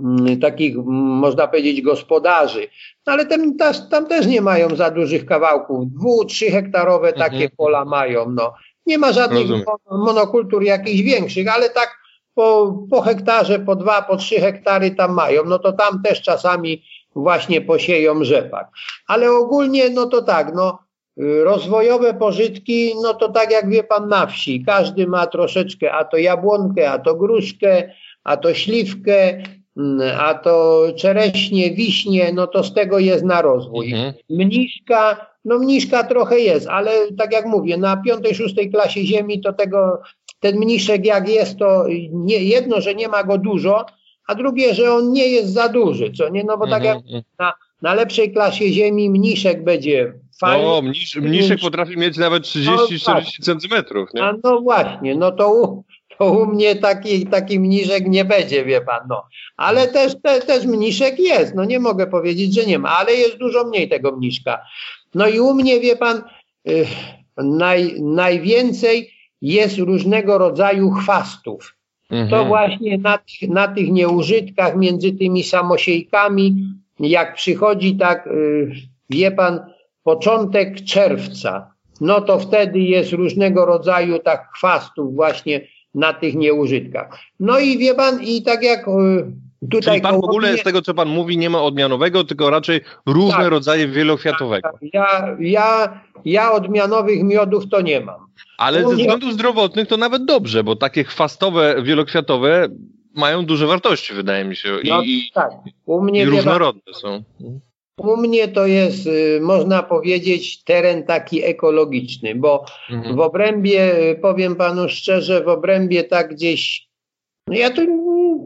mm, 0.00 0.40
takich, 0.40 0.76
można 0.86 1.48
powiedzieć, 1.48 1.82
gospodarzy. 1.82 2.68
No 3.06 3.12
ale 3.12 3.26
tam, 3.26 3.56
tam, 3.90 4.06
też 4.06 4.26
nie 4.26 4.40
mają 4.40 4.76
za 4.76 4.90
dużych 4.90 5.26
kawałków. 5.26 5.92
Dwu, 5.92 6.24
trzy 6.24 6.50
hektarowe 6.50 7.12
takie 7.12 7.34
mhm. 7.34 7.50
pola 7.56 7.84
mają. 7.84 8.30
No. 8.30 8.54
Nie 8.86 8.98
ma 8.98 9.12
żadnych 9.12 9.46
monokultur 9.90 10.62
jakichś 10.62 11.00
większych, 11.00 11.54
ale 11.54 11.70
tak 11.70 11.98
po, 12.34 12.78
po 12.90 13.02
hektarze, 13.02 13.58
po 13.58 13.76
dwa, 13.76 14.02
po 14.02 14.16
trzy 14.16 14.40
hektary 14.40 14.90
tam 14.90 15.12
mają, 15.12 15.44
no 15.44 15.58
to 15.58 15.72
tam 15.72 16.02
też 16.02 16.22
czasami 16.22 16.82
właśnie 17.16 17.60
posieją 17.60 18.24
rzepak. 18.24 18.68
Ale 19.06 19.32
ogólnie, 19.32 19.90
no 19.90 20.06
to 20.06 20.22
tak, 20.22 20.54
no 20.54 20.78
rozwojowe 21.44 22.14
pożytki, 22.14 22.92
no 23.02 23.14
to 23.14 23.28
tak 23.28 23.50
jak 23.50 23.70
wie 23.70 23.84
pan 23.84 24.08
na 24.08 24.26
wsi, 24.26 24.64
każdy 24.64 25.06
ma 25.06 25.26
troszeczkę, 25.26 25.92
a 25.92 26.04
to 26.04 26.16
jabłonkę, 26.16 26.90
a 26.90 26.98
to 26.98 27.14
gruszkę, 27.14 27.90
a 28.24 28.36
to 28.36 28.54
śliwkę, 28.54 29.42
mm, 29.76 30.18
a 30.20 30.34
to 30.34 30.86
czereśnie, 30.96 31.70
wiśnie, 31.70 32.32
no 32.34 32.46
to 32.46 32.64
z 32.64 32.74
tego 32.74 32.98
jest 32.98 33.24
na 33.24 33.42
rozwój. 33.42 33.92
Mhm. 33.92 34.14
Mniszka, 34.30 35.26
no 35.44 35.58
mniszka 35.58 36.04
trochę 36.04 36.38
jest, 36.38 36.68
ale 36.68 36.90
tak 37.18 37.32
jak 37.32 37.46
mówię, 37.46 37.76
na 37.76 37.96
piątej, 37.96 38.34
szóstej 38.34 38.70
klasie 38.70 39.06
ziemi 39.06 39.40
to 39.40 39.52
tego, 39.52 40.00
ten 40.40 40.56
mniszek 40.56 41.06
jak 41.06 41.28
jest, 41.28 41.58
to 41.58 41.84
nie, 42.12 42.38
jedno, 42.44 42.80
że 42.80 42.94
nie 42.94 43.08
ma 43.08 43.24
go 43.24 43.38
dużo, 43.38 43.84
a 44.26 44.34
drugie, 44.34 44.74
że 44.74 44.94
on 44.94 45.12
nie 45.12 45.28
jest 45.28 45.52
za 45.52 45.68
duży, 45.68 46.12
co 46.12 46.28
nie, 46.28 46.44
no 46.44 46.58
bo 46.58 46.66
tak 46.66 46.84
jak 46.84 46.96
mhm. 46.96 47.22
na, 47.38 47.52
na 47.82 47.94
lepszej 47.94 48.32
klasie 48.32 48.72
ziemi 48.72 49.10
mniszek 49.10 49.64
będzie 49.64 50.12
fajny. 50.40 50.64
No, 50.64 50.82
mnisz, 50.82 51.16
mniszek 51.16 51.60
potrafi 51.60 51.96
mieć 51.96 52.16
nawet 52.16 52.42
30-40 52.42 53.08
no, 53.08 53.20
centymetrów, 53.42 54.14
nie? 54.14 54.24
A 54.24 54.32
no 54.44 54.60
właśnie, 54.60 55.14
no 55.14 55.32
to 55.32 55.54
u, 55.54 55.84
to 56.18 56.24
u 56.24 56.46
mnie 56.46 56.76
taki, 56.76 57.26
taki 57.26 57.60
mniszek 57.60 58.06
nie 58.06 58.24
będzie, 58.24 58.64
wie 58.64 58.80
pan, 58.80 59.00
no. 59.08 59.28
Ale 59.56 59.88
też, 59.88 60.14
te, 60.22 60.40
też 60.40 60.66
mniszek 60.66 61.18
jest, 61.18 61.54
no 61.54 61.64
nie 61.64 61.80
mogę 61.80 62.06
powiedzieć, 62.06 62.54
że 62.54 62.66
nie 62.66 62.78
ma, 62.78 62.96
ale 62.96 63.12
jest 63.12 63.36
dużo 63.36 63.64
mniej 63.64 63.88
tego 63.88 64.16
mniszka. 64.16 64.60
No 65.14 65.28
i 65.28 65.40
u 65.40 65.54
mnie, 65.54 65.80
wie 65.80 65.96
pan, 65.96 66.22
y, 66.68 66.86
naj, 67.36 68.00
najwięcej 68.00 69.12
jest 69.40 69.78
różnego 69.78 70.38
rodzaju 70.38 70.90
chwastów. 70.90 71.75
Mhm. 72.10 72.28
To 72.30 72.44
właśnie 72.44 72.98
na, 72.98 73.18
na 73.48 73.68
tych 73.68 73.90
nieużytkach 73.90 74.76
między 74.76 75.12
tymi 75.12 75.44
samosiejkami, 75.44 76.56
jak 77.00 77.34
przychodzi 77.34 77.96
tak, 77.96 78.26
y, 78.26 78.72
wie 79.10 79.30
pan, 79.30 79.60
początek 80.02 80.84
czerwca, 80.84 81.70
no 82.00 82.20
to 82.20 82.38
wtedy 82.38 82.78
jest 82.78 83.12
różnego 83.12 83.66
rodzaju 83.66 84.18
tak 84.18 84.48
chwastów 84.54 85.14
właśnie 85.14 85.60
na 85.94 86.12
tych 86.12 86.34
nieużytkach. 86.34 87.18
No 87.40 87.58
i 87.58 87.78
wie 87.78 87.94
pan, 87.94 88.22
i 88.22 88.42
tak 88.42 88.62
jak 88.62 88.88
y, 88.88 88.92
Tutaj 89.70 89.82
Czyli 89.82 90.00
pan 90.00 90.20
w 90.20 90.24
ogóle 90.24 90.58
z 90.58 90.62
tego, 90.62 90.82
co 90.82 90.94
pan 90.94 91.08
mówi, 91.08 91.38
nie 91.38 91.50
ma 91.50 91.62
odmianowego, 91.62 92.24
tylko 92.24 92.50
raczej 92.50 92.80
różne 93.06 93.36
tak, 93.36 93.48
rodzaje 93.48 93.88
wielokwiatowego. 93.88 94.68
Tak, 94.72 94.80
ja, 94.92 95.36
ja, 95.40 96.00
ja 96.24 96.52
odmianowych 96.52 97.22
miodów 97.22 97.68
to 97.68 97.80
nie 97.80 98.00
mam. 98.00 98.26
Ale 98.58 98.88
ze 98.88 98.96
względów 98.96 99.32
zdrowotnych 99.32 99.88
to 99.88 99.96
nawet 99.96 100.24
dobrze, 100.24 100.64
bo 100.64 100.76
takie 100.76 101.04
chwastowe, 101.04 101.82
wielokwiatowe 101.82 102.68
mają 103.14 103.46
duże 103.46 103.66
wartości, 103.66 104.14
wydaje 104.14 104.44
mi 104.44 104.56
się. 104.56 104.80
I, 104.82 104.88
no, 104.88 105.02
tak. 105.34 105.50
U 105.86 106.02
mnie 106.02 106.22
i 106.22 106.24
różnorodne 106.24 106.94
są. 106.94 107.22
U 107.98 108.16
mnie 108.16 108.48
to 108.48 108.66
jest, 108.66 109.06
y, 109.06 109.40
można 109.42 109.82
powiedzieć, 109.82 110.64
teren 110.64 111.02
taki 111.02 111.44
ekologiczny, 111.44 112.34
bo 112.34 112.64
mhm. 112.90 113.16
w 113.16 113.20
obrębie, 113.20 113.98
y, 114.10 114.14
powiem 114.14 114.56
panu 114.56 114.88
szczerze, 114.88 115.44
w 115.44 115.48
obrębie 115.48 116.04
tak 116.04 116.34
gdzieś, 116.34 116.88
no 117.46 117.54
ja 117.54 117.70
tu 117.70 117.82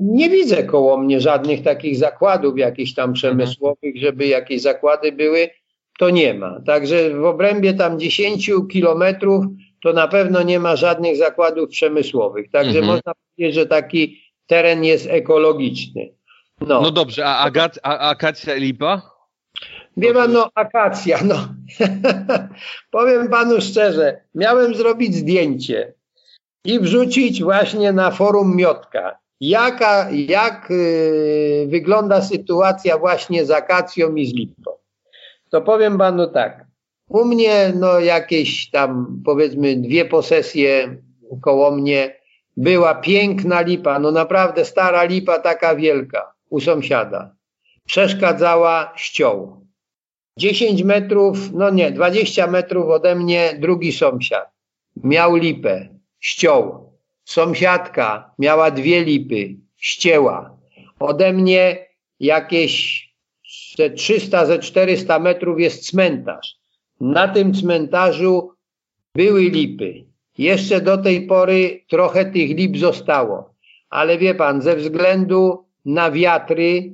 nie 0.00 0.30
widzę 0.30 0.62
koło 0.62 0.96
mnie 0.96 1.20
żadnych 1.20 1.62
takich 1.62 1.96
zakładów 1.96 2.58
jakichś 2.58 2.94
tam 2.94 3.12
przemysłowych, 3.12 3.96
żeby 3.96 4.26
jakieś 4.26 4.62
zakłady 4.62 5.12
były, 5.12 5.50
to 5.98 6.10
nie 6.10 6.34
ma. 6.34 6.60
Także 6.66 7.10
w 7.10 7.24
obrębie 7.24 7.74
tam 7.74 7.98
10 7.98 8.50
kilometrów 8.70 9.44
to 9.82 9.92
na 9.92 10.08
pewno 10.08 10.42
nie 10.42 10.60
ma 10.60 10.76
żadnych 10.76 11.16
zakładów 11.16 11.70
przemysłowych. 11.70 12.50
Także 12.50 12.78
mhm. 12.78 12.86
można 12.86 13.12
powiedzieć, 13.14 13.54
że 13.54 13.66
taki 13.66 14.22
teren 14.46 14.84
jest 14.84 15.06
ekologiczny. 15.06 16.08
No, 16.60 16.80
no 16.80 16.90
dobrze, 16.90 17.26
a, 17.26 17.38
agat, 17.38 17.78
a 17.82 17.98
akacja 17.98 18.54
lipa? 18.54 19.02
Wie 19.96 20.14
pan, 20.14 20.32
no 20.32 20.50
akacja, 20.54 21.18
no. 21.24 21.48
Powiem 22.90 23.28
panu 23.28 23.60
szczerze, 23.60 24.20
miałem 24.34 24.74
zrobić 24.74 25.14
zdjęcie 25.14 25.94
i 26.64 26.80
wrzucić 26.80 27.42
właśnie 27.42 27.92
na 27.92 28.10
forum 28.10 28.56
Miotka. 28.56 29.18
Jaka, 29.40 30.10
jak 30.10 30.70
y, 30.70 31.66
wygląda 31.70 32.22
sytuacja 32.22 32.98
właśnie 32.98 33.46
z 33.46 33.50
akacją 33.50 34.14
i 34.14 34.26
z 34.26 34.34
lipą? 34.34 34.70
To 35.50 35.60
powiem 35.60 35.98
panu 35.98 36.26
tak. 36.26 36.69
U 37.10 37.24
mnie 37.24 37.72
no 37.76 38.00
jakieś 38.00 38.70
tam 38.70 39.22
powiedzmy 39.24 39.76
dwie 39.76 40.04
posesje 40.04 40.96
koło 41.42 41.70
mnie 41.70 42.20
była 42.56 42.94
piękna 42.94 43.60
lipa, 43.60 43.98
no 43.98 44.10
naprawdę 44.10 44.64
stara 44.64 45.04
lipa 45.04 45.38
taka 45.38 45.74
wielka 45.74 46.32
u 46.50 46.60
sąsiada. 46.60 47.34
Przeszkadzała 47.86 48.92
ścioł. 48.96 49.66
10 50.36 50.82
metrów, 50.82 51.52
no 51.52 51.70
nie, 51.70 51.90
20 51.90 52.46
metrów 52.46 52.88
ode 52.88 53.14
mnie 53.14 53.56
drugi 53.58 53.92
sąsiad. 53.92 54.50
Miał 55.04 55.36
lipę, 55.36 55.88
ściął. 56.20 56.92
Sąsiadka 57.24 58.34
miała 58.38 58.70
dwie 58.70 59.04
lipy, 59.04 59.56
ścięła. 59.76 60.56
Ode 60.98 61.32
mnie 61.32 61.86
jakieś 62.20 63.04
ze 63.76 63.90
300, 63.90 64.46
ze 64.46 64.58
400 64.58 65.18
metrów 65.18 65.60
jest 65.60 65.86
cmentarz. 65.86 66.59
Na 67.00 67.28
tym 67.28 67.54
cmentarzu 67.54 68.50
były 69.14 69.42
lipy. 69.42 70.04
Jeszcze 70.38 70.80
do 70.80 70.98
tej 70.98 71.26
pory 71.26 71.84
trochę 71.88 72.24
tych 72.24 72.56
lip 72.56 72.78
zostało. 72.78 73.54
Ale 73.90 74.18
wie 74.18 74.34
pan, 74.34 74.62
ze 74.62 74.76
względu 74.76 75.64
na 75.84 76.10
wiatry, 76.10 76.92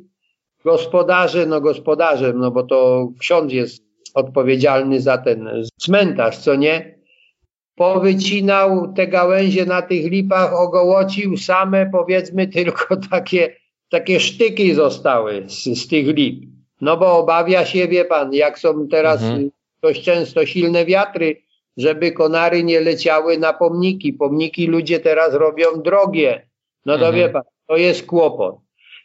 gospodarze, 0.65 1.47
no 1.47 1.61
gospodarze, 1.61 2.33
no 2.33 2.51
bo 2.51 2.63
to 2.63 3.09
ksiądz 3.19 3.53
jest 3.53 3.83
odpowiedzialny 4.15 5.01
za 5.01 5.19
ten 5.19 5.51
cmentarz, 5.81 6.39
co 6.39 6.57
nie? 6.57 6.97
Powycinał 7.75 8.93
te 8.93 9.07
gałęzie 9.07 9.67
na 9.67 9.83
tych 9.83 10.11
lipach, 10.11 10.55
ogołocił 10.55 11.37
same 11.37 11.91
powiedzmy 11.93 12.49
tylko 12.59 12.97
takie, 13.11 13.57
takie 13.91 14.21
sztyki 14.21 14.75
zostały 14.75 15.45
z, 15.49 15.65
z 15.65 15.89
tych 15.89 16.07
lip. 16.07 16.45
No 16.81 16.97
bo 16.97 17.19
obawia 17.19 17.65
się, 17.65 17.89
wie 17.89 18.05
pan, 18.05 18.35
jak 18.35 18.59
są 18.59 18.89
teraz 18.89 19.23
mhm. 19.23 19.51
Dość 19.87 20.03
często 20.05 20.47
silne 20.47 20.85
wiatry, 20.85 21.37
żeby 21.77 22.13
konary 22.13 22.65
nie 22.65 22.81
leciały 22.81 23.39
na 23.39 23.53
pomniki. 23.53 24.13
Pomniki 24.13 24.67
ludzie 24.67 25.01
teraz 25.01 25.35
robią 25.35 25.67
drogie. 25.85 26.49
No 26.87 26.99
to 26.99 27.07
mhm. 27.07 27.15
wie 27.15 27.29
pan, 27.29 27.43
to 27.67 27.77
jest 27.77 28.07
kłopot. 28.07 28.57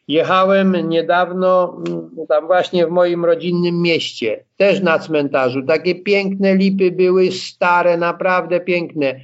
Jechałem 0.08 0.90
niedawno 0.90 1.78
mm, 1.88 2.28
tam 2.30 2.48
właśnie 2.48 2.88
w 2.88 2.90
moim 2.90 3.26
rodzinnym 3.26 3.82
mieście, 3.82 4.46
też 4.58 4.82
na 4.82 5.00
cmentarzu. 5.00 5.64
Takie 5.64 5.96
piękne 5.96 6.56
lipy 6.56 6.92
były, 6.92 7.32
stare, 7.32 7.98
naprawdę 7.98 8.60
piękne. 8.60 9.22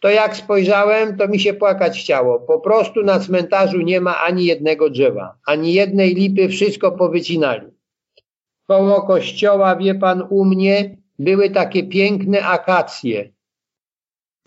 To 0.00 0.08
jak 0.08 0.36
spojrzałem, 0.36 1.16
to 1.16 1.28
mi 1.28 1.40
się 1.40 1.54
płakać 1.54 2.00
chciało. 2.00 2.40
Po 2.40 2.60
prostu 2.60 3.02
na 3.02 3.18
cmentarzu 3.18 3.80
nie 3.80 4.00
ma 4.00 4.18
ani 4.18 4.44
jednego 4.44 4.90
drzewa, 4.90 5.34
ani 5.46 5.74
jednej 5.74 6.14
lipy, 6.14 6.48
wszystko 6.48 6.92
powycinali. 6.92 7.66
Koło 8.70 9.02
kościoła, 9.02 9.76
wie 9.76 9.94
pan, 9.94 10.26
u 10.30 10.44
mnie 10.44 10.96
były 11.18 11.50
takie 11.50 11.82
piękne 11.82 12.46
akacje. 12.46 13.32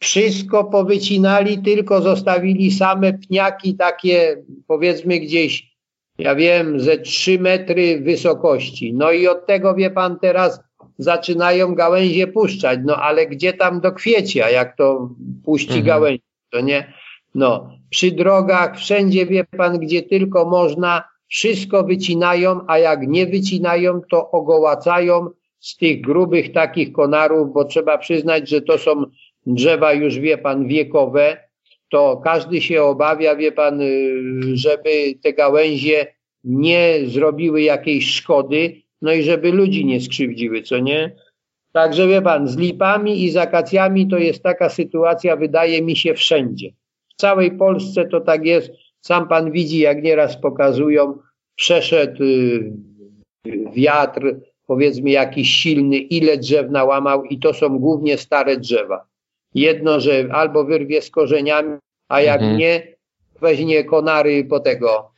Wszystko 0.01 0.63
powycinali, 0.63 1.57
tylko 1.57 2.01
zostawili 2.01 2.71
same 2.71 3.13
pniaki 3.13 3.75
takie, 3.75 4.43
powiedzmy 4.67 5.19
gdzieś, 5.19 5.73
ja 6.17 6.35
wiem, 6.35 6.79
ze 6.79 6.97
trzy 6.97 7.39
metry 7.39 8.01
wysokości. 8.01 8.93
No 8.93 9.11
i 9.11 9.27
od 9.27 9.45
tego, 9.45 9.75
wie 9.75 9.91
pan, 9.91 10.19
teraz 10.19 10.59
zaczynają 10.97 11.75
gałęzie 11.75 12.27
puszczać. 12.27 12.79
No 12.83 12.95
ale 12.95 13.27
gdzie 13.27 13.53
tam 13.53 13.81
do 13.81 13.91
kwiecia, 13.91 14.49
jak 14.49 14.77
to 14.77 15.09
puści 15.45 15.79
mhm. 15.79 15.85
gałęzie, 15.85 16.23
to 16.49 16.61
nie? 16.61 16.93
No, 17.35 17.69
przy 17.89 18.11
drogach, 18.11 18.77
wszędzie, 18.77 19.25
wie 19.25 19.43
pan, 19.43 19.79
gdzie 19.79 20.03
tylko 20.03 20.45
można, 20.49 21.12
wszystko 21.33 21.83
wycinają, 21.83 22.59
a 22.67 22.77
jak 22.77 23.07
nie 23.07 23.25
wycinają, 23.25 24.01
to 24.11 24.31
ogołacają 24.31 25.29
z 25.59 25.77
tych 25.77 26.01
grubych 26.01 26.51
takich 26.51 26.91
konarów, 26.91 27.53
bo 27.53 27.65
trzeba 27.65 27.97
przyznać, 27.97 28.49
że 28.49 28.61
to 28.61 28.77
są 28.77 29.03
drzewa 29.45 29.93
już, 29.93 30.19
wie 30.19 30.37
pan, 30.37 30.67
wiekowe, 30.67 31.37
to 31.89 32.21
każdy 32.23 32.61
się 32.61 32.83
obawia, 32.83 33.35
wie 33.35 33.51
pan, 33.51 33.81
y, 33.81 33.87
żeby 34.53 35.13
te 35.23 35.33
gałęzie 35.33 36.07
nie 36.43 36.99
zrobiły 37.05 37.61
jakiejś 37.61 38.11
szkody, 38.11 38.81
no 39.01 39.13
i 39.13 39.23
żeby 39.23 39.51
ludzi 39.51 39.85
nie 39.85 40.01
skrzywdziły, 40.01 40.61
co 40.61 40.79
nie? 40.79 41.15
Także 41.71 42.07
wie 42.07 42.21
pan, 42.21 42.47
z 42.47 42.57
lipami 42.57 43.23
i 43.23 43.31
z 43.31 43.37
akacjami 43.37 44.07
to 44.07 44.17
jest 44.17 44.43
taka 44.43 44.69
sytuacja, 44.69 45.35
wydaje 45.35 45.81
mi 45.81 45.95
się, 45.95 46.13
wszędzie. 46.13 46.69
W 47.09 47.15
całej 47.15 47.57
Polsce 47.57 48.05
to 48.05 48.21
tak 48.21 48.45
jest. 48.45 48.71
Sam 49.05 49.27
pan 49.27 49.51
widzi, 49.51 49.79
jak 49.79 50.03
nieraz 50.03 50.37
pokazują, 50.41 51.17
przeszedł 51.55 52.23
y, 52.23 52.73
wiatr, 53.73 54.35
powiedzmy 54.67 55.09
jakiś 55.09 55.49
silny, 55.49 55.97
ile 55.97 56.37
drzew 56.37 56.71
nałamał 56.71 57.23
i 57.23 57.39
to 57.39 57.53
są 57.53 57.79
głównie 57.79 58.17
stare 58.17 58.57
drzewa. 58.57 59.05
Jedno, 59.55 59.99
że 59.99 60.25
albo 60.31 60.63
wyrwie 60.65 61.01
z 61.01 61.09
korzeniami, 61.09 61.77
a 62.09 62.21
jak 62.21 62.41
mhm. 62.41 62.57
nie, 62.57 62.95
weźmie 63.41 63.83
konary 63.83 64.45
po 64.45 64.59
tego. 64.59 65.11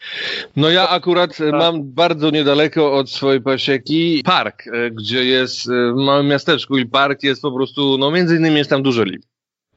No 0.56 0.70
ja 0.70 0.90
akurat 0.90 1.40
mam 1.52 1.94
bardzo 1.94 2.30
niedaleko 2.30 2.94
od 2.94 3.10
swojej 3.10 3.42
pasieki 3.42 4.22
park, 4.26 4.68
e, 4.68 4.92
gdzie 4.92 5.26
jest 5.26 5.70
e, 5.70 5.92
w 5.92 5.96
małym 5.96 6.28
miasteczku 6.28 6.78
i 6.78 6.86
park 6.86 7.24
jest 7.24 7.42
po 7.42 7.52
prostu, 7.52 7.98
no 7.98 8.12
między 8.12 8.36
innymi 8.36 8.58
jest 8.58 8.70
tam 8.70 8.84
dużo 8.84 9.04
lip. 9.04 9.22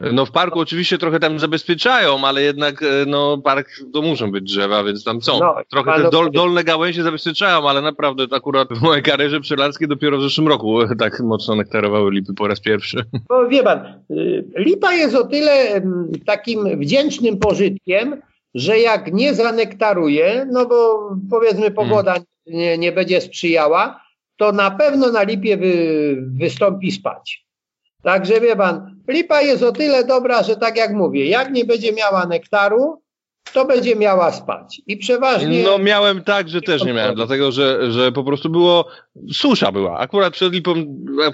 No 0.01 0.27
w 0.27 0.31
parku 0.31 0.61
oczywiście 0.61 0.99
trochę 0.99 1.21
tam 1.21 1.39
zabezpieczają, 1.39 2.25
ale 2.25 2.43
jednak 2.43 2.83
e, 2.83 2.87
no 3.07 3.39
park 3.39 3.69
to 3.93 4.03
muszą 4.03 4.31
być 4.31 4.45
drzewa, 4.45 4.85
więc 4.85 5.05
tam 5.05 5.23
są. 5.23 5.41
No, 5.41 5.57
trochę 5.71 6.03
te 6.03 6.11
dol, 6.11 6.31
dolne 6.31 6.65
gałęzie 6.65 7.03
zabezpieczają, 7.03 7.69
ale 7.69 7.83
naprawdę 7.83 8.25
akurat 8.37 8.69
w 8.79 8.83
mojej 8.83 9.03
karierze 9.03 9.41
pszczelarskie 9.41 9.87
dopiero 9.87 10.19
w 10.19 10.23
zeszłym 10.23 10.49
roku 10.49 10.79
tak 10.99 11.21
mocno 11.21 11.57
nektarowały 11.57 12.13
lipy 12.13 12.35
po 12.35 12.49
raz 12.49 12.61
pierwszy. 12.61 13.05
No 13.31 13.49
wie 13.49 13.63
pan, 13.63 13.79
y, 14.11 14.45
lipa 14.57 14.95
jest 14.95 15.15
o 15.15 15.27
tyle 15.27 15.83
takim 16.27 16.79
wdzięcznym 16.79 17.39
pożytkiem, 17.39 18.23
że 18.55 18.79
jak 18.79 19.13
nie 19.13 19.35
zanektaruje, 19.35 20.47
no 20.53 20.67
bo 20.67 21.11
powiedzmy 21.31 21.71
pogoda 21.71 22.13
hmm. 22.13 22.27
nie, 22.47 22.79
nie 22.79 22.93
będzie 22.93 23.21
sprzyjała, 23.21 24.01
to 24.37 24.53
na 24.53 24.71
pewno 24.71 25.13
na 25.13 25.23
lipie 25.23 25.57
wy, 25.57 26.17
wystąpi 26.21 26.93
spać. 26.93 27.48
Także 28.03 28.41
wie 28.41 28.57
pan, 28.57 28.97
lipa 29.09 29.43
jest 29.43 29.63
o 29.63 29.73
tyle 29.73 30.05
dobra, 30.05 30.43
że 30.43 30.57
tak 30.57 30.77
jak 30.77 30.93
mówię, 30.93 31.27
jak 31.27 31.51
nie 31.53 31.65
będzie 31.65 31.93
miała 31.93 32.27
nektaru, 32.27 33.03
to 33.53 33.65
będzie 33.65 33.97
miała 33.97 34.33
spać. 34.33 34.81
I 34.87 34.97
przeważnie. 34.97 35.63
No 35.63 35.79
miałem 35.79 36.25
tak, 36.25 36.49
że 36.49 36.63
też 36.63 36.85
nie 36.85 36.93
miałem, 36.93 37.15
dlatego 37.15 37.53
że, 37.53 37.93
że 37.93 38.13
po 38.13 38.25
prostu 38.25 38.51
było. 38.51 38.89
Susza 39.33 39.73
była. 39.73 39.99
Akurat 39.99 40.33
przed 40.33 40.53
lipą 40.53 40.75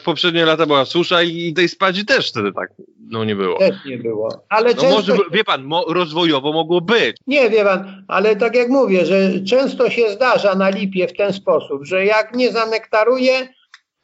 w 0.00 0.02
poprzednie 0.04 0.44
lata 0.44 0.66
była 0.66 0.84
susza 0.84 1.22
i, 1.22 1.48
i 1.48 1.54
tej 1.54 1.68
spadzi 1.68 2.04
też 2.04 2.30
wtedy 2.30 2.52
tak 2.52 2.68
no 3.10 3.24
nie 3.24 3.36
było. 3.36 3.58
Też 3.58 3.76
nie 3.86 3.98
było. 3.98 4.44
Ale 4.48 4.74
no 4.74 4.82
często... 4.82 4.96
może, 4.96 5.16
wie 5.32 5.44
pan, 5.44 5.64
mo, 5.64 5.84
rozwojowo 5.88 6.52
mogło 6.52 6.80
być. 6.80 7.16
Nie, 7.26 7.50
wie 7.50 7.64
pan, 7.64 8.04
ale 8.08 8.36
tak 8.36 8.54
jak 8.54 8.68
mówię, 8.68 9.06
że 9.06 9.40
często 9.40 9.90
się 9.90 10.10
zdarza 10.10 10.54
na 10.54 10.70
lipie 10.70 11.08
w 11.08 11.16
ten 11.16 11.32
sposób, 11.32 11.84
że 11.84 12.04
jak 12.04 12.34
nie 12.36 12.52
zanektaruje, 12.52 13.48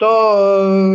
to 0.01 0.39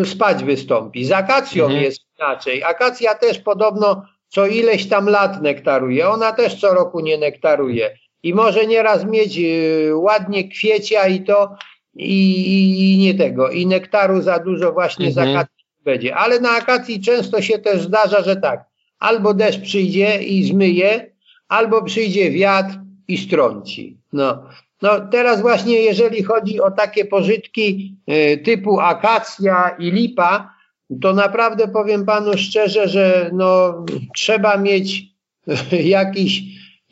e, 0.01 0.05
spać 0.05 0.43
wystąpi. 0.43 1.05
Z 1.05 1.11
akacją 1.11 1.65
mhm. 1.65 1.83
jest 1.83 2.01
inaczej. 2.19 2.63
Akacja 2.63 3.15
też 3.15 3.39
podobno 3.39 4.05
co 4.27 4.47
ileś 4.47 4.89
tam 4.89 5.09
lat 5.09 5.41
nektaruje. 5.41 6.09
Ona 6.09 6.31
też 6.31 6.59
co 6.59 6.73
roku 6.73 6.99
nie 6.99 7.17
nektaruje. 7.17 7.97
I 8.23 8.33
może 8.33 8.67
nieraz 8.67 9.05
mieć 9.05 9.39
e, 9.39 9.95
ładnie 9.95 10.49
kwiecia 10.49 11.07
i 11.07 11.23
to 11.23 11.55
i, 11.95 12.93
i, 12.93 12.97
nie 12.97 13.13
tego. 13.13 13.49
I 13.49 13.67
nektaru 13.67 14.21
za 14.21 14.39
dużo 14.39 14.71
właśnie 14.71 15.07
mhm. 15.07 15.27
z 15.27 15.29
akacji 15.29 15.65
będzie. 15.83 16.15
Ale 16.15 16.39
na 16.39 16.51
akacji 16.51 17.01
często 17.01 17.41
się 17.41 17.59
też 17.59 17.81
zdarza, 17.81 18.23
że 18.23 18.35
tak. 18.35 18.65
Albo 18.99 19.33
deszcz 19.33 19.61
przyjdzie 19.61 20.23
i 20.23 20.43
zmyje, 20.43 21.11
albo 21.47 21.83
przyjdzie 21.83 22.31
wiatr 22.31 22.73
i 23.07 23.17
strąci. 23.17 23.97
No. 24.13 24.43
No 24.85 25.07
teraz 25.11 25.41
właśnie 25.41 25.81
jeżeli 25.81 26.23
chodzi 26.23 26.61
o 26.61 26.71
takie 26.71 27.05
pożytki 27.05 27.95
y, 28.09 28.37
typu 28.37 28.79
akacja 28.79 29.75
i 29.79 29.91
lipa, 29.91 30.53
to 31.01 31.13
naprawdę 31.13 31.67
powiem 31.67 32.05
panu 32.05 32.37
szczerze, 32.37 32.87
że 32.87 33.29
no, 33.33 33.85
trzeba 34.15 34.57
mieć 34.57 35.03
jakiś, 35.99 36.43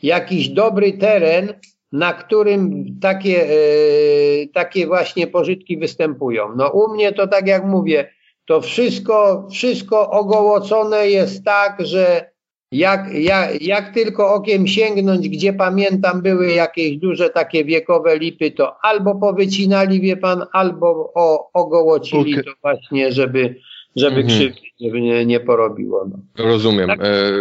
jakiś 0.03 0.49
dobry 0.49 0.93
teren, 0.93 1.53
na 1.91 2.13
którym 2.13 2.85
takie, 3.01 3.51
y, 3.51 4.49
takie 4.53 4.87
właśnie 4.87 5.27
pożytki 5.27 5.77
występują. 5.77 6.55
No 6.55 6.69
u 6.69 6.93
mnie 6.93 7.11
to 7.11 7.27
tak 7.27 7.47
jak 7.47 7.65
mówię, 7.65 8.09
to 8.45 8.61
wszystko, 8.61 9.47
wszystko 9.51 10.09
ogołocone 10.09 11.09
jest 11.09 11.45
tak, 11.45 11.77
że 11.79 12.32
jak, 12.73 13.13
jak, 13.13 13.61
jak 13.61 13.93
tylko 13.93 14.33
okiem 14.33 14.67
sięgnąć, 14.67 15.29
gdzie 15.29 15.53
pamiętam 15.53 16.21
były 16.21 16.51
jakieś 16.51 16.97
duże 16.97 17.29
takie 17.29 17.65
wiekowe 17.65 18.17
lipy, 18.17 18.51
to 18.51 18.75
albo 18.85 19.15
powycinali, 19.15 20.01
wie 20.01 20.17
pan, 20.17 20.45
albo 20.53 21.11
o, 21.15 21.49
ogołocili 21.53 22.33
okay. 22.33 22.43
to 22.43 22.51
właśnie, 22.61 23.11
żeby, 23.11 23.55
żeby 23.95 24.21
mhm. 24.21 24.27
krzywdy 24.27 24.73
nie, 25.01 25.25
nie 25.25 25.39
porobiło. 25.39 26.05
No. 26.09 26.45
Rozumiem. 26.45 26.87
Tak? 26.87 26.99
E, 27.03 27.31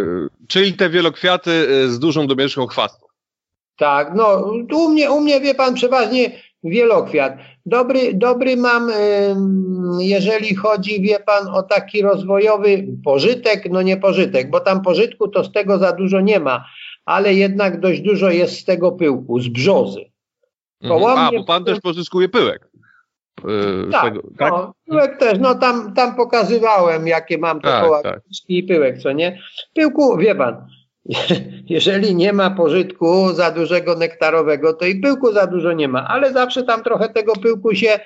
czyli 0.48 0.72
te 0.72 0.90
wielokwiaty 0.90 1.50
e, 1.50 1.88
z 1.88 1.98
dużą 1.98 2.26
domieszką 2.26 2.66
chwastu. 2.66 3.06
Tak, 3.76 4.12
no 4.14 4.52
u 4.74 4.88
mnie, 4.88 5.10
u 5.10 5.20
mnie 5.20 5.40
wie 5.40 5.54
pan 5.54 5.74
przeważnie 5.74 6.30
wielokwiat. 6.64 7.36
Dobry, 7.66 8.14
dobry 8.14 8.56
mam, 8.56 8.90
jeżeli 9.98 10.54
chodzi, 10.54 11.02
wie 11.02 11.20
pan, 11.20 11.48
o 11.48 11.62
taki 11.62 12.02
rozwojowy 12.02 12.86
pożytek, 13.04 13.70
no 13.70 13.82
nie 13.82 13.96
pożytek, 13.96 14.50
bo 14.50 14.60
tam 14.60 14.82
pożytku 14.82 15.28
to 15.28 15.44
z 15.44 15.52
tego 15.52 15.78
za 15.78 15.92
dużo 15.92 16.20
nie 16.20 16.40
ma, 16.40 16.64
ale 17.04 17.34
jednak 17.34 17.80
dość 17.80 18.00
dużo 18.00 18.30
jest 18.30 18.58
z 18.58 18.64
tego 18.64 18.92
pyłku, 18.92 19.40
z 19.40 19.48
brzozy. 19.48 20.04
Mhm. 20.82 21.18
A, 21.18 21.30
bo 21.32 21.44
pan 21.44 21.64
też 21.64 21.80
pozyskuje 21.80 22.28
pyłek. 22.28 22.68
Yy, 23.44 23.88
tak, 23.92 24.04
tego, 24.04 24.22
tak? 24.38 24.52
No, 24.52 24.74
pyłek 24.86 25.18
też, 25.18 25.38
no 25.38 25.54
tam, 25.54 25.94
tam 25.94 26.16
pokazywałem, 26.16 27.06
jakie 27.06 27.38
mam 27.38 27.60
te 27.60 27.68
tak, 27.68 28.02
tak. 28.02 28.20
i 28.48 28.62
pyłek, 28.62 28.98
co 28.98 29.12
nie? 29.12 29.38
Pyłku, 29.74 30.16
wie 30.16 30.34
pan, 30.34 30.66
jeżeli 31.76 32.14
nie 32.14 32.32
ma 32.32 32.50
pożytku 32.50 33.32
za 33.32 33.50
dużego 33.50 33.94
nektarowego, 33.96 34.74
to 34.74 34.86
i 34.86 35.00
pyłku 35.00 35.32
za 35.32 35.46
dużo 35.46 35.72
nie 35.72 35.88
ma, 35.88 36.08
ale 36.08 36.32
zawsze 36.32 36.62
tam 36.62 36.82
trochę 36.82 37.08
tego 37.08 37.32
pyłku 37.32 37.74
się, 37.74 38.00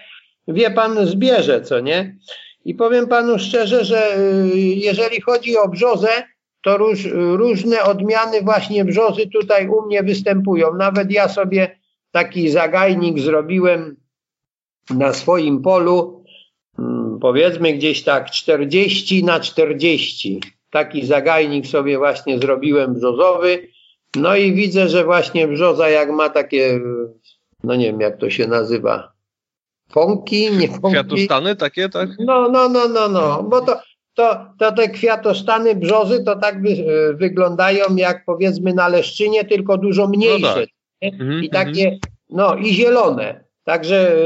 wie 0.48 0.70
pan, 0.70 1.06
zbierze, 1.06 1.62
co 1.62 1.80
nie? 1.80 2.16
I 2.64 2.74
powiem 2.74 3.06
panu 3.06 3.38
szczerze, 3.38 3.84
że 3.84 4.18
y, 4.18 4.56
jeżeli 4.56 5.20
chodzi 5.20 5.56
o 5.56 5.68
brzozę, 5.68 6.08
to 6.62 6.78
róż, 6.78 7.08
różne 7.12 7.82
odmiany 7.82 8.42
właśnie 8.42 8.84
brzozy 8.84 9.26
tutaj 9.26 9.68
u 9.68 9.86
mnie 9.86 10.02
występują. 10.02 10.74
Nawet 10.74 11.10
ja 11.10 11.28
sobie 11.28 11.78
taki 12.10 12.48
zagajnik 12.48 13.18
zrobiłem 13.18 13.96
na 14.90 15.12
swoim 15.12 15.62
polu, 15.62 16.24
hmm, 16.76 17.18
powiedzmy 17.20 17.72
gdzieś 17.72 18.02
tak 18.02 18.30
40 18.30 19.24
na 19.24 19.40
40 19.40 20.40
taki 20.76 21.06
zagajnik 21.06 21.66
sobie 21.66 21.98
właśnie 21.98 22.38
zrobiłem 22.38 22.94
brzozowy. 22.94 23.68
No 24.16 24.36
i 24.36 24.54
widzę, 24.54 24.88
że 24.88 25.04
właśnie 25.04 25.48
brzoza 25.48 25.88
jak 25.88 26.10
ma 26.10 26.28
takie, 26.28 26.80
no 27.64 27.76
nie 27.76 27.86
wiem 27.86 28.00
jak 28.00 28.16
to 28.18 28.30
się 28.30 28.46
nazywa, 28.46 29.12
pąki, 29.92 30.50
nie 30.52 30.68
pąki. 30.68 30.88
Kwiatostany 30.88 31.56
takie, 31.56 31.88
tak? 31.88 32.08
No, 32.18 32.48
no, 32.48 32.68
no, 32.68 32.88
no, 32.88 33.08
no, 33.08 33.42
bo 33.42 33.60
to, 33.60 33.80
to, 34.14 34.46
to 34.58 34.72
te 34.72 34.88
kwiatostany 34.88 35.74
brzozy 35.74 36.24
to 36.24 36.36
tak 36.36 36.62
wy, 36.62 36.76
wyglądają 37.14 37.96
jak 37.96 38.24
powiedzmy 38.24 38.74
na 38.74 38.88
leszczynie, 38.88 39.44
tylko 39.44 39.78
dużo 39.78 40.08
mniejsze. 40.08 40.40
No 40.40 40.54
tak. 40.54 40.68
Mhm, 41.00 41.44
I 41.44 41.50
takie, 41.50 41.84
mhm. 41.84 41.98
no 42.30 42.56
i 42.56 42.74
zielone. 42.74 43.45
Także 43.66 44.16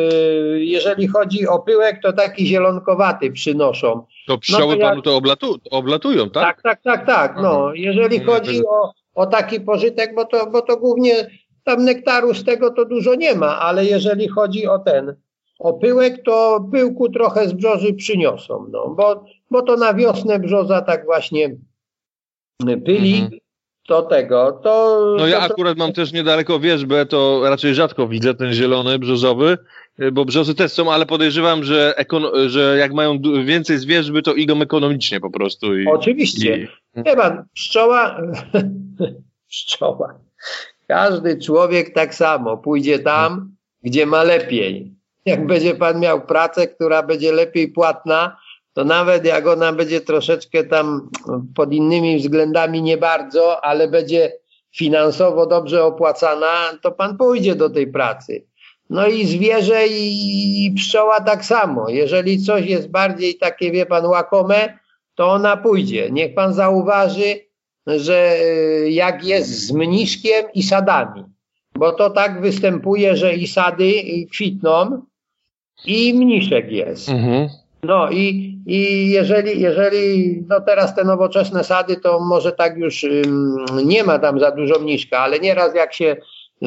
y, 0.55 0.65
jeżeli 0.65 1.07
chodzi 1.07 1.47
o 1.47 1.59
pyłek, 1.59 2.01
to 2.03 2.13
taki 2.13 2.47
zielonkowaty 2.47 3.33
przynoszą. 3.33 4.05
To 4.27 4.39
pszczoły 4.39 4.77
no 4.77 4.81
to 4.81 4.89
panu 4.89 5.03
to 5.03 5.17
oblatu, 5.17 5.57
oblatują, 5.71 6.31
tak? 6.31 6.45
Tak, 6.45 6.63
tak, 6.63 6.83
tak, 6.83 7.07
tak. 7.07 7.43
No, 7.43 7.75
jeżeli 7.75 8.17
mhm. 8.17 8.39
chodzi 8.39 8.67
o, 8.67 8.93
o 9.15 9.27
taki 9.27 9.61
pożytek, 9.61 10.15
bo 10.15 10.25
to, 10.25 10.47
bo 10.47 10.63
to 10.63 10.77
głównie 10.77 11.31
tam 11.65 11.85
nektaru 11.85 12.35
z 12.35 12.45
tego 12.45 12.71
to 12.71 12.85
dużo 12.85 13.15
nie 13.15 13.35
ma, 13.35 13.59
ale 13.59 13.85
jeżeli 13.85 14.29
chodzi 14.29 14.67
o 14.67 14.79
ten, 14.79 15.17
o 15.59 15.73
pyłek, 15.73 16.23
to 16.25 16.69
pyłku 16.73 17.09
trochę 17.09 17.49
z 17.49 17.53
brzozy 17.53 17.95
przyniosą, 17.95 18.67
no, 18.71 18.89
bo, 18.89 19.25
bo 19.51 19.63
to 19.63 19.77
na 19.77 19.95
wiosnę 19.95 20.39
brzoza 20.39 20.83
tak 20.83 21.05
właśnie 21.05 21.57
pyli, 22.85 23.21
mhm. 23.21 23.41
To 23.91 24.03
tego, 24.03 24.61
to... 24.63 25.01
No 25.19 25.27
ja 25.27 25.41
akurat 25.41 25.79
mam 25.79 25.93
też 25.93 26.13
niedaleko 26.13 26.61
wierzbę, 26.61 27.07
to 27.07 27.41
raczej 27.45 27.75
rzadko 27.75 28.09
widzę 28.09 28.35
ten 28.35 28.53
zielony, 28.53 28.99
brzozowy, 28.99 29.59
bo 30.13 30.25
brzozy 30.25 30.55
też 30.55 30.73
są, 30.73 30.93
ale 30.93 31.07
podejrzewam, 31.07 31.65
że, 31.65 31.95
że 32.47 32.77
jak 32.79 32.93
mają 32.93 33.19
więcej 33.45 33.79
z 33.79 33.85
wierzby, 33.85 34.23
to 34.23 34.35
idą 34.35 34.61
ekonomicznie 34.61 35.21
po 35.21 35.31
prostu. 35.31 35.79
I, 35.79 35.87
Oczywiście. 35.87 36.57
I... 36.57 36.69
Nie 36.97 37.17
pan, 37.17 37.45
pszczoła, 37.55 38.21
pszczoła, 39.51 40.19
każdy 40.89 41.39
człowiek 41.39 41.95
tak 41.95 42.15
samo 42.15 42.57
pójdzie 42.57 42.99
tam, 42.99 43.57
gdzie 43.83 44.07
ma 44.07 44.23
lepiej. 44.23 44.95
Jak 45.27 45.47
będzie 45.47 45.75
pan 45.75 46.01
miał 46.01 46.27
pracę, 46.27 46.67
która 46.67 47.03
będzie 47.03 47.33
lepiej 47.33 47.69
płatna, 47.69 48.37
to 48.73 48.85
nawet 48.85 49.25
jak 49.25 49.47
ona 49.47 49.73
będzie 49.73 50.01
troszeczkę 50.01 50.65
tam 50.65 51.11
pod 51.55 51.73
innymi 51.73 52.19
względami 52.19 52.83
nie 52.83 52.97
bardzo, 52.97 53.65
ale 53.65 53.89
będzie 53.89 54.33
finansowo 54.77 55.47
dobrze 55.47 55.85
opłacana, 55.85 56.79
to 56.83 56.93
pan 56.93 57.17
pójdzie 57.17 57.55
do 57.55 57.71
tej 57.71 57.87
pracy. 57.87 58.45
No 58.91 59.07
i 59.07 59.27
zwierzę 59.27 59.87
i 59.89 60.73
pszczoła 60.77 61.21
tak 61.21 61.45
samo. 61.45 61.89
Jeżeli 61.89 62.43
coś 62.43 62.67
jest 62.67 62.91
bardziej 62.91 63.35
takie, 63.35 63.71
wie 63.71 63.87
pan, 63.87 64.07
łakome, 64.07 64.79
to 65.15 65.31
ona 65.31 65.57
pójdzie. 65.57 66.11
Niech 66.11 66.35
pan 66.35 66.55
zauważy, 66.55 67.37
że 67.87 68.37
y, 68.43 68.91
jak 68.91 69.25
jest 69.25 69.67
z 69.67 69.73
mniszkiem 69.73 70.45
i 70.55 70.63
sadami, 70.63 71.25
bo 71.75 71.93
to 71.93 72.11
tak 72.11 72.41
występuje, 72.41 73.17
że 73.17 73.35
i 73.35 73.47
sady 73.47 73.93
kwitną 74.33 75.03
i 75.87 76.15
mniszek 76.15 76.73
jest. 76.73 77.09
Mhm. 77.09 77.49
No 77.83 78.11
i, 78.11 78.59
i 78.67 79.11
jeżeli, 79.11 79.61
jeżeli 79.61 80.41
no 80.49 80.61
teraz 80.61 80.95
te 80.95 81.05
nowoczesne 81.05 81.65
sady, 81.65 81.97
to 81.97 82.21
może 82.21 82.53
tak 82.53 82.77
już 82.77 83.05
um, 83.05 83.67
nie 83.85 84.05
ma 84.05 84.19
tam 84.19 84.41
za 84.41 84.51
dużo 84.51 84.79
mniszka, 84.79 85.19
ale 85.19 85.39
nieraz 85.39 85.75
jak 85.75 85.95
się 85.95 86.17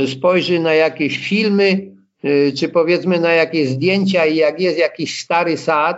spojrzy 0.08 0.60
na 0.60 0.74
jakieś 0.74 1.28
filmy, 1.28 1.92
y, 2.26 2.54
czy 2.58 2.70
powiedzmy 2.70 3.20
na 3.20 3.34
jakieś 3.34 3.70
zdjęcia 3.70 4.26
i 4.26 4.36
jak 4.36 4.60
jest 4.60 4.78
jakiś 4.78 5.24
stary 5.24 5.58
sad, 5.58 5.98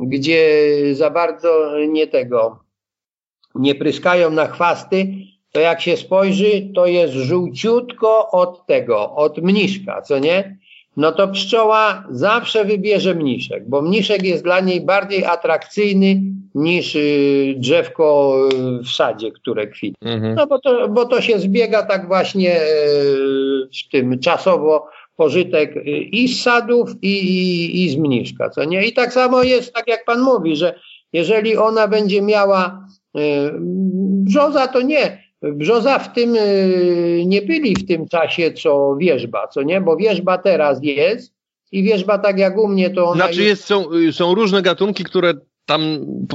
gdzie 0.00 0.70
za 0.92 1.10
bardzo 1.10 1.78
nie 1.88 2.06
tego, 2.06 2.64
nie 3.54 3.74
pryskają 3.74 4.30
na 4.30 4.46
chwasty, 4.46 5.06
to 5.52 5.60
jak 5.60 5.80
się 5.80 5.96
spojrzy, 5.96 6.68
to 6.74 6.86
jest 6.86 7.14
żółciutko 7.14 8.30
od 8.30 8.66
tego, 8.66 9.14
od 9.14 9.38
mniszka, 9.38 10.02
co 10.02 10.18
nie? 10.18 10.58
No 10.96 11.12
to 11.12 11.28
pszczoła 11.28 12.04
zawsze 12.10 12.64
wybierze 12.64 13.14
mniszek, 13.14 13.68
bo 13.68 13.82
mniszek 13.82 14.22
jest 14.22 14.44
dla 14.44 14.60
niej 14.60 14.80
bardziej 14.80 15.24
atrakcyjny 15.24 16.22
niż 16.54 16.94
y, 16.94 17.54
drzewko 17.58 18.38
y, 18.80 18.82
w 18.82 18.88
sadzie, 18.88 19.32
które 19.32 19.66
kwitnie. 19.66 20.12
Mhm. 20.12 20.34
No 20.34 20.46
bo 20.46 20.58
to, 20.58 20.88
bo 20.88 21.04
to 21.04 21.20
się 21.20 21.38
zbiega 21.38 21.82
tak 21.82 22.06
właśnie 22.06 22.62
y, 22.62 22.66
w 23.86 23.90
tym 23.92 24.18
czasowo 24.18 24.86
pożytek 25.16 25.74
i 26.12 26.28
z 26.28 26.42
sadów, 26.42 26.90
i, 27.02 27.08
i, 27.08 27.84
i 27.84 27.88
z 27.90 27.96
mniszka, 27.96 28.50
co 28.50 28.64
nie? 28.64 28.84
I 28.84 28.92
tak 28.92 29.12
samo 29.12 29.42
jest, 29.42 29.74
tak 29.74 29.88
jak 29.88 30.04
pan 30.04 30.20
mówi, 30.20 30.56
że 30.56 30.80
jeżeli 31.12 31.56
ona 31.56 31.88
będzie 31.88 32.22
miała 32.22 32.86
Brzoza 34.24 34.68
to 34.68 34.82
nie. 34.82 35.25
Brzoza 35.52 35.98
w 35.98 36.12
tym 36.12 36.34
y, 36.34 37.22
nie 37.26 37.42
byli 37.42 37.74
w 37.74 37.86
tym 37.86 38.08
czasie, 38.08 38.52
co 38.52 38.96
wierzba, 38.96 39.48
co 39.48 39.62
nie? 39.62 39.80
Bo 39.80 39.96
wierzba 39.96 40.38
teraz 40.38 40.78
jest 40.82 41.34
i 41.72 41.82
wierzba 41.82 42.18
tak 42.18 42.38
jak 42.38 42.58
u 42.58 42.68
mnie 42.68 42.90
to 42.90 43.04
ona 43.08 43.24
Znaczy 43.24 43.42
jest, 43.42 43.64
są, 43.64 43.84
są 44.12 44.34
różne 44.34 44.62
gatunki, 44.62 45.04
które 45.04 45.34
tam 45.66 45.82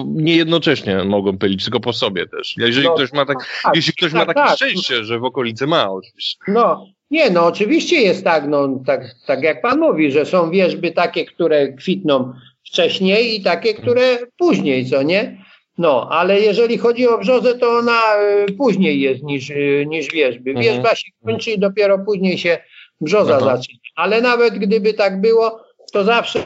niejednocześnie 0.08 1.04
mogą 1.04 1.38
pylić, 1.38 1.64
tylko 1.64 1.80
po 1.80 1.94
sobie 1.94 2.28
też. 2.28 2.56
Jeżeli 2.58 2.88
no, 2.88 2.94
ktoś 2.94 3.14
ma, 3.14 3.26
tak, 3.26 3.38
tak 3.64 3.76
jeśli 3.76 3.94
ktoś 3.94 4.12
tak, 4.12 4.28
ma 4.28 4.34
takie 4.34 4.48
tak. 4.48 4.56
szczęście, 4.56 5.04
że 5.04 5.20
w 5.20 5.24
okolicy 5.24 5.68
ma 5.68 5.92
oczywiście. 5.92 6.38
No, 6.48 6.86
nie, 7.12 7.30
no 7.30 7.46
oczywiście 7.46 8.02
jest 8.02 8.24
tak, 8.24 8.48
no 8.48 8.80
tak, 8.86 9.16
tak 9.26 9.44
jak 9.44 9.62
pan 9.62 9.80
mówi, 9.80 10.12
że 10.12 10.26
są 10.26 10.52
wierzby 10.52 10.92
takie, 10.92 11.26
które 11.26 11.74
kwitną 11.74 12.34
wcześniej 12.66 13.40
i 13.40 13.44
takie, 13.44 13.74
które 13.74 14.18
później, 14.38 14.86
co 14.86 15.04
nie? 15.04 15.38
No, 15.78 16.08
ale 16.12 16.40
jeżeli 16.40 16.78
chodzi 16.78 17.08
o 17.08 17.18
brzozę, 17.18 17.58
to 17.58 17.70
ona 17.70 18.02
y, 18.50 18.52
później 18.52 19.02
jest 19.02 19.24
niż, 19.24 19.50
y, 19.50 19.86
niż 19.88 20.08
wierzby. 20.12 20.50
Mhm. 20.50 20.66
Wierzba 20.66 20.96
się 20.96 21.10
kończy 21.26 21.52
i 21.52 21.60
dopiero 21.60 22.00
później 22.00 22.38
się 22.38 22.58
brzoza 23.02 23.38
Aha. 23.42 23.46
zaczyna. 23.58 23.80
Ale 23.96 24.22
nawet 24.22 24.54
gdyby 24.54 24.94
tak 24.94 25.22
było, 25.22 25.64
to 25.94 26.04
zawsze, 26.04 26.44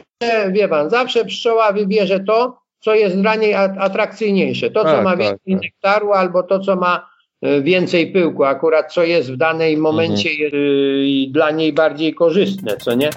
wie 0.50 0.68
pan, 0.68 0.90
zawsze 0.90 1.24
pszczoła 1.24 1.72
wybierze 1.72 2.20
to, 2.20 2.58
co 2.80 2.94
jest 2.94 3.20
dla 3.20 3.34
niej 3.34 3.54
atrakcyjniejsze. 3.54 4.70
To, 4.70 4.84
co 4.84 4.90
tak, 4.90 5.04
ma 5.04 5.10
tak, 5.10 5.18
więcej 5.18 5.54
tak. 5.54 5.62
nektaru, 5.62 6.12
albo 6.12 6.42
to, 6.42 6.60
co 6.60 6.76
ma 6.76 7.08
y, 7.46 7.62
więcej 7.62 8.12
pyłku, 8.12 8.44
akurat 8.44 8.92
co 8.92 9.04
jest 9.04 9.32
w 9.32 9.36
danej 9.36 9.76
momencie 9.76 10.30
mhm. 10.30 10.40
jest, 10.40 11.32
dla 11.32 11.50
niej 11.50 11.72
bardziej 11.72 12.14
korzystne, 12.14 12.76
co 12.76 12.94
nie? 12.94 13.10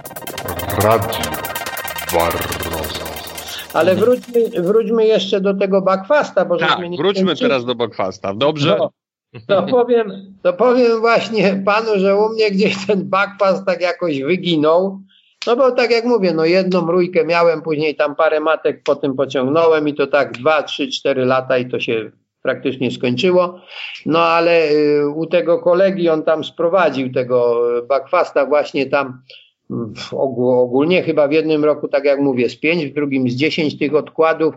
Radio 0.83 1.21
Barroso. 2.13 2.68
Ale 3.73 3.91
mhm. 3.91 4.05
wróćmy, 4.05 4.61
wróćmy 4.61 5.05
jeszcze 5.05 5.41
do 5.41 5.53
tego 5.53 5.81
bakwasta, 5.81 6.45
bo 6.45 6.57
tak, 6.57 6.79
wróćmy 6.97 7.35
teraz 7.35 7.65
do 7.65 7.75
bakwasta. 7.75 8.33
Dobrze? 8.33 8.77
No, 8.79 8.91
to 9.47 9.63
powiem, 9.63 10.35
to 10.41 10.53
powiem 10.53 10.99
właśnie 10.99 11.61
panu, 11.65 11.87
że 11.95 12.15
u 12.15 12.29
mnie 12.29 12.51
gdzieś 12.51 12.87
ten 12.87 13.09
bakwast 13.09 13.65
tak 13.65 13.81
jakoś 13.81 14.21
wyginął. 14.21 14.99
No 15.47 15.55
bo 15.55 15.71
tak 15.71 15.91
jak 15.91 16.05
mówię, 16.05 16.33
no 16.33 16.45
jedną 16.45 16.91
rójkę 16.91 17.25
miałem, 17.25 17.61
później 17.61 17.95
tam 17.95 18.15
parę 18.15 18.39
matek 18.39 18.83
po 18.83 18.95
tym 18.95 19.15
pociągnąłem 19.15 19.87
i 19.87 19.93
to 19.93 20.07
tak 20.07 20.31
dwa, 20.31 20.63
trzy, 20.63 20.87
cztery 20.87 21.25
lata 21.25 21.57
i 21.57 21.69
to 21.69 21.79
się 21.79 22.11
praktycznie 22.41 22.91
skończyło. 22.91 23.61
No 24.05 24.19
ale 24.19 24.71
y, 24.71 25.07
u 25.15 25.25
tego 25.25 25.59
kolegi 25.59 26.09
on 26.09 26.23
tam 26.23 26.43
sprowadził 26.43 27.11
tego 27.11 27.61
bakwasta 27.87 28.45
właśnie 28.45 28.85
tam 28.85 29.21
ogólnie 30.11 31.03
chyba 31.03 31.27
w 31.27 31.31
jednym 31.31 31.65
roku, 31.65 31.87
tak 31.87 32.05
jak 32.05 32.19
mówię, 32.19 32.49
z 32.49 32.55
pięć, 32.55 32.85
w 32.85 32.93
drugim 32.93 33.29
z 33.29 33.33
dziesięć 33.33 33.77
tych 33.77 33.95
odkładów. 33.95 34.55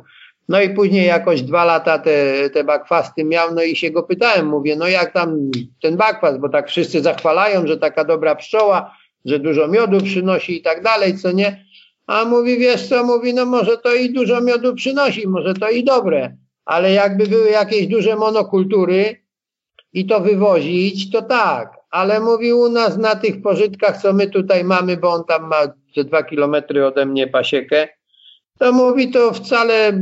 No 0.49 0.63
i 0.63 0.71
później 0.71 1.07
jakoś 1.07 1.43
dwa 1.43 1.65
lata 1.65 1.99
te, 1.99 2.51
te 2.51 2.65
bakwasty 2.65 3.25
miał, 3.25 3.55
no 3.55 3.63
i 3.63 3.77
się 3.77 3.91
go 3.91 4.03
pytałem, 4.03 4.47
mówię, 4.47 4.77
no 4.77 4.89
jak 4.89 5.13
tam 5.13 5.51
ten 5.83 5.97
bakwas, 5.97 6.39
bo 6.39 6.49
tak 6.49 6.69
wszyscy 6.69 7.03
zachwalają, 7.03 7.67
że 7.67 7.77
taka 7.77 8.05
dobra 8.05 8.35
pszczoła, 8.35 8.97
że 9.25 9.39
dużo 9.39 9.69
miodu 9.69 10.01
przynosi 10.01 10.57
i 10.57 10.63
tak 10.63 10.83
dalej, 10.83 11.19
co 11.19 11.33
nie? 11.33 11.65
A 12.07 12.25
mówi, 12.25 12.59
wiesz 12.59 12.89
co, 12.89 13.05
mówi, 13.05 13.35
no 13.35 13.47
może 13.47 13.79
to 13.79 13.95
i 13.95 14.13
dużo 14.13 14.41
miodu 14.41 14.75
przynosi, 14.75 15.29
może 15.29 15.55
to 15.55 15.71
i 15.71 15.85
dobre, 15.85 16.37
ale 16.65 16.93
jakby 16.93 17.27
były 17.27 17.51
jakieś 17.51 17.87
duże 17.87 18.17
monokultury 18.17 19.23
i 19.93 20.07
to 20.07 20.21
wywozić, 20.21 21.11
to 21.11 21.23
tak, 21.23 21.82
ale 21.93 22.21
mówi 22.21 22.53
u 22.53 22.69
nas 22.69 22.99
na 22.99 23.15
tych 23.15 23.43
pożytkach, 23.43 24.03
co 24.03 24.13
my 24.13 24.27
tutaj 24.27 24.65
mamy, 24.65 24.97
bo 24.97 25.13
on 25.13 25.25
tam 25.25 25.49
ma 25.49 25.57
ze 25.97 26.05
dwa 26.05 26.23
kilometry 26.23 26.87
ode 26.87 27.07
mnie 27.07 27.27
pasiekę, 27.27 27.89
to 28.59 28.73
mówi 28.73 29.11
to 29.11 29.33
wcale 29.33 29.93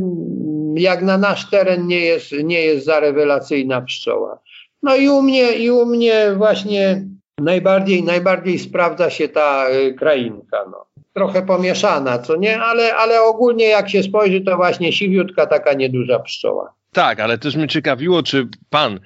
jak 0.74 1.02
na 1.02 1.18
nasz 1.18 1.50
teren 1.50 1.86
nie 1.86 2.00
jest, 2.00 2.32
nie 2.32 2.60
jest 2.60 2.86
za 2.86 3.00
rewelacyjna 3.00 3.80
pszczoła. 3.80 4.38
No 4.82 4.96
i 4.96 5.08
u 5.08 5.22
mnie, 5.22 5.52
i 5.52 5.70
u 5.70 5.86
mnie 5.86 6.34
właśnie 6.36 7.04
najbardziej, 7.38 8.02
najbardziej 8.02 8.58
sprawdza 8.58 9.10
się 9.10 9.28
ta 9.28 9.70
y, 9.70 9.94
krainka. 9.94 10.64
No. 10.70 10.86
Trochę 11.12 11.42
pomieszana, 11.42 12.18
co 12.18 12.36
nie? 12.36 12.60
Ale, 12.60 12.94
ale 12.94 13.22
ogólnie 13.22 13.64
jak 13.64 13.90
się 13.90 14.02
spojrzy, 14.02 14.40
to 14.40 14.56
właśnie 14.56 14.92
siwiutka 14.92 15.46
taka 15.46 15.72
nieduża 15.72 16.18
pszczoła. 16.18 16.74
Tak, 16.92 17.20
ale 17.20 17.38
też 17.38 17.56
mnie 17.56 17.68
ciekawiło, 17.68 18.22
czy 18.22 18.48
pan 18.70 19.00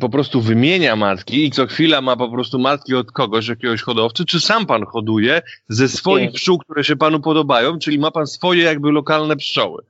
po 0.00 0.08
prostu 0.08 0.40
wymienia 0.40 0.96
matki 0.96 1.46
i 1.46 1.50
co 1.50 1.66
chwila 1.66 2.00
ma 2.00 2.16
po 2.16 2.28
prostu 2.28 2.58
matki 2.58 2.94
od 2.94 3.12
kogoś, 3.12 3.48
jakiegoś 3.48 3.82
hodowcy, 3.82 4.24
czy 4.24 4.40
sam 4.40 4.66
pan 4.66 4.86
hoduje 4.86 5.42
ze 5.68 5.88
swoich 5.88 6.32
pszczół, 6.32 6.58
które 6.58 6.84
się 6.84 6.96
panu 6.96 7.20
podobają, 7.20 7.78
czyli 7.78 7.98
ma 7.98 8.10
pan 8.10 8.26
swoje 8.26 8.64
jakby 8.64 8.92
lokalne 8.92 9.36
pszczoły? 9.36 9.82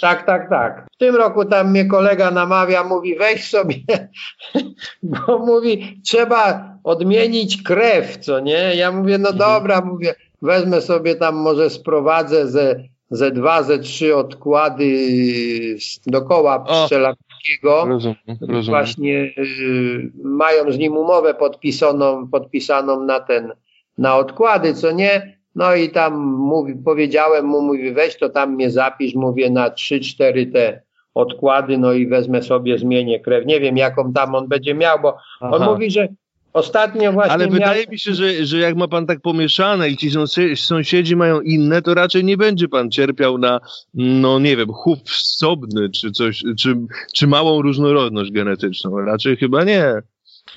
Tak, 0.00 0.26
tak, 0.26 0.50
tak. 0.50 0.86
W 0.92 0.96
tym 0.96 1.16
roku 1.16 1.44
tam 1.44 1.70
mnie 1.70 1.84
kolega 1.84 2.30
namawia, 2.30 2.84
mówi 2.84 3.16
weź 3.18 3.50
sobie, 3.50 3.76
bo 5.02 5.38
mówi 5.38 6.00
trzeba 6.06 6.74
odmienić 6.84 7.62
krew, 7.62 8.18
co 8.18 8.40
nie? 8.40 8.74
Ja 8.74 8.92
mówię, 8.92 9.18
no 9.18 9.30
mhm. 9.30 9.38
dobra, 9.38 9.80
mówię, 9.80 10.14
wezmę 10.42 10.80
sobie 10.80 11.14
tam, 11.14 11.36
może 11.36 11.70
sprowadzę 11.70 12.48
ze, 12.48 12.84
ze 13.10 13.30
dwa, 13.30 13.62
ze 13.62 13.78
trzy 13.78 14.16
odkłady 14.16 15.08
do 16.06 16.22
koła 16.22 16.60
pszczelarskiego. 16.60 17.86
Rozumiem, 17.86 18.16
rozumiem. 18.40 18.62
Właśnie 18.62 19.14
y, 19.38 20.12
mają 20.24 20.72
z 20.72 20.78
nim 20.78 20.96
umowę 20.96 21.34
podpisaną, 21.34 22.28
podpisaną 22.28 23.04
na 23.04 23.20
ten, 23.20 23.52
na 23.98 24.16
odkłady, 24.16 24.74
co 24.74 24.92
nie. 24.92 25.40
No 25.54 25.74
i 25.74 25.90
tam 25.90 26.18
mówi, 26.26 26.74
powiedziałem 26.84 27.46
mu, 27.46 27.62
mówi 27.62 27.92
weź 27.92 28.18
to 28.18 28.28
tam 28.28 28.54
mnie 28.54 28.70
zapisz, 28.70 29.14
mówię 29.14 29.50
na 29.50 29.70
trzy, 29.70 30.00
cztery 30.00 30.46
te 30.46 30.82
odkłady, 31.14 31.78
no 31.78 31.92
i 31.92 32.06
wezmę 32.06 32.42
sobie, 32.42 32.78
zmienię 32.78 33.20
krew. 33.20 33.46
Nie 33.46 33.60
wiem, 33.60 33.76
jaką 33.76 34.12
tam 34.12 34.34
on 34.34 34.48
będzie 34.48 34.74
miał, 34.74 35.00
bo 35.00 35.16
Aha. 35.40 35.56
on 35.56 35.64
mówi, 35.64 35.90
że 35.90 36.08
Ostatnio 36.52 37.12
właśnie. 37.12 37.32
Ale 37.32 37.48
wydaje 37.48 37.86
mi 37.86 37.98
się, 37.98 38.14
że, 38.14 38.46
że 38.46 38.58
jak 38.58 38.76
ma 38.76 38.88
pan 38.88 39.06
tak 39.06 39.20
pomieszane 39.20 39.88
i 39.88 39.96
ci 39.96 40.10
sąsiedzi 40.56 41.16
mają 41.16 41.40
inne, 41.40 41.82
to 41.82 41.94
raczej 41.94 42.24
nie 42.24 42.36
będzie 42.36 42.68
pan 42.68 42.90
cierpiał 42.90 43.38
na, 43.38 43.60
no 43.94 44.38
nie 44.38 44.56
wiem, 44.56 44.72
chów 44.72 44.98
wsobny, 45.04 45.90
czy 45.90 46.10
coś, 46.10 46.42
czy, 46.58 46.76
czy 47.14 47.26
małą 47.26 47.62
różnorodność 47.62 48.32
genetyczną. 48.32 48.98
Raczej 48.98 49.36
chyba 49.36 49.64
nie. 49.64 49.94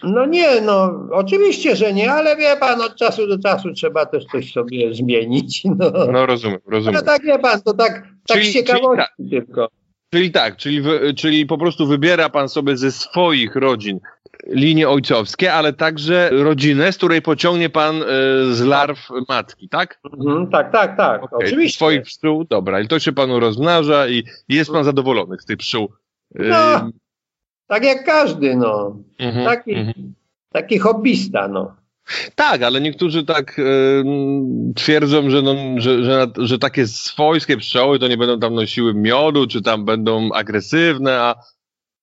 No 0.03 0.26
nie, 0.26 0.61
no 0.61 0.91
oczywiście, 1.11 1.76
że 1.76 1.94
nie, 1.94 2.11
ale 2.11 2.38
wie 2.38 2.57
pan, 2.60 2.82
od 2.82 2.95
czasu 2.95 3.28
do 3.28 3.40
czasu 3.40 3.74
trzeba 3.74 4.06
też 4.06 4.26
coś 4.26 4.52
sobie 4.52 4.94
zmienić. 4.94 5.64
No, 5.65 5.91
no 6.11 6.26
rozumiem, 6.26 6.60
rozumiem. 6.68 6.94
No 6.94 7.02
tak 7.02 7.24
wie 7.24 7.40
pan, 7.40 7.61
to 7.61 7.74
tak, 7.74 8.07
tak 8.28 8.38
czyli, 8.40 8.53
ciekawości 8.53 9.06
czyli 9.18 9.41
tak, 9.41 9.45
tylko. 9.48 9.70
Czyli 10.14 10.31
tak, 10.31 10.57
czyli, 10.57 10.84
czyli 11.15 11.45
po 11.45 11.57
prostu 11.57 11.88
wybiera 11.88 12.30
pan 12.30 12.49
sobie 12.49 12.77
ze 12.77 12.91
swoich 12.91 13.56
rodzin 13.56 13.99
linie 14.48 14.90
ojcowskie, 14.90 15.53
ale 15.53 15.73
także 15.73 16.30
rodzinę, 16.31 16.91
z 16.91 16.98
której 16.98 17.22
pociągnie 17.22 17.69
pan 17.69 17.95
y, 18.02 18.06
z 18.53 18.61
larw 18.61 19.10
matki, 19.30 19.69
tak? 19.69 19.99
Mhm, 20.19 20.49
tak, 20.49 20.72
tak, 20.72 20.98
tak, 20.98 21.23
okay. 21.23 21.40
oczywiście. 21.40 21.77
Swoich 21.77 22.02
pszczół, 22.02 22.44
dobra, 22.44 22.81
i 22.81 22.88
to 22.88 22.99
się 22.99 23.11
panu 23.11 23.40
rozmnaża 23.40 24.07
i 24.07 24.23
jest 24.49 24.72
pan 24.72 24.84
zadowolony 24.84 25.38
z 25.40 25.45
tych 25.45 25.57
pszczół. 25.57 25.91
No, 26.35 26.90
tak 27.68 27.84
jak 27.84 28.06
każdy, 28.06 28.56
no. 28.56 28.98
Mhm, 29.19 29.45
taki, 29.45 29.73
mhm. 29.73 30.14
taki 30.52 30.80
hobbysta, 30.80 31.48
no. 31.48 31.76
Tak, 32.35 32.63
ale 32.63 32.81
niektórzy 32.81 33.25
tak 33.25 33.59
y, 33.59 34.03
twierdzą, 34.75 35.30
że, 35.30 35.41
no, 35.41 35.55
że, 35.77 36.03
że, 36.03 36.27
że, 36.38 36.59
takie 36.59 36.88
swojskie 36.88 37.57
pszczoły 37.57 37.99
to 37.99 38.07
nie 38.07 38.17
będą 38.17 38.39
tam 38.39 38.55
nosiły 38.55 38.93
miodu, 38.93 39.47
czy 39.47 39.61
tam 39.61 39.85
będą 39.85 40.31
agresywne, 40.31 41.21
a 41.21 41.35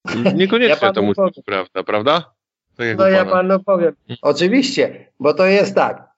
niekoniecznie 0.36 0.86
ja 0.86 0.93
to 0.93 1.02
musi 1.02 1.20
być 1.20 1.44
prawda, 1.44 1.82
prawda? 1.82 2.35
Tak 2.77 2.98
no 2.98 3.09
ja 3.09 3.24
panu 3.24 3.60
powiem. 3.64 3.94
Oczywiście, 4.22 5.12
bo 5.20 5.35
to 5.35 5.47
jest 5.47 5.74
tak. 5.74 6.10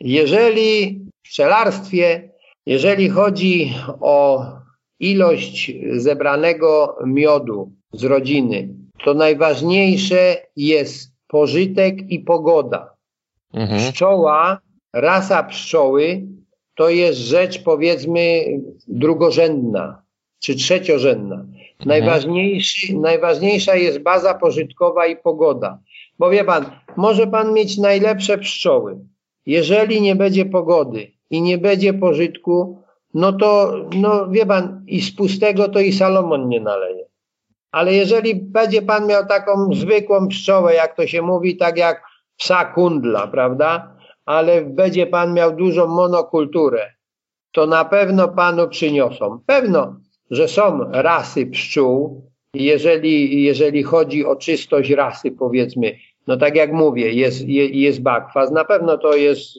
Jeżeli 0.00 1.00
w 1.18 1.22
pszczelarstwie, 1.22 2.30
jeżeli 2.66 3.08
chodzi 3.08 3.74
o 4.00 4.46
ilość 5.00 5.72
zebranego 5.96 6.98
miodu 7.06 7.72
z 7.92 8.04
rodziny, 8.04 8.68
to 9.04 9.14
najważniejsze 9.14 10.36
jest 10.56 11.15
pożytek 11.28 12.10
i 12.10 12.20
pogoda. 12.20 12.94
Mhm. 13.54 13.80
Pszczoła, 13.80 14.60
rasa 14.92 15.42
pszczoły 15.42 16.22
to 16.74 16.88
jest 16.88 17.18
rzecz 17.18 17.62
powiedzmy 17.62 18.44
drugorzędna 18.88 20.02
czy 20.38 20.54
trzeciorzędna. 20.54 21.34
Mhm. 21.34 21.48
Najważniejszy, 21.84 22.96
najważniejsza 22.96 23.76
jest 23.76 23.98
baza 23.98 24.34
pożytkowa 24.34 25.06
i 25.06 25.16
pogoda. 25.16 25.78
Bo 26.18 26.30
wie 26.30 26.44
pan, 26.44 26.64
może 26.96 27.26
pan 27.26 27.52
mieć 27.52 27.78
najlepsze 27.78 28.38
pszczoły. 28.38 28.98
Jeżeli 29.46 30.00
nie 30.00 30.16
będzie 30.16 30.44
pogody 30.44 31.12
i 31.30 31.42
nie 31.42 31.58
będzie 31.58 31.94
pożytku, 31.94 32.82
no 33.14 33.32
to, 33.32 33.74
no 33.96 34.28
wie 34.28 34.46
pan, 34.46 34.84
i 34.86 35.00
z 35.00 35.16
pustego 35.16 35.68
to 35.68 35.80
i 35.80 35.92
Salomon 35.92 36.48
nie 36.48 36.60
naleje. 36.60 37.04
Ale 37.76 37.94
jeżeli 37.94 38.34
będzie 38.34 38.82
pan 38.82 39.06
miał 39.06 39.26
taką 39.26 39.74
zwykłą 39.74 40.28
pszczołę, 40.28 40.74
jak 40.74 40.96
to 40.96 41.06
się 41.06 41.22
mówi, 41.22 41.56
tak 41.56 41.78
jak 41.78 42.02
psa 42.36 42.64
kundla, 42.64 43.26
prawda? 43.26 43.96
Ale 44.26 44.62
będzie 44.62 45.06
pan 45.06 45.34
miał 45.34 45.56
dużą 45.56 45.86
monokulturę, 45.86 46.92
to 47.52 47.66
na 47.66 47.84
pewno 47.84 48.28
panu 48.28 48.68
przyniosą. 48.68 49.40
Pewno, 49.46 49.96
że 50.30 50.48
są 50.48 50.92
rasy 50.92 51.46
pszczół, 51.46 52.22
jeżeli, 52.54 53.42
jeżeli 53.42 53.82
chodzi 53.82 54.26
o 54.26 54.36
czystość 54.36 54.90
rasy, 54.90 55.30
powiedzmy, 55.30 55.96
no 56.26 56.36
tak 56.36 56.56
jak 56.56 56.72
mówię, 56.72 57.12
jest, 57.12 57.48
jest 57.48 58.02
bakwas, 58.02 58.50
na 58.50 58.64
pewno 58.64 58.98
to 58.98 59.16
jest, 59.16 59.58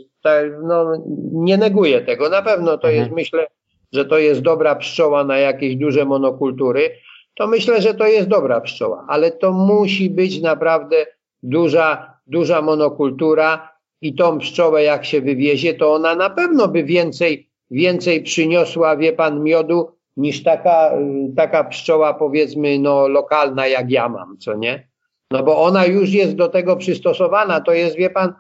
no 0.64 1.04
nie 1.32 1.58
neguję 1.58 2.02
tego, 2.02 2.30
na 2.30 2.42
pewno 2.42 2.78
to 2.78 2.88
jest, 2.88 3.10
mhm. 3.10 3.16
myślę, 3.16 3.48
że 3.94 4.06
to 4.06 4.18
jest 4.18 4.42
dobra 4.42 4.76
pszczoła 4.76 5.24
na 5.24 5.38
jakieś 5.38 5.76
duże 5.76 6.06
monokultury, 6.06 6.90
to 7.38 7.48
myślę, 7.48 7.82
że 7.82 7.94
to 7.94 8.08
jest 8.08 8.28
dobra 8.28 8.62
pszczoła, 8.62 9.06
ale 9.08 9.32
to 9.32 9.52
musi 9.52 10.10
być 10.10 10.42
naprawdę 10.42 11.06
duża, 11.44 12.14
duża 12.28 12.62
monokultura 12.62 13.70
i 14.02 14.16
tą 14.16 14.40
pszczołę 14.40 14.84
jak 14.84 15.06
się 15.06 15.22
wywiezie, 15.22 15.74
to 15.74 15.94
ona 15.94 16.16
na 16.16 16.30
pewno 16.30 16.68
by 16.68 16.84
więcej, 16.84 17.50
więcej 17.72 18.24
przyniosła, 18.24 18.98
wie 18.98 19.14
pan, 19.14 19.44
miodu 19.44 19.92
niż 20.18 20.44
taka, 20.44 20.92
taka 21.36 21.64
pszczoła 21.64 22.14
powiedzmy 22.14 22.80
no 22.80 23.08
lokalna 23.08 23.68
jak 23.68 23.92
ja 23.92 24.10
mam, 24.10 24.38
co 24.38 24.54
nie? 24.56 24.88
No 25.32 25.44
bo 25.44 25.64
ona 25.64 25.86
już 25.86 26.10
jest 26.10 26.36
do 26.36 26.48
tego 26.48 26.76
przystosowana, 26.76 27.62
to 27.62 27.74
jest, 27.74 27.96
wie 27.96 28.10
pan, 28.10 28.34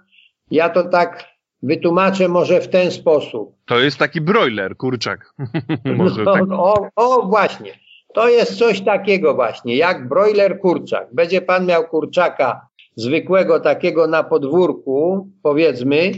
ja 0.52 0.69
to 0.69 0.84
tak 0.84 1.26
wytłumaczę 1.64 2.28
może 2.28 2.61
w 2.61 2.68
ten 2.68 2.91
sposób. 2.91 3.56
To 3.65 3.80
jest 3.80 3.98
taki 3.98 4.22
broiler, 4.22 4.78
kurczak. 4.78 5.34
może 5.98 6.24
no, 6.24 6.34
tak. 6.34 6.44
o, 6.52 6.90
o, 6.95 7.28
właśnie. 7.28 7.86
To 8.18 8.30
jest 8.30 8.57
coś 8.57 8.81
takiego 8.81 9.34
właśnie, 9.34 9.76
jak 9.76 10.07
broiler 10.07 10.60
kurczak. 10.60 11.07
Będzie 11.14 11.41
pan 11.41 11.65
miał 11.65 11.88
kurczaka 11.88 12.68
zwykłego 12.95 13.60
takiego 13.60 14.07
na 14.07 14.23
podwórku, 14.23 15.30
powiedzmy, 15.44 16.11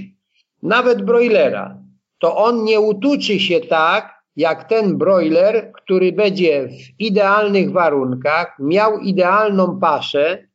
nawet 0.64 1.02
broilera, 1.02 1.78
to 2.20 2.38
on 2.38 2.64
nie 2.64 2.80
utuczy 2.80 3.40
się 3.40 3.60
tak, 3.60 4.24
jak 4.36 4.64
ten 4.64 4.98
broiler, 4.98 5.72
który 5.72 6.12
będzie 6.12 6.68
w 6.68 7.00
idealnych 7.00 7.72
warunkach, 7.72 8.56
miał 8.60 9.00
idealną 9.00 9.80
paszę, 9.80 10.48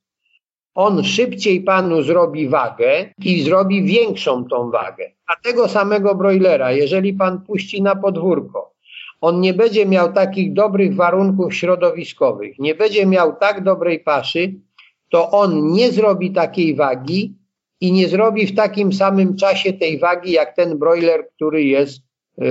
on 0.75 1.05
szybciej 1.05 1.61
panu 1.61 2.03
zrobi 2.03 2.49
wagę 2.49 3.15
i 3.19 3.43
zrobi 3.43 3.83
większą 3.83 4.45
tą 4.45 4.71
wagę. 4.71 5.11
A 5.27 5.37
tego 5.37 5.69
samego 5.69 6.15
broilera, 6.15 6.73
jeżeli 6.73 7.13
pan 7.13 7.41
puści 7.41 7.83
na 7.83 7.97
podwórko, 7.97 8.74
on 9.25 9.41
nie 9.41 9.55
będzie 9.55 9.87
miał 9.87 10.13
takich 10.13 10.53
dobrych 10.53 10.95
warunków 10.95 11.55
środowiskowych, 11.55 12.59
nie 12.59 12.75
będzie 12.75 13.07
miał 13.07 13.37
tak 13.37 13.65
dobrej 13.65 14.01
paszy, 14.01 14.55
to 15.11 15.31
on 15.31 15.73
nie 15.73 15.93
zrobi 15.93 16.33
takiej 16.33 16.75
wagi 16.75 17.35
i 17.81 17.93
nie 17.93 18.09
zrobi 18.09 18.47
w 18.47 18.55
takim 18.55 18.93
samym 18.93 19.37
czasie 19.37 19.73
tej 19.73 19.99
wagi, 19.99 20.33
jak 20.33 20.57
ten 20.57 20.79
broiler, 20.79 21.29
który 21.37 21.65
jest 21.65 21.99
y, 21.99 22.45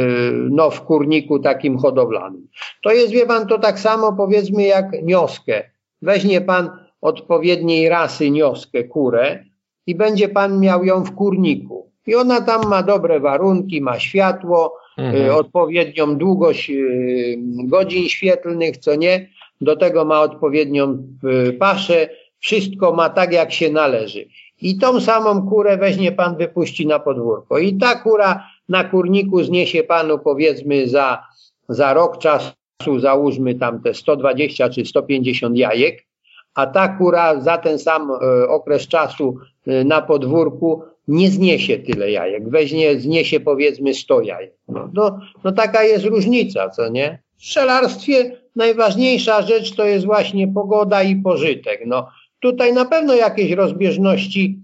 no, 0.52 0.70
w 0.70 0.82
kurniku 0.82 1.40
takim 1.40 1.78
hodowlanym. 1.78 2.48
To 2.84 2.91
jest, 2.91 3.12
wie 3.12 3.26
pan, 3.26 3.48
to 3.48 3.60
tak 3.60 3.80
samo 3.80 4.14
powiedzmy 4.14 4.64
jak 4.64 4.86
nioskę. 5.04 5.64
Weźmie 6.02 6.41
pan 6.41 6.70
odpowiedniej 7.02 7.90
rasy 7.90 8.32
nioskę, 8.32 8.84
kurę 8.84 9.44
i 9.88 9.95
będzie 9.95 10.30
pan 10.30 10.60
miał 10.60 10.84
ją 10.86 11.04
w 11.04 11.16
kurniku. 11.16 11.91
I 12.08 12.16
ona 12.16 12.41
tam 12.41 12.70
ma 12.70 12.84
dobre 12.84 13.20
warunki, 13.20 13.82
ma 13.82 14.00
światło, 14.00 14.82
mhm. 14.98 15.26
Y, 15.26 15.34
odpowiednią 15.34 16.18
długość 16.18 16.70
y, 16.70 17.38
godzin 17.64 18.10
świetlnych, 18.10 18.78
co 18.78 18.95
nie. 18.95 19.30
Do 19.61 19.76
tego 19.76 20.06
ma 20.06 20.22
odpowiednią 20.22 21.07
y, 21.48 21.53
paszę, 21.53 22.10
wszystko 22.40 22.94
ma 22.94 23.10
tak, 23.10 23.34
jak 23.34 23.53
się 23.53 23.72
należy. 23.72 24.26
I 24.61 24.78
tą 24.78 25.02
samą 25.02 25.49
kurę 25.49 25.78
weźmie 25.78 26.11
pan, 26.11 26.38
wypuści 26.38 26.88
na 26.88 26.99
podwórko. 26.99 27.60
I 27.60 27.78
ta 27.78 27.95
kura 27.95 28.48
na 28.70 28.84
kurniku 28.84 29.44
zniesie 29.44 29.84
panu 29.84 30.20
powiedzmy 30.20 30.88
za, 30.88 31.24
za 31.70 31.94
rok 31.94 32.18
czasu, 32.18 32.99
załóżmy 32.99 33.56
tam 33.56 33.82
te 33.82 33.94
120 33.94 34.70
czy 34.70 34.86
150 34.86 35.57
jajek, 35.57 36.06
a 36.53 36.68
ta 36.68 36.88
kura 36.88 37.41
za 37.41 37.57
ten 37.57 37.80
sam 37.80 38.11
okres 38.48 38.88
czasu 38.88 39.38
na 39.65 40.02
podwórku 40.02 40.84
nie 41.08 41.30
zniesie 41.30 41.80
tyle 41.80 42.12
jajek, 42.12 42.50
weźmie, 42.50 43.00
zniesie 43.00 43.40
powiedzmy 43.40 43.94
100 43.94 44.22
jajek. 44.22 44.54
No, 44.68 44.90
no, 44.94 45.20
no 45.44 45.52
taka 45.52 45.84
jest 45.84 46.06
różnica, 46.06 46.70
co 46.70 46.90
nie? 46.90 47.20
W 47.38 47.46
strzelarstwie 47.46 48.38
najważniejsza 48.56 49.42
rzecz 49.42 49.76
to 49.76 49.86
jest 49.86 50.06
właśnie 50.06 50.48
pogoda 50.48 51.04
i 51.04 51.16
pożytek. 51.16 51.82
No, 51.86 52.08
tutaj 52.40 52.74
na 52.74 52.86
pewno 52.86 53.16
jakieś 53.16 53.52
rozbieżności 53.52 54.60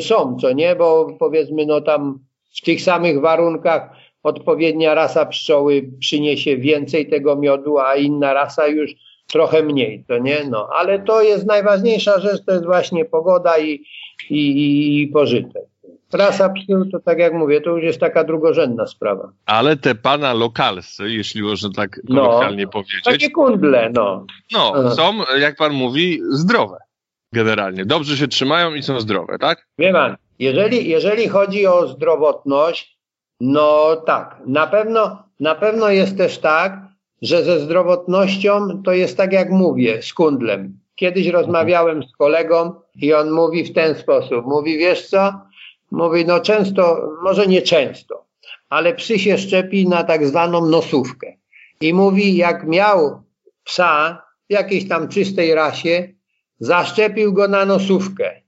są, 0.00 0.36
co 0.40 0.52
nie, 0.52 0.76
bo 0.76 1.16
powiedzmy 1.18 1.66
no 1.66 1.80
tam 1.80 2.18
w 2.56 2.64
tych 2.64 2.82
samych 2.82 3.20
warunkach 3.20 3.90
odpowiednia 4.22 4.94
rasa 4.94 5.26
pszczoły 5.26 5.90
przyniesie 6.00 6.56
więcej 6.56 7.10
tego 7.10 7.36
miodu, 7.36 7.78
a 7.78 7.96
inna 7.96 8.32
rasa 8.32 8.66
już 8.66 8.90
trochę 9.32 9.62
mniej, 9.62 10.04
to 10.08 10.18
nie? 10.18 10.44
No, 10.50 10.68
ale 10.72 10.98
to 10.98 11.22
jest 11.22 11.46
najważniejsza 11.46 12.20
rzecz, 12.20 12.44
to 12.46 12.52
jest 12.52 12.64
właśnie 12.64 13.04
pogoda 13.04 13.58
i, 13.58 13.84
i, 14.30 15.02
i 15.02 15.08
pożytek. 15.08 15.71
Rasa 16.12 16.48
psu 16.48 16.84
to 16.92 17.00
tak 17.00 17.18
jak 17.18 17.34
mówię, 17.34 17.60
to 17.60 17.70
już 17.70 17.82
jest 17.82 18.00
taka 18.00 18.24
drugorzędna 18.24 18.86
sprawa. 18.86 19.32
Ale 19.46 19.76
te 19.76 19.94
pana 19.94 20.34
lokalscy, 20.34 21.10
jeśli 21.10 21.42
można 21.42 21.70
tak 21.76 22.00
no. 22.08 22.22
kolokwialnie 22.22 22.64
no, 22.64 22.70
powiedzieć. 22.70 23.04
Takie 23.04 23.30
kundle, 23.30 23.90
no. 23.94 24.26
No, 24.52 24.90
są, 24.90 25.12
jak 25.38 25.56
pan 25.56 25.72
mówi, 25.72 26.20
zdrowe. 26.30 26.78
Generalnie. 27.32 27.84
Dobrze 27.84 28.16
się 28.16 28.28
trzymają 28.28 28.74
i 28.74 28.82
są 28.82 29.00
zdrowe, 29.00 29.38
tak? 29.38 29.66
Wie 29.78 29.92
pan, 29.92 30.16
jeżeli, 30.38 30.88
jeżeli 30.88 31.28
chodzi 31.28 31.66
o 31.66 31.86
zdrowotność, 31.86 32.98
no 33.40 33.96
tak, 34.06 34.40
na 34.46 34.66
pewno, 34.66 35.22
na 35.40 35.54
pewno 35.54 35.88
jest 35.88 36.16
też 36.18 36.38
tak, 36.38 36.80
że 37.22 37.44
ze 37.44 37.60
zdrowotnością 37.60 38.82
to 38.82 38.92
jest 38.92 39.16
tak 39.16 39.32
jak 39.32 39.50
mówię, 39.50 40.02
z 40.02 40.14
kundlem. 40.14 40.78
Kiedyś 40.94 41.26
rozmawiałem 41.26 42.02
z 42.02 42.16
kolegą 42.16 42.74
i 42.94 43.12
on 43.12 43.30
mówi 43.30 43.64
w 43.64 43.72
ten 43.72 43.94
sposób. 43.94 44.46
Mówi, 44.46 44.78
wiesz 44.78 45.08
co? 45.08 45.32
Mówi, 45.92 46.24
no 46.26 46.40
często, 46.40 47.12
może 47.22 47.46
nie 47.46 47.62
często, 47.62 48.26
ale 48.68 48.94
psy 48.94 49.18
się 49.18 49.38
szczepi 49.38 49.88
na 49.88 50.04
tak 50.04 50.26
zwaną 50.26 50.66
nosówkę. 50.66 51.32
I 51.80 51.94
mówi, 51.94 52.36
jak 52.36 52.66
miał 52.66 53.22
psa 53.64 54.22
w 54.50 54.52
jakiejś 54.52 54.88
tam 54.88 55.08
czystej 55.08 55.54
rasie, 55.54 56.08
zaszczepił 56.58 57.32
go 57.32 57.48
na 57.48 57.64
nosówkę. 57.64 58.42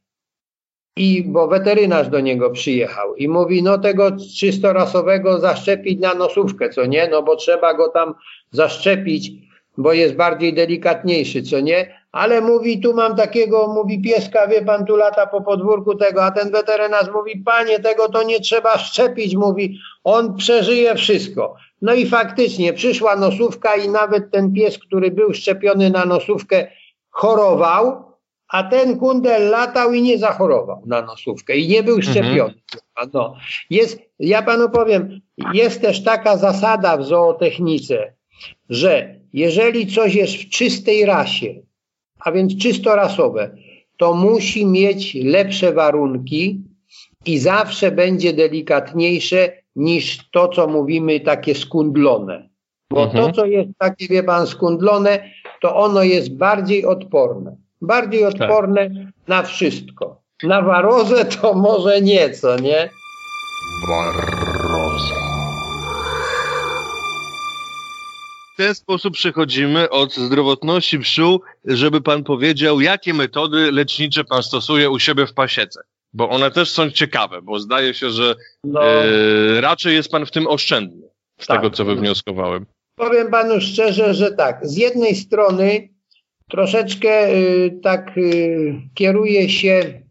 I 0.97 1.23
bo 1.23 1.49
weterynarz 1.49 2.09
do 2.09 2.21
niego 2.21 2.51
przyjechał 2.51 3.17
i 3.17 3.29
mówi, 3.29 3.63
no 3.63 3.79
tego 3.79 4.11
czystorasowego 4.39 5.41
zaszczepić 5.41 6.01
na 6.01 6.15
nosówkę, 6.15 6.71
co 6.71 6.87
nie? 6.87 7.09
No 7.09 7.23
bo 7.23 7.37
trzeba 7.37 7.75
go 7.75 7.89
tam 7.89 8.15
zaszczepić, 8.51 9.33
bo 9.79 9.93
jest 9.93 10.15
bardziej 10.15 10.55
delikatniejszy, 10.55 11.43
co 11.43 11.61
nie? 11.61 12.04
Ale 12.15 12.41
mówi, 12.41 12.81
tu 12.81 12.95
mam 12.95 13.17
takiego, 13.17 13.69
mówi 13.75 14.03
pieska, 14.03 14.47
wie 14.47 14.63
pan, 14.63 14.85
tu 14.85 14.97
lata 14.97 15.27
po 15.27 15.41
podwórku 15.41 15.95
tego, 15.95 16.25
a 16.25 16.31
ten 16.31 16.51
weterynarz 16.51 17.11
mówi, 17.15 17.43
panie, 17.45 17.79
tego 17.79 18.09
to 18.09 18.23
nie 18.23 18.41
trzeba 18.41 18.79
szczepić, 18.79 19.37
mówi, 19.37 19.79
on 20.05 20.37
przeżyje 20.37 20.95
wszystko. 20.95 21.57
No 21.83 21.95
i 21.95 22.07
faktycznie 22.07 22.73
przyszła 22.73 23.17
nosówka 23.17 23.77
i 23.77 23.89
nawet 23.89 24.31
ten 24.31 24.53
pies, 24.53 24.79
który 24.79 25.11
był 25.11 25.35
szczepiony 25.35 25.91
na 25.91 26.05
nosówkę, 26.05 26.67
chorował, 27.11 28.05
a 28.49 28.63
ten 28.63 28.99
kundel 28.99 29.51
latał 29.51 29.93
i 29.93 30.03
nie 30.03 30.19
zachorował 30.19 30.83
na 30.87 31.03
nosówkę 31.03 31.57
i 31.57 31.69
nie 31.69 31.83
był 31.83 31.97
mhm. 31.97 32.13
szczepiony. 32.15 32.55
Mhm. 32.97 33.11
No. 33.13 33.37
Jest, 33.71 33.99
ja 34.19 34.43
panu 34.43 34.71
powiem, 34.71 35.21
jest 35.53 35.81
też 35.81 36.05
taka 36.05 36.37
zasada 36.37 36.97
w 36.97 37.05
zootechnice, 37.05 38.15
że 38.69 39.21
jeżeli 39.33 39.87
coś 39.87 40.15
jest 40.15 40.35
w 40.35 40.49
czystej 40.49 41.05
rasie, 41.05 41.64
a 42.25 42.33
więc 42.33 42.57
czysto 42.57 42.97
rasowe, 42.97 43.57
to 43.97 44.15
musi 44.15 44.67
mieć 44.67 45.15
lepsze 45.15 45.73
warunki 45.73 46.61
i 47.27 47.39
zawsze 47.39 47.91
będzie 47.91 48.33
delikatniejsze 48.33 49.53
niż 49.77 50.31
to, 50.31 50.49
co 50.49 50.67
mówimy, 50.67 51.21
takie 51.21 51.55
skundlone. 51.55 52.49
Bo 52.91 53.05
mhm. 53.05 53.25
to, 53.25 53.33
co 53.33 53.47
jest 53.47 53.71
takie, 53.79 54.09
wie 54.09 54.23
pan, 54.23 54.47
skundlone, 54.47 55.31
to 55.61 55.77
ono 55.77 56.03
jest 56.03 56.37
bardziej 56.37 56.85
odporne. 56.85 57.57
Bardziej 57.81 58.23
tak. 58.23 58.35
odporne 58.35 58.91
tak. 58.91 59.29
na 59.29 59.43
wszystko. 59.43 60.23
Na 60.43 60.63
warozę 60.63 61.25
to 61.25 61.55
może 61.55 62.01
nieco, 62.01 62.57
nie? 62.57 62.91
Waroza. 63.89 65.44
W 68.55 68.57
ten 68.57 68.75
sposób 68.75 69.15
przechodzimy 69.15 69.91
od 69.91 70.15
zdrowotności 70.15 70.99
pszczół, 70.99 71.41
żeby 71.65 72.01
pan 72.01 72.25
powiedział, 72.25 72.81
jakie 72.81 73.15
metody 73.15 73.73
lecznicze 73.73 74.25
pan 74.25 74.43
stosuje 74.43 74.91
u 74.91 74.99
siebie 74.99 75.27
w 75.27 75.35
pasiece. 75.35 75.81
Bo 76.13 76.29
one 76.29 76.51
też 76.51 76.71
są 76.71 76.91
ciekawe, 76.91 77.43
bo 77.43 77.59
zdaje 77.59 77.95
się, 77.95 78.11
że 78.11 78.35
no. 78.65 78.85
e, 78.85 79.61
raczej 79.61 79.95
jest 79.95 80.11
pan 80.11 80.27
w 80.27 80.31
tym 80.31 80.47
oszczędny, 80.47 81.09
z 81.41 81.47
tak. 81.47 81.57
tego 81.57 81.71
co 81.71 81.85
wywnioskowałem. 81.85 82.67
Powiem 82.97 83.31
panu 83.31 83.61
szczerze, 83.61 84.15
że 84.15 84.33
tak. 84.33 84.67
Z 84.67 84.77
jednej 84.77 85.15
strony 85.15 85.89
troszeczkę 86.51 87.35
y, 87.35 87.81
tak 87.83 88.19
y, 88.19 88.75
kieruje 88.95 89.49
się 89.49 90.03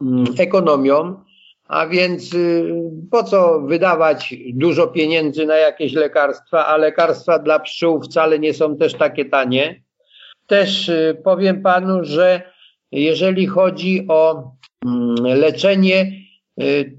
mm, 0.00 0.24
ekonomią, 0.38 1.24
a 1.68 1.86
więc 1.86 2.34
y, 2.34 2.72
po 3.10 3.24
co 3.24 3.60
wydawać 3.60 4.34
dużo 4.54 4.86
pieniędzy 4.86 5.46
na 5.46 5.56
jakieś 5.56 5.92
lekarstwa, 5.92 6.66
a 6.66 6.76
lekarstwa 6.76 7.38
dla 7.38 7.58
pszczół 7.58 8.02
wcale 8.02 8.38
nie 8.38 8.54
są 8.54 8.76
też 8.76 8.94
takie 8.94 9.24
tanie. 9.24 9.82
Też 10.46 10.90
powiem 11.24 11.62
panu, 11.62 12.04
że 12.04 12.42
jeżeli 12.92 13.46
chodzi 13.46 14.06
o 14.08 14.50
mm, 14.86 15.14
leczenie, 15.38 16.12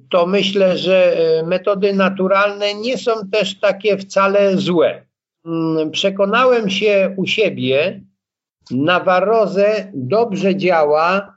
to 0.10 0.28
myślę, 0.28 0.78
że 0.78 1.18
metody 1.46 1.94
naturalne 1.94 2.74
nie 2.74 2.98
są 2.98 3.12
też 3.32 3.60
takie 3.60 3.98
wcale 3.98 4.58
złe. 4.58 5.06
Mm, 5.46 5.92
przekonałem 5.92 6.70
się 6.70 7.14
u 7.18 7.26
siebie, 7.26 8.02
na 8.72 9.00
warozę 9.00 9.92
dobrze 9.94 10.56
działa 10.56 11.36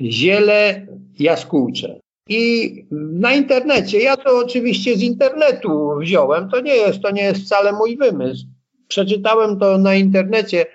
ziele 0.00 0.86
jaskółcze. 1.18 1.99
I 2.32 2.74
na 2.92 3.32
internecie, 3.32 4.00
ja 4.00 4.16
to 4.16 4.38
oczywiście 4.38 4.96
z 4.96 5.02
internetu 5.02 5.90
wziąłem, 6.00 6.48
to 6.50 6.60
nie 6.60 6.76
jest, 6.76 7.02
to 7.02 7.10
nie 7.10 7.22
jest 7.22 7.40
wcale 7.40 7.72
mój 7.72 7.96
wymysł. 7.96 8.46
Przeczytałem 8.88 9.58
to 9.58 9.78
na 9.78 9.94
internecie, 9.94 10.66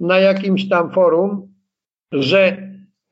na 0.00 0.18
jakimś 0.18 0.68
tam 0.68 0.92
forum, 0.92 1.54
że 2.12 2.56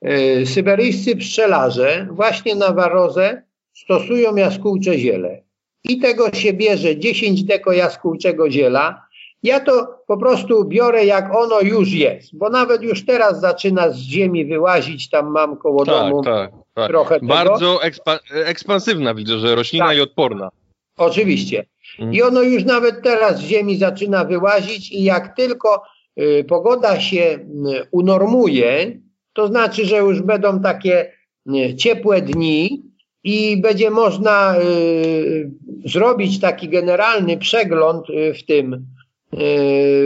y, 0.07 0.47
syberyjscy 0.47 1.17
pszczelarze 1.17 2.09
właśnie 2.11 2.55
na 2.55 2.73
warozę 2.73 3.43
stosują 3.73 4.37
jaskółcze 4.37 4.99
ziele. 4.99 5.43
I 5.85 5.99
tego 5.99 6.33
się 6.35 6.53
bierze 6.53 6.97
10 6.97 7.45
deko 7.45 7.73
jaskółczego 7.73 8.51
ziela, 8.51 9.07
ja 9.43 9.61
to 9.61 9.99
po 10.07 10.17
prostu 10.17 10.65
biorę 10.65 11.05
jak 11.05 11.37
ono 11.37 11.61
już 11.61 11.93
jest, 11.93 12.37
bo 12.37 12.51
nawet 12.51 12.83
już 12.83 13.07
teraz 13.07 13.41
zaczyna 13.41 13.91
z 13.91 13.97
ziemi 13.97 14.45
wyłazić, 14.45 15.11
tam 15.11 15.31
mam 15.31 15.57
koło 15.57 15.85
tak, 15.85 15.95
domu 15.95 16.23
tak, 16.23 16.51
tak. 16.75 16.89
trochę 16.89 17.19
Bardzo 17.23 17.83
ekspa 17.83 18.19
ekspansywna 18.31 19.15
widzę, 19.15 19.39
że 19.39 19.55
roślina 19.55 19.87
tak. 19.87 19.97
i 19.97 20.01
odporna. 20.01 20.51
Oczywiście. 20.97 21.65
Mhm. 21.99 22.15
I 22.15 22.23
ono 22.23 22.43
już 22.43 22.65
nawet 22.65 23.03
teraz 23.03 23.39
z 23.39 23.43
ziemi 23.43 23.77
zaczyna 23.77 24.25
wyłazić 24.25 24.93
i 24.93 25.03
jak 25.03 25.37
tylko 25.37 25.83
y, 26.21 26.45
pogoda 26.49 27.01
się 27.01 27.23
y, 27.23 27.87
unormuje, 27.91 29.01
to 29.33 29.47
znaczy, 29.47 29.85
że 29.85 29.97
już 29.97 30.23
będą 30.23 30.61
takie 30.61 31.13
y, 31.47 31.75
ciepłe 31.75 32.23
dni 32.23 32.83
i 33.25 33.57
będzie 33.57 33.91
można 33.91 34.55
y, 34.61 35.51
zrobić 35.85 36.41
taki 36.41 36.69
generalny 36.69 37.39
przegląd 37.39 38.11
y, 38.11 38.35
w 38.35 38.47
tym 38.47 38.87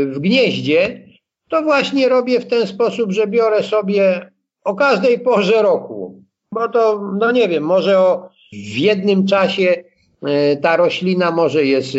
w 0.07 0.17
gnieździe, 0.21 1.09
to 1.49 1.63
właśnie 1.63 2.09
robię 2.09 2.41
w 2.41 2.47
ten 2.47 2.67
sposób, 2.67 3.13
że 3.13 3.27
biorę 3.27 3.63
sobie 3.63 4.31
o 4.65 4.75
każdej 4.75 5.21
porze 5.21 5.63
roku, 5.63 6.23
bo 6.57 6.69
to, 6.69 7.13
no 7.19 7.33
nie 7.33 7.49
wiem, 7.49 7.65
może 7.65 7.99
o, 7.99 8.29
w 8.53 8.77
jednym 8.77 9.27
czasie 9.27 9.85
e, 10.23 10.57
ta 10.57 10.77
roślina 10.77 11.31
może 11.31 11.65
jest 11.65 11.97
e, 11.97 11.99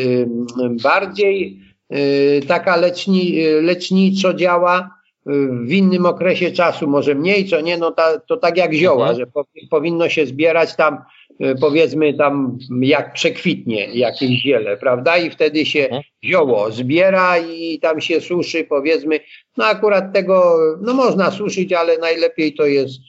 bardziej 0.84 1.60
e, 1.90 1.98
taka 2.42 2.76
leczni, 2.76 3.36
leczniczo 3.62 4.34
działa, 4.34 4.98
w 5.66 5.72
innym 5.72 6.06
okresie 6.06 6.52
czasu 6.52 6.88
może 6.88 7.16
mniej, 7.16 7.46
co 7.46 7.62
nie, 7.62 7.78
no 7.78 7.92
ta, 7.92 8.20
to 8.20 8.38
tak 8.38 8.58
jak 8.58 8.74
zioła, 8.74 9.10
mhm. 9.10 9.18
że 9.18 9.44
powinno 9.70 10.10
się 10.10 10.26
zbierać 10.26 10.76
tam 10.76 10.98
powiedzmy 11.62 12.14
tam 12.14 12.58
jak 12.82 13.14
przekwitnie 13.14 13.86
jakieś 13.94 14.42
ziele, 14.42 14.78
prawda? 14.78 15.18
I 15.18 15.30
wtedy 15.30 15.66
się 15.66 15.84
mhm. 15.84 16.04
zioło 16.26 16.72
zbiera 16.72 17.38
i 17.38 17.80
tam 17.80 18.02
się 18.02 18.22
suszy, 18.22 18.64
powiedzmy. 18.64 19.20
No 19.58 19.66
akurat 19.66 20.14
tego, 20.14 20.58
no 20.82 20.94
można 20.94 21.32
suszyć, 21.32 21.74
ale 21.74 21.98
najlepiej 21.98 22.54
to 22.54 22.66
jest 22.66 23.00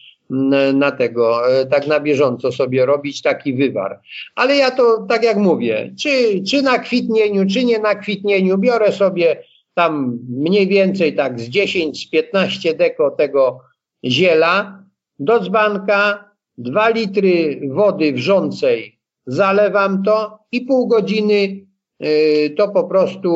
na 0.75 0.91
tego, 0.91 1.53
e, 1.61 1.67
tak 1.67 1.87
na 1.87 2.01
bieżąco 2.01 2.53
sobie 2.53 2.87
robić 2.87 3.23
taki 3.23 3.55
wywar. 3.55 4.01
Ale 4.35 4.57
ja 4.57 4.71
to 4.71 5.07
tak 5.09 5.23
jak 5.23 5.37
mówię, 5.37 5.95
czy, 6.01 6.43
czy 6.51 6.63
na 6.63 6.79
kwitnieniu, 6.79 7.47
czy 7.47 7.65
nie 7.65 7.79
na 7.79 7.95
kwitnieniu, 7.95 8.59
biorę 8.59 8.93
sobie 8.93 9.43
tam 9.75 10.19
mniej 10.29 10.69
więcej 10.69 11.15
tak 11.15 11.41
z 11.41 11.49
10, 11.49 12.07
z 12.07 12.11
15 12.11 12.75
deko 12.75 13.11
tego 13.11 13.61
ziela 14.05 14.85
do 15.19 15.41
dzbanka, 15.41 16.31
dwa 16.59 16.89
litry 16.89 17.61
wody 17.69 18.13
wrzącej, 18.13 18.99
zalewam 19.27 20.03
to 20.03 20.39
i 20.53 20.61
pół 20.61 20.87
godziny 20.87 21.67
y, 22.05 22.55
to 22.57 22.69
po 22.69 22.85
prostu 22.85 23.31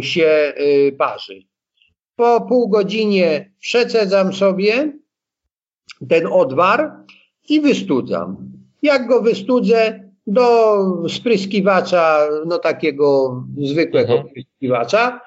się 0.00 0.52
y, 0.60 0.94
parzy. 0.98 1.42
Po 2.16 2.40
pół 2.40 2.68
godzinie 2.68 3.52
przecedzam 3.60 4.32
sobie 4.32 4.92
ten 6.08 6.26
odwar 6.26 6.92
i 7.48 7.60
wystudzam. 7.60 8.36
Jak 8.82 9.06
go 9.06 9.22
wystudzę, 9.22 10.06
do 10.26 11.08
spryskiwacza, 11.08 12.28
no 12.46 12.58
takiego 12.58 13.36
zwykłego 13.58 14.12
mhm. 14.12 14.30
spryskiwacza 14.30 15.20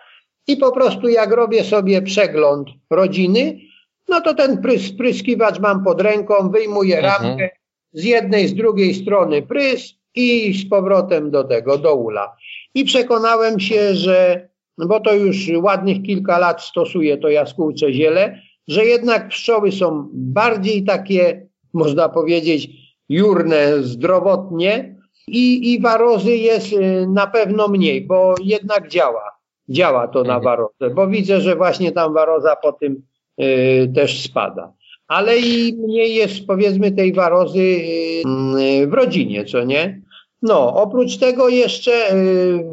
i 0.47 0.57
po 0.57 0.71
prostu 0.71 1.07
jak 1.07 1.31
robię 1.31 1.63
sobie 1.63 2.01
przegląd 2.01 2.69
rodziny, 2.89 3.59
no 4.07 4.21
to 4.21 4.33
ten 4.33 4.61
spryskiwacz 4.87 5.59
mam 5.59 5.83
pod 5.83 6.01
ręką, 6.01 6.49
wyjmuję 6.49 6.97
mhm. 6.97 7.23
ramkę, 7.23 7.49
z 7.93 8.03
jednej, 8.03 8.47
z 8.47 8.55
drugiej 8.55 8.93
strony 8.93 9.41
prys 9.41 9.93
i 10.15 10.53
z 10.53 10.69
powrotem 10.69 11.31
do 11.31 11.43
tego, 11.43 11.77
do 11.77 11.95
ula. 11.95 12.35
I 12.73 12.85
przekonałem 12.85 13.59
się, 13.59 13.95
że, 13.95 14.49
bo 14.77 14.99
to 14.99 15.13
już 15.13 15.49
ładnych 15.61 16.01
kilka 16.03 16.37
lat 16.39 16.61
stosuję 16.63 17.17
to 17.17 17.29
jaskółcze 17.29 17.93
ziele, 17.93 18.41
że 18.69 18.85
jednak 18.85 19.29
pszczoły 19.29 19.71
są 19.71 20.09
bardziej 20.13 20.83
takie, 20.83 21.47
można 21.73 22.09
powiedzieć, 22.09 22.69
jurne 23.09 23.83
zdrowotnie 23.83 24.95
i, 25.27 25.73
i 25.73 25.81
warozy 25.81 26.37
jest 26.37 26.73
y, 26.73 27.07
na 27.07 27.27
pewno 27.27 27.67
mniej, 27.67 28.01
bo 28.07 28.35
jednak 28.43 28.89
działa. 28.89 29.31
Działa 29.69 30.07
to 30.07 30.23
na 30.23 30.35
mhm. 30.35 30.43
warozę, 30.43 30.95
bo 30.95 31.07
widzę, 31.07 31.41
że 31.41 31.55
właśnie 31.55 31.91
tam 31.91 32.13
waroza 32.13 32.55
po 32.55 32.73
tym 32.73 33.01
y, 33.41 33.91
też 33.95 34.21
spada. 34.21 34.73
Ale 35.07 35.37
i 35.37 35.73
mniej 35.73 36.15
jest 36.15 36.47
powiedzmy 36.47 36.91
tej 36.91 37.13
warozy 37.13 37.59
y, 37.59 38.87
w 38.87 38.93
rodzinie, 38.93 39.45
co 39.45 39.63
nie? 39.63 40.01
No, 40.41 40.75
oprócz 40.75 41.17
tego 41.17 41.49
jeszcze 41.49 42.15
y, 42.15 42.63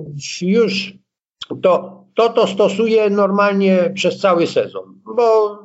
już 0.42 0.92
to, 1.62 1.95
to 2.16 2.28
to 2.28 2.46
stosuję 2.46 3.10
normalnie 3.10 3.90
przez 3.94 4.18
cały 4.18 4.46
sezon, 4.46 4.84
bo 5.16 5.58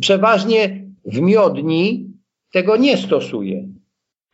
przeważnie 0.00 0.84
w 1.04 1.20
miodni 1.20 2.10
tego 2.52 2.76
nie 2.76 2.96
stosuję. 2.96 3.68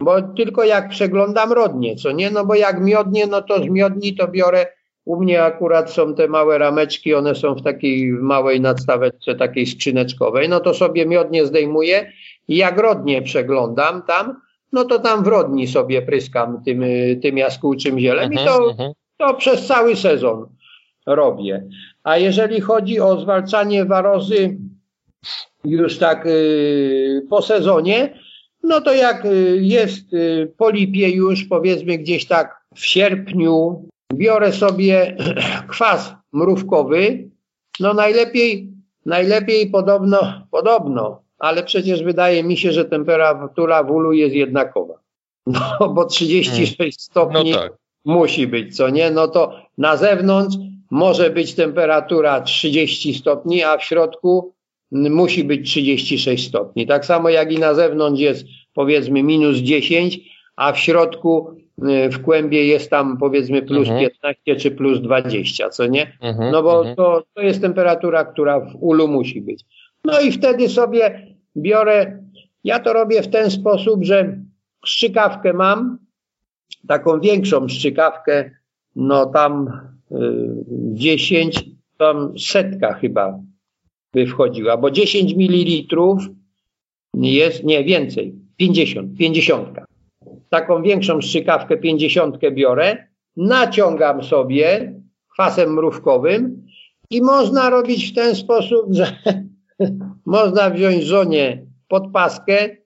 Bo 0.00 0.22
tylko 0.22 0.64
jak 0.64 0.88
przeglądam 0.88 1.52
rodnie, 1.52 1.96
co 1.96 2.12
nie? 2.12 2.30
No 2.30 2.46
bo 2.46 2.54
jak 2.54 2.80
miodnie, 2.80 3.26
no 3.26 3.42
to 3.42 3.62
z 3.64 3.68
miodni 3.68 4.14
to 4.14 4.28
biorę. 4.28 4.66
U 5.04 5.20
mnie 5.20 5.42
akurat 5.44 5.90
są 5.90 6.14
te 6.14 6.28
małe 6.28 6.58
rameczki, 6.58 7.14
one 7.14 7.34
są 7.34 7.54
w 7.54 7.62
takiej 7.62 8.12
małej 8.12 8.60
nadstaweczce, 8.60 9.34
takiej 9.34 9.66
skrzyneczkowej. 9.66 10.48
No 10.48 10.60
to 10.60 10.74
sobie 10.74 11.06
miodnie 11.06 11.46
zdejmuję 11.46 12.12
i 12.48 12.56
jak 12.56 12.78
rodnie 12.78 13.22
przeglądam 13.22 14.02
tam, 14.02 14.40
no 14.72 14.84
to 14.84 14.98
tam 14.98 15.24
w 15.24 15.26
rodni 15.26 15.66
sobie 15.66 16.02
pryskam 16.02 16.62
tym, 16.64 16.84
tym 17.22 17.38
jaskółczym 17.38 17.98
zielem 17.98 18.32
i 18.32 18.36
to, 18.36 18.56
mhm, 18.56 18.70
mhm. 18.70 18.92
to 19.16 19.34
przez 19.34 19.66
cały 19.66 19.96
sezon 19.96 20.46
robię. 21.06 21.68
A 22.02 22.16
jeżeli 22.16 22.60
chodzi 22.60 23.00
o 23.00 23.20
zwalczanie 23.20 23.84
warozy 23.84 24.58
już 25.64 25.98
tak 25.98 26.26
y, 26.26 27.26
po 27.30 27.42
sezonie, 27.42 28.18
no 28.62 28.80
to 28.80 28.94
jak 28.94 29.24
y, 29.24 29.58
jest 29.62 30.12
y, 30.12 30.52
po 30.56 30.70
lipie 30.70 31.10
już 31.10 31.44
powiedzmy 31.44 31.98
gdzieś 31.98 32.26
tak 32.26 32.60
w 32.74 32.86
sierpniu, 32.86 33.84
biorę 34.14 34.52
sobie 34.52 35.16
kwas 35.70 36.14
mrówkowy, 36.32 37.30
no 37.80 37.94
najlepiej, 37.94 38.72
najlepiej 39.06 39.70
podobno, 39.70 40.46
podobno, 40.50 41.22
ale 41.38 41.62
przecież 41.62 42.02
wydaje 42.02 42.44
mi 42.44 42.56
się, 42.56 42.72
że 42.72 42.84
temperatura 42.84 43.84
w 43.84 43.90
ulu 43.90 44.12
jest 44.12 44.34
jednakowa. 44.34 44.94
No 45.80 45.88
bo 45.88 46.04
36 46.04 46.76
hmm. 46.76 46.92
stopni 46.92 47.50
no 47.50 47.58
tak. 47.58 47.72
musi 48.04 48.46
być, 48.46 48.76
co 48.76 48.88
nie? 48.88 49.10
No 49.10 49.28
to 49.28 49.52
na 49.78 49.96
zewnątrz 49.96 50.56
może 50.90 51.30
być 51.30 51.54
temperatura 51.54 52.40
30 52.40 53.14
stopni, 53.14 53.62
a 53.62 53.78
w 53.78 53.84
środku 53.84 54.54
musi 54.92 55.44
być 55.44 55.70
36 55.70 56.48
stopni. 56.48 56.86
Tak 56.86 57.06
samo 57.06 57.28
jak 57.28 57.52
i 57.52 57.58
na 57.58 57.74
zewnątrz 57.74 58.20
jest 58.20 58.46
powiedzmy 58.74 59.22
minus 59.22 59.56
10, 59.56 60.20
a 60.56 60.72
w 60.72 60.78
środku 60.78 61.56
y, 61.88 62.08
w 62.10 62.22
kłębie 62.22 62.66
jest 62.66 62.90
tam 62.90 63.18
powiedzmy 63.18 63.62
plus 63.62 63.88
mhm. 63.88 64.00
15 64.00 64.56
czy 64.56 64.70
plus 64.70 65.00
20, 65.00 65.68
co 65.68 65.86
nie? 65.86 66.16
Mhm, 66.20 66.52
no 66.52 66.62
bo 66.62 66.78
mhm. 66.78 66.96
to, 66.96 67.24
to 67.34 67.42
jest 67.42 67.60
temperatura, 67.60 68.24
która 68.24 68.60
w 68.60 68.76
ulu 68.80 69.08
musi 69.08 69.40
być. 69.40 69.64
No 70.04 70.20
i 70.20 70.32
wtedy 70.32 70.68
sobie 70.68 71.26
biorę, 71.56 72.22
ja 72.64 72.78
to 72.78 72.92
robię 72.92 73.22
w 73.22 73.28
ten 73.28 73.50
sposób, 73.50 74.04
że 74.04 74.38
strzykawkę 74.86 75.52
mam, 75.52 75.98
taką 76.88 77.20
większą 77.20 77.68
strzykawkę, 77.68 78.50
no 78.96 79.26
tam 79.26 79.70
10, 80.94 81.64
tam 81.98 82.38
setka 82.38 82.94
chyba 82.94 83.38
by 84.14 84.26
wchodziła, 84.26 84.76
bo 84.76 84.90
10 84.90 85.34
ml 85.34 85.96
jest, 87.14 87.64
nie 87.64 87.84
więcej, 87.84 88.34
50, 88.56 89.18
50. 89.18 89.68
Taką 90.48 90.82
większą 90.82 91.22
strzykawkę 91.22 91.76
50 91.76 92.36
biorę, 92.52 93.06
naciągam 93.36 94.22
sobie 94.22 94.94
kwasem 95.32 95.74
mrówkowym 95.74 96.66
i 97.10 97.22
można 97.22 97.70
robić 97.70 98.10
w 98.10 98.14
ten 98.14 98.34
sposób, 98.34 98.86
że 98.90 99.16
można 100.26 100.70
wziąć 100.70 101.04
żonie 101.04 101.66
podpaskę, 101.88 102.76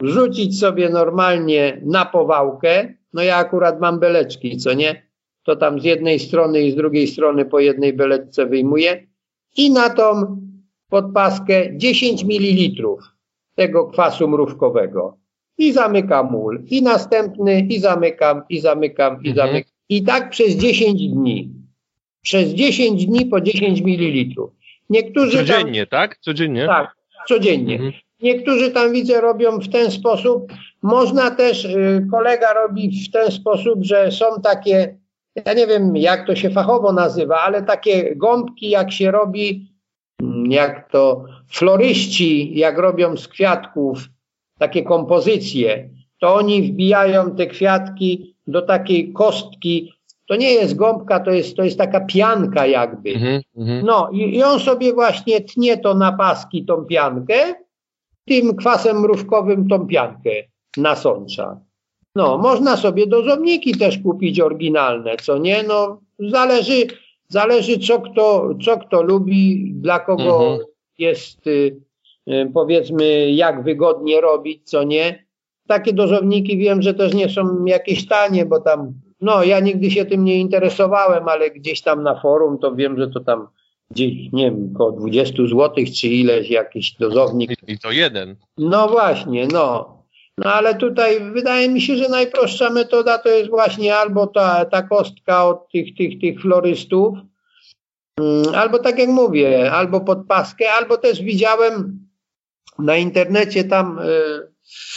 wrzucić 0.00 0.58
sobie 0.58 0.88
normalnie 0.88 1.80
na 1.84 2.04
powałkę, 2.04 2.94
no 3.12 3.22
ja 3.22 3.36
akurat 3.36 3.80
mam 3.80 4.00
beleczki, 4.00 4.56
co 4.56 4.74
nie? 4.74 5.07
To 5.48 5.56
tam 5.56 5.80
z 5.80 5.84
jednej 5.84 6.18
strony 6.18 6.62
i 6.62 6.70
z 6.70 6.76
drugiej 6.76 7.06
strony 7.06 7.44
po 7.44 7.60
jednej 7.60 7.92
beleczce 7.92 8.46
wyjmuję 8.46 9.06
i 9.56 9.70
na 9.70 9.90
tą 9.90 10.36
podpaskę 10.88 11.76
10 11.76 12.24
ml 12.24 12.86
tego 13.54 13.86
kwasu 13.86 14.28
mrówkowego 14.28 15.16
i 15.58 15.72
zamykam 15.72 16.30
mól 16.30 16.62
i 16.70 16.82
następny 16.82 17.60
i 17.60 17.78
zamykam 17.78 18.42
i 18.48 18.60
zamykam 18.60 19.12
i 19.22 19.28
mhm. 19.28 19.36
zamykam 19.36 19.72
i 19.88 20.02
tak 20.02 20.30
przez 20.30 20.56
10 20.56 21.08
dni. 21.08 21.50
Przez 22.22 22.48
10 22.48 23.06
dni 23.06 23.26
po 23.26 23.40
10 23.40 23.80
ml. 23.80 24.44
Niektórzy 24.90 25.38
Codziennie, 25.38 25.86
tam, 25.86 26.00
tak? 26.00 26.18
Codziennie? 26.20 26.66
Tak, 26.66 26.96
codziennie. 27.28 27.74
Mhm. 27.74 27.92
Niektórzy 28.22 28.70
tam 28.70 28.92
widzę 28.92 29.20
robią 29.20 29.58
w 29.58 29.68
ten 29.68 29.90
sposób. 29.90 30.52
Można 30.82 31.30
też, 31.30 31.64
y, 31.64 32.06
kolega 32.10 32.52
robi 32.52 33.04
w 33.04 33.10
ten 33.10 33.30
sposób, 33.30 33.84
że 33.84 34.12
są 34.12 34.26
takie, 34.42 34.97
ja 35.46 35.52
nie 35.52 35.66
wiem 35.66 35.96
jak 35.96 36.26
to 36.26 36.36
się 36.36 36.50
fachowo 36.50 36.92
nazywa, 36.92 37.40
ale 37.40 37.62
takie 37.62 38.16
gąbki 38.16 38.70
jak 38.70 38.92
się 38.92 39.10
robi 39.10 39.72
jak 40.48 40.90
to 40.90 41.24
floryści, 41.48 42.58
jak 42.58 42.78
robią 42.78 43.16
z 43.16 43.28
kwiatków 43.28 44.08
takie 44.58 44.82
kompozycje, 44.82 45.88
to 46.20 46.34
oni 46.34 46.62
wbijają 46.62 47.36
te 47.36 47.46
kwiatki 47.46 48.36
do 48.46 48.62
takiej 48.62 49.12
kostki. 49.12 49.92
To 50.28 50.36
nie 50.36 50.52
jest 50.52 50.76
gąbka, 50.76 51.20
to 51.20 51.30
jest, 51.30 51.56
to 51.56 51.64
jest 51.64 51.78
taka 51.78 52.00
pianka 52.00 52.66
jakby. 52.66 53.10
Mm 53.10 53.42
-hmm. 53.56 53.84
No 53.84 54.10
i, 54.12 54.36
i 54.36 54.42
on 54.42 54.60
sobie 54.60 54.92
właśnie 54.92 55.40
tnie 55.40 55.78
to 55.78 55.94
na 55.94 56.12
paski, 56.12 56.64
tą 56.64 56.84
piankę, 56.84 57.54
tym 58.24 58.56
kwasem 58.56 59.00
mrówkowym 59.00 59.68
tą 59.68 59.86
piankę 59.86 60.30
nasącza. 60.76 61.60
No, 62.18 62.38
można 62.38 62.76
sobie 62.76 63.06
dozowniki 63.06 63.78
też 63.78 63.98
kupić 63.98 64.40
oryginalne, 64.40 65.16
co 65.16 65.38
nie? 65.38 65.62
No, 65.62 66.00
zależy, 66.18 66.86
Zależy, 67.28 67.78
co 67.78 68.00
kto, 68.00 68.50
co 68.64 68.78
kto 68.78 69.02
lubi, 69.02 69.72
dla 69.74 70.00
kogo 70.00 70.52
mhm. 70.52 70.58
jest, 70.98 71.46
y, 71.46 71.80
y, 72.28 72.50
powiedzmy, 72.54 73.30
jak 73.30 73.64
wygodnie 73.64 74.20
robić, 74.20 74.70
co 74.70 74.82
nie. 74.82 75.24
Takie 75.66 75.92
dozowniki 75.92 76.58
wiem, 76.58 76.82
że 76.82 76.94
też 76.94 77.14
nie 77.14 77.28
są 77.28 77.64
jakieś 77.64 78.06
tanie, 78.06 78.46
bo 78.46 78.60
tam, 78.60 78.92
no 79.20 79.44
ja 79.44 79.60
nigdy 79.60 79.90
się 79.90 80.04
tym 80.04 80.24
nie 80.24 80.40
interesowałem, 80.40 81.28
ale 81.28 81.50
gdzieś 81.50 81.82
tam 81.82 82.02
na 82.02 82.20
forum 82.20 82.58
to 82.58 82.74
wiem, 82.74 82.98
że 82.98 83.08
to 83.08 83.20
tam 83.20 83.46
gdzieś, 83.90 84.32
nie 84.32 84.44
wiem, 84.44 84.70
około 84.74 84.92
20 84.92 85.36
zł 85.46 85.84
czy 85.96 86.08
ileś 86.08 86.50
jakiś 86.50 86.92
dozownik. 86.92 87.50
I 87.68 87.78
to 87.78 87.90
jeden. 87.90 88.36
No 88.58 88.88
właśnie, 88.88 89.46
no. 89.52 89.97
No 90.38 90.52
ale 90.52 90.74
tutaj 90.74 91.32
wydaje 91.32 91.68
mi 91.68 91.80
się, 91.80 91.96
że 91.96 92.08
najprostsza 92.08 92.70
metoda 92.70 93.18
to 93.18 93.28
jest 93.28 93.50
właśnie 93.50 93.96
albo 93.96 94.26
ta, 94.26 94.64
ta 94.64 94.82
kostka 94.82 95.44
od 95.44 95.70
tych, 95.72 95.96
tych, 95.96 96.20
tych 96.20 96.40
florystów, 96.40 97.18
mm, 98.20 98.54
albo 98.54 98.78
tak 98.78 98.98
jak 98.98 99.08
mówię, 99.08 99.72
albo 99.72 100.00
podpaskę, 100.00 100.72
albo 100.72 100.96
też 100.96 101.22
widziałem 101.22 101.98
na 102.78 102.96
internecie 102.96 103.64
tam 103.64 103.98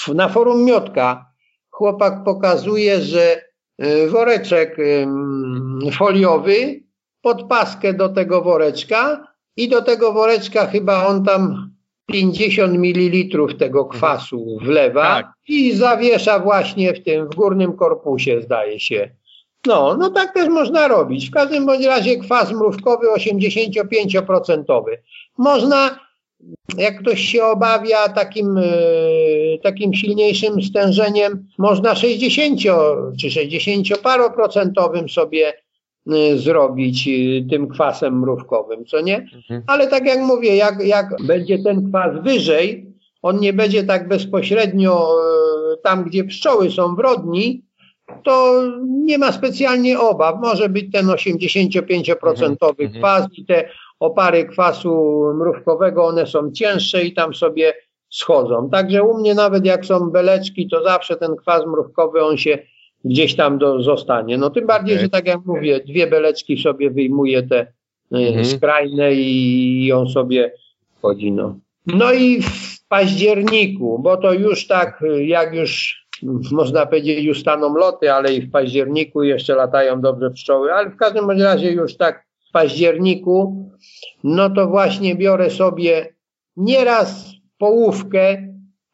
y, 0.07 0.13
na 0.13 0.29
forum 0.29 0.65
Miotka. 0.65 1.31
Chłopak 1.69 2.23
pokazuje, 2.23 3.01
że 3.01 3.41
y, 3.83 4.09
woreczek 4.09 4.77
foliowy, 5.97 6.83
podpaskę 7.21 7.93
do 7.93 8.09
tego 8.09 8.41
woreczka 8.41 9.27
i 9.55 9.69
do 9.69 9.81
tego 9.81 10.13
woreczka 10.13 10.67
chyba 10.67 11.07
on 11.07 11.25
tam 11.25 11.70
50 12.11 12.73
ml 12.77 13.57
tego 13.57 13.85
kwasu 13.85 14.57
wlewa 14.61 15.03
tak. 15.03 15.31
i 15.47 15.71
zawiesza 15.71 16.39
właśnie 16.39 16.93
w 16.93 17.03
tym, 17.03 17.25
w 17.29 17.35
górnym 17.35 17.73
korpusie 17.73 18.41
zdaje 18.41 18.79
się. 18.79 19.09
No, 19.67 19.97
no 19.97 20.09
tak 20.09 20.33
też 20.33 20.49
można 20.49 20.87
robić. 20.87 21.29
W 21.29 21.31
każdym 21.31 21.65
bądź 21.65 21.85
razie 21.85 22.17
kwas 22.17 22.51
mrówkowy 22.51 23.07
85%. 23.07 24.83
Można, 25.37 25.99
jak 26.77 26.99
ktoś 26.99 27.21
się 27.21 27.43
obawia 27.43 28.09
takim, 28.09 28.57
e, 28.57 28.63
takim 29.63 29.93
silniejszym 29.93 30.61
stężeniem, 30.63 31.47
można 31.57 31.95
60 31.95 32.59
czy 33.19 33.31
60 33.31 33.87
paroprocentowym 34.03 35.09
sobie 35.09 35.53
zrobić 36.35 37.07
y, 37.07 37.45
tym 37.49 37.67
kwasem 37.67 38.19
mrówkowym, 38.19 38.85
co 38.85 39.01
nie? 39.01 39.17
Mhm. 39.17 39.63
Ale 39.67 39.87
tak 39.87 40.05
jak 40.05 40.19
mówię, 40.19 40.55
jak, 40.55 40.85
jak 40.85 41.07
będzie 41.27 41.63
ten 41.63 41.89
kwas 41.89 42.23
wyżej, 42.23 42.91
on 43.21 43.39
nie 43.39 43.53
będzie 43.53 43.83
tak 43.83 44.07
bezpośrednio 44.07 45.15
y, 45.73 45.77
tam, 45.83 46.03
gdzie 46.03 46.23
pszczoły 46.23 46.71
są 46.71 46.95
w 46.95 46.99
rodni, 46.99 47.63
to 48.23 48.63
nie 48.87 49.17
ma 49.17 49.31
specjalnie 49.31 49.99
obaw. 49.99 50.35
Może 50.41 50.69
być 50.69 50.91
ten 50.91 51.05
85% 51.05 52.41
mhm. 52.41 52.57
kwas 52.93 53.27
i 53.37 53.45
te 53.45 53.69
opary 53.99 54.45
kwasu 54.45 55.23
mrówkowego, 55.35 56.05
one 56.05 56.27
są 56.27 56.51
cięższe 56.51 57.03
i 57.03 57.13
tam 57.13 57.33
sobie 57.33 57.73
schodzą. 58.09 58.69
Także 58.69 59.03
u 59.03 59.17
mnie 59.17 59.35
nawet 59.35 59.65
jak 59.65 59.85
są 59.85 60.09
beleczki, 60.09 60.69
to 60.69 60.83
zawsze 60.83 61.15
ten 61.15 61.35
kwas 61.35 61.65
mrówkowy, 61.65 62.23
on 62.23 62.37
się 62.37 62.59
gdzieś 63.05 63.35
tam 63.35 63.57
do, 63.57 63.81
zostanie. 63.81 64.37
No 64.37 64.49
tym 64.49 64.67
bardziej, 64.67 64.95
okay. 64.95 65.03
że 65.03 65.09
tak 65.09 65.27
jak 65.27 65.45
mówię, 65.45 65.79
dwie 65.79 66.07
beleczki 66.07 66.61
sobie 66.61 66.91
wyjmuje 66.91 67.43
te 67.43 67.59
e, 68.11 68.17
mhm. 68.17 68.45
skrajne 68.45 69.13
i 69.13 69.91
on 69.95 70.09
sobie 70.09 70.51
chodzi. 71.01 71.31
No. 71.31 71.55
no 71.87 72.13
i 72.13 72.41
w 72.41 72.87
październiku, 72.87 73.99
bo 73.99 74.17
to 74.17 74.33
już 74.33 74.67
tak, 74.67 75.03
jak 75.25 75.55
już 75.55 76.01
można 76.51 76.85
powiedzieć, 76.85 77.23
już 77.23 77.39
staną 77.39 77.75
loty, 77.75 78.13
ale 78.13 78.33
i 78.33 78.41
w 78.41 78.51
październiku 78.51 79.23
jeszcze 79.23 79.55
latają 79.55 80.01
dobrze 80.01 80.31
pszczoły, 80.31 80.73
ale 80.73 80.89
w 80.89 80.95
każdym 80.95 81.31
razie 81.31 81.71
już 81.71 81.97
tak 81.97 82.25
w 82.49 82.51
październiku, 82.51 83.69
no 84.23 84.49
to 84.49 84.67
właśnie 84.67 85.15
biorę 85.15 85.49
sobie 85.49 86.13
nieraz 86.57 87.31
połówkę, 87.57 88.47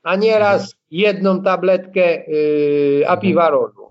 a 0.04 0.16
nieraz 0.16 0.76
jedną 0.92 1.44
tabletkę 1.44 2.24
yy, 2.28 3.08
apiwarolu. 3.08 3.87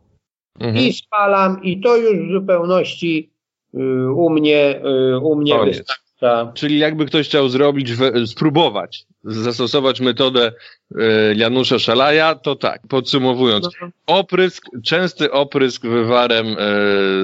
Mhm. 0.61 0.77
I 0.77 0.93
spalam 0.93 1.62
i 1.62 1.81
to 1.81 1.97
już 1.97 2.28
w 2.28 2.33
zupełności 2.33 3.31
yy, 3.74 4.12
u 4.12 4.31
mnie, 4.31 4.81
yy, 4.85 5.19
u 5.19 5.37
mnie 5.37 5.65
wystarczy. 5.65 6.07
Tak. 6.20 6.55
Czyli 6.55 6.78
jakby 6.78 7.07
ktoś 7.07 7.28
chciał 7.28 7.49
zrobić, 7.49 7.93
spróbować, 8.27 9.07
zastosować 9.24 10.01
metodę 10.01 10.53
e, 10.99 11.35
Janusza 11.35 11.78
Szalaja, 11.78 12.35
to 12.35 12.57
tak, 12.57 12.81
podsumowując, 12.89 13.69
no. 13.83 13.89
oprysk, 14.07 14.65
częsty 14.85 15.33
oprysk 15.33 15.83
wywarem 15.83 16.47
e, 16.47 16.55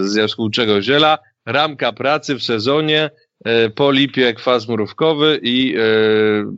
z 0.00 0.14
jaskółczego 0.14 0.82
ziela, 0.82 1.18
ramka 1.46 1.92
pracy 1.92 2.34
w 2.34 2.42
sezonie, 2.42 3.10
e, 3.44 3.70
po 3.70 3.90
lipie 3.90 4.34
kwas 4.34 4.68
mrówkowy 4.68 5.40
i 5.42 5.74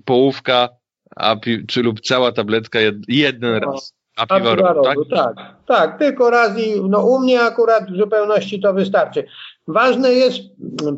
połówka, 0.05 0.69
api, 1.17 1.67
czy 1.67 1.83
lub 1.83 2.01
cała 2.01 2.33
tabletka 2.33 2.81
jed, 2.81 2.97
jeden 3.09 3.61
no. 3.61 3.73
raz. 3.73 3.95
Apiwarodu, 4.16 4.82
tak? 4.82 4.97
tak? 5.11 5.57
Tak, 5.66 5.99
tylko 5.99 6.31
raz 6.31 6.59
i 6.59 6.81
no 6.89 7.07
u 7.07 7.19
mnie 7.19 7.41
akurat 7.41 7.91
w 7.91 7.97
zupełności 7.97 8.61
to 8.61 8.74
wystarczy. 8.74 9.24
Ważne 9.69 10.12
jest, 10.12 10.39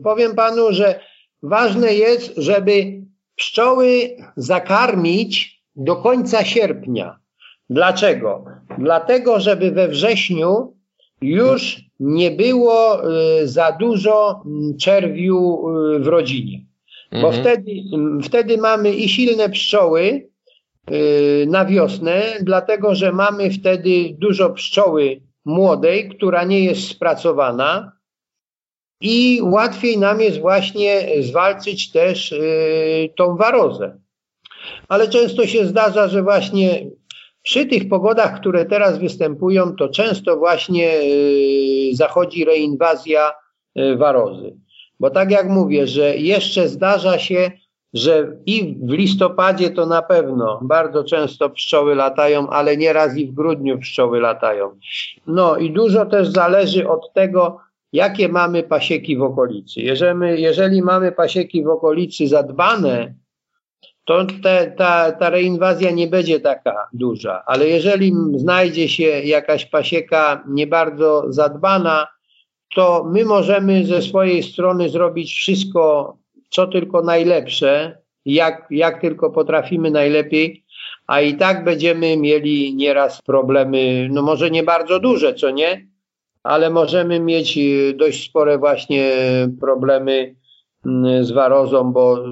powiem 0.03 0.35
panu, 0.35 0.63
że 0.71 1.01
ważne 1.43 1.95
jest, 1.95 2.37
żeby 2.37 3.03
pszczoły 3.37 4.17
zakarmić 4.37 5.63
do 5.77 5.97
końca 5.97 6.45
sierpnia. 6.45 7.19
Dlaczego? 7.71 8.45
Dlatego, 8.79 9.41
żeby 9.41 9.71
we 9.71 9.89
wrześniu 9.89 10.77
już 11.21 11.81
nie 12.01 12.31
było 12.31 13.03
y, 13.11 13.49
za 13.49 13.73
dużo 13.73 14.43
mm, 14.47 14.77
czerwiu 14.79 15.69
y, 15.95 15.99
w 15.99 16.07
rodzinie. 16.07 16.61
Bo 17.13 17.29
mhm. 17.29 17.43
wtedy, 17.43 17.73
mm, 17.95 18.23
wtedy 18.23 18.59
mamy 18.59 18.95
i 18.95 19.09
silne 19.09 19.49
pszczoły 19.49 20.29
na 21.47 21.65
wiosnę, 21.65 22.23
dlatego 22.41 22.95
że 22.95 23.13
mamy 23.13 23.51
wtedy 23.51 24.15
dużo 24.19 24.51
pszczoły 24.51 25.21
młodej, 25.45 26.09
która 26.09 26.45
nie 26.45 26.65
jest 26.65 26.89
spracowana, 26.89 27.97
i 29.01 29.41
łatwiej 29.43 29.99
nam 29.99 30.21
jest 30.21 30.41
właśnie 30.41 31.09
zwalczyć 31.21 31.93
też 31.93 32.33
y, 32.33 33.13
tą 33.17 33.37
warozę. 33.37 33.99
Ale 34.89 35.09
często 35.09 35.47
się 35.47 35.67
zdarza, 35.67 36.09
że 36.09 36.23
właśnie 36.23 36.87
przy 37.43 37.67
tych 37.67 37.89
pogodach, 37.89 38.41
które 38.41 38.65
teraz 38.65 38.99
występują, 38.99 39.77
to 39.77 39.89
często 39.89 40.37
właśnie 40.37 41.01
y, 41.01 41.91
zachodzi 41.93 42.45
reinwazja 42.45 43.33
y, 43.79 43.97
warozy. 43.97 44.57
Bo 45.01 45.11
tak 45.11 45.31
jak 45.31 45.49
mówię, 45.49 45.87
że 45.87 46.17
jeszcze 46.17 46.69
zdarza 46.69 47.19
się, 47.19 47.51
że 47.97 48.37
i 48.47 48.77
w 48.83 48.91
listopadzie 48.91 49.71
to 49.71 49.87
na 49.87 50.03
pewno 50.03 50.61
bardzo 50.63 51.05
często 51.05 51.51
pszczoły 51.51 51.95
latają, 51.95 52.51
ale 52.51 52.77
nieraz 52.77 53.17
i 53.17 53.27
w 53.27 53.35
grudniu 53.35 53.79
pszczoły 53.79 54.21
latają. 54.21 54.79
No 55.27 55.57
i 55.57 55.71
dużo 55.71 56.07
też 56.07 56.29
zależy 56.29 56.89
od 56.89 57.13
tego, 57.13 57.61
jakie 57.93 58.29
mamy 58.29 58.63
pasieki 58.63 59.17
w 59.17 59.23
okolicy. 59.23 59.81
Jeżeli, 59.81 60.43
jeżeli 60.43 60.83
mamy 60.83 61.13
pasieki 61.13 61.65
w 61.65 61.69
okolicy 61.69 62.29
zadbane, 62.29 63.15
to 64.05 64.27
te, 64.43 64.75
ta, 64.79 65.13
ta 65.13 65.31
reinwazja 65.31 65.91
nie 65.91 66.07
będzie 66.07 66.41
taka 66.41 66.89
duża. 66.93 67.43
Ale 67.47 67.69
jeżeli 67.69 68.13
znajdzie 68.35 68.89
się 68.89 69.05
jakaś 69.05 69.67
pasieka 69.67 70.45
nie 70.49 70.67
bardzo 70.67 71.25
zadbana, 71.29 72.07
to 72.75 73.05
my 73.13 73.25
możemy 73.25 73.87
ze 73.87 74.03
swojej 74.03 74.43
strony 74.43 74.89
zrobić 74.89 75.33
wszystko, 75.33 76.17
co 76.49 76.67
tylko 76.67 77.03
najlepsze, 77.03 77.99
jak, 78.25 78.67
jak 78.71 79.01
tylko 79.01 79.31
potrafimy 79.31 79.91
najlepiej, 79.91 80.65
a 81.07 81.21
i 81.21 81.35
tak 81.35 81.65
będziemy 81.65 82.17
mieli 82.17 82.75
nieraz 82.75 83.23
problemy, 83.23 84.09
no 84.13 84.23
może 84.23 84.51
nie 84.51 84.63
bardzo 84.63 85.01
duże, 85.01 85.35
co 85.35 85.51
nie, 85.51 85.87
ale 86.43 86.71
możemy 86.71 87.21
mieć 87.21 87.59
y, 87.59 87.95
dość 87.97 88.29
spore 88.29 88.59
właśnie 88.59 89.13
problemy 89.61 90.35
mm, 90.87 91.25
z 91.25 91.33
warozą, 91.33 91.93
bo 91.93 92.25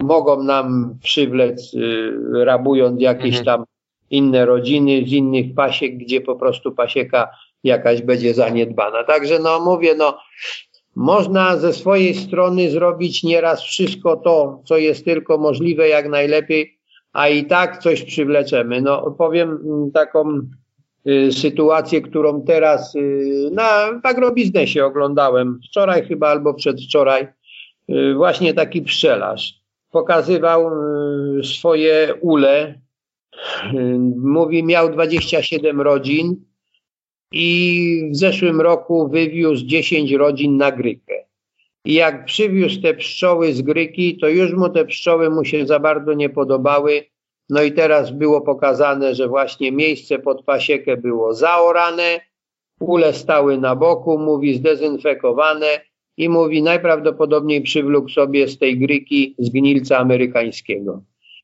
mogą 0.00 0.42
nam 0.42 0.98
przywlec, 1.02 1.74
y, 1.74 2.44
rabując 2.44 3.02
jakieś 3.02 3.38
mhm. 3.38 3.44
tam 3.44 3.64
inne 4.10 4.46
rodziny 4.46 5.04
z 5.06 5.12
innych 5.12 5.54
pasiek, 5.54 5.96
gdzie 5.96 6.20
po 6.20 6.36
prostu 6.36 6.72
pasieka 6.72 7.30
jakaś 7.64 8.02
będzie 8.02 8.34
zaniedbana. 8.34 9.04
Także 9.04 9.38
no 9.38 9.60
mówię, 9.60 9.94
no 9.94 10.18
można 10.96 11.56
ze 11.56 11.72
swojej 11.72 12.14
strony 12.14 12.70
zrobić 12.70 13.22
nieraz 13.22 13.62
wszystko 13.62 14.16
to, 14.16 14.62
co 14.64 14.76
jest 14.76 15.04
tylko 15.04 15.38
możliwe 15.38 15.88
jak 15.88 16.08
najlepiej, 16.08 16.78
a 17.12 17.28
i 17.28 17.44
tak 17.44 17.78
coś 17.78 18.02
przywleczemy. 18.02 18.80
No 18.80 19.10
powiem 19.10 19.50
mm, 19.50 19.90
taką 19.90 20.40
Y, 21.06 21.32
sytuację, 21.32 22.02
którą 22.02 22.42
teraz 22.42 22.94
y, 22.94 23.50
na 23.52 24.00
agrobiznesie 24.02 24.84
oglądałem 24.84 25.60
wczoraj 25.68 26.06
chyba 26.06 26.28
albo 26.28 26.54
przedwczoraj. 26.54 27.28
Y, 27.90 28.14
właśnie 28.14 28.54
taki 28.54 28.82
pszczelarz 28.82 29.54
pokazywał 29.90 30.70
swoje 31.42 32.14
ule. 32.20 32.80
Mówi, 34.16 34.64
miał 34.64 34.92
27 34.92 35.80
rodzin 35.80 36.44
i 37.34 38.10
w 38.12 38.16
zeszłym 38.16 38.60
roku 38.60 39.08
wywiózł 39.08 39.66
10 39.66 40.12
rodzin 40.12 40.56
na 40.56 40.72
Grykę. 40.72 41.14
I 41.84 41.94
jak 41.94 42.24
przywiózł 42.24 42.82
te 42.82 42.94
pszczoły 42.94 43.52
z 43.52 43.62
Gryki, 43.62 44.18
to 44.18 44.28
już 44.28 44.52
mu 44.52 44.68
te 44.68 44.84
pszczoły 44.84 45.30
mu 45.30 45.44
się 45.44 45.66
za 45.66 45.78
bardzo 45.78 46.14
nie 46.14 46.30
podobały 46.30 47.04
no 47.50 47.62
i 47.62 47.72
teraz 47.72 48.10
było 48.10 48.40
pokazane, 48.40 49.14
że 49.14 49.28
właśnie 49.28 49.72
miejsce 49.72 50.18
pod 50.18 50.44
pasiekę 50.44 50.96
było 50.96 51.34
zaorane, 51.34 52.20
ule 52.80 53.12
stały 53.12 53.58
na 53.58 53.76
boku, 53.76 54.18
mówi 54.18 54.54
zdezynfekowane 54.54 55.80
i 56.16 56.28
mówi 56.28 56.62
najprawdopodobniej 56.62 57.62
przywlókł 57.62 58.08
sobie 58.08 58.48
z 58.48 58.58
tej 58.58 58.78
gryki 58.78 59.34
zgnilca 59.38 59.98
amerykańskiego. 59.98 61.02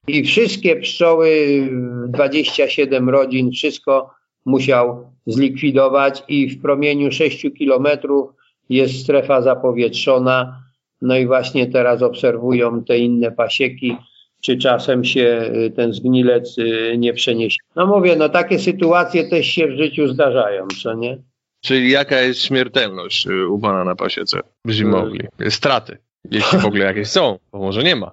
I 0.09 0.25
wszystkie 0.25 0.77
pszczoły, 0.77 1.69
27 2.09 3.09
rodzin, 3.09 3.51
wszystko 3.51 4.11
musiał 4.45 5.11
zlikwidować 5.27 6.23
i 6.29 6.49
w 6.49 6.63
promieniu 6.63 7.13
6 7.13 7.47
kilometrów 7.59 8.31
jest 8.69 9.03
strefa 9.03 9.43
zapowietrzona. 9.43 10.63
No 11.03 11.17
i 11.17 11.27
właśnie 11.27 11.67
teraz 11.67 12.03
obserwują 12.03 12.85
te 12.85 12.99
inne 12.99 13.33
pasieki 13.33 13.97
czy 14.41 14.57
czasem 14.59 15.05
się 15.05 15.53
y, 15.67 15.71
ten 15.71 15.93
zgnilec 15.93 16.59
y, 16.59 16.95
nie 16.99 17.13
przeniesie. 17.13 17.59
No 17.77 17.87
mówię, 17.87 18.17
no 18.17 18.29
takie 18.29 18.59
sytuacje 18.59 19.29
też 19.29 19.47
się 19.47 19.67
w 19.67 19.77
życiu 19.77 20.09
zdarzają, 20.09 20.67
co 20.83 20.95
nie? 20.95 21.19
Czyli 21.61 21.91
jaka 21.91 22.21
jest 22.21 22.41
śmiertelność 22.41 23.27
y, 23.27 23.49
u 23.49 23.59
pana 23.59 23.85
na 23.85 23.97
pasiece 23.97 24.41
zimowli? 24.69 25.21
Straty, 25.49 25.99
jeśli 26.31 26.59
w 26.59 26.67
ogóle 26.67 26.85
jakieś 26.85 27.09
są, 27.09 27.39
bo 27.53 27.59
może 27.59 27.83
nie 27.83 27.97
ma. 27.97 28.11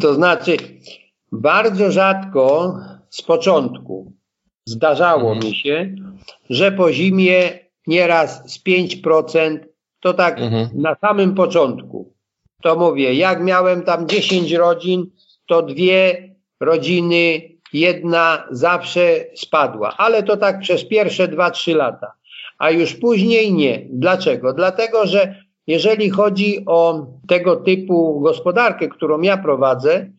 To 0.00 0.14
znaczy, 0.14 0.56
bardzo 1.32 1.90
rzadko 1.90 2.74
z 3.10 3.22
początku 3.22 4.12
zdarzało 4.66 5.32
mhm. 5.32 5.38
mi 5.38 5.56
się, 5.56 5.94
że 6.50 6.72
po 6.72 6.92
zimie 6.92 7.58
nieraz 7.86 8.52
z 8.52 8.64
5%, 8.64 9.58
to 10.00 10.14
tak 10.14 10.40
mhm. 10.40 10.68
na 10.74 10.96
samym 11.00 11.34
początku. 11.34 12.12
To 12.62 12.76
mówię, 12.76 13.14
jak 13.14 13.42
miałem 13.42 13.82
tam 13.82 14.08
10 14.08 14.52
rodzin, 14.52 15.10
to 15.46 15.62
dwie 15.62 16.28
rodziny, 16.60 17.42
jedna 17.72 18.48
zawsze 18.50 19.24
spadła, 19.34 19.94
ale 19.96 20.22
to 20.22 20.36
tak 20.36 20.60
przez 20.60 20.84
pierwsze 20.84 21.28
dwa, 21.28 21.50
trzy 21.50 21.74
lata, 21.74 22.12
a 22.58 22.70
już 22.70 22.94
później 22.94 23.52
nie. 23.52 23.86
Dlaczego? 23.90 24.52
Dlatego, 24.52 25.06
że 25.06 25.44
jeżeli 25.66 26.10
chodzi 26.10 26.64
o 26.66 27.06
tego 27.28 27.56
typu 27.56 28.20
gospodarkę, 28.20 28.88
którą 28.88 29.20
ja 29.20 29.36
prowadzę, 29.36 30.10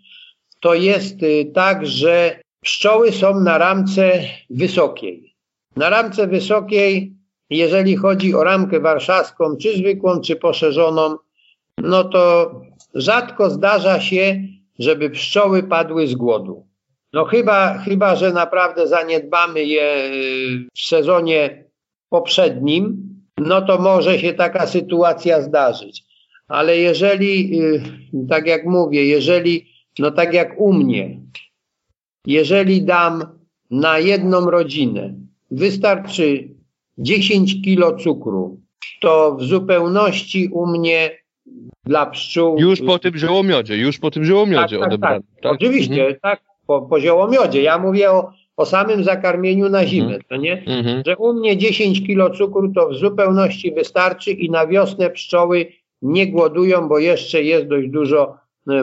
to 0.60 0.74
jest 0.74 1.24
y, 1.24 1.52
tak, 1.54 1.86
że 1.86 2.40
Pszczoły 2.62 3.12
są 3.12 3.40
na 3.40 3.58
ramce 3.58 4.20
wysokiej. 4.50 5.36
Na 5.76 5.90
ramce 5.90 6.28
wysokiej, 6.28 7.14
jeżeli 7.50 7.96
chodzi 7.96 8.36
o 8.36 8.44
ramkę 8.44 8.80
warszawską, 8.80 9.58
czy 9.62 9.78
zwykłą, 9.78 10.22
czy 10.22 10.36
poszerzoną, 10.36 11.18
no 11.78 12.04
to 12.04 12.52
rzadko 12.96 13.50
zdarza 13.50 14.02
się, 14.02 14.42
żeby 14.80 15.10
pszczoły 15.10 15.64
padły 15.64 16.08
z 16.08 16.16
głodu. 16.16 16.68
No 17.14 17.26
chyba, 17.26 17.78
chyba, 17.78 18.16
że 18.16 18.34
naprawdę 18.34 18.88
zaniedbamy 18.88 19.64
je 19.64 20.12
w 20.76 20.80
sezonie 20.80 21.66
poprzednim, 22.10 23.08
no 23.38 23.62
to 23.62 23.78
może 23.78 24.20
się 24.20 24.34
taka 24.34 24.68
sytuacja 24.68 25.42
zdarzyć. 25.42 26.04
Ale 26.48 26.78
jeżeli, 26.78 27.62
y, 27.62 27.82
tak 28.30 28.48
jak 28.48 28.66
mówię, 28.66 29.06
jeżeli, 29.06 29.68
no 30.00 30.12
tak 30.12 30.34
jak 30.34 30.62
u 30.62 30.74
mnie, 30.74 31.20
jeżeli 32.26 32.82
dam 32.82 33.26
na 33.72 34.00
jedną 34.00 34.50
rodzinę, 34.50 35.14
wystarczy 35.52 36.50
10 36.98 37.62
kilo 37.62 37.96
cukru, 37.96 38.60
to 39.02 39.36
w 39.36 39.44
zupełności 39.44 40.48
u 40.48 40.68
mnie 40.68 41.12
dla 41.86 42.06
pszczół. 42.06 42.60
Już 42.60 42.82
po 42.82 43.00
tym 43.00 43.18
ziołomiodzie, 43.18 43.78
już 43.78 44.00
po 44.00 44.12
tym 44.12 44.26
ziołomiodzie 44.26 44.80
tak, 44.80 44.90
tak, 44.90 45.02
tak. 45.02 45.22
tak? 45.42 45.52
Oczywiście, 45.52 46.02
mhm. 46.02 46.20
tak, 46.22 46.42
po, 46.68 46.82
po 46.82 47.00
ziołomiodzie. 47.00 47.62
Ja 47.62 47.78
mówię 47.78 48.12
o, 48.12 48.32
o 48.58 48.66
samym 48.66 49.04
zakarmieniu 49.04 49.70
na 49.70 49.86
zimę, 49.86 50.06
mhm. 50.06 50.24
to 50.30 50.36
nie? 50.36 50.64
Mhm. 50.68 51.04
Że 51.06 51.18
u 51.18 51.34
mnie 51.34 51.58
10 51.58 52.08
kilo 52.08 52.30
cukru 52.30 52.74
to 52.74 52.90
w 52.90 52.96
zupełności 52.96 53.72
wystarczy 53.72 54.32
i 54.32 54.50
na 54.50 54.68
wiosnę 54.68 55.10
pszczoły 55.10 55.68
nie 56.02 56.28
głodują, 56.28 56.88
bo 56.88 57.00
jeszcze 57.00 57.44
jest 57.44 57.68
dość 57.68 57.90
dużo 57.90 58.38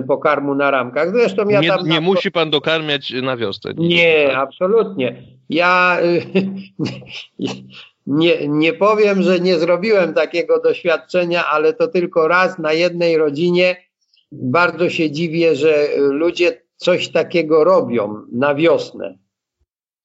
pokarmu 0.09 0.55
na 0.55 0.71
ramkach. 0.71 1.13
Zresztą 1.13 1.49
ja 1.49 1.61
nie, 1.61 1.69
tam... 1.69 1.87
Nie 1.87 1.95
na... 1.95 2.01
musi 2.01 2.33
pan 2.33 2.51
dokarmiać 2.51 3.13
na 3.23 3.37
wiosnę. 3.37 3.73
Nie, 3.77 4.27
tak? 4.27 4.37
absolutnie. 4.37 5.23
Ja 5.49 5.99
nie, 8.07 8.49
nie 8.49 8.73
powiem, 8.73 9.23
że 9.23 9.41
nie 9.41 9.59
zrobiłem 9.59 10.15
takiego 10.15 10.61
doświadczenia, 10.61 11.47
ale 11.47 11.73
to 11.73 11.89
tylko 11.89 12.29
raz 12.29 12.59
na 12.59 12.73
jednej 12.73 13.17
rodzinie. 13.19 13.77
Bardzo 14.33 14.91
się 14.91 15.11
dziwię, 15.11 15.57
że 15.57 15.89
ludzie 15.97 16.63
coś 16.77 17.09
takiego 17.09 17.65
robią 17.65 18.23
na 18.33 18.55
wiosnę. 18.55 19.19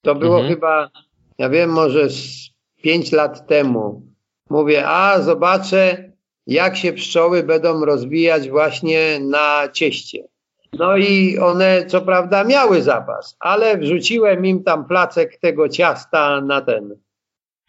To 0.02 0.16
było 0.16 0.36
mhm. 0.36 0.54
chyba, 0.54 0.90
ja 1.38 1.50
wiem, 1.50 1.70
może 1.70 2.10
z 2.10 2.50
pięć 2.82 3.12
lat 3.12 3.48
temu. 3.48 4.10
Mówię, 4.50 4.88
a 4.88 5.22
zobaczę, 5.22 6.09
jak 6.50 6.78
się 6.78 6.94
pszczoły 6.94 7.44
będą 7.44 7.86
rozwijać 7.86 8.50
właśnie 8.50 9.20
na 9.20 9.70
cieście. 9.74 10.24
No 10.74 10.98
i 10.98 11.38
one 11.38 11.86
co 11.86 12.02
prawda 12.02 12.44
miały 12.44 12.82
zapas, 12.82 13.36
ale 13.40 13.78
wrzuciłem 13.78 14.46
im 14.46 14.64
tam 14.64 14.86
placek 14.86 15.40
tego 15.40 15.70
ciasta 15.70 16.42
na 16.42 16.62
ten, 16.62 16.96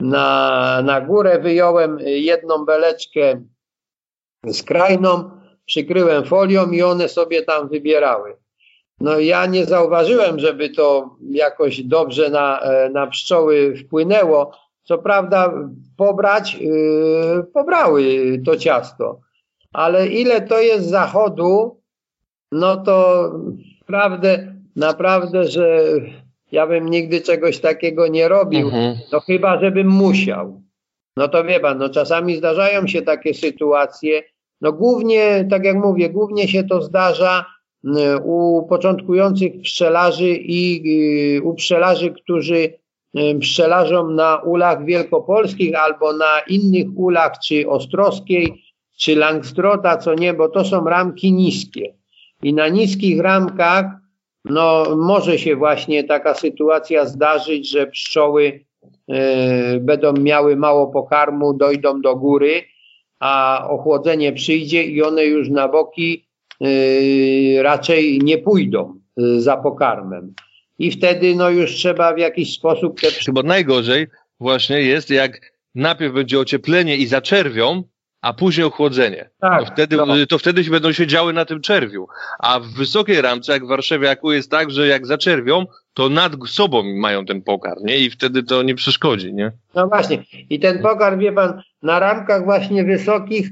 na, 0.00 0.82
na 0.84 1.00
górę, 1.00 1.38
wyjąłem 1.38 1.98
jedną 2.00 2.64
beleczkę 2.64 3.42
skrajną, 4.52 5.30
przykryłem 5.66 6.24
folią 6.24 6.70
i 6.70 6.82
one 6.82 7.08
sobie 7.08 7.42
tam 7.42 7.68
wybierały. 7.68 8.36
No 9.00 9.18
ja 9.18 9.46
nie 9.46 9.64
zauważyłem, 9.64 10.38
żeby 10.38 10.70
to 10.70 11.16
jakoś 11.30 11.82
dobrze 11.82 12.30
na, 12.30 12.60
na 12.92 13.06
pszczoły 13.06 13.76
wpłynęło. 13.76 14.52
Co 14.82 14.98
prawda 14.98 15.54
pobrać, 15.96 16.54
yy, 16.54 17.44
pobrały 17.54 18.02
to 18.44 18.56
ciasto, 18.56 19.20
ale 19.72 20.06
ile 20.06 20.40
to 20.40 20.60
jest 20.60 20.88
zachodu, 20.88 21.80
no 22.52 22.76
to 22.76 23.30
naprawdę, 23.88 24.54
naprawdę, 24.76 25.44
że 25.44 25.84
ja 26.52 26.66
bym 26.66 26.88
nigdy 26.88 27.20
czegoś 27.20 27.58
takiego 27.58 28.08
nie 28.08 28.28
robił, 28.28 28.66
mhm. 28.66 28.96
no 29.12 29.20
chyba, 29.20 29.60
żebym 29.60 29.88
musiał. 29.88 30.62
No 31.16 31.28
to 31.28 31.44
wie 31.44 31.60
pan, 31.60 31.78
no 31.78 31.88
czasami 31.88 32.36
zdarzają 32.36 32.86
się 32.86 33.02
takie 33.02 33.34
sytuacje, 33.34 34.22
no 34.60 34.72
głównie, 34.72 35.46
tak 35.50 35.64
jak 35.64 35.76
mówię, 35.76 36.10
głównie 36.10 36.48
się 36.48 36.64
to 36.64 36.82
zdarza 36.82 37.46
y, 37.84 37.88
u 38.24 38.66
początkujących 38.68 39.52
pszczelarzy 39.62 40.28
i 40.30 40.82
y, 41.38 41.42
u 41.42 41.54
pszczelarzy, 41.54 42.10
którzy 42.10 42.79
pszczelarzą 43.40 44.10
na 44.10 44.36
ulach 44.36 44.84
wielkopolskich 44.84 45.74
albo 45.78 46.12
na 46.12 46.40
innych 46.48 46.86
ulach, 46.94 47.32
czy 47.44 47.68
Ostrowskiej, 47.68 48.62
czy 48.98 49.16
Langstrota, 49.16 49.96
co 49.96 50.14
nie, 50.14 50.34
bo 50.34 50.48
to 50.48 50.64
są 50.64 50.84
ramki 50.84 51.32
niskie. 51.32 51.94
I 52.42 52.54
na 52.54 52.68
niskich 52.68 53.20
ramkach 53.20 53.86
no, 54.44 54.96
może 54.96 55.38
się 55.38 55.56
właśnie 55.56 56.04
taka 56.04 56.34
sytuacja 56.34 57.06
zdarzyć, 57.06 57.70
że 57.70 57.86
pszczoły 57.86 58.64
y, 59.10 59.80
będą 59.80 60.12
miały 60.12 60.56
mało 60.56 60.86
pokarmu, 60.86 61.54
dojdą 61.54 62.00
do 62.00 62.16
góry, 62.16 62.62
a 63.20 63.66
ochłodzenie 63.70 64.32
przyjdzie 64.32 64.84
i 64.84 65.02
one 65.02 65.24
już 65.24 65.48
na 65.48 65.68
boki 65.68 66.26
y, 66.64 67.58
raczej 67.62 68.18
nie 68.22 68.38
pójdą 68.38 69.00
y, 69.20 69.40
za 69.40 69.56
pokarmem. 69.56 70.34
I 70.80 70.90
wtedy 70.90 71.34
no 71.34 71.50
już 71.50 71.74
trzeba 71.74 72.14
w 72.14 72.18
jakiś 72.18 72.54
sposób 72.54 73.00
te... 73.00 73.08
Bo 73.32 73.42
najgorzej 73.42 74.06
właśnie 74.40 74.82
jest, 74.82 75.10
jak 75.10 75.52
najpierw 75.74 76.14
będzie 76.14 76.40
ocieplenie 76.40 76.96
i 76.96 77.06
zaczerwią, 77.06 77.82
a 78.20 78.32
później 78.32 78.66
ochłodzenie. 78.66 79.30
Tak, 79.40 79.60
to, 79.60 79.66
wtedy, 79.72 79.96
no. 79.96 80.06
to 80.28 80.38
wtedy 80.38 80.64
się 80.64 80.70
będą 80.70 80.92
się 80.92 81.06
działy 81.06 81.32
na 81.32 81.44
tym 81.44 81.60
czerwiu. 81.60 82.06
A 82.38 82.60
w 82.60 82.66
wysokiej 82.66 83.20
ramce, 83.20 83.52
jak 83.52 83.64
w 83.64 83.68
Warszawiaku, 83.68 84.32
jest 84.32 84.50
tak, 84.50 84.70
że 84.70 84.86
jak 84.86 85.06
zaczerwią, 85.06 85.66
to 85.94 86.08
nad 86.08 86.32
sobą 86.46 86.82
mają 86.82 87.26
ten 87.26 87.42
pokar, 87.42 87.76
nie? 87.82 87.98
I 87.98 88.10
wtedy 88.10 88.42
to 88.42 88.62
nie 88.62 88.74
przeszkodzi, 88.74 89.34
nie? 89.34 89.52
No 89.74 89.88
właśnie. 89.88 90.24
I 90.50 90.60
ten 90.60 90.82
pokar, 90.82 91.18
wie 91.18 91.32
pan, 91.32 91.62
na 91.82 91.98
ramkach 91.98 92.44
właśnie 92.44 92.84
wysokich 92.84 93.48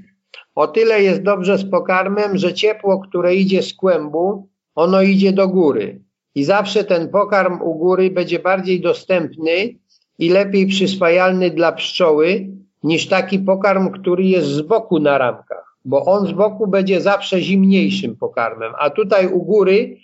o 0.55 0.67
tyle 0.67 1.03
jest 1.03 1.23
dobrze 1.23 1.59
z 1.59 1.71
pokarmem, 1.71 2.39
że 2.39 2.55
ciepło, 2.55 3.01
które 3.01 3.35
idzie 3.35 3.63
z 3.63 3.75
kłębu, 3.75 4.49
ono 4.75 5.03
idzie 5.03 5.33
do 5.33 5.49
góry. 5.49 6.08
I 6.35 6.45
zawsze 6.45 6.85
ten 6.85 7.09
pokarm 7.09 7.63
u 7.63 7.75
góry 7.75 8.11
będzie 8.11 8.39
bardziej 8.39 8.81
dostępny 8.81 9.75
i 10.19 10.29
lepiej 10.29 10.67
przyswajalny 10.67 11.51
dla 11.51 11.73
pszczoły, 11.73 12.49
niż 12.83 13.09
taki 13.09 13.39
pokarm, 13.39 13.91
który 13.91 14.25
jest 14.25 14.49
z 14.49 14.61
boku 14.61 14.99
na 14.99 15.19
ramkach, 15.19 15.77
bo 15.85 16.05
on 16.05 16.27
z 16.27 16.33
boku 16.33 16.67
będzie 16.67 17.01
zawsze 17.01 17.41
zimniejszym 17.41 18.17
pokarmem, 18.17 18.73
a 18.79 18.91
tutaj 18.91 19.27
u 19.27 19.43
góry 19.43 19.97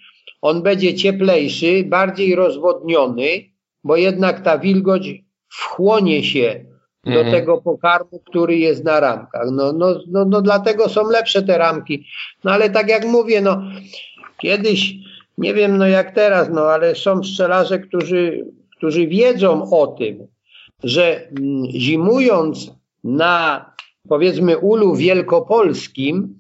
on 0.42 0.62
będzie 0.62 0.94
cieplejszy, 0.94 1.84
bardziej 1.84 2.34
rozwodniony, 2.34 3.26
bo 3.84 3.96
jednak 3.96 4.40
ta 4.40 4.58
wilgoć 4.58 5.24
wchłonie 5.48 6.24
się 6.24 6.64
do 7.04 7.20
mhm. 7.20 7.30
tego 7.30 7.62
pokarmu, 7.62 8.22
który 8.26 8.56
jest 8.56 8.84
na 8.84 9.00
ramkach. 9.00 9.46
No, 9.52 9.72
no, 9.72 10.00
no, 10.08 10.24
no 10.24 10.42
dlatego 10.42 10.88
są 10.88 11.10
lepsze 11.10 11.42
te 11.42 11.58
ramki. 11.58 12.06
No 12.44 12.52
ale 12.52 12.70
tak 12.70 12.88
jak 12.88 13.04
mówię, 13.04 13.40
no 13.40 13.62
kiedyś, 14.38 14.94
nie 15.38 15.54
wiem 15.54 15.78
no 15.78 15.86
jak 15.86 16.14
teraz, 16.14 16.48
no 16.52 16.60
ale 16.60 16.94
są 16.94 17.20
pszczelarze, 17.20 17.78
którzy, 17.78 18.46
którzy 18.76 19.06
wiedzą 19.06 19.70
o 19.70 19.86
tym, 19.86 20.26
że 20.82 21.28
mm, 21.28 21.66
zimując 21.80 22.70
na 23.04 23.70
powiedzmy 24.08 24.58
ulu 24.58 24.94
wielkopolskim, 24.94 26.38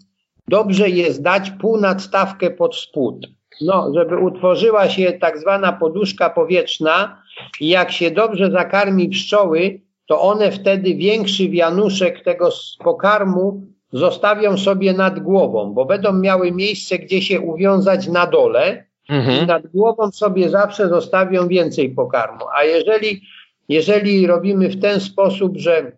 dobrze 0.48 0.88
jest 0.88 1.22
dać 1.22 1.50
półnadstawkę 1.50 2.50
pod 2.50 2.76
spód. 2.76 3.26
No, 3.60 3.92
żeby 3.94 4.16
utworzyła 4.16 4.88
się 4.88 5.12
tak 5.12 5.38
zwana 5.38 5.72
poduszka 5.72 6.30
powietrzna 6.30 7.22
i 7.60 7.68
jak 7.68 7.92
się 7.92 8.10
dobrze 8.10 8.50
zakarmi 8.50 9.08
pszczoły, 9.08 9.80
to 10.06 10.20
one 10.20 10.52
wtedy 10.52 10.94
większy 10.94 11.48
wianuszek 11.48 12.24
tego 12.24 12.48
pokarmu 12.84 13.62
zostawią 13.94 14.58
sobie 14.58 14.92
nad 14.92 15.20
głową, 15.20 15.74
bo 15.74 15.84
będą 15.84 16.12
miały 16.12 16.52
miejsce, 16.52 16.98
gdzie 16.98 17.22
się 17.22 17.40
uwiązać 17.40 18.08
na 18.08 18.26
dole 18.26 18.84
mhm. 19.08 19.44
i 19.44 19.46
nad 19.46 19.66
głową 19.66 20.10
sobie 20.10 20.50
zawsze 20.50 20.88
zostawią 20.88 21.48
więcej 21.48 21.90
pokarmu. 21.90 22.44
A 22.54 22.64
jeżeli 22.64 23.20
jeżeli 23.68 24.26
robimy 24.26 24.68
w 24.68 24.80
ten 24.80 25.00
sposób, 25.00 25.56
że 25.56 25.92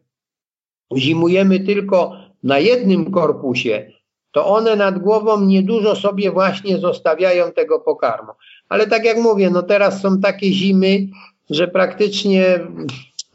zimujemy 0.97 1.61
tylko 1.61 2.17
na 2.43 2.59
jednym 2.59 3.11
korpusie, 3.11 3.93
to 4.31 4.47
one 4.47 4.77
nad 4.77 4.99
głową 4.99 5.41
niedużo 5.41 5.97
sobie 5.97 6.31
właśnie 6.31 6.79
zostawiają 6.79 7.53
tego 7.53 7.81
pokarmu. 7.81 8.33
Ale 8.69 8.87
tak 8.87 9.05
jak 9.05 9.19
mówię, 9.19 9.51
no 9.51 9.63
teraz 9.63 10.01
są 10.01 10.21
takie 10.21 10.53
zimy, 10.53 11.07
że 11.51 11.69
praktycznie 11.69 12.61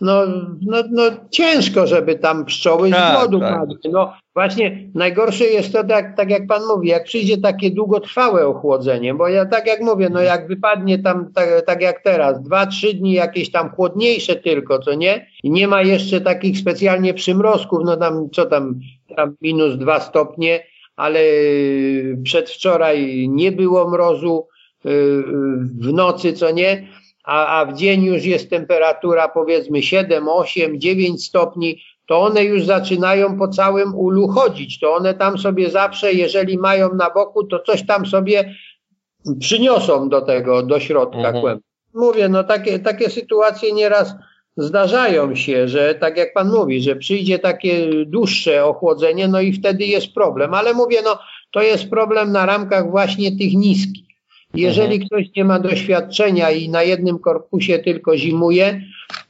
no, 0.02 0.26
no, 0.62 0.78
no 0.92 1.04
ciężko, 1.30 1.88
żeby 1.88 2.16
tam 2.16 2.46
pszczoły 2.46 2.90
z 2.90 2.92
tak, 2.92 3.18
głodu 3.18 3.40
tak. 3.40 3.60
padły. 3.60 3.78
No 3.92 4.14
właśnie 4.34 4.90
najgorsze 4.96 5.46
jest 5.46 5.74
to, 5.74 5.84
tak, 5.84 6.18
tak 6.18 6.30
jak 6.30 6.48
pan 6.48 6.62
mówi, 6.68 6.88
jak 6.88 7.04
przyjdzie 7.04 7.38
takie 7.38 7.72
długotrwałe 7.72 8.48
ochłodzenie, 8.48 9.14
bo 9.14 9.28
ja 9.28 9.46
tak 9.46 9.68
jak 9.68 9.82
mówię, 9.82 10.10
no 10.10 10.22
jak 10.22 10.48
wypadnie 10.48 11.00
tam 11.00 11.34
tak, 11.34 11.66
tak 11.66 11.82
jak 11.82 12.04
teraz, 12.04 12.44
dwa, 12.44 12.66
trzy 12.66 12.94
dni 12.94 13.14
jakieś 13.14 13.52
tam 13.52 13.70
chłodniejsze 13.70 14.36
tylko, 14.36 14.80
co 14.80 14.94
nie? 14.94 15.28
I 15.44 15.52
nie 15.52 15.68
ma 15.68 15.82
jeszcze 15.82 16.22
takich 16.22 16.58
specjalnie 16.58 17.14
przymrozków, 17.14 17.80
no 17.86 17.98
tam 17.98 18.30
co 18.30 18.46
tam, 18.46 18.80
tam 19.16 19.36
minus 19.42 19.78
dwa 19.78 20.00
stopnie, 20.00 20.64
ale 20.96 21.20
przedwczoraj 22.24 23.28
nie 23.30 23.52
było 23.52 23.90
mrozu, 23.90 24.48
w 25.80 25.94
nocy, 25.94 26.34
co 26.34 26.52
nie, 26.52 26.88
a, 27.24 27.60
a 27.60 27.66
w 27.66 27.74
dzień 27.74 28.04
już 28.04 28.26
jest 28.26 28.50
temperatura 28.50 29.28
powiedzmy 29.28 29.82
7, 29.82 30.28
8, 30.28 30.80
9 30.80 31.26
stopni, 31.26 31.82
to 32.08 32.22
one 32.22 32.44
już 32.44 32.66
zaczynają 32.66 33.38
po 33.38 33.48
całym 33.48 33.96
ulu 33.96 34.28
chodzić. 34.28 34.80
To 34.80 34.94
one 34.94 35.14
tam 35.14 35.38
sobie 35.38 35.70
zawsze, 35.70 36.14
jeżeli 36.14 36.58
mają 36.58 36.96
na 36.96 37.10
boku, 37.10 37.44
to 37.44 37.60
coś 37.60 37.86
tam 37.86 38.06
sobie 38.06 38.56
przyniosą 39.40 40.10
do 40.10 40.22
tego, 40.22 40.64
do 40.64 40.80
środka 40.80 41.30
mhm. 41.30 41.60
Mówię, 41.94 42.30
no 42.30 42.44
takie, 42.44 42.80
takie 42.80 43.10
sytuacje 43.10 43.74
nieraz 43.74 44.16
zdarzają 44.58 45.36
się, 45.36 45.68
że 45.68 45.96
tak 45.96 46.18
jak 46.18 46.34
pan 46.34 46.50
mówi, 46.50 46.82
że 46.82 46.96
przyjdzie 46.96 47.40
takie 47.40 48.06
dłuższe 48.06 48.66
ochłodzenie, 48.66 49.28
no 49.28 49.42
i 49.42 49.54
wtedy 49.54 49.86
jest 49.86 50.14
problem. 50.14 50.54
Ale 50.54 50.74
mówię, 50.74 50.98
no 51.04 51.20
to 51.52 51.62
jest 51.62 51.90
problem 51.90 52.32
na 52.32 52.46
ramkach 52.46 52.92
właśnie 52.92 53.38
tych 53.38 53.54
niskich. 53.54 54.11
Jeżeli 54.54 54.96
mhm. 54.96 55.08
ktoś 55.08 55.36
nie 55.36 55.46
ma 55.46 55.60
doświadczenia 55.60 56.52
i 56.52 56.70
na 56.70 56.84
jednym 56.84 57.20
korpusie 57.20 57.80
tylko 57.80 58.18
zimuje, 58.18 58.82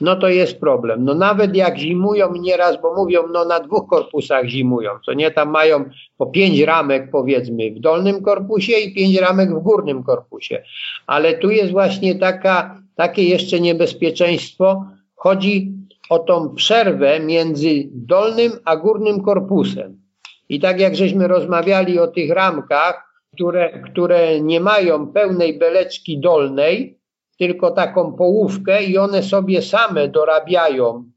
no 0.02 0.16
to 0.16 0.30
jest 0.30 0.60
problem. 0.60 1.06
No 1.06 1.14
nawet 1.14 1.56
jak 1.56 1.80
zimują 1.80 2.34
nieraz, 2.34 2.82
bo 2.82 2.94
mówią, 2.96 3.24
no 3.34 3.46
na 3.46 3.60
dwóch 3.60 3.90
korpusach 3.90 4.50
zimują, 4.50 4.92
co 5.06 5.14
nie, 5.14 5.32
tam 5.32 5.50
mają 5.50 5.86
po 6.18 6.26
pięć 6.26 6.60
ramek 6.60 7.12
powiedzmy 7.12 7.72
w 7.72 7.80
dolnym 7.80 8.22
korpusie 8.22 8.74
i 8.74 8.94
pięć 8.94 9.18
ramek 9.18 9.50
w 9.50 9.64
górnym 9.64 10.04
korpusie. 10.04 10.64
Ale 11.08 11.34
tu 11.34 11.50
jest 11.50 11.72
właśnie 11.72 12.16
taka, 12.16 12.82
takie 12.96 13.24
jeszcze 13.24 13.60
niebezpieczeństwo. 13.60 14.86
Chodzi 15.16 15.74
o 16.10 16.20
tą 16.20 16.56
przerwę 16.56 17.20
między 17.20 17.70
dolnym 17.92 18.52
a 18.66 18.76
górnym 18.76 19.22
korpusem. 19.22 20.02
I 20.50 20.60
tak 20.60 20.80
jak 20.80 20.96
żeśmy 20.96 21.28
rozmawiali 21.28 22.00
o 22.00 22.08
tych 22.08 22.32
ramkach, 22.32 23.11
które, 23.42 23.82
które 23.82 24.42
nie 24.42 24.60
mają 24.60 25.08
pełnej 25.08 25.60
beleczki 25.60 26.20
dolnej, 26.20 27.00
tylko 27.38 27.72
taką 27.72 28.14
połówkę 28.14 28.84
i 28.84 28.98
one 28.98 29.24
sobie 29.24 29.62
same 29.62 30.08
dorabiają 30.08 31.12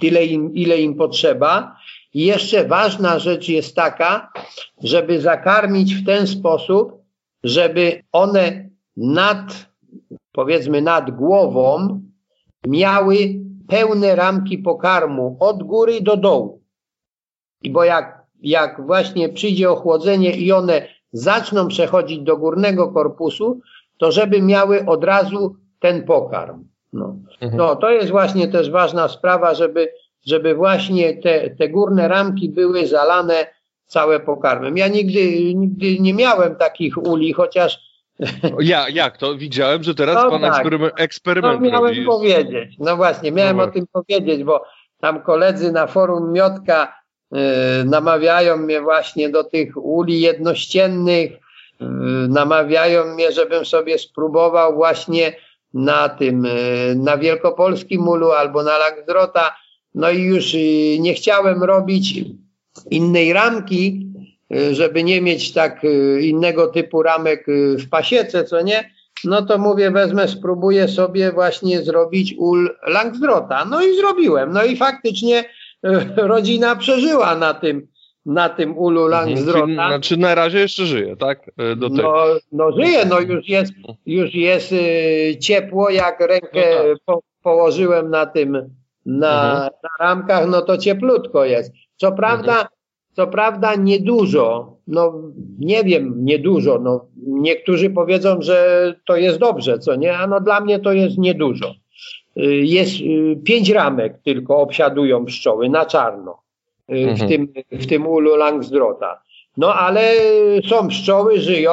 tyle 0.00 0.24
im, 0.24 0.54
ile 0.54 0.80
im 0.80 0.94
potrzeba. 0.94 1.76
I 2.14 2.26
jeszcze 2.26 2.64
ważna 2.64 3.18
rzecz 3.18 3.48
jest 3.48 3.76
taka, 3.76 4.32
żeby 4.82 5.20
zakarmić 5.20 5.94
w 5.94 6.06
ten 6.06 6.26
sposób, 6.26 6.92
żeby 7.44 8.02
one 8.12 8.70
nad, 8.96 9.68
powiedzmy 10.32 10.82
nad 10.82 11.10
głową 11.10 12.00
miały 12.66 13.16
pełne 13.68 14.16
ramki 14.16 14.58
pokarmu 14.58 15.36
od 15.40 15.62
góry 15.62 16.00
do 16.00 16.16
dołu. 16.16 16.62
I 17.62 17.70
bo 17.70 17.84
jak, 17.84 18.22
jak 18.40 18.86
właśnie 18.86 19.28
przyjdzie 19.28 19.70
ochłodzenie 19.70 20.36
i 20.36 20.52
one 20.52 20.93
zaczną 21.14 21.68
przechodzić 21.68 22.20
do 22.20 22.36
górnego 22.36 22.88
korpusu, 22.88 23.60
to 23.98 24.12
żeby 24.12 24.42
miały 24.42 24.86
od 24.86 25.04
razu 25.04 25.56
ten 25.80 26.04
pokarm. 26.04 26.64
No, 26.92 27.16
mhm. 27.40 27.56
no 27.56 27.76
to 27.76 27.90
jest 27.90 28.10
właśnie 28.10 28.48
też 28.48 28.70
ważna 28.70 29.08
sprawa, 29.08 29.54
żeby, 29.54 29.88
żeby 30.26 30.54
właśnie 30.54 31.16
te, 31.16 31.50
te 31.50 31.68
górne 31.68 32.08
ramki 32.08 32.48
były 32.48 32.86
zalane 32.86 33.46
całe 33.86 34.20
pokarmem. 34.20 34.76
Ja 34.76 34.88
nigdy, 34.88 35.54
nigdy 35.54 36.00
nie 36.00 36.14
miałem 36.14 36.56
takich 36.56 36.98
uli, 36.98 37.32
chociaż 37.32 37.78
ja, 38.60 38.88
jak 38.88 39.18
to? 39.18 39.34
Widziałem, 39.34 39.82
że 39.82 39.94
teraz 39.94 40.24
no 40.24 40.30
pan 40.30 40.40
tak. 40.40 40.54
eksperyment, 40.54 40.92
eksperyment 40.96 41.60
no, 41.60 41.70
miałem 41.70 41.94
robi. 41.94 42.06
powiedzieć. 42.06 42.76
No 42.78 42.96
właśnie, 42.96 43.32
miałem 43.32 43.56
no 43.56 43.62
o 43.62 43.66
tym 43.66 43.86
powiedzieć, 43.92 44.44
bo 44.44 44.64
tam 45.00 45.22
koledzy 45.22 45.72
na 45.72 45.86
forum 45.86 46.32
Miotka 46.32 47.03
namawiają 47.84 48.56
mnie 48.56 48.80
właśnie 48.80 49.28
do 49.28 49.44
tych 49.44 49.76
uli 49.76 50.20
jednościennych, 50.20 51.30
Y, 51.80 52.28
namawiają 52.28 53.14
mnie, 53.14 53.32
żebym 53.32 53.64
sobie 53.64 53.98
spróbował 53.98 54.74
właśnie 54.74 55.36
na 55.74 56.08
tym, 56.08 56.44
y, 56.44 56.94
na 56.96 57.18
Wielkopolskim 57.18 58.08
Ulu 58.08 58.30
albo 58.30 58.62
na 58.62 58.78
Laksdrota. 58.78 59.56
No 59.94 60.10
i 60.10 60.22
już 60.22 60.54
nie 60.98 61.14
chciałem 61.14 61.62
robić 61.62 62.20
innej 62.90 63.32
ramki, 63.32 64.06
żeby 64.72 65.04
nie 65.04 65.20
mieć 65.20 65.52
tak 65.52 65.82
innego 66.20 66.66
typu 66.66 67.02
ramek 67.02 67.46
w 67.78 67.88
pasiece, 67.88 68.44
co 68.44 68.62
nie? 68.62 68.90
No 69.24 69.42
to 69.42 69.58
mówię, 69.58 69.90
wezmę, 69.90 70.28
spróbuję 70.28 70.88
sobie 70.88 71.32
właśnie 71.32 71.82
zrobić 71.82 72.34
ul 72.38 72.76
Langsdrota. 72.86 73.64
No 73.64 73.82
i 73.82 73.96
zrobiłem. 73.96 74.52
No 74.52 74.64
i 74.64 74.76
faktycznie 74.76 75.44
rodzina 76.16 76.76
przeżyła 76.76 77.34
na 77.34 77.54
tym 77.54 77.88
na 78.26 78.48
tym 78.48 78.78
ulu 78.78 79.06
Langsdrota. 79.06 79.88
Znaczy 79.88 80.16
na 80.16 80.34
razie 80.34 80.58
jeszcze 80.58 80.86
żyje, 80.86 81.16
tak? 81.16 81.50
E, 81.58 81.76
do 81.76 81.88
no, 81.88 82.24
no 82.52 82.72
żyje, 82.72 83.04
no 83.04 83.20
już 83.20 83.48
jest, 83.48 83.72
już 84.06 84.34
jest 84.34 84.72
y, 84.72 85.36
ciepło, 85.40 85.90
jak 85.90 86.20
rękę 86.20 86.62
no 86.76 86.94
tak. 86.94 87.02
po, 87.04 87.20
położyłem 87.42 88.10
na 88.10 88.26
tym, 88.26 88.52
na, 89.06 89.52
mhm. 89.52 89.70
na 89.82 90.06
ramkach, 90.06 90.48
no 90.48 90.62
to 90.62 90.78
cieplutko 90.78 91.44
jest. 91.44 91.72
Co 91.96 92.12
prawda, 92.12 92.52
mhm. 92.52 92.68
co 93.12 93.26
prawda 93.26 93.74
niedużo, 93.74 94.76
no 94.86 95.22
nie 95.58 95.84
wiem, 95.84 96.24
niedużo, 96.24 96.78
no 96.82 97.06
niektórzy 97.26 97.90
powiedzą, 97.90 98.42
że 98.42 98.94
to 99.06 99.16
jest 99.16 99.38
dobrze, 99.38 99.78
co 99.78 99.96
nie, 99.96 100.18
a 100.18 100.26
no 100.26 100.40
dla 100.40 100.60
mnie 100.60 100.78
to 100.78 100.92
jest 100.92 101.18
niedużo. 101.18 101.74
Y, 102.36 102.56
jest 102.56 103.00
y, 103.00 103.36
pięć 103.44 103.70
ramek 103.70 104.18
tylko 104.24 104.58
obsiadują 104.58 105.24
pszczoły 105.24 105.68
na 105.68 105.86
czarno. 105.86 106.38
Y, 106.90 107.06
w, 107.06 107.08
mhm. 107.08 107.28
tym, 107.28 107.48
w 107.80 107.86
tym 107.86 108.06
ulu 108.06 108.36
Langsdrota. 108.36 109.22
No 109.56 109.74
ale 109.74 110.12
są 110.68 110.88
pszczoły, 110.88 111.40
żyją 111.40 111.72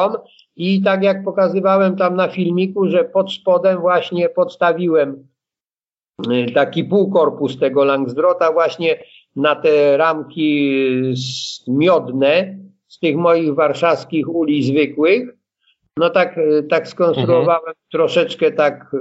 i 0.55 0.81
tak 0.81 1.03
jak 1.03 1.23
pokazywałem 1.23 1.95
tam 1.95 2.15
na 2.15 2.27
filmiku, 2.27 2.87
że 2.87 3.03
pod 3.03 3.33
spodem 3.33 3.79
właśnie 3.79 4.29
podstawiłem 4.29 5.27
taki 6.53 6.83
półkorpus 6.83 7.59
tego 7.59 7.83
Langsdrota 7.83 8.51
właśnie 8.51 8.99
na 9.35 9.55
te 9.55 9.97
ramki 9.97 10.71
miodne 11.67 12.57
z 12.87 12.99
tych 12.99 13.15
moich 13.15 13.55
warszawskich 13.55 14.29
uli 14.29 14.63
zwykłych. 14.63 15.29
No 15.97 16.09
tak, 16.09 16.39
tak 16.69 16.87
skonstruowałem 16.87 17.59
mhm. 17.59 17.75
troszeczkę 17.91 18.51
tak 18.51 18.95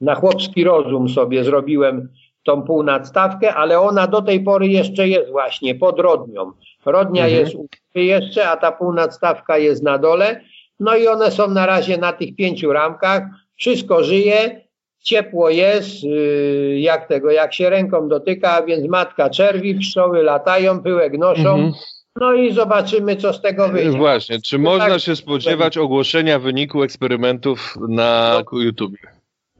na 0.00 0.14
chłopski 0.14 0.64
rozum 0.64 1.08
sobie 1.08 1.44
zrobiłem 1.44 2.08
tą 2.42 2.62
półnadstawkę, 2.62 3.54
ale 3.54 3.80
ona 3.80 4.06
do 4.06 4.22
tej 4.22 4.40
pory 4.40 4.68
jeszcze 4.68 5.08
jest 5.08 5.30
właśnie 5.30 5.74
pod 5.74 6.00
rodnią. 6.00 6.52
Rodnia 6.84 7.24
mhm. 7.24 7.40
jest 7.40 7.56
jeszcze, 7.94 8.48
a 8.48 8.56
ta 8.56 8.72
półnadstawka 8.72 9.58
jest 9.58 9.82
na 9.82 9.98
dole. 9.98 10.40
No 10.80 10.96
i 10.96 11.08
one 11.08 11.30
są 11.30 11.50
na 11.50 11.66
razie 11.66 11.98
na 11.98 12.12
tych 12.12 12.36
pięciu 12.36 12.72
ramkach. 12.72 13.22
Wszystko 13.56 14.04
żyje, 14.04 14.60
ciepło 15.02 15.50
jest, 15.50 16.02
yy, 16.02 16.80
jak 16.80 17.08
tego, 17.08 17.30
jak 17.30 17.54
się 17.54 17.70
ręką 17.70 18.08
dotyka, 18.08 18.62
więc 18.62 18.88
matka 18.88 19.30
czerwi, 19.30 19.74
pszczoły 19.74 20.22
latają, 20.22 20.82
pyłek 20.82 21.18
noszą. 21.18 21.54
Mhm. 21.54 21.72
No 22.20 22.32
i 22.32 22.52
zobaczymy, 22.52 23.16
co 23.16 23.32
z 23.32 23.42
tego 23.42 23.68
wyjdzie. 23.68 23.98
Właśnie, 23.98 24.40
czy 24.40 24.58
można 24.58 24.88
tak, 24.88 25.00
się 25.00 25.16
spodziewać 25.16 25.78
ogłoszenia 25.78 26.38
wyniku 26.38 26.82
eksperymentów 26.82 27.74
na 27.88 28.42
no, 28.52 28.60
YouTube? 28.60 28.96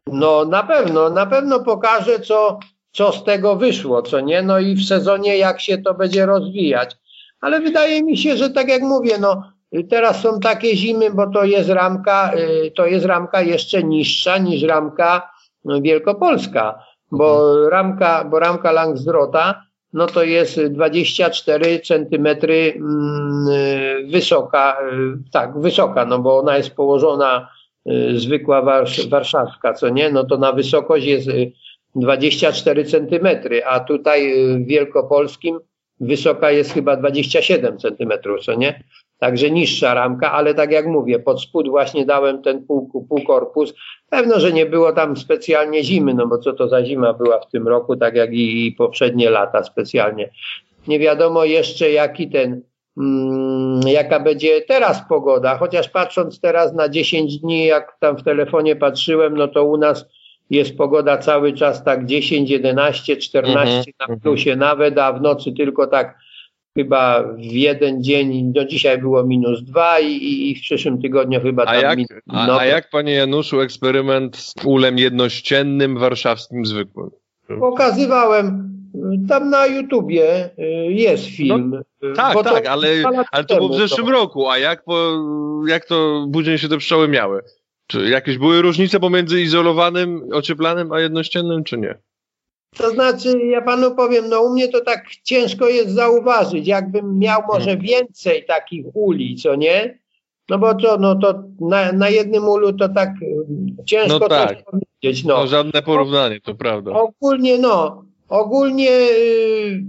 No 0.07 0.45
na 0.45 0.63
pewno, 0.63 1.11
na 1.11 1.27
pewno 1.27 1.61
pokażę, 1.61 2.21
co, 2.21 2.59
co 2.93 3.13
z 3.13 3.25
tego 3.25 3.57
wyszło, 3.57 4.03
co 4.03 4.21
nie? 4.21 4.43
No 4.43 4.59
i 4.59 4.75
w 4.75 4.85
sezonie 4.85 5.37
jak 5.37 5.61
się 5.61 5.79
to 5.79 5.95
będzie 5.95 6.27
rozwijać. 6.27 6.97
Ale 7.41 7.61
wydaje 7.61 8.03
mi 8.03 8.17
się, 8.17 8.37
że 8.37 8.51
tak 8.51 8.69
jak 8.69 8.83
mówię, 8.83 9.19
no 9.21 9.43
teraz 9.91 10.21
są 10.21 10.41
takie 10.41 10.77
zimy, 10.77 11.11
bo 11.11 11.27
to 11.27 11.45
jest 11.45 11.69
ramka, 11.69 12.33
y, 12.35 12.71
to 12.71 12.87
jest 12.87 13.07
ramka 13.07 13.43
jeszcze 13.43 13.83
niższa 13.83 14.39
niż 14.39 14.63
ramka 14.63 15.31
wielkopolska, 15.65 16.79
bo 17.11 17.55
ramka, 17.69 18.25
bo 18.25 18.39
ramka 18.39 18.73
Langsdrota, 18.73 19.63
no 19.93 20.07
to 20.07 20.23
jest 20.23 20.61
24 20.61 21.81
centymetry 21.81 22.75
mm, 22.77 24.11
wysoka, 24.11 24.77
y, 24.93 25.31
tak, 25.33 25.61
wysoka, 25.61 26.05
no 26.05 26.19
bo 26.19 26.39
ona 26.39 26.57
jest 26.57 26.71
położona 26.71 27.49
zwykła 28.15 28.63
warszawska, 29.11 29.75
co 29.75 29.89
nie, 29.89 30.11
no 30.11 30.25
to 30.25 30.39
na 30.39 30.53
wysokość 30.53 31.07
jest 31.07 31.29
24 31.95 32.85
centymetry, 32.85 33.65
a 33.65 33.81
tutaj 33.81 34.33
w 34.59 34.67
Wielkopolskim 34.67 35.59
wysoka 36.01 36.51
jest 36.51 36.73
chyba 36.73 36.97
27 36.97 37.79
centymetrów, 37.79 38.41
co 38.45 38.55
nie? 38.55 38.83
Także 39.19 39.51
niższa 39.51 39.95
ramka, 39.95 40.33
ale 40.33 40.55
tak 40.55 40.73
jak 40.73 40.87
mówię, 40.87 41.19
pod 41.19 41.43
spód 41.43 41.69
właśnie 41.69 42.07
dałem 42.07 42.43
ten 42.43 42.67
pół, 42.67 43.07
półkorpus. 43.09 43.75
Pewno, 44.11 44.41
że 44.41 44.53
nie 44.53 44.67
było 44.67 44.93
tam 44.93 45.17
specjalnie 45.17 45.85
zimy, 45.85 46.15
no 46.15 46.27
bo 46.27 46.39
co 46.39 46.53
to 46.53 46.69
za 46.69 46.85
zima 46.85 47.13
była 47.13 47.41
w 47.41 47.51
tym 47.51 47.69
roku, 47.69 47.97
tak 47.97 48.15
jak 48.15 48.33
i, 48.33 48.67
i 48.67 48.73
poprzednie 48.73 49.31
lata 49.31 49.65
specjalnie. 49.65 50.31
Nie 50.89 50.99
wiadomo 50.99 51.45
jeszcze 51.45 51.91
jaki 51.91 52.31
ten, 52.31 52.63
jaka 53.87 54.21
będzie 54.21 54.61
teraz 54.61 55.09
pogoda, 55.09 55.59
chociaż 55.59 55.89
patrząc 55.89 56.41
teraz 56.41 56.75
na 56.75 56.89
10 56.89 57.39
dni, 57.39 57.67
jak 57.67 57.97
tam 58.01 58.17
w 58.17 58.23
telefonie 58.23 58.77
patrzyłem, 58.77 59.37
no 59.37 59.49
to 59.49 59.65
u 59.65 59.77
nas 59.77 60.07
jest 60.51 60.77
pogoda 60.77 61.19
cały 61.19 61.53
czas 61.53 61.85
tak 61.85 62.07
10, 62.07 62.51
11, 62.51 63.17
14 63.17 63.93
na 64.09 64.17
plusie 64.17 64.57
nawet, 64.57 64.99
a 64.99 65.13
w 65.13 65.21
nocy 65.21 65.53
tylko 65.53 65.87
tak 65.87 66.19
chyba 66.75 67.23
w 67.23 67.43
jeden 67.43 68.03
dzień, 68.03 68.53
do 68.53 68.65
dzisiaj 68.65 68.99
było 68.99 69.25
minus 69.25 69.63
dwa 69.63 70.01
i, 70.01 70.51
i 70.51 70.55
w 70.55 70.61
przyszłym 70.61 71.03
tygodniu 71.03 71.41
chyba 71.41 71.67
tam 71.67 71.75
a 71.75 71.77
jak, 71.77 71.97
minus, 71.97 72.23
no, 72.27 72.53
a, 72.53 72.59
a 72.59 72.65
jak 72.65 72.91
panie 72.91 73.13
Januszu 73.13 73.61
eksperyment 73.61 74.37
z 74.37 74.55
ulem 74.65 74.99
jednościennym 74.99 75.99
warszawskim 75.99 76.67
zwykłym? 76.67 77.11
Pokazywałem 77.61 78.76
tam 79.29 79.51
na 79.51 79.67
YouTubie 79.67 80.51
y, 80.59 80.63
jest 80.93 81.27
film. 81.27 81.83
No, 82.03 82.15
tak, 82.15 82.43
tak, 82.45 82.67
ale, 82.67 82.89
ale 83.33 83.45
to 83.45 83.57
było 83.57 83.69
w 83.69 83.77
zeszłym 83.77 84.07
to. 84.07 84.13
roku, 84.13 84.49
a 84.49 84.59
jak, 84.59 84.85
po, 84.85 85.23
jak 85.67 85.85
to 85.85 86.27
później 86.33 86.59
się 86.59 86.69
te 86.69 86.79
pszczoły 86.79 87.09
miały? 87.09 87.43
Czy 87.87 88.09
jakieś 88.09 88.39
były 88.39 88.63
różnice 88.63 89.01
pomiędzy 89.01 89.43
izolowanym, 89.43 90.29
ocieplanym, 90.33 90.93
a 90.93 91.01
jednościennym, 91.01 91.65
czy 91.65 91.79
nie? 91.79 91.99
To 92.77 92.91
znaczy, 92.91 93.39
ja 93.39 93.63
panu 93.63 93.95
powiem, 93.95 94.29
no 94.29 94.43
u 94.43 94.53
mnie 94.53 94.69
to 94.69 94.81
tak 94.81 95.05
ciężko 95.25 95.69
jest 95.69 95.91
zauważyć. 95.91 96.67
Jakbym 96.67 97.19
miał 97.19 97.43
może 97.49 97.71
hmm. 97.71 97.87
więcej 97.87 98.45
takich 98.45 98.87
uli, 98.95 99.37
co 99.37 99.55
nie? 99.55 99.99
No 100.49 100.59
bo 100.59 100.75
to, 100.75 100.99
no 100.99 101.15
to 101.15 101.43
na, 101.61 101.93
na 101.93 102.09
jednym 102.09 102.49
ulu 102.49 102.73
to 102.73 102.89
tak 102.89 103.11
ciężko 103.87 104.19
no 104.19 104.29
tak. 104.29 104.65
powiedzieć. 104.65 105.25
No. 105.25 105.37
no 105.37 105.47
żadne 105.47 105.83
porównanie, 105.83 106.41
to 106.41 106.55
prawda. 106.55 106.91
Ogólnie, 106.91 107.59
no, 107.59 108.05
ogólnie, 108.29 108.91
yy, 108.91 109.85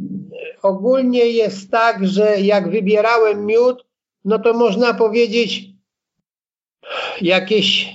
ogólnie 0.64 1.26
jest 1.26 1.72
tak, 1.72 2.08
że 2.08 2.42
jak 2.42 2.72
wybierałem 2.72 3.46
miód, 3.46 3.86
no 4.26 4.40
to 4.40 4.54
można 4.54 4.94
powiedzieć 4.94 5.66
jakieś, 7.22 7.94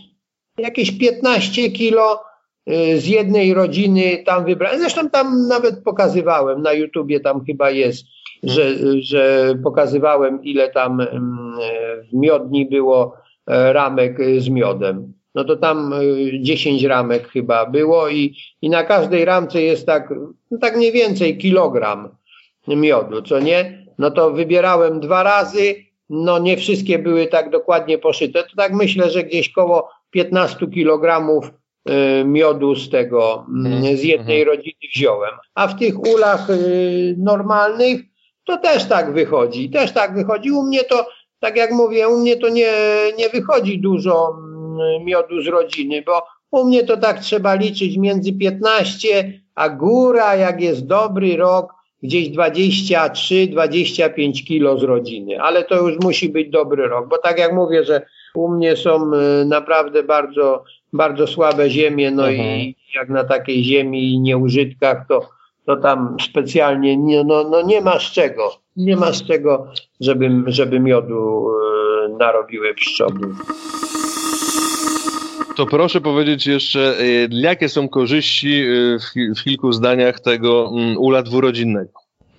jakieś 0.59 0.99
15 0.99 1.71
kilo 1.71 2.33
Y, 2.71 3.01
z 3.01 3.07
jednej 3.07 3.55
rodziny 3.55 4.23
tam 4.27 4.45
wybrałem. 4.45 4.81
Zresztą 4.81 5.11
tam 5.11 5.49
nawet 5.49 5.83
pokazywałem, 5.85 6.63
na 6.63 6.73
YouTubie 6.73 7.21
tam 7.21 7.45
chyba 7.45 7.71
jest, 7.71 8.05
że, 8.43 8.75
że 9.01 9.55
pokazywałem 9.63 10.45
ile 10.45 10.71
tam 10.71 11.01
mm, 11.01 11.57
w 12.11 12.17
miodni 12.17 12.67
było 12.67 13.17
e, 13.47 13.73
ramek 13.73 14.19
z 14.39 14.49
miodem. 14.49 15.13
No 15.35 15.45
to 15.45 15.57
tam 15.57 15.95
10 16.41 16.85
e, 16.85 16.89
ramek 16.89 17.29
chyba 17.29 17.67
było 17.67 18.09
i, 18.09 18.37
i 18.63 18.71
na 18.71 18.85
każdej 18.85 19.25
ramce 19.25 19.63
jest 19.63 19.87
tak, 19.87 20.15
no 20.51 20.59
tak 20.59 20.77
mniej 20.77 20.93
więcej 20.93 21.39
kilogram 21.39 22.09
miodu, 22.69 23.23
co 23.23 23.41
nie? 23.41 23.87
No 23.99 24.11
to 24.11 24.31
wybierałem 24.31 25.01
dwa 25.01 25.23
razy, 25.23 25.75
no 26.11 26.39
nie 26.39 26.57
wszystkie 26.57 26.99
były 26.99 27.27
tak 27.27 27.51
dokładnie 27.51 27.99
poszyte. 27.99 28.43
To 28.43 28.57
tak 28.57 28.73
myślę, 28.73 29.11
że 29.11 29.25
gdzieś 29.25 29.53
koło 29.53 29.89
15 30.11 30.67
kilogramów 30.67 31.51
Y, 31.91 32.25
miodu 32.25 32.75
z 32.75 32.91
tego, 32.91 33.47
mm, 33.49 33.97
z 33.97 34.03
jednej 34.03 34.41
mhm. 34.41 34.57
rodziny 34.57 34.81
wziąłem. 34.95 35.31
A 35.55 35.69
w 35.69 35.79
tych 35.79 36.01
ulach 36.01 36.51
y, 36.51 37.15
normalnych 37.19 38.01
to 38.45 38.57
też 38.57 38.85
tak 38.85 39.13
wychodzi. 39.13 39.71
Też 39.71 39.93
tak 39.93 40.15
wychodzi. 40.15 40.51
U 40.51 40.63
mnie 40.63 40.85
to, 40.85 41.07
tak 41.41 41.57
jak 41.57 41.73
mówię, 41.73 42.09
u 42.09 42.19
mnie 42.19 42.37
to 42.37 42.49
nie, 42.49 42.73
nie 43.19 43.29
wychodzi 43.29 43.79
dużo 43.79 44.39
miodu 45.05 45.43
z 45.43 45.47
rodziny, 45.47 46.03
bo 46.07 46.23
u 46.51 46.65
mnie 46.65 46.85
to 46.85 46.97
tak 46.97 47.21
trzeba 47.21 47.55
liczyć 47.55 47.97
między 47.97 48.33
15, 48.33 49.33
a 49.55 49.69
góra, 49.69 50.37
jak 50.37 50.61
jest 50.61 50.87
dobry 50.87 51.37
rok, 51.37 51.75
gdzieś 52.03 52.31
23-25 52.31 54.47
kilo 54.47 54.79
z 54.79 54.83
rodziny. 54.83 55.41
Ale 55.41 55.65
to 55.65 55.89
już 55.89 56.01
musi 56.01 56.29
być 56.29 56.51
dobry 56.51 56.89
rok, 56.89 57.09
bo 57.09 57.19
tak 57.19 57.39
jak 57.39 57.53
mówię, 57.53 57.85
że 57.85 58.07
u 58.35 58.49
mnie 58.49 58.77
są 58.77 59.15
y, 59.15 59.45
naprawdę 59.45 60.03
bardzo 60.03 60.65
bardzo 60.93 61.27
słabe 61.27 61.71
ziemie, 61.71 62.11
no 62.11 62.29
mhm. 62.29 62.49
i 62.49 62.77
jak 62.95 63.09
na 63.09 63.25
takiej 63.25 63.65
ziemi 63.65 64.13
i 64.13 64.21
nieużytkach, 64.21 65.07
to, 65.09 65.29
to 65.67 65.77
tam 65.77 66.17
specjalnie 66.21 66.97
nie, 66.97 67.25
no, 67.25 67.45
no 67.51 67.63
nie 67.63 67.81
ma 67.81 67.99
z 67.99 68.13
czego, 68.13 68.51
nie 68.77 68.97
ma 68.97 69.13
z 69.13 69.27
czego, 69.27 69.67
żeby, 70.01 70.31
żeby 70.47 70.81
miodu 70.81 71.49
e, 72.05 72.09
narobiły 72.09 72.75
pszczoły. 72.75 73.21
To 75.57 75.67
proszę 75.67 76.01
powiedzieć 76.01 76.47
jeszcze, 76.47 76.99
e, 76.99 77.05
jakie 77.31 77.69
są 77.69 77.89
korzyści 77.89 78.63
e, 78.63 78.99
w, 78.99 79.39
w 79.41 79.45
kilku 79.45 79.73
zdaniach 79.73 80.21
tego 80.21 80.71
mm, 80.77 80.99
ula 80.99 81.23
dwurodzinnego? 81.23 81.93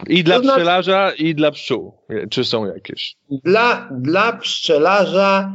I 0.08 0.24
dla 0.24 0.36
to 0.36 0.42
znaczy, 0.42 0.60
pszczelarza, 0.60 1.12
i 1.12 1.36
dla 1.36 1.52
pszczół. 1.52 1.94
Czy 2.30 2.46
są 2.46 2.66
jakieś? 2.66 3.16
Dla, 3.30 3.90
dla 3.92 4.34
pszczelarza 4.34 5.54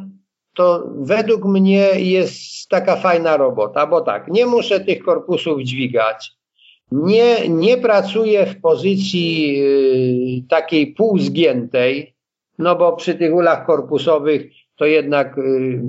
to 0.54 0.84
według 0.96 1.44
mnie 1.44 1.88
jest 1.96 2.68
taka 2.68 2.96
fajna 2.96 3.36
robota, 3.36 3.86
bo 3.86 4.00
tak, 4.00 4.28
nie 4.28 4.46
muszę 4.46 4.80
tych 4.80 5.02
korpusów 5.02 5.62
dźwigać, 5.62 6.32
nie, 6.92 7.48
nie 7.48 7.76
pracuję 7.76 8.46
w 8.46 8.60
pozycji 8.60 9.56
y, 10.44 10.48
takiej 10.48 10.86
półzgiętej, 10.86 12.14
no 12.58 12.76
bo 12.76 12.92
przy 12.92 13.14
tych 13.14 13.34
ulach 13.34 13.66
korpusowych 13.66 14.42
to 14.78 14.86
jednak 14.86 15.38
y, 15.38 15.80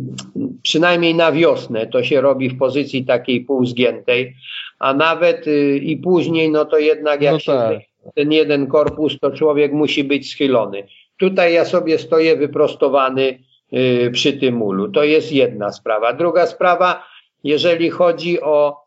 przynajmniej 0.63 1.15
na 1.15 1.31
wiosnę 1.31 1.87
to 1.87 2.03
się 2.03 2.21
robi 2.21 2.49
w 2.49 2.57
pozycji 2.57 3.05
takiej 3.05 3.41
półzgiętej, 3.41 4.35
a 4.79 4.93
nawet 4.93 5.47
y, 5.47 5.77
i 5.77 5.97
później, 5.97 6.51
no 6.51 6.65
to 6.65 6.77
jednak 6.77 7.21
jak 7.21 7.33
no 7.33 7.39
tak. 7.53 7.73
się 7.73 7.81
ten 8.15 8.31
jeden 8.31 8.67
korpus, 8.67 9.19
to 9.19 9.31
człowiek 9.31 9.73
musi 9.73 10.03
być 10.03 10.31
schylony. 10.31 10.83
Tutaj 11.19 11.53
ja 11.53 11.65
sobie 11.65 11.97
stoję 11.97 12.35
wyprostowany, 12.35 13.39
Y, 13.73 14.11
przy 14.13 14.33
tym 14.33 14.61
ulu. 14.61 14.91
To 14.91 15.03
jest 15.03 15.31
jedna 15.31 15.71
sprawa. 15.71 16.13
Druga 16.13 16.47
sprawa, 16.47 17.03
jeżeli 17.43 17.89
chodzi 17.89 18.41
o, 18.41 18.77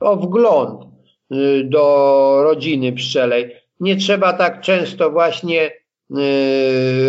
o 0.00 0.16
wgląd 0.16 0.92
do 1.64 2.40
rodziny 2.42 2.92
pszczelej, 2.92 3.56
nie 3.80 3.96
trzeba 3.96 4.32
tak 4.32 4.60
często 4.60 5.10
właśnie 5.10 5.70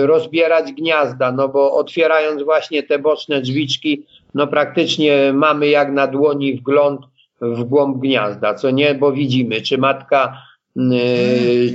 rozbierać 0.01 0.73
gniazda, 0.73 1.31
no 1.31 1.49
bo 1.49 1.73
otwierając 1.73 2.43
właśnie 2.43 2.83
te 2.83 2.99
boczne 2.99 3.41
drzwiczki, 3.41 4.05
no 4.33 4.47
praktycznie 4.47 5.33
mamy 5.33 5.67
jak 5.67 5.91
na 5.91 6.07
dłoni 6.07 6.53
wgląd 6.53 7.01
w 7.41 7.63
głąb 7.63 7.97
gniazda, 7.97 8.53
co 8.53 8.71
nie, 8.71 8.95
bo 8.95 9.11
widzimy, 9.11 9.61
czy 9.61 9.77
matka 9.77 10.37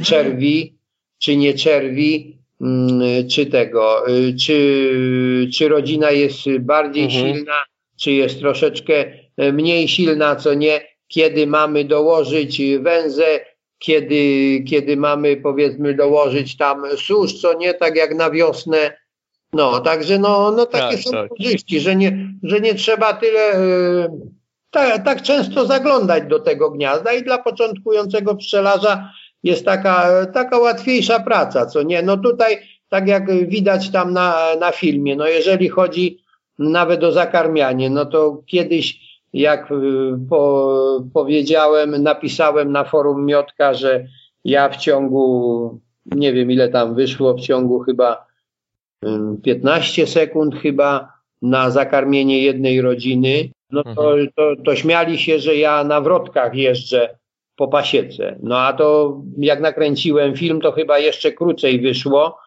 czerwi, 0.02 0.74
czy 1.18 1.36
nie 1.36 1.55
czerwi, 1.55 2.38
Mm, 2.60 3.28
czy 3.28 3.46
tego, 3.46 4.09
y, 4.09 4.34
czy, 4.36 5.50
czy 5.55 5.68
rodzina 5.68 6.10
jest 6.10 6.59
bardziej 6.60 7.05
mhm. 7.05 7.34
silna, 7.34 7.64
czy 7.96 8.12
jest 8.12 8.38
troszeczkę 8.38 9.05
mniej 9.52 9.88
silna, 9.88 10.36
co 10.36 10.55
nie, 10.55 10.80
kiedy 11.09 11.46
mamy 11.46 11.84
dołożyć 11.84 12.62
węzę, 12.80 13.40
kiedy, 13.78 14.60
kiedy 14.68 14.96
mamy 14.96 15.36
powiedzmy 15.36 15.94
dołożyć 15.94 16.56
tam 16.56 16.82
susz, 16.96 17.40
co 17.40 17.55
nie, 17.55 17.74
tak 17.74 17.96
jak 17.96 18.14
na 18.14 18.30
wiosnę. 18.30 18.96
No, 19.52 19.80
także 19.80 20.18
no, 20.18 20.50
no 20.50 20.66
takie 20.66 20.96
tak, 20.96 21.05
są 21.05 21.10
tak. 21.10 21.28
korzyści, 21.28 21.80
że 21.80 21.96
nie, 21.96 22.28
że 22.42 22.60
nie 22.60 22.74
trzeba 22.74 23.12
tyle 23.12 23.40
e, 23.40 24.09
tak, 24.70 25.05
tak 25.05 25.22
często 25.22 25.66
zaglądać 25.66 26.24
do 26.28 26.38
tego 26.38 26.70
gniazda 26.70 27.12
i 27.12 27.22
dla 27.22 27.38
początkującego 27.38 28.36
pszczelarza 28.36 29.10
jest 29.42 29.64
taka, 29.64 30.26
taka 30.26 30.59
łatwiejsza 30.59 31.20
praca, 31.20 31.66
co 31.66 31.82
nie? 31.82 32.02
No 32.02 32.16
tutaj, 32.16 32.59
tak 32.88 33.09
jak 33.09 33.48
widać 33.48 33.90
tam 33.90 34.12
na, 34.12 34.55
na 34.60 34.72
filmie, 34.72 35.16
no 35.16 35.26
jeżeli 35.26 35.68
chodzi 35.68 36.24
nawet 36.59 37.05
o 37.05 37.12
zakarmianie, 37.12 37.90
no 37.90 38.06
to 38.06 38.42
kiedyś, 38.46 39.07
jak 39.32 39.70
y, 39.72 39.74
po, 40.30 41.05
powiedziałem, 41.14 42.02
napisałem 42.02 42.72
na 42.72 42.84
forum 42.84 43.26
Miotka, 43.26 43.74
że 43.74 44.06
ja 44.44 44.68
w 44.68 44.76
ciągu, 44.76 45.80
nie 46.06 46.32
wiem 46.32 46.50
ile 46.50 46.68
tam 46.68 46.94
wyszło, 46.94 47.34
w 47.34 47.40
ciągu 47.40 47.78
chyba 47.78 48.26
15 49.42 50.06
sekund 50.06 50.56
chyba 50.56 51.12
na 51.42 51.70
zakarmienie 51.70 52.42
jednej 52.42 52.80
rodziny, 52.80 53.50
no 53.70 53.82
to, 53.84 54.12
mhm. 54.12 54.28
to, 54.36 54.62
to 54.64 54.76
śmiali 54.76 55.18
się, 55.18 55.38
że 55.38 55.56
ja 55.56 55.84
na 55.84 56.00
wrotkach 56.00 56.55
jeżdżę 56.55 57.18
po 57.56 57.68
pasiece. 57.68 58.36
No 58.42 58.59
a 58.59 58.72
to 58.72 59.16
jak 59.38 59.60
nakręciłem 59.60 60.36
film, 60.36 60.60
to 60.60 60.72
chyba 60.72 60.98
jeszcze 60.98 61.32
krócej 61.32 61.80
wyszło, 61.80 62.38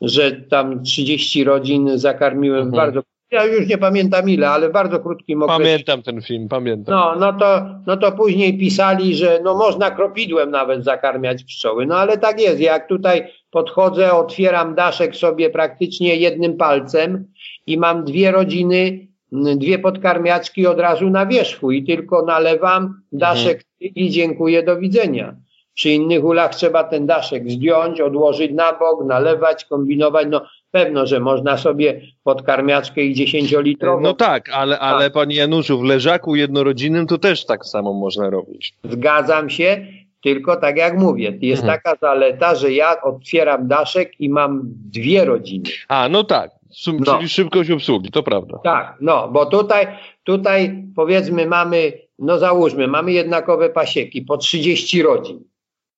że 0.00 0.32
tam 0.32 0.84
30 0.84 1.44
rodzin 1.44 1.98
zakarmiłem 1.98 2.66
mhm. 2.66 2.76
bardzo 2.76 3.02
ja 3.30 3.44
już 3.44 3.68
nie 3.68 3.78
pamiętam 3.78 4.30
ile, 4.30 4.50
ale 4.50 4.68
w 4.68 4.72
bardzo 4.72 5.00
krótkim 5.00 5.42
okresie. 5.42 5.62
Pamiętam 5.62 6.02
ten 6.02 6.22
film, 6.22 6.48
pamiętam. 6.48 6.94
No, 6.94 7.16
no, 7.18 7.38
to, 7.38 7.60
no 7.86 7.96
to 7.96 8.12
później 8.12 8.58
pisali, 8.58 9.14
że 9.14 9.40
no 9.44 9.54
można 9.54 9.90
kropidłem 9.90 10.50
nawet 10.50 10.84
zakarmiać 10.84 11.44
pszczoły. 11.44 11.86
No 11.86 11.96
ale 11.96 12.18
tak 12.18 12.40
jest. 12.40 12.60
Jak 12.60 12.88
tutaj 12.88 13.32
podchodzę, 13.50 14.12
otwieram 14.12 14.74
daszek 14.74 15.16
sobie 15.16 15.50
praktycznie 15.50 16.16
jednym 16.16 16.56
palcem 16.56 17.26
i 17.66 17.78
mam 17.78 18.04
dwie 18.04 18.30
rodziny, 18.30 19.08
dwie 19.32 19.78
podkarmiaczki 19.78 20.66
od 20.66 20.80
razu 20.80 21.10
na 21.10 21.26
wierzchu 21.26 21.70
i 21.70 21.84
tylko 21.84 22.22
nalewam 22.22 23.02
daszek 23.12 23.52
mhm 23.52 23.68
i 23.80 24.10
dziękuję, 24.10 24.62
do 24.62 24.76
widzenia. 24.76 25.36
Przy 25.74 25.90
innych 25.90 26.24
ulach 26.24 26.54
trzeba 26.54 26.84
ten 26.84 27.06
daszek 27.06 27.50
zdjąć, 27.50 28.00
odłożyć 28.00 28.52
na 28.52 28.72
bok, 28.72 29.04
nalewać, 29.04 29.64
kombinować. 29.64 30.26
No 30.30 30.46
pewno, 30.70 31.06
że 31.06 31.20
można 31.20 31.56
sobie 31.56 32.00
podkarmiaczkę 32.24 33.02
i 33.02 33.14
dziesięciolitrową. 33.14 34.00
No 34.00 34.14
tak, 34.14 34.50
ale, 34.52 34.78
ale 34.78 35.10
panie 35.10 35.36
Januszu, 35.36 35.78
w 35.78 35.84
leżaku 35.84 36.36
jednorodzinnym 36.36 37.06
to 37.06 37.18
też 37.18 37.46
tak 37.46 37.66
samo 37.66 37.92
można 37.92 38.30
robić. 38.30 38.74
Zgadzam 38.84 39.50
się, 39.50 39.86
tylko 40.22 40.56
tak 40.56 40.76
jak 40.76 40.98
mówię, 40.98 41.38
jest 41.40 41.62
mhm. 41.62 41.80
taka 41.80 41.98
zaleta, 42.00 42.54
że 42.54 42.72
ja 42.72 43.02
otwieram 43.02 43.68
daszek 43.68 44.20
i 44.20 44.28
mam 44.28 44.60
dwie 44.64 45.24
rodziny. 45.24 45.70
A, 45.88 46.08
no 46.08 46.24
tak, 46.24 46.50
no. 46.86 47.16
czyli 47.16 47.28
szybkość 47.28 47.70
obsługi, 47.70 48.10
to 48.10 48.22
prawda. 48.22 48.58
Tak, 48.64 48.96
no, 49.00 49.28
bo 49.28 49.46
tutaj, 49.46 49.86
tutaj 50.24 50.84
powiedzmy 50.96 51.46
mamy, 51.46 51.92
no 52.18 52.38
załóżmy, 52.38 52.88
mamy 52.88 53.12
jednakowe 53.12 53.70
pasieki 53.70 54.22
po 54.22 54.36
30 54.36 55.02
rodzin. 55.02 55.44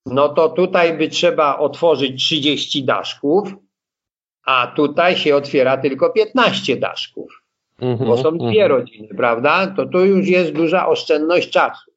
No 0.05 0.29
to 0.29 0.49
tutaj 0.49 0.97
by 0.97 1.07
trzeba 1.07 1.57
otworzyć 1.57 2.23
30 2.25 2.83
daszków, 2.83 3.53
a 4.51 4.67
tutaj 4.67 5.17
się 5.17 5.35
otwiera 5.35 5.77
tylko 5.77 6.09
15 6.09 6.77
daszków, 6.77 7.43
mm-hmm, 7.81 8.05
bo 8.05 8.17
są 8.17 8.37
dwie 8.37 8.65
mm-hmm. 8.65 8.67
rodziny, 8.67 9.07
prawda? 9.17 9.67
To 9.67 9.85
tu 9.85 10.05
już 10.05 10.27
jest 10.27 10.51
duża 10.51 10.87
oszczędność 10.87 11.49
czasu. 11.49 11.91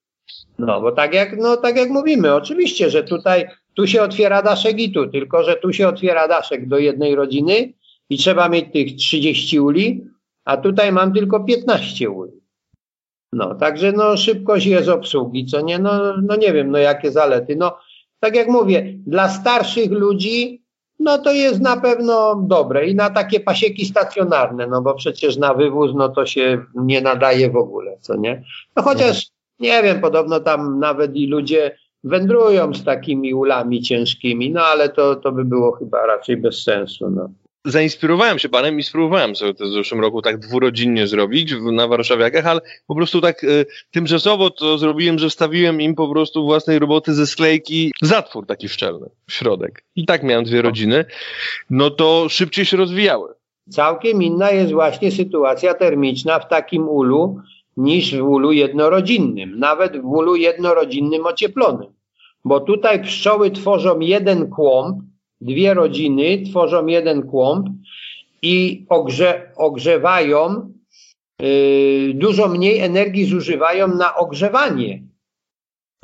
No, 0.58 0.80
bo 0.80 0.92
tak 0.92 1.14
jak, 1.14 1.36
no, 1.38 1.56
tak 1.56 1.76
jak 1.76 1.90
mówimy, 1.90 2.34
oczywiście, 2.34 2.90
że 2.90 3.04
tutaj 3.04 3.46
tu 3.74 3.86
się 3.86 4.02
otwiera 4.02 4.42
daszek 4.42 4.80
i 4.80 4.92
tu, 4.92 5.06
tylko 5.06 5.44
że 5.44 5.56
tu 5.56 5.72
się 5.72 5.88
otwiera 5.88 6.28
daszek 6.28 6.68
do 6.68 6.78
jednej 6.78 7.14
rodziny 7.14 7.72
i 8.10 8.18
trzeba 8.18 8.48
mieć 8.48 8.72
tych 8.72 8.96
30 8.96 9.60
uli, 9.60 10.04
a 10.44 10.56
tutaj 10.56 10.92
mam 10.92 11.12
tylko 11.12 11.44
15 11.44 12.10
uli. 12.10 12.32
No, 13.32 13.54
także 13.54 13.92
no 13.92 14.16
szybkość 14.16 14.66
jest 14.66 14.88
obsługi, 14.88 15.46
co 15.46 15.60
nie, 15.60 15.78
no, 15.78 16.16
no 16.22 16.36
nie 16.36 16.52
wiem, 16.52 16.70
no 16.70 16.78
jakie 16.78 17.12
zalety. 17.12 17.56
No, 17.56 17.78
tak 18.20 18.36
jak 18.36 18.48
mówię, 18.48 18.94
dla 19.06 19.28
starszych 19.28 19.90
ludzi 19.90 20.63
no 21.00 21.18
to 21.18 21.32
jest 21.32 21.60
na 21.60 21.76
pewno 21.76 22.34
dobre 22.34 22.86
i 22.86 22.94
na 22.94 23.10
takie 23.10 23.40
pasieki 23.40 23.86
stacjonarne, 23.86 24.66
no 24.66 24.82
bo 24.82 24.94
przecież 24.94 25.36
na 25.36 25.54
wywóz 25.54 25.90
no 25.94 26.08
to 26.08 26.26
się 26.26 26.64
nie 26.74 27.00
nadaje 27.00 27.50
w 27.50 27.56
ogóle, 27.56 27.96
co 28.00 28.16
nie? 28.16 28.42
No 28.76 28.82
chociaż 28.82 29.26
nie 29.60 29.82
wiem, 29.82 30.00
podobno 30.00 30.40
tam 30.40 30.78
nawet 30.78 31.16
i 31.16 31.26
ludzie 31.26 31.76
wędrują 32.04 32.74
z 32.74 32.84
takimi 32.84 33.34
ulami 33.34 33.82
ciężkimi, 33.82 34.50
no 34.50 34.62
ale 34.62 34.88
to, 34.88 35.16
to 35.16 35.32
by 35.32 35.44
było 35.44 35.72
chyba 35.72 36.06
raczej 36.06 36.36
bez 36.36 36.62
sensu, 36.62 37.10
no 37.10 37.28
zainspirowałem 37.64 38.38
się 38.38 38.48
panem 38.48 38.78
i 38.78 38.82
spróbowałem 38.82 39.36
sobie 39.36 39.54
to 39.54 39.64
w 39.64 39.72
zeszłym 39.72 40.00
roku 40.00 40.22
tak 40.22 40.38
dwurodzinnie 40.38 41.06
zrobić 41.06 41.54
na 41.72 41.88
warszawiakach, 41.88 42.46
ale 42.46 42.60
po 42.86 42.94
prostu 42.94 43.20
tak 43.20 43.44
y, 43.44 43.66
tymczasowo 43.90 44.50
to 44.50 44.78
zrobiłem, 44.78 45.18
że 45.18 45.30
wstawiłem 45.30 45.80
im 45.80 45.94
po 45.94 46.08
prostu 46.08 46.44
własnej 46.44 46.78
roboty 46.78 47.14
ze 47.14 47.26
sklejki 47.26 47.92
zatwór 48.02 48.46
taki 48.46 48.68
szczelny 48.68 49.06
w 49.26 49.32
środek. 49.32 49.84
I 49.96 50.06
tak 50.06 50.22
miałem 50.22 50.44
dwie 50.44 50.62
rodziny. 50.62 51.04
No 51.70 51.90
to 51.90 52.28
szybciej 52.28 52.64
się 52.64 52.76
rozwijały. 52.76 53.34
Całkiem 53.70 54.22
inna 54.22 54.50
jest 54.50 54.72
właśnie 54.72 55.12
sytuacja 55.12 55.74
termiczna 55.74 56.38
w 56.38 56.48
takim 56.48 56.88
ulu 56.88 57.40
niż 57.76 58.16
w 58.16 58.22
ulu 58.22 58.52
jednorodzinnym, 58.52 59.58
nawet 59.58 60.00
w 60.00 60.06
ulu 60.06 60.36
jednorodzinnym 60.36 61.26
ocieplonym. 61.26 61.92
Bo 62.44 62.60
tutaj 62.60 63.02
pszczoły 63.02 63.50
tworzą 63.50 64.00
jeden 64.00 64.50
kłąb, 64.50 64.98
dwie 65.44 65.74
rodziny 65.74 66.42
tworzą 66.50 66.86
jeden 66.86 67.22
kłąb 67.22 67.68
i 68.42 68.86
ogrze, 68.88 69.52
ogrzewają, 69.56 70.72
yy, 71.40 72.14
dużo 72.14 72.48
mniej 72.48 72.78
energii 72.78 73.24
zużywają 73.24 73.88
na 73.88 74.16
ogrzewanie 74.16 75.02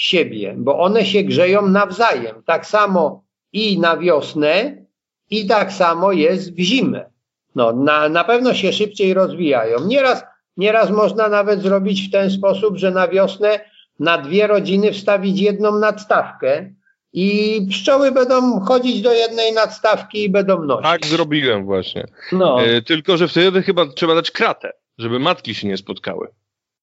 siebie, 0.01 0.55
bo 0.59 0.79
one 0.79 1.05
się 1.05 1.23
grzeją 1.23 1.69
nawzajem. 1.69 2.43
Tak 2.47 2.67
samo 2.67 3.23
i 3.53 3.79
na 3.79 3.97
wiosnę, 3.97 4.85
i 5.31 5.47
tak 5.47 5.73
samo 5.73 6.13
jest 6.13 6.57
w 6.57 6.59
zimę. 6.59 7.11
No, 7.55 7.73
na, 7.73 8.09
na 8.09 8.25
pewno 8.25 8.55
się 8.55 8.73
szybciej 8.73 9.15
rozwijają. 9.15 9.87
Nieraz, 9.87 10.25
nieraz 10.57 10.91
można 10.91 11.29
nawet 11.29 11.63
zrobić 11.63 12.09
w 12.09 12.13
ten 12.13 12.31
sposób, 12.31 12.77
że 12.77 12.91
na 12.91 13.09
wiosnę 13.09 13.61
na 13.99 14.19
dwie 14.19 14.47
rodziny 14.47 14.93
wstawić 14.93 15.41
jedną 15.41 15.79
nadstawkę, 15.79 16.73
i 17.13 17.67
pszczoły 17.71 18.13
będą 18.13 18.61
chodzić 18.61 19.03
do 19.03 19.13
jednej 19.13 19.53
nadstawki 19.53 20.25
i 20.25 20.31
będą 20.31 20.63
nosić. 20.63 20.85
Tak 20.85 21.07
zrobiłem 21.07 21.65
właśnie. 21.65 22.07
No. 22.33 22.63
E, 22.63 22.83
tylko, 22.83 23.17
że 23.17 23.29
wtedy 23.29 23.63
chyba 23.63 23.87
trzeba 23.87 24.15
dać 24.15 24.31
kratę, 24.31 24.73
żeby 24.99 25.19
matki 25.19 25.55
się 25.55 25.69
nie 25.69 25.77
spotkały. 25.77 26.29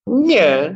Nie, 0.08 0.76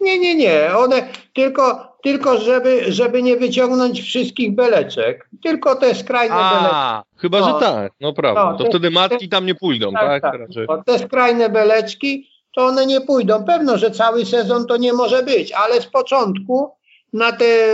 nie, 0.00 0.18
nie, 0.18 0.34
nie. 0.34 0.76
One 0.76 1.08
tylko, 1.34 1.96
tylko 2.02 2.38
żeby, 2.38 2.92
żeby 2.92 3.22
nie 3.22 3.36
wyciągnąć 3.36 4.02
wszystkich 4.02 4.54
beleczek, 4.54 5.28
tylko 5.42 5.76
te 5.76 5.94
skrajne 5.94 6.34
A, 6.34 6.54
beleczki. 6.54 7.20
Chyba, 7.20 7.40
no. 7.40 7.46
że 7.46 7.66
tak, 7.66 7.92
no 8.00 8.12
prawda. 8.12 8.44
No, 8.44 8.58
to 8.58 8.64
te, 8.64 8.70
wtedy 8.70 8.90
matki 8.90 9.28
te, 9.28 9.36
tam 9.36 9.46
nie 9.46 9.54
pójdą, 9.54 9.92
tak? 9.92 10.22
tak? 10.22 10.40
tak. 10.68 10.84
Te 10.84 10.98
skrajne 10.98 11.48
beleczki, 11.48 12.28
to 12.54 12.66
one 12.66 12.86
nie 12.86 13.00
pójdą. 13.00 13.44
Pewno, 13.44 13.78
że 13.78 13.90
cały 13.90 14.26
sezon 14.26 14.66
to 14.66 14.76
nie 14.76 14.92
może 14.92 15.22
być, 15.22 15.52
ale 15.52 15.80
z 15.80 15.86
początku 15.86 16.79
na 17.12 17.32
te, 17.32 17.66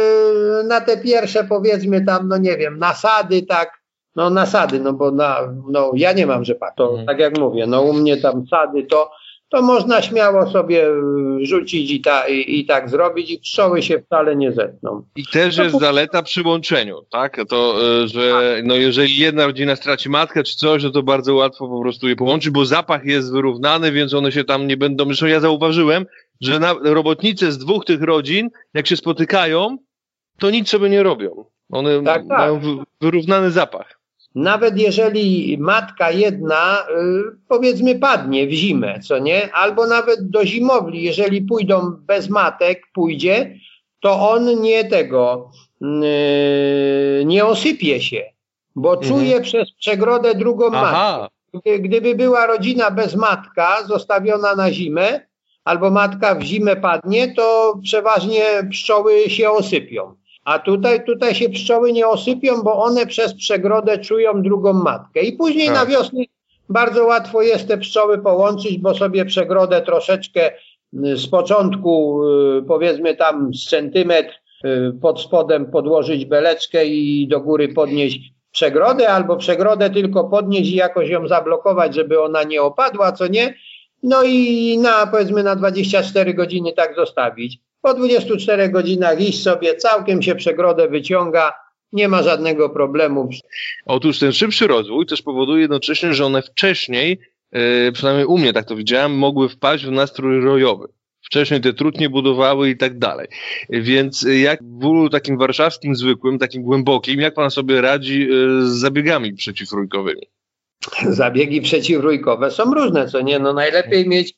na 0.64 0.80
te 0.80 0.96
pierwsze 0.96 1.44
powiedzmy 1.44 2.04
tam, 2.04 2.28
no 2.28 2.38
nie 2.38 2.56
wiem, 2.56 2.78
nasady, 2.78 3.42
tak, 3.42 3.80
no 4.16 4.30
nasady, 4.30 4.80
no 4.80 4.92
bo 4.92 5.10
na, 5.10 5.38
no 5.70 5.90
ja 5.94 6.12
nie 6.12 6.26
mam 6.26 6.44
rzepaku, 6.44 6.74
to 6.76 6.88
mhm. 6.88 7.06
tak 7.06 7.18
jak 7.18 7.38
mówię, 7.38 7.66
no 7.66 7.82
u 7.82 7.92
mnie 7.92 8.16
tam 8.16 8.46
sady 8.46 8.82
to, 8.82 9.10
to 9.48 9.62
można 9.62 10.02
śmiało 10.02 10.50
sobie 10.50 10.86
rzucić 11.42 11.90
i, 11.90 12.00
ta, 12.00 12.28
i, 12.28 12.58
i, 12.58 12.66
tak 12.66 12.90
zrobić 12.90 13.30
i 13.30 13.38
pszczoły 13.38 13.82
się 13.82 13.98
wcale 13.98 14.36
nie 14.36 14.52
zetną. 14.52 15.02
I 15.16 15.26
też 15.32 15.56
jest 15.56 15.78
zaleta 15.78 16.22
przy 16.22 16.42
łączeniu, 16.42 17.02
tak? 17.10 17.40
To, 17.48 17.74
e, 18.02 18.08
że 18.08 18.30
tak. 18.30 18.64
no 18.64 18.74
jeżeli 18.74 19.18
jedna 19.18 19.46
rodzina 19.46 19.76
straci 19.76 20.08
matkę 20.08 20.42
czy 20.42 20.56
coś, 20.56 20.82
no 20.82 20.90
to 20.90 21.02
bardzo 21.02 21.34
łatwo 21.34 21.68
po 21.68 21.80
prostu 21.80 22.08
je 22.08 22.16
połączyć, 22.16 22.50
bo 22.50 22.64
zapach 22.64 23.04
jest 23.04 23.32
wyrównany, 23.32 23.92
więc 23.92 24.14
one 24.14 24.32
się 24.32 24.44
tam 24.44 24.66
nie 24.66 24.76
będą... 24.76 25.04
Zresztą 25.04 25.26
ja 25.26 25.40
zauważyłem, 25.40 26.06
że 26.40 26.58
na, 26.58 26.74
robotnicy 26.82 27.52
z 27.52 27.58
dwóch 27.58 27.84
tych 27.84 28.02
rodzin, 28.02 28.50
jak 28.74 28.86
się 28.86 28.96
spotykają, 28.96 29.78
to 30.38 30.50
nic 30.50 30.68
sobie 30.68 30.88
nie 30.88 31.02
robią. 31.02 31.44
One 31.72 32.02
tak, 32.02 32.28
tak. 32.28 32.38
mają 32.38 32.60
wyrównany 33.00 33.50
zapach. 33.50 33.98
Nawet 34.34 34.78
jeżeli 34.78 35.58
matka 35.58 36.10
jedna, 36.10 36.78
y, 36.80 37.36
powiedzmy, 37.48 37.98
padnie 37.98 38.46
w 38.46 38.50
zimę, 38.50 39.00
co 39.00 39.18
nie? 39.18 39.54
Albo 39.54 39.86
nawet 39.86 40.30
do 40.30 40.46
zimowli, 40.46 41.02
jeżeli 41.02 41.42
pójdą 41.42 41.90
bez 41.90 42.28
matek, 42.28 42.82
pójdzie, 42.94 43.58
to 44.00 44.30
on 44.30 44.60
nie 44.60 44.84
tego, 44.84 45.50
y, 45.82 47.24
nie 47.24 47.44
osypie 47.44 48.00
się, 48.00 48.22
bo 48.74 48.94
mhm. 48.94 49.08
czuje 49.08 49.40
przez 49.40 49.72
przegrodę 49.72 50.34
drugą 50.34 50.70
matkę. 50.70 51.28
Gdyby 51.78 52.14
była 52.14 52.46
rodzina 52.46 52.90
bez 52.90 53.14
matka, 53.14 53.84
zostawiona 53.86 54.54
na 54.54 54.72
zimę, 54.72 55.20
albo 55.66 55.90
matka 55.90 56.34
w 56.34 56.43
zimę 56.43 56.76
padnie, 56.76 57.34
to 57.34 57.74
przeważnie 57.82 58.43
pszczoły 58.70 59.30
się 59.30 59.51
osypią. 59.51 60.14
A 60.44 60.59
tutaj, 60.59 61.05
tutaj 61.05 61.34
się 61.34 61.48
pszczoły 61.48 61.93
nie 61.93 62.09
osypią, 62.09 62.62
bo 62.62 62.82
one 62.82 63.06
przez 63.06 63.34
przegrodę 63.34 63.98
czują 63.98 64.43
drugą 64.43 64.72
matkę. 64.72 65.20
I 65.20 65.32
później 65.32 65.66
tak. 65.66 65.74
na 65.74 65.86
wiosnę 65.86 66.20
bardzo 66.68 67.05
łatwo 67.05 67.43
jest 67.43 67.68
te 67.68 67.78
pszczoły 67.78 68.18
połączyć, 68.18 68.78
bo 68.78 68.94
sobie 68.94 69.24
przegrodę 69.24 69.82
troszeczkę 69.82 70.51
z 70.93 71.26
początku, 71.26 72.22
y, 72.59 72.62
powiedzmy 72.68 73.16
tam 73.16 73.55
z 73.55 73.64
centymetr 73.64 74.30
y, 74.64 74.93
pod 75.02 75.20
spodem 75.20 75.70
podłożyć 75.70 76.24
beleczkę 76.24 76.86
i 76.86 77.28
do 77.28 77.40
góry 77.40 77.68
podnieść 77.68 78.32
przegrodę, 78.52 79.09
albo 79.09 79.36
przegrodę 79.36 79.90
tylko 79.90 80.24
podnieść 80.24 80.70
i 80.70 80.76
jakoś 80.76 81.09
ją 81.09 81.28
zablokować, 81.28 81.94
żeby 81.94 82.22
ona 82.22 82.43
nie 82.43 82.62
opadła, 82.62 83.12
co 83.12 83.26
nie. 83.26 83.55
No 84.07 84.23
i 84.24 84.78
na 84.78 85.07
powiedzmy 85.07 85.43
na 85.43 85.57
24 85.57 86.35
godziny 86.35 86.73
tak 86.73 86.95
zostawić. 86.97 87.59
Po 87.81 87.95
24 87.95 88.69
godzinach 88.69 89.20
iść 89.20 89.43
sobie, 89.43 89.74
całkiem 89.74 90.23
się 90.23 90.35
przegrodę 90.35 90.89
wyciąga, 90.89 91.53
nie 91.93 92.09
ma 92.09 92.23
żadnego 92.23 92.70
problemu. 92.70 93.28
Otóż 93.87 94.19
ten 94.19 94.33
szybszy 94.33 94.66
rozwój 94.66 95.07
też 95.07 95.23
powoduje 95.23 95.61
jednocześnie, 95.61 96.15
że 96.15 96.24
one 96.24 96.43
wcześniej, 96.43 97.19
yy, 97.53 97.93
przynajmniej 97.93 98.27
u 98.27 98.39
mnie 98.39 98.53
tak 98.53 98.65
to 98.65 98.77
widziałem, 98.77 99.19
mogły 99.19 99.49
wpaść 99.49 99.87
w 99.87 99.91
nastrój 99.91 100.41
rojowy. 100.41 100.89
Wcześniej 101.23 101.61
te 101.61 101.73
trutnie 101.73 102.11
budowały 102.11 102.70
i 102.70 102.77
tak 102.77 102.99
dalej. 102.99 103.28
Więc 103.70 104.27
jak 104.43 104.62
w 104.62 104.66
bólu 104.66 105.11
takim 105.11 105.39
warszawskim 105.39 105.97
zwykłym, 105.97 106.39
takim 106.39 106.62
głębokim, 106.62 107.20
jak 107.20 107.35
pan 107.35 107.51
sobie 107.51 107.81
radzi 107.81 108.20
yy, 108.20 108.62
z 108.62 108.70
zabiegami 108.70 109.35
przeciwrójkowymi? 109.35 110.27
Zabiegi 111.09 111.61
przeciwrójkowe 111.61 112.51
są 112.51 112.74
różne, 112.74 113.09
co 113.09 113.20
nie? 113.20 113.39
No 113.39 113.53
najlepiej 113.53 114.09
mieć 114.09 114.35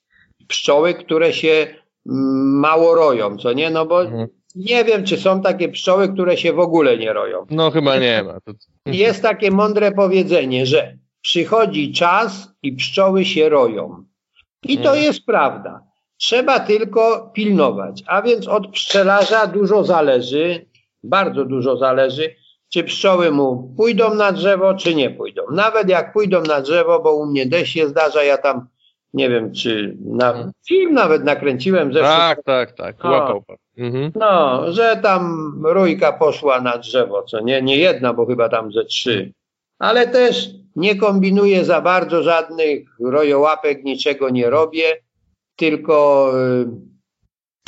pszczoły, 0.48 0.94
które 0.94 1.32
się 1.32 1.66
mm, 2.08 2.58
mało 2.58 2.94
roją, 2.94 3.36
co 3.36 3.52
nie? 3.52 3.70
No 3.70 3.86
bo 3.86 4.02
mhm. 4.02 4.28
nie 4.54 4.84
wiem, 4.84 5.04
czy 5.04 5.16
są 5.16 5.42
takie 5.42 5.68
pszczoły, 5.68 6.08
które 6.08 6.36
się 6.36 6.52
w 6.52 6.58
ogóle 6.58 6.98
nie 6.98 7.12
roją. 7.12 7.46
No 7.50 7.70
chyba 7.70 7.96
nie 7.96 8.22
ma. 8.22 8.38
Jest 8.86 9.22
takie 9.22 9.50
mądre 9.50 9.92
powiedzenie, 9.92 10.66
że 10.66 10.98
przychodzi 11.20 11.92
czas 11.92 12.48
i 12.62 12.72
pszczoły 12.72 13.24
się 13.24 13.48
roją. 13.48 14.04
I 14.62 14.76
to 14.76 14.88
mhm. 14.88 15.04
jest 15.04 15.26
prawda. 15.26 15.88
Trzeba 16.16 16.60
tylko 16.60 17.30
pilnować. 17.34 18.02
A 18.06 18.22
więc 18.22 18.48
od 18.48 18.72
pszczelarza 18.72 19.46
dużo 19.46 19.84
zależy, 19.84 20.66
bardzo 21.02 21.44
dużo 21.44 21.76
zależy, 21.76 22.34
czy 22.68 22.84
pszczoły 22.84 23.30
mu 23.30 23.74
pójdą 23.76 24.14
na 24.14 24.32
drzewo, 24.32 24.74
czy 24.74 24.94
nie 24.94 25.10
pójdą. 25.10 25.42
Nawet 25.50 25.88
jak 25.88 26.12
pójdą 26.12 26.42
na 26.42 26.60
drzewo, 26.60 27.00
bo 27.00 27.14
u 27.14 27.26
mnie 27.26 27.46
deszcz 27.46 27.72
się 27.72 27.88
zdarza, 27.88 28.24
ja 28.24 28.38
tam 28.38 28.66
nie 29.14 29.30
wiem, 29.30 29.52
czy 29.52 29.96
na 30.04 30.52
film 30.68 30.94
nawet 30.94 31.24
nakręciłem. 31.24 31.92
Zresztą, 31.92 32.16
tak, 32.16 32.42
tak, 32.42 32.72
tak, 32.72 33.04
łapał 33.04 33.42
pan. 33.42 33.56
Mhm. 33.76 34.12
No, 34.14 34.64
że 34.72 35.00
tam 35.02 35.52
rójka 35.64 36.12
poszła 36.12 36.60
na 36.60 36.78
drzewo, 36.78 37.22
co 37.22 37.40
nie, 37.40 37.62
nie 37.62 37.76
jedna, 37.76 38.14
bo 38.14 38.26
chyba 38.26 38.48
tam 38.48 38.72
ze 38.72 38.84
trzy. 38.84 39.32
Ale 39.78 40.06
też 40.06 40.50
nie 40.76 40.96
kombinuję 40.96 41.64
za 41.64 41.80
bardzo 41.80 42.22
żadnych 42.22 42.88
rojołapek, 43.00 43.84
niczego 43.84 44.30
nie 44.30 44.50
robię, 44.50 44.96
tylko 45.56 46.32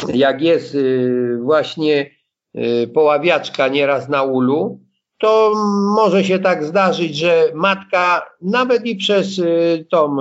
y, 0.09 0.17
jak 0.17 0.43
jest 0.43 0.75
y, 0.75 1.39
właśnie 1.43 2.11
y, 2.57 2.91
poławiaczka 2.95 3.69
nieraz 3.69 4.09
na 4.09 4.23
ulu, 4.23 4.81
to 5.21 5.53
może 5.97 6.25
się 6.25 6.39
tak 6.39 6.65
zdarzyć, 6.65 7.17
że 7.17 7.45
matka 7.55 8.31
nawet 8.43 8.87
i 8.87 8.97
przez 8.97 9.41
tą 9.91 10.17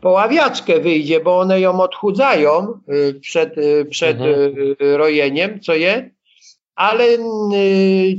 poławiaczkę 0.00 0.80
wyjdzie, 0.80 1.20
bo 1.20 1.38
one 1.38 1.60
ją 1.60 1.80
odchudzają 1.80 2.80
przed, 3.20 3.54
przed 3.90 4.20
mhm. 4.20 4.76
rojeniem, 4.96 5.60
co 5.60 5.74
je, 5.74 6.10
ale 6.74 7.04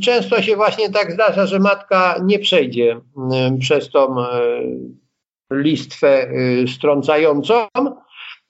często 0.03 0.41
się 0.41 0.56
właśnie 0.56 0.90
tak 0.90 1.11
zdarza, 1.11 1.45
że 1.45 1.60
matka 1.60 2.15
nie 2.23 2.40
przejdzie 2.40 3.02
przez 3.60 3.90
tą 3.90 4.15
listwę 5.52 6.28
strącającą, 6.76 7.68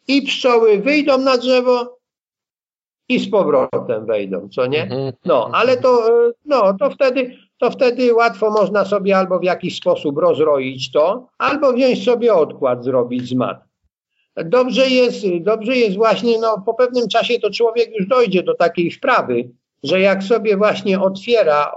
i 0.08 0.22
pszczoły 0.22 0.78
wyjdą 0.78 1.18
na 1.18 1.38
drzewo 1.38 1.98
i 3.12 3.20
z 3.20 3.30
powrotem 3.30 4.06
wejdą, 4.06 4.50
co 4.50 4.66
nie? 4.66 4.84
Mhm. 4.84 5.14
No, 5.26 5.50
ale 5.54 5.78
to, 5.78 6.08
e, 6.08 6.32
no, 6.46 6.74
to 6.80 6.90
wtedy, 6.90 7.36
to 7.60 7.72
wtedy 7.72 8.14
łatwo 8.14 8.52
można 8.52 8.86
sobie 8.86 9.18
albo 9.18 9.40
w 9.40 9.44
jakiś 9.44 9.78
sposób 9.78 10.18
rozroić 10.18 10.92
to, 10.92 11.28
albo 11.38 11.74
wziąć 11.74 12.04
sobie 12.04 12.34
odkład 12.34 12.84
zrobić 12.84 13.30
z 13.30 13.34
mat. 13.34 13.64
Dobrze 14.46 14.90
jest, 14.90 15.26
dobrze 15.42 15.78
jest 15.78 15.98
właśnie, 15.98 16.40
no 16.40 16.64
po 16.66 16.74
pewnym 16.74 17.08
czasie 17.08 17.40
to 17.40 17.50
człowiek 17.50 17.90
już 18.00 18.08
dojdzie 18.08 18.44
do 18.44 18.54
takiej 18.54 18.92
wprawy, 18.92 19.50
że 19.84 20.00
jak 20.00 20.24
sobie 20.24 20.58
właśnie 20.58 21.02
otwiera 21.02 21.76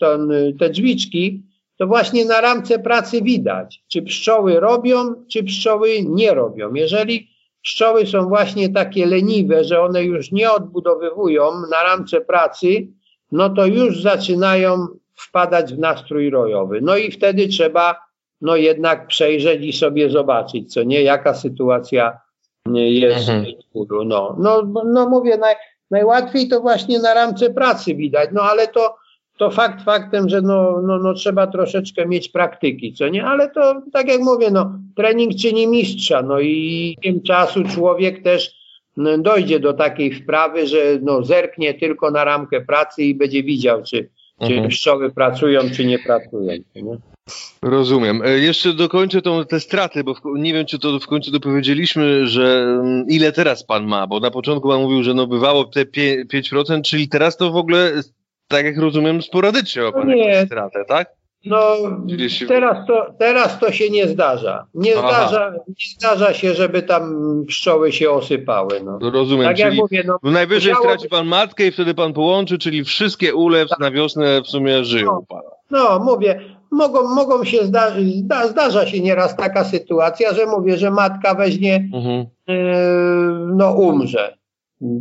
ten, 0.00 0.32
te 0.58 0.70
drzwiczki, 0.70 1.42
to 1.76 1.86
właśnie 1.86 2.24
na 2.24 2.40
ramce 2.40 2.78
pracy 2.78 3.22
widać, 3.22 3.82
czy 3.88 4.02
pszczoły 4.02 4.60
robią, 4.60 5.14
czy 5.32 5.44
pszczoły 5.44 5.88
nie 6.04 6.34
robią. 6.34 6.74
Jeżeli 6.74 7.29
Pszczoły 7.62 8.06
są 8.06 8.28
właśnie 8.28 8.68
takie 8.68 9.06
leniwe, 9.06 9.64
że 9.64 9.80
one 9.80 10.04
już 10.04 10.32
nie 10.32 10.52
odbudowywują 10.52 11.52
na 11.70 11.82
ramce 11.82 12.20
pracy, 12.20 12.86
no 13.32 13.50
to 13.50 13.66
już 13.66 14.02
zaczynają 14.02 14.86
wpadać 15.14 15.74
w 15.74 15.78
nastrój 15.78 16.30
rojowy. 16.30 16.80
No 16.82 16.96
i 16.96 17.10
wtedy 17.10 17.48
trzeba 17.48 18.10
no 18.40 18.56
jednak 18.56 19.06
przejrzeć 19.06 19.62
i 19.62 19.72
sobie 19.72 20.10
zobaczyć, 20.10 20.72
co 20.74 20.82
nie, 20.82 21.02
jaka 21.02 21.34
sytuacja 21.34 22.18
jest 22.74 23.28
mhm. 23.28 23.44
w 23.74 23.88
no, 24.04 24.36
no, 24.38 24.62
no 24.84 25.08
mówię, 25.08 25.38
naj, 25.38 25.54
najłatwiej 25.90 26.48
to 26.48 26.60
właśnie 26.60 26.98
na 26.98 27.14
ramce 27.14 27.50
pracy 27.50 27.94
widać, 27.94 28.30
no 28.32 28.42
ale 28.42 28.68
to 28.68 28.96
to 29.40 29.50
fakt 29.50 29.84
faktem, 29.84 30.28
że 30.28 30.42
no, 30.42 30.82
no, 30.82 30.98
no 30.98 31.14
trzeba 31.14 31.46
troszeczkę 31.46 32.06
mieć 32.06 32.28
praktyki, 32.28 32.92
co 32.92 33.08
nie? 33.08 33.24
Ale 33.24 33.50
to 33.50 33.82
tak 33.92 34.08
jak 34.08 34.20
mówię, 34.20 34.50
no 34.50 34.78
trening 34.96 35.34
czyni 35.34 35.66
mistrza, 35.66 36.22
no 36.22 36.40
i 36.40 36.96
tym 37.02 37.22
czasu 37.22 37.64
człowiek 37.64 38.22
też 38.22 38.54
no, 38.96 39.18
dojdzie 39.18 39.60
do 39.60 39.72
takiej 39.72 40.12
wprawy, 40.14 40.66
że 40.66 40.78
no 41.02 41.24
zerknie 41.24 41.74
tylko 41.74 42.10
na 42.10 42.24
ramkę 42.24 42.60
pracy 42.60 43.02
i 43.02 43.14
będzie 43.14 43.42
widział, 43.42 43.82
czy, 43.82 44.08
mhm. 44.40 44.62
czy 44.62 44.68
pszczoły 44.68 45.10
pracują, 45.10 45.60
czy 45.76 45.84
nie 45.84 45.98
pracują. 45.98 46.52
Nie? 46.74 46.96
Rozumiem. 47.62 48.22
E, 48.22 48.38
jeszcze 48.38 48.72
dokończę 48.72 49.22
tą, 49.22 49.44
te 49.44 49.60
straty, 49.60 50.04
bo 50.04 50.14
w, 50.14 50.20
nie 50.34 50.52
wiem, 50.52 50.66
czy 50.66 50.78
to 50.78 50.98
w 50.98 51.06
końcu 51.06 51.30
dopowiedzieliśmy, 51.30 52.26
że 52.26 52.62
mm, 52.62 53.04
ile 53.08 53.32
teraz 53.32 53.64
pan 53.64 53.86
ma, 53.86 54.06
bo 54.06 54.20
na 54.20 54.30
początku 54.30 54.68
pan 54.68 54.80
mówił, 54.80 55.02
że 55.02 55.14
no 55.14 55.26
bywało 55.26 55.64
te 55.64 55.84
5%, 55.84 56.82
czyli 56.82 57.08
teraz 57.08 57.36
to 57.36 57.50
w 57.50 57.56
ogóle 57.56 57.92
tak 58.50 58.64
jak 58.64 58.78
rozumiem, 58.78 59.22
sporadycznie 59.22 59.82
ma 59.82 59.92
pan 59.92 60.08
no 60.08 60.14
nie. 60.14 60.46
stratę, 60.46 60.84
tak? 60.88 61.10
No, 61.44 61.76
teraz, 62.48 62.86
to, 62.86 63.14
teraz 63.18 63.58
to 63.58 63.72
się 63.72 63.90
nie 63.90 64.08
zdarza. 64.08 64.66
Nie 64.74 64.92
zdarza, 64.92 65.52
nie 65.68 65.74
zdarza 65.98 66.34
się, 66.34 66.54
żeby 66.54 66.82
tam 66.82 67.14
pszczoły 67.48 67.92
się 67.92 68.10
osypały. 68.10 68.80
No. 68.84 68.98
no 69.00 69.10
rozumiem, 69.10 69.46
tak 69.46 69.56
czyli 69.56 69.76
mówię, 69.76 70.04
no, 70.06 70.30
najwyżej 70.30 70.72
musiało... 70.72 70.88
straci 70.88 71.08
pan 71.08 71.26
matkę 71.26 71.66
i 71.66 71.70
wtedy 71.70 71.94
pan 71.94 72.12
połączy, 72.12 72.58
czyli 72.58 72.84
wszystkie 72.84 73.34
ule 73.34 73.66
tak. 73.66 73.78
na 73.78 73.90
wiosnę 73.90 74.42
w 74.42 74.46
sumie 74.46 74.84
żyją 74.84 75.06
no, 75.06 75.22
pana. 75.28 75.50
No, 75.70 75.98
mówię, 75.98 76.40
mogą, 76.70 77.14
mogą 77.14 77.44
się 77.44 77.64
zdarzyć, 77.64 78.14
zda, 78.14 78.48
zdarza 78.48 78.86
się 78.86 79.00
nieraz 79.00 79.36
taka 79.36 79.64
sytuacja, 79.64 80.34
że 80.34 80.46
mówię, 80.46 80.76
że 80.76 80.90
matka 80.90 81.34
weźmie, 81.34 81.88
mhm. 81.94 82.26
yy, 82.46 82.56
no 83.56 83.72
umrze 83.72 84.39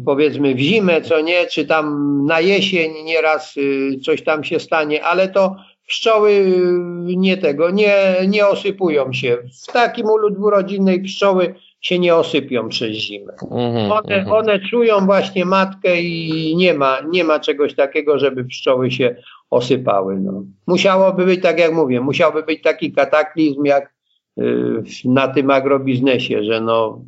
powiedzmy 0.06 0.56
w 0.56 0.60
zimę, 0.60 1.02
co 1.02 1.22
nie, 1.22 1.48
czy 1.48 1.66
tam 1.66 2.26
na 2.26 2.40
jesień 2.40 2.92
nieraz 3.04 3.58
y, 3.58 4.00
coś 4.06 4.24
tam 4.24 4.44
się 4.44 4.60
stanie, 4.60 5.04
ale 5.04 5.28
to 5.28 5.56
pszczoły 5.88 6.32
y, 6.32 7.16
nie 7.18 7.38
tego, 7.38 7.72
nie, 7.72 8.16
nie 8.28 8.48
osypują 8.48 9.14
się. 9.14 9.38
W 9.68 9.72
takim 9.72 10.06
ulu 10.06 10.30
dwurodzinnej 10.30 11.02
pszczoły 11.02 11.56
się 11.82 12.00
nie 12.00 12.16
osypią 12.16 12.70
przez 12.70 12.92
zimę. 12.92 13.34
Mhm, 13.52 13.92
one, 13.92 14.16
mhm. 14.16 14.32
one 14.32 14.60
czują 14.60 15.06
właśnie 15.06 15.46
matkę 15.46 16.02
i 16.02 16.56
nie 16.58 16.74
ma, 16.74 16.98
nie 17.10 17.24
ma 17.24 17.40
czegoś 17.40 17.76
takiego, 17.76 18.20
żeby 18.20 18.46
pszczoły 18.46 18.92
się 18.92 19.16
osypały. 19.50 20.20
No. 20.20 20.44
Musiałoby 20.68 21.26
być, 21.26 21.42
tak 21.42 21.60
jak 21.60 21.74
mówię, 21.74 22.02
musiałby 22.02 22.44
być 22.44 22.62
taki 22.62 22.92
kataklizm 22.92 23.66
jak 23.66 23.94
y, 24.40 24.84
na 25.06 25.28
tym 25.28 25.52
agrobiznesie, 25.52 26.44
że 26.44 26.62
no 26.62 27.02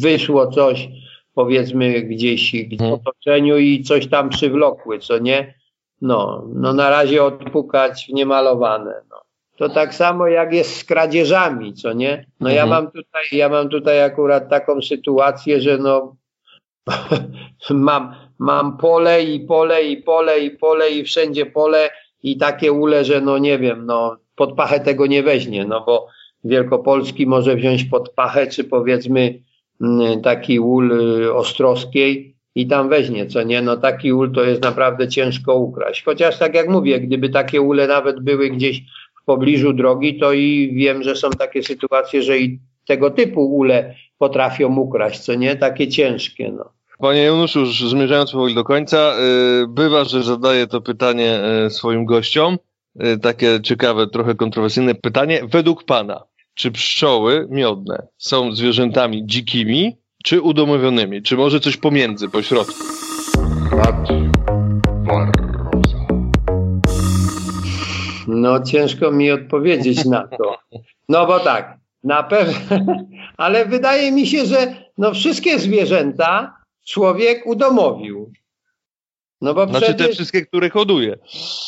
wyszło 0.00 0.46
coś, 0.46 0.88
powiedzmy 1.36 2.02
gdzieś 2.02 2.52
w 2.52 2.72
mhm. 2.72 2.92
otoczeniu 2.92 3.58
i 3.58 3.82
coś 3.82 4.08
tam 4.08 4.28
przywlokły, 4.28 4.98
co 4.98 5.18
nie? 5.18 5.54
No, 6.00 6.44
no 6.54 6.72
na 6.72 6.90
razie 6.90 7.24
odpukać 7.24 8.06
w 8.06 8.12
niemalowane. 8.12 8.94
No. 9.10 9.16
To 9.56 9.68
tak 9.68 9.94
samo 9.94 10.26
jak 10.26 10.52
jest 10.52 10.76
z 10.76 10.84
kradzieżami, 10.84 11.74
co 11.74 11.92
nie? 11.92 12.26
No 12.40 12.50
ja 12.50 12.62
mhm. 12.62 12.70
mam 12.84 12.92
tutaj, 12.92 13.24
ja 13.32 13.48
mam 13.48 13.68
tutaj 13.68 14.02
akurat 14.02 14.48
taką 14.50 14.82
sytuację, 14.82 15.60
że 15.60 15.78
no 15.78 16.16
mam, 17.70 18.14
mam 18.38 18.76
pole 18.76 19.24
i 19.24 19.40
pole 19.40 19.82
i 19.82 19.96
pole 19.96 20.40
i 20.40 20.50
pole 20.50 20.90
i 20.90 21.04
wszędzie 21.04 21.46
pole 21.46 21.90
i 22.22 22.36
takie 22.36 22.72
ule, 22.72 23.04
że 23.04 23.20
no 23.20 23.38
nie 23.38 23.58
wiem, 23.58 23.86
no 23.86 24.16
pod 24.36 24.54
pachę 24.54 24.80
tego 24.80 25.06
nie 25.06 25.22
weźmie, 25.22 25.64
no 25.64 25.84
bo 25.86 26.08
Wielkopolski 26.44 27.26
może 27.26 27.56
wziąć 27.56 27.84
pod 27.84 28.08
pachę, 28.08 28.46
czy 28.46 28.64
powiedzmy 28.64 29.46
taki 30.22 30.60
ul 30.60 30.92
y, 31.22 31.34
ostrowskiej 31.34 32.36
i 32.54 32.66
tam 32.66 32.88
weźmie, 32.88 33.26
co 33.26 33.42
nie? 33.42 33.62
No 33.62 33.76
taki 33.76 34.12
ul 34.12 34.32
to 34.32 34.44
jest 34.44 34.62
naprawdę 34.62 35.08
ciężko 35.08 35.54
ukraść. 35.54 36.04
Chociaż 36.04 36.38
tak 36.38 36.54
jak 36.54 36.68
mówię, 36.68 37.00
gdyby 37.00 37.28
takie 37.28 37.60
ule 37.60 37.86
nawet 37.86 38.20
były 38.20 38.50
gdzieś 38.50 38.82
w 39.22 39.24
pobliżu 39.24 39.72
drogi, 39.72 40.18
to 40.18 40.32
i 40.32 40.72
wiem, 40.74 41.02
że 41.02 41.16
są 41.16 41.30
takie 41.30 41.62
sytuacje, 41.62 42.22
że 42.22 42.38
i 42.38 42.58
tego 42.86 43.10
typu 43.10 43.56
ule 43.56 43.94
potrafią 44.18 44.76
ukraść, 44.76 45.20
co 45.20 45.34
nie? 45.34 45.56
Takie 45.56 45.88
ciężkie, 45.88 46.52
no. 46.52 46.70
Panie 46.98 47.22
Januszu, 47.22 47.60
już 47.60 47.90
zmierzając 47.90 48.32
powoli 48.32 48.54
do 48.54 48.64
końca, 48.64 49.14
y, 49.62 49.66
bywa, 49.68 50.04
że 50.04 50.22
zadaję 50.22 50.66
to 50.66 50.80
pytanie 50.80 51.40
y, 51.66 51.70
swoim 51.70 52.04
gościom. 52.04 52.58
Takie 53.22 53.60
ciekawe, 53.62 54.06
trochę 54.06 54.34
kontrowersyjne 54.34 54.94
pytanie. 54.94 55.40
Według 55.50 55.84
Pana, 55.84 56.22
czy 56.56 56.70
pszczoły 56.70 57.46
miodne 57.50 58.06
są 58.18 58.52
zwierzętami 58.52 59.26
dzikimi, 59.26 59.96
czy 60.24 60.42
udomowionymi? 60.42 61.22
Czy 61.22 61.36
może 61.36 61.60
coś 61.60 61.76
pomiędzy, 61.76 62.28
po 62.28 62.42
środku? 62.42 62.74
Radio 63.72 64.16
Barroza. 65.06 66.06
No 68.28 68.62
ciężko 68.62 69.10
mi 69.10 69.30
odpowiedzieć 69.30 70.04
na 70.04 70.28
to. 70.28 70.58
No 71.08 71.26
bo 71.26 71.40
tak, 71.40 71.78
na 72.04 72.22
pewno, 72.22 72.94
ale 73.36 73.66
wydaje 73.66 74.12
mi 74.12 74.26
się, 74.26 74.46
że 74.46 74.74
no 74.98 75.14
wszystkie 75.14 75.58
zwierzęta 75.58 76.56
człowiek 76.86 77.46
udomowił. 77.46 78.32
No 79.40 79.54
bo 79.54 79.66
znaczy 79.66 79.86
przecież... 79.86 80.06
te 80.06 80.12
wszystkie, 80.12 80.46
które 80.46 80.70
hoduje. 80.70 81.18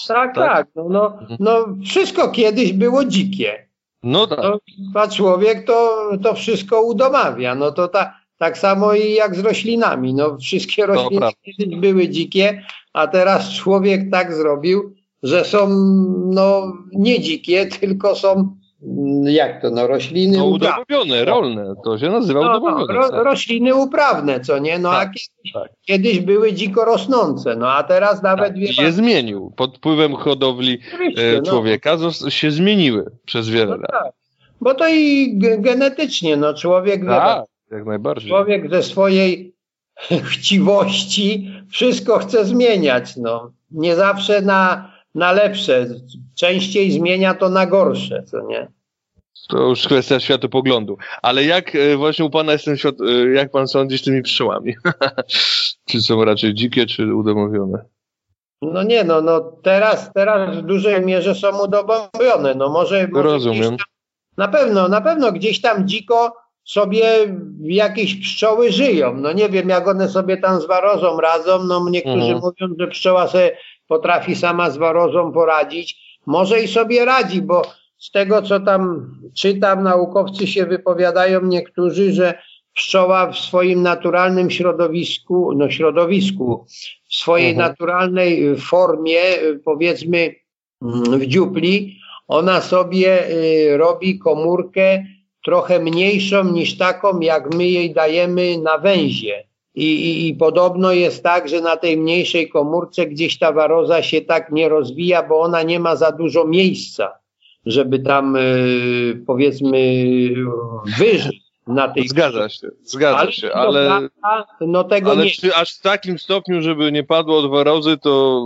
Tak, 0.08 0.34
tak. 0.34 0.34
tak. 0.34 0.68
No, 0.76 0.88
no, 0.88 1.18
no 1.40 1.66
wszystko 1.84 2.30
kiedyś 2.30 2.72
było 2.72 3.04
dzikie. 3.04 3.67
No 4.02 4.26
tak. 4.26 4.38
No, 4.38 4.58
a 5.00 5.08
człowiek 5.08 5.66
to, 5.66 6.10
to 6.22 6.34
wszystko 6.34 6.82
udomawia. 6.82 7.54
No 7.54 7.72
to 7.72 7.88
ta, 7.88 8.14
tak 8.38 8.58
samo 8.58 8.94
i 8.94 9.12
jak 9.12 9.36
z 9.36 9.38
roślinami. 9.38 10.14
No 10.14 10.38
wszystkie 10.38 10.86
rośliny 10.86 11.76
były 11.80 12.08
dzikie, 12.08 12.62
a 12.92 13.06
teraz 13.06 13.50
człowiek 13.50 14.10
tak 14.10 14.34
zrobił, 14.34 14.94
że 15.22 15.44
są 15.44 15.68
no 16.26 16.72
nie 16.92 17.20
dzikie, 17.20 17.66
tylko 17.66 18.14
są 18.14 18.57
jak 19.24 19.62
to, 19.62 19.70
no 19.70 19.86
rośliny 19.86 20.38
no, 20.38 20.44
udomowione, 20.44 21.24
rolne, 21.24 21.74
to 21.84 21.98
się 21.98 22.10
nazywa 22.10 22.40
no, 22.40 22.58
udomowione. 22.58 22.94
No, 22.94 23.10
ro, 23.10 23.24
rośliny 23.24 23.74
uprawne, 23.74 24.40
co 24.40 24.58
nie, 24.58 24.78
no 24.78 24.90
tak, 24.90 25.08
a 25.08 25.12
kiedyś, 25.12 25.52
tak. 25.54 25.72
kiedyś, 25.82 26.20
były 26.20 26.52
dziko 26.52 26.84
rosnące, 26.84 27.56
no 27.56 27.72
a 27.72 27.82
teraz 27.82 28.22
nawet... 28.22 28.54
Tak, 28.54 28.72
się 28.72 28.92
zmienił, 28.92 29.52
pod 29.56 29.76
wpływem 29.76 30.14
hodowli 30.14 30.78
e, 31.16 31.36
no. 31.36 31.42
człowieka 31.42 31.96
no. 31.96 32.30
się 32.30 32.50
zmieniły 32.50 33.10
przez 33.24 33.48
wiele 33.48 33.70
no, 33.70 33.76
lat. 33.76 33.90
Tak. 33.90 34.12
Bo 34.60 34.74
to 34.74 34.88
i 34.88 35.34
genetycznie, 35.58 36.36
no 36.36 36.54
człowiek, 36.54 37.06
tak, 37.06 37.44
jak 37.70 37.86
najbardziej. 37.86 38.30
człowiek 38.30 38.70
ze 38.70 38.82
swojej 38.82 39.54
chciwości 40.30 41.50
wszystko 41.70 42.18
chce 42.18 42.44
zmieniać, 42.44 43.16
no. 43.16 43.50
Nie 43.70 43.96
zawsze 43.96 44.42
na, 44.42 44.92
na 45.14 45.32
lepsze, 45.32 45.86
częściej 46.34 46.90
zmienia 46.90 47.34
to 47.34 47.48
na 47.48 47.66
gorsze, 47.66 48.22
co 48.22 48.46
nie? 48.46 48.68
To 49.48 49.58
już 49.58 49.86
kwestia 49.86 50.20
światopoglądu. 50.20 50.98
Ale 51.22 51.44
jak 51.44 51.74
e, 51.74 51.96
właśnie 51.96 52.24
u 52.24 52.30
pana 52.30 52.52
jest 52.52 52.64
ten 52.64 52.76
świat, 52.76 52.94
e, 53.00 53.34
jak 53.34 53.50
pan 53.50 53.68
sądzi 53.68 53.98
z 53.98 54.02
tymi 54.02 54.22
pszczołami? 54.22 54.74
czy 55.88 56.02
są 56.02 56.24
raczej 56.24 56.54
dzikie, 56.54 56.86
czy 56.86 57.14
udomowione? 57.14 57.84
No 58.62 58.82
nie, 58.82 59.04
no, 59.04 59.20
no 59.20 59.40
teraz, 59.62 60.12
teraz 60.12 60.56
w 60.56 60.62
dużej 60.62 61.06
mierze 61.06 61.34
są 61.34 61.64
udomowione. 61.64 62.54
No 62.54 62.68
może, 62.68 63.08
może 63.08 63.22
Rozumiem. 63.22 63.76
Tam, 63.76 63.86
na 64.36 64.48
pewno, 64.48 64.88
na 64.88 65.00
pewno 65.00 65.32
gdzieś 65.32 65.60
tam 65.60 65.88
dziko 65.88 66.36
sobie 66.68 67.04
jakieś 67.60 68.14
pszczoły 68.14 68.72
żyją. 68.72 69.14
No 69.16 69.32
nie 69.32 69.48
wiem, 69.48 69.68
jak 69.68 69.88
one 69.88 70.08
sobie 70.08 70.36
tam 70.36 70.60
z 70.60 70.66
warozą 70.66 71.20
radzą. 71.20 71.64
No 71.64 71.90
niektórzy 71.90 72.32
mhm. 72.32 72.40
mówią, 72.40 72.74
że 72.78 72.86
pszczoła 72.88 73.28
sobie 73.28 73.56
potrafi 73.86 74.36
sama 74.36 74.70
z 74.70 74.76
warozą 74.76 75.32
poradzić. 75.32 76.18
Może 76.26 76.60
i 76.60 76.68
sobie 76.68 77.04
radzi, 77.04 77.42
bo 77.42 77.62
z 77.98 78.10
tego, 78.10 78.42
co 78.42 78.60
tam 78.60 79.10
czytam, 79.36 79.82
naukowcy 79.82 80.46
się 80.46 80.66
wypowiadają 80.66 81.44
niektórzy, 81.44 82.12
że 82.12 82.38
pszczoła 82.74 83.32
w 83.32 83.38
swoim 83.38 83.82
naturalnym 83.82 84.50
środowisku, 84.50 85.52
no 85.56 85.70
środowisku, 85.70 86.66
w 87.10 87.14
swojej 87.14 87.50
mhm. 87.50 87.68
naturalnej 87.68 88.56
formie, 88.56 89.20
powiedzmy 89.64 90.34
w 90.82 91.26
dziupli, 91.26 91.98
ona 92.26 92.60
sobie 92.60 93.30
y, 93.30 93.76
robi 93.76 94.18
komórkę 94.18 95.04
trochę 95.44 95.78
mniejszą 95.78 96.44
niż 96.44 96.78
taką, 96.78 97.20
jak 97.20 97.54
my 97.54 97.66
jej 97.68 97.92
dajemy 97.94 98.58
na 98.58 98.78
węzie. 98.78 99.44
I, 99.74 99.84
i, 99.84 100.28
I, 100.28 100.34
podobno 100.34 100.92
jest 100.92 101.22
tak, 101.22 101.48
że 101.48 101.60
na 101.60 101.76
tej 101.76 101.96
mniejszej 101.96 102.48
komórce 102.48 103.06
gdzieś 103.06 103.38
ta 103.38 103.52
waroza 103.52 104.02
się 104.02 104.20
tak 104.20 104.52
nie 104.52 104.68
rozwija, 104.68 105.22
bo 105.22 105.40
ona 105.40 105.62
nie 105.62 105.80
ma 105.80 105.96
za 105.96 106.12
dużo 106.12 106.44
miejsca 106.44 107.18
żeby 107.68 107.98
tam 107.98 108.36
y, 108.36 109.22
powiedzmy 109.26 109.78
wyżyć 110.98 111.47
na 111.68 111.88
tej 111.88 112.08
Zgadza 112.08 112.48
się, 112.48 112.68
zgadza 112.82 113.18
ale 113.18 113.32
się, 113.32 113.52
ale, 113.52 114.08
no 114.60 114.84
tego 114.84 115.10
ale 115.10 115.24
nie. 115.24 115.30
czy 115.30 115.54
aż 115.54 115.74
w 115.74 115.80
takim 115.80 116.18
stopniu, 116.18 116.62
żeby 116.62 116.92
nie 116.92 117.04
padło 117.04 117.38
od 117.38 117.50
warozy, 117.50 117.98
to 117.98 118.42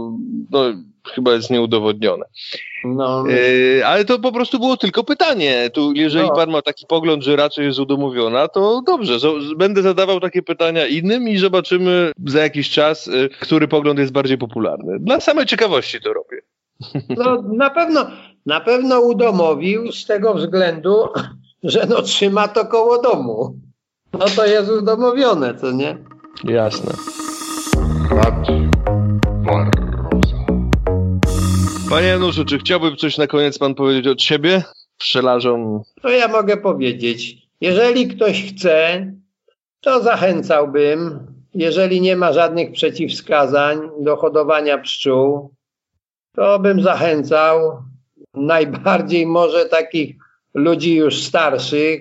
no, 0.51 0.63
chyba 1.09 1.33
jest 1.33 1.51
nieudowodnione. 1.51 2.25
No. 2.85 3.25
E, 3.79 3.87
ale 3.87 4.05
to 4.05 4.19
po 4.19 4.33
prostu 4.33 4.59
było 4.59 4.77
tylko 4.77 5.05
pytanie. 5.05 5.71
Tu, 5.73 5.93
jeżeli 5.93 6.29
no. 6.29 6.35
pan 6.35 6.51
ma 6.51 6.63
taki 6.63 6.87
pogląd, 6.87 7.25
że 7.25 7.37
raczej 7.37 7.67
jest 7.67 7.79
udomowiona, 7.79 8.49
to 8.49 8.83
dobrze. 8.87 9.15
Będę 9.57 9.83
zadawał 9.83 10.21
takie 10.21 10.43
pytania 10.43 10.87
innym 10.87 11.29
i 11.29 11.39
zobaczymy 11.39 12.13
za 12.27 12.43
jakiś 12.43 12.71
czas, 12.71 13.09
e, 13.09 13.29
który 13.29 13.69
pogląd 13.69 13.99
jest 13.99 14.13
bardziej 14.13 14.39
popularny. 14.39 14.99
Dla 15.01 15.21
samej 15.21 15.47
ciekawości 15.47 16.01
to 16.01 16.13
robię. 16.13 16.43
No 17.09 17.43
na 17.43 17.71
pewno, 17.71 18.07
na 18.47 18.61
pewno 18.61 19.01
udomowił 19.01 19.93
z 19.93 20.07
tego 20.07 20.35
względu, 20.35 21.09
że 21.63 21.87
no 21.89 22.03
trzyma 22.03 22.49
to 22.49 22.67
koło 22.67 23.03
domu. 23.03 23.59
No 24.13 24.27
to 24.37 24.47
jest 24.47 24.71
udomowione, 24.71 25.55
co 25.55 25.73
nie? 25.73 25.99
Jasne. 26.45 26.93
Panie 31.91 32.07
Januszu, 32.07 32.45
czy 32.45 32.59
chciałby 32.59 32.97
coś 32.97 33.19
na 33.19 33.27
koniec 33.27 33.59
pan 33.59 33.75
powiedzieć 33.75 34.07
od 34.07 34.23
siebie? 34.23 34.63
Pszczelarzom. 34.99 35.83
To 36.03 36.09
ja 36.09 36.29
mogę 36.29 36.57
powiedzieć. 36.57 37.37
Jeżeli 37.61 38.09
ktoś 38.09 38.53
chce, 38.53 39.07
to 39.81 40.03
zachęcałbym, 40.03 41.27
jeżeli 41.55 42.01
nie 42.01 42.17
ma 42.17 42.33
żadnych 42.33 42.73
przeciwwskazań 42.73 43.79
do 44.01 44.17
hodowania 44.17 44.79
pszczół, 44.79 45.55
to 46.35 46.59
bym 46.59 46.83
zachęcał 46.83 47.83
najbardziej 48.35 49.27
może 49.27 49.65
takich 49.65 50.22
ludzi 50.55 50.97
już 50.97 51.23
starszych, 51.23 52.01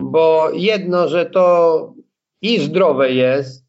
bo 0.00 0.50
jedno, 0.52 1.08
że 1.08 1.26
to 1.26 1.94
i 2.42 2.58
zdrowe 2.58 3.12
jest, 3.12 3.64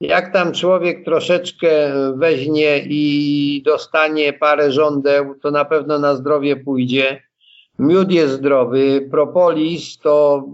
jak 0.00 0.32
tam 0.32 0.52
człowiek 0.52 1.04
troszeczkę 1.04 1.92
weźmie 2.16 2.78
i 2.78 3.62
dostanie 3.64 4.32
parę 4.32 4.72
żądeł, 4.72 5.34
to 5.42 5.50
na 5.50 5.64
pewno 5.64 5.98
na 5.98 6.14
zdrowie 6.14 6.56
pójdzie. 6.56 7.22
Miód 7.78 8.12
jest 8.12 8.34
zdrowy, 8.34 9.08
propolis 9.10 9.98
to 9.98 10.44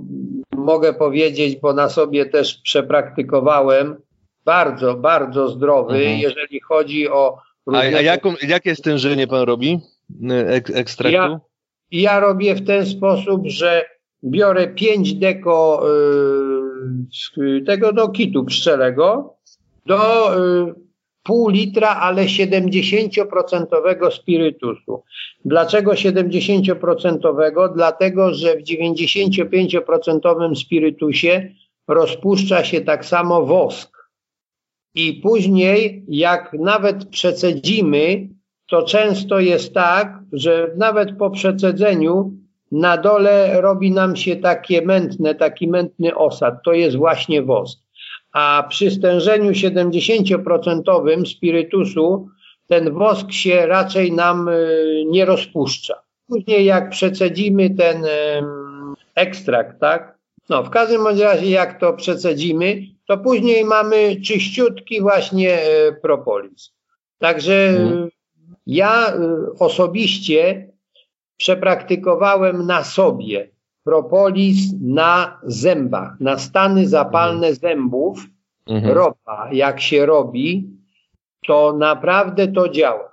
mogę 0.56 0.92
powiedzieć, 0.92 1.60
bo 1.60 1.72
na 1.72 1.88
sobie 1.88 2.26
też 2.26 2.54
przepraktykowałem, 2.54 3.96
bardzo, 4.44 4.94
bardzo 4.94 5.48
zdrowy, 5.48 5.94
mhm. 5.94 6.18
jeżeli 6.18 6.60
chodzi 6.60 7.08
o 7.08 7.38
a, 7.66 7.78
a 7.78 7.84
jaką, 7.84 8.34
jakie 8.48 8.76
stężenie 8.76 9.26
pan 9.26 9.42
robi 9.42 9.80
ek, 10.46 10.70
ekstraktu? 10.70 11.14
Ja, 11.14 11.40
ja 11.92 12.20
robię 12.20 12.54
w 12.54 12.66
ten 12.66 12.86
sposób, 12.86 13.42
że 13.46 13.84
biorę 14.24 14.68
5 14.68 15.14
deko 15.14 15.86
y, 17.38 17.62
tego 17.66 17.92
do 17.92 18.08
kitu 18.08 18.44
pszczelego 18.44 19.36
do 19.86 20.36
y, 20.36 20.74
pół 21.22 21.48
litra, 21.48 21.88
ale 21.88 22.24
70% 22.24 24.10
spirytusu. 24.10 25.02
Dlaczego 25.44 25.92
70%? 25.92 27.74
Dlatego, 27.74 28.34
że 28.34 28.56
w 28.56 28.62
95% 28.62 30.54
spirytusie 30.56 31.54
rozpuszcza 31.88 32.64
się 32.64 32.80
tak 32.80 33.04
samo 33.04 33.46
wosk. 33.46 33.92
I 34.94 35.12
później, 35.12 36.04
jak 36.08 36.52
nawet 36.52 37.04
przecedzimy, 37.04 38.28
to 38.72 38.82
często 38.82 39.40
jest 39.40 39.74
tak, 39.74 40.18
że 40.32 40.70
nawet 40.76 41.18
po 41.18 41.30
przecedzeniu 41.30 42.32
na 42.70 42.96
dole 42.96 43.60
robi 43.60 43.90
nam 43.90 44.16
się 44.16 44.36
takie 44.36 44.82
mętne, 44.82 45.34
taki 45.34 45.68
mętny 45.68 46.14
osad. 46.16 46.54
To 46.64 46.72
jest 46.72 46.96
właśnie 46.96 47.42
wosk. 47.42 47.78
A 48.32 48.66
przy 48.68 48.90
stężeniu 48.90 49.50
70% 49.50 51.26
spirytusu 51.26 52.28
ten 52.66 52.92
wosk 52.92 53.32
się 53.32 53.66
raczej 53.66 54.12
nam 54.12 54.48
y, 54.48 55.04
nie 55.06 55.24
rozpuszcza. 55.24 55.94
Później 56.28 56.64
jak 56.64 56.90
przecedzimy 56.90 57.70
ten 57.70 58.04
ekstrakt, 59.14 59.80
tak? 59.80 60.18
No, 60.48 60.62
w 60.62 60.70
każdym 60.70 61.06
razie 61.06 61.50
jak 61.50 61.80
to 61.80 61.92
przecedzimy, 61.92 62.82
to 63.06 63.18
później 63.18 63.64
mamy 63.64 64.20
czyściutki 64.20 65.00
właśnie 65.00 65.62
e, 65.62 65.92
propolis. 65.92 66.72
Także 67.18 67.68
mhm. 67.68 68.08
Ja 68.66 69.08
e, 69.08 69.16
osobiście 69.58 70.68
przepraktykowałem 71.36 72.66
na 72.66 72.84
sobie 72.84 73.52
propolis 73.84 74.72
na 74.80 75.40
zębach, 75.42 76.20
na 76.20 76.38
stany 76.38 76.88
zapalne 76.88 77.46
mhm. 77.46 77.54
zębów, 77.54 78.26
mhm. 78.66 78.94
ropa, 78.94 79.48
jak 79.52 79.80
się 79.80 80.06
robi, 80.06 80.70
to 81.46 81.72
naprawdę 81.78 82.48
to 82.48 82.68
działa. 82.68 83.12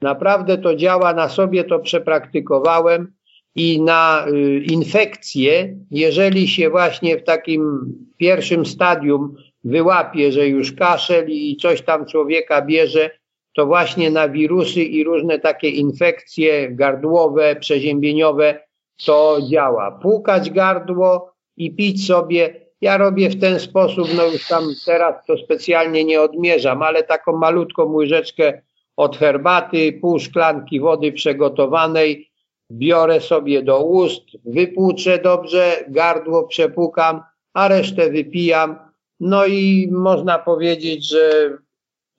Naprawdę 0.00 0.58
to 0.58 0.76
działa, 0.76 1.14
na 1.14 1.28
sobie 1.28 1.64
to 1.64 1.78
przepraktykowałem 1.78 3.12
i 3.54 3.82
na 3.82 4.26
y, 4.28 4.58
infekcję, 4.58 5.76
jeżeli 5.90 6.48
się 6.48 6.70
właśnie 6.70 7.18
w 7.18 7.24
takim 7.24 7.92
pierwszym 8.16 8.66
stadium 8.66 9.34
wyłapie, 9.64 10.32
że 10.32 10.48
już 10.48 10.72
kaszel 10.72 11.26
i 11.28 11.56
coś 11.56 11.82
tam 11.82 12.06
człowieka 12.06 12.62
bierze, 12.62 13.10
to 13.58 13.66
właśnie 13.66 14.10
na 14.10 14.28
wirusy 14.28 14.82
i 14.82 15.04
różne 15.04 15.38
takie 15.38 15.68
infekcje 15.68 16.70
gardłowe, 16.70 17.56
przeziębieniowe 17.56 18.60
to 19.04 19.38
działa. 19.50 19.90
Płukać 19.90 20.50
gardło 20.50 21.32
i 21.56 21.74
pić 21.74 22.06
sobie. 22.06 22.60
Ja 22.80 22.98
robię 22.98 23.30
w 23.30 23.40
ten 23.40 23.60
sposób, 23.60 24.08
no 24.16 24.26
już 24.26 24.48
tam 24.48 24.64
teraz 24.86 25.26
to 25.26 25.36
specjalnie 25.36 26.04
nie 26.04 26.20
odmierzam, 26.20 26.82
ale 26.82 27.02
taką 27.02 27.36
malutką 27.36 27.84
łyżeczkę 27.84 28.62
od 28.96 29.16
herbaty, 29.16 29.98
pół 30.00 30.18
szklanki 30.18 30.80
wody 30.80 31.12
przygotowanej, 31.12 32.30
biorę 32.72 33.20
sobie 33.20 33.62
do 33.62 33.84
ust, 33.84 34.24
wypłuczę 34.44 35.18
dobrze, 35.18 35.84
gardło 35.88 36.46
przepukam, 36.46 37.22
a 37.54 37.68
resztę 37.68 38.10
wypijam. 38.10 38.78
No 39.20 39.46
i 39.46 39.88
można 39.92 40.38
powiedzieć, 40.38 41.08
że, 41.08 41.58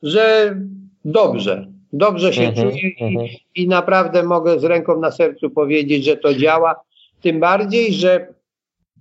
że 0.04 0.56
dobrze, 1.06 1.68
dobrze 1.94 2.34
się 2.34 2.44
mhm, 2.44 2.70
czuję 2.70 2.90
i, 2.90 3.04
mhm. 3.04 3.28
i 3.56 3.68
naprawdę 3.68 4.24
mogę 4.24 4.60
z 4.60 4.64
ręką 4.64 5.00
na 5.00 5.12
sercu 5.12 5.50
powiedzieć, 5.50 6.06
że 6.06 6.18
to 6.18 6.34
działa. 6.34 6.76
Tym 7.22 7.40
bardziej, 7.40 7.94
że 7.94 8.34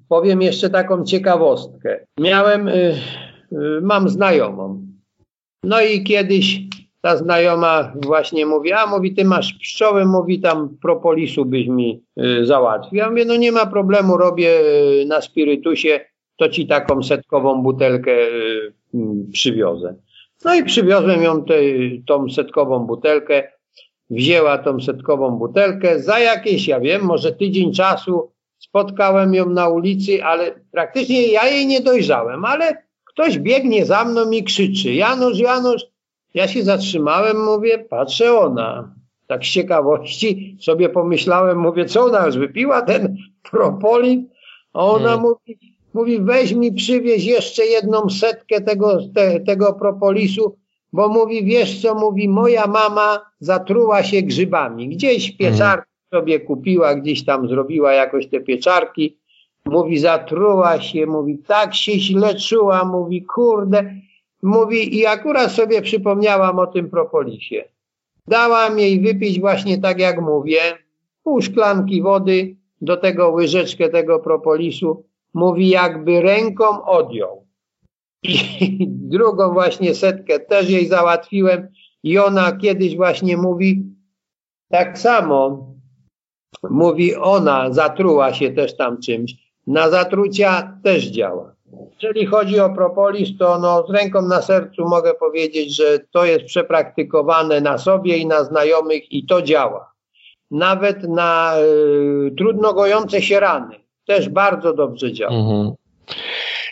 powiem 0.09 0.43
jeszcze 0.43 0.71
taką 0.71 1.05
ciekawostkę. 1.05 2.07
Miałem, 2.21 2.69
y, 2.69 2.95
y, 3.53 3.57
mam 3.83 4.09
znajomą. 4.09 4.83
No 5.65 5.81
i 5.81 6.05
kiedyś 6.05 6.61
ta 7.01 7.17
znajoma 7.17 7.93
właśnie 8.07 8.47
mówi, 8.47 8.73
a 8.73 8.87
mówi, 8.87 9.15
ty 9.15 9.25
masz 9.25 9.53
pszczoły, 9.53 10.05
mówi, 10.05 10.41
tam 10.41 10.77
propolisu 10.83 11.45
byś 11.45 11.67
mi 11.67 12.03
y, 12.21 12.47
załatwił. 12.47 12.99
Ja 12.99 13.11
mówię, 13.11 13.25
no 13.25 13.37
nie 13.37 13.53
ma 13.53 13.67
problemu, 13.67 14.17
robię 14.17 14.61
y, 15.03 15.07
na 15.07 15.21
spirytusie, 15.21 16.01
to 16.37 16.49
ci 16.49 16.67
taką 16.67 17.03
setkową 17.03 17.63
butelkę 17.63 18.13
y, 18.13 18.73
mm, 18.95 19.31
przywiozę. 19.33 19.95
No 20.45 20.55
i 20.55 20.65
przywiozłem 20.65 21.23
ją 21.23 21.45
te, 21.45 21.55
tą 22.07 22.31
setkową 22.31 22.79
butelkę, 22.79 23.49
wzięła 24.11 24.59
tą 24.59 24.81
setkową 24.81 25.31
butelkę, 25.31 26.03
za 26.03 26.19
jakieś, 26.19 26.69
ja 26.69 26.81
wiem, 26.81 27.03
może 27.03 27.33
tydzień 27.33 27.73
czasu 27.73 28.33
spotkałem 28.59 29.35
ją 29.35 29.51
na 29.51 29.69
ulicy, 29.69 30.25
ale 30.25 30.61
praktycznie 30.73 31.27
ja 31.27 31.49
jej 31.49 31.67
nie 31.67 31.81
dojrzałem, 31.81 32.45
ale 32.45 32.83
ktoś 33.05 33.39
biegnie 33.39 33.87
za 33.87 34.05
mną 34.05 34.31
i 34.31 34.45
krzyczy, 34.45 34.95
Janusz, 34.95 35.39
Janusz, 35.39 35.83
ja 36.35 36.49
się 36.49 36.63
zatrzymałem, 36.63 37.45
mówię, 37.45 37.79
patrzę 37.79 38.39
ona. 38.39 38.95
Tak 39.27 39.45
z 39.45 39.49
ciekawości 39.49 40.57
sobie 40.61 40.89
pomyślałem, 40.89 41.59
mówię, 41.59 41.85
co 41.85 42.05
ona 42.05 42.27
już 42.27 42.37
wypiła, 42.37 42.83
ten 42.83 43.17
propolit? 43.51 44.21
A 44.73 44.85
ona 44.85 45.09
hmm. 45.09 45.21
mówi, 45.21 45.68
mówi, 45.95 46.21
weź 46.21 46.53
mi 46.53 46.73
przywieź 46.73 47.25
jeszcze 47.25 47.67
jedną 47.67 48.11
setkę 48.11 48.61
tego, 48.61 48.99
te, 49.15 49.41
tego 49.41 49.73
propolisu, 49.73 50.57
bo 50.93 51.09
mówi, 51.09 51.45
wiesz 51.45 51.83
co, 51.83 51.95
mówi, 51.95 52.29
moja 52.29 52.67
mama 52.67 53.21
zatruła 53.41 54.03
się 54.03 54.23
grzybami. 54.23 54.89
Gdzieś 54.89 55.37
pieczarki 55.37 55.91
hmm. 56.11 56.27
sobie 56.27 56.41
kupiła, 56.41 56.95
gdzieś 56.95 57.25
tam 57.25 57.49
zrobiła 57.49 57.93
jakoś 57.93 58.27
te 58.27 58.41
pieczarki. 58.41 59.19
Mówi, 59.65 59.99
zatruła 59.99 60.81
się, 60.81 61.07
mówi, 61.07 61.39
tak 61.39 61.75
się 61.75 61.93
źle 61.93 62.35
czuła, 62.35 62.85
mówi, 62.85 63.23
kurde. 63.23 63.95
Mówi, 64.43 64.99
i 64.99 65.07
akurat 65.07 65.53
sobie 65.53 65.83
przypomniałam 65.83 66.59
o 66.59 66.67
tym 66.67 66.91
propolisie. 66.91 67.65
Dałam 68.27 68.79
jej 68.79 69.01
wypić 69.01 69.41
właśnie 69.41 69.79
tak 69.79 69.99
jak 69.99 70.21
mówię, 70.21 70.61
pół 71.25 71.43
szklanki 71.43 72.03
wody, 72.03 72.57
do 72.81 72.97
tego 72.97 73.29
łyżeczkę 73.29 73.89
tego 73.89 74.19
propolisu. 74.19 75.05
Mówi, 75.39 75.69
jakby 75.69 76.23
ręką 76.23 76.85
odjął. 76.85 77.47
I 78.23 78.39
drugą 79.15 79.53
właśnie 79.53 79.95
setkę 79.95 80.41
też 80.41 80.71
jej 80.71 80.87
załatwiłem 80.87 81.69
i 82.03 82.19
ona 82.19 82.53
kiedyś 82.53 82.97
właśnie 82.97 83.37
mówi, 83.37 83.83
tak 84.71 84.99
samo 84.99 85.69
mówi, 86.71 87.15
ona 87.15 87.73
zatruła 87.73 88.35
się 88.35 88.51
też 88.51 88.77
tam 88.77 89.01
czymś. 89.01 89.35
Na 89.67 89.91
zatrucia 89.91 90.79
też 90.85 91.07
działa. 91.07 91.55
Jeżeli 92.03 92.27
chodzi 92.27 92.61
o 92.61 92.71
propolis, 92.71 93.39
to 93.39 93.59
no, 93.59 93.87
z 93.87 93.91
ręką 93.91 94.23
na 94.23 94.43
sercu 94.43 94.89
mogę 94.89 95.15
powiedzieć, 95.15 95.77
że 95.77 95.99
to 95.99 96.25
jest 96.25 96.45
przepraktykowane 96.45 97.61
na 97.61 97.79
sobie 97.79 98.17
i 98.17 98.27
na 98.27 98.45
znajomych 98.45 99.13
i 99.13 99.27
to 99.27 99.43
działa. 99.43 99.93
Nawet 100.51 101.03
na 101.03 101.55
y, 101.59 102.35
trudno 102.39 102.75
gojące 102.75 103.23
się 103.23 103.41
rany 103.41 103.88
też 104.09 104.29
bardzo 104.29 104.73
dobrze 104.73 105.13
działa. 105.13 105.33
Mhm. 105.33 105.73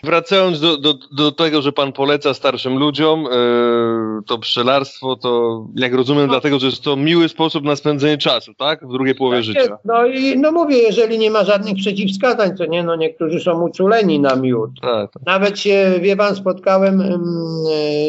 Wracając 0.05 0.61
do, 0.61 0.77
do, 0.77 0.95
do 1.13 1.33
tego, 1.33 1.63
że 1.63 1.73
pan 1.73 1.93
poleca 1.93 2.35
starszym 2.35 2.79
ludziom 2.79 3.23
yy, 3.23 4.23
to 4.27 4.39
pszczelarstwo, 4.39 5.17
to 5.17 5.65
jak 5.77 5.95
rozumiem, 5.95 6.27
no. 6.27 6.33
dlatego, 6.33 6.59
że 6.59 6.67
jest 6.67 6.83
to 6.83 6.97
miły 6.97 7.29
sposób 7.29 7.65
na 7.65 7.77
spędzenie 7.77 8.19
czasu, 8.19 8.55
tak? 8.55 8.87
W 8.87 8.93
drugiej 8.93 9.15
połowie 9.15 9.37
tak 9.37 9.45
życia. 9.45 9.61
Jest. 9.61 9.73
No 9.85 10.07
i 10.07 10.39
no 10.39 10.53
mówię, 10.53 10.79
jeżeli 10.79 11.19
nie 11.19 11.31
ma 11.31 11.45
żadnych 11.45 11.77
przeciwwskazań, 11.77 12.57
to 12.57 12.67
nie, 12.67 12.83
no 12.83 12.97
niektórzy 12.97 13.41
są 13.41 13.63
uczuleni 13.63 14.21
na 14.21 14.37
miód. 14.37 14.71
Tak, 14.83 15.13
tak. 15.13 15.23
Nawet 15.27 15.61
się, 15.61 15.93
wie 16.01 16.17
pan, 16.17 16.37
spotkałem 16.37 16.99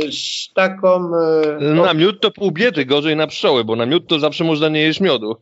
yy, 0.02 0.12
z 0.12 0.54
taką... 0.54 1.12
Yy, 1.60 1.74
na 1.74 1.94
miód 1.94 2.22
to 2.22 2.32
pół 2.32 2.52
biedy, 2.52 2.86
gorzej 2.86 3.16
na 3.16 3.28
pszczoły, 3.28 3.64
bo 3.64 3.76
na 3.76 3.86
miód 3.86 4.08
to 4.08 4.20
zawsze 4.20 4.44
można 4.44 4.70
nie 4.70 4.82
jeść 4.82 5.00
miodu. 5.00 5.36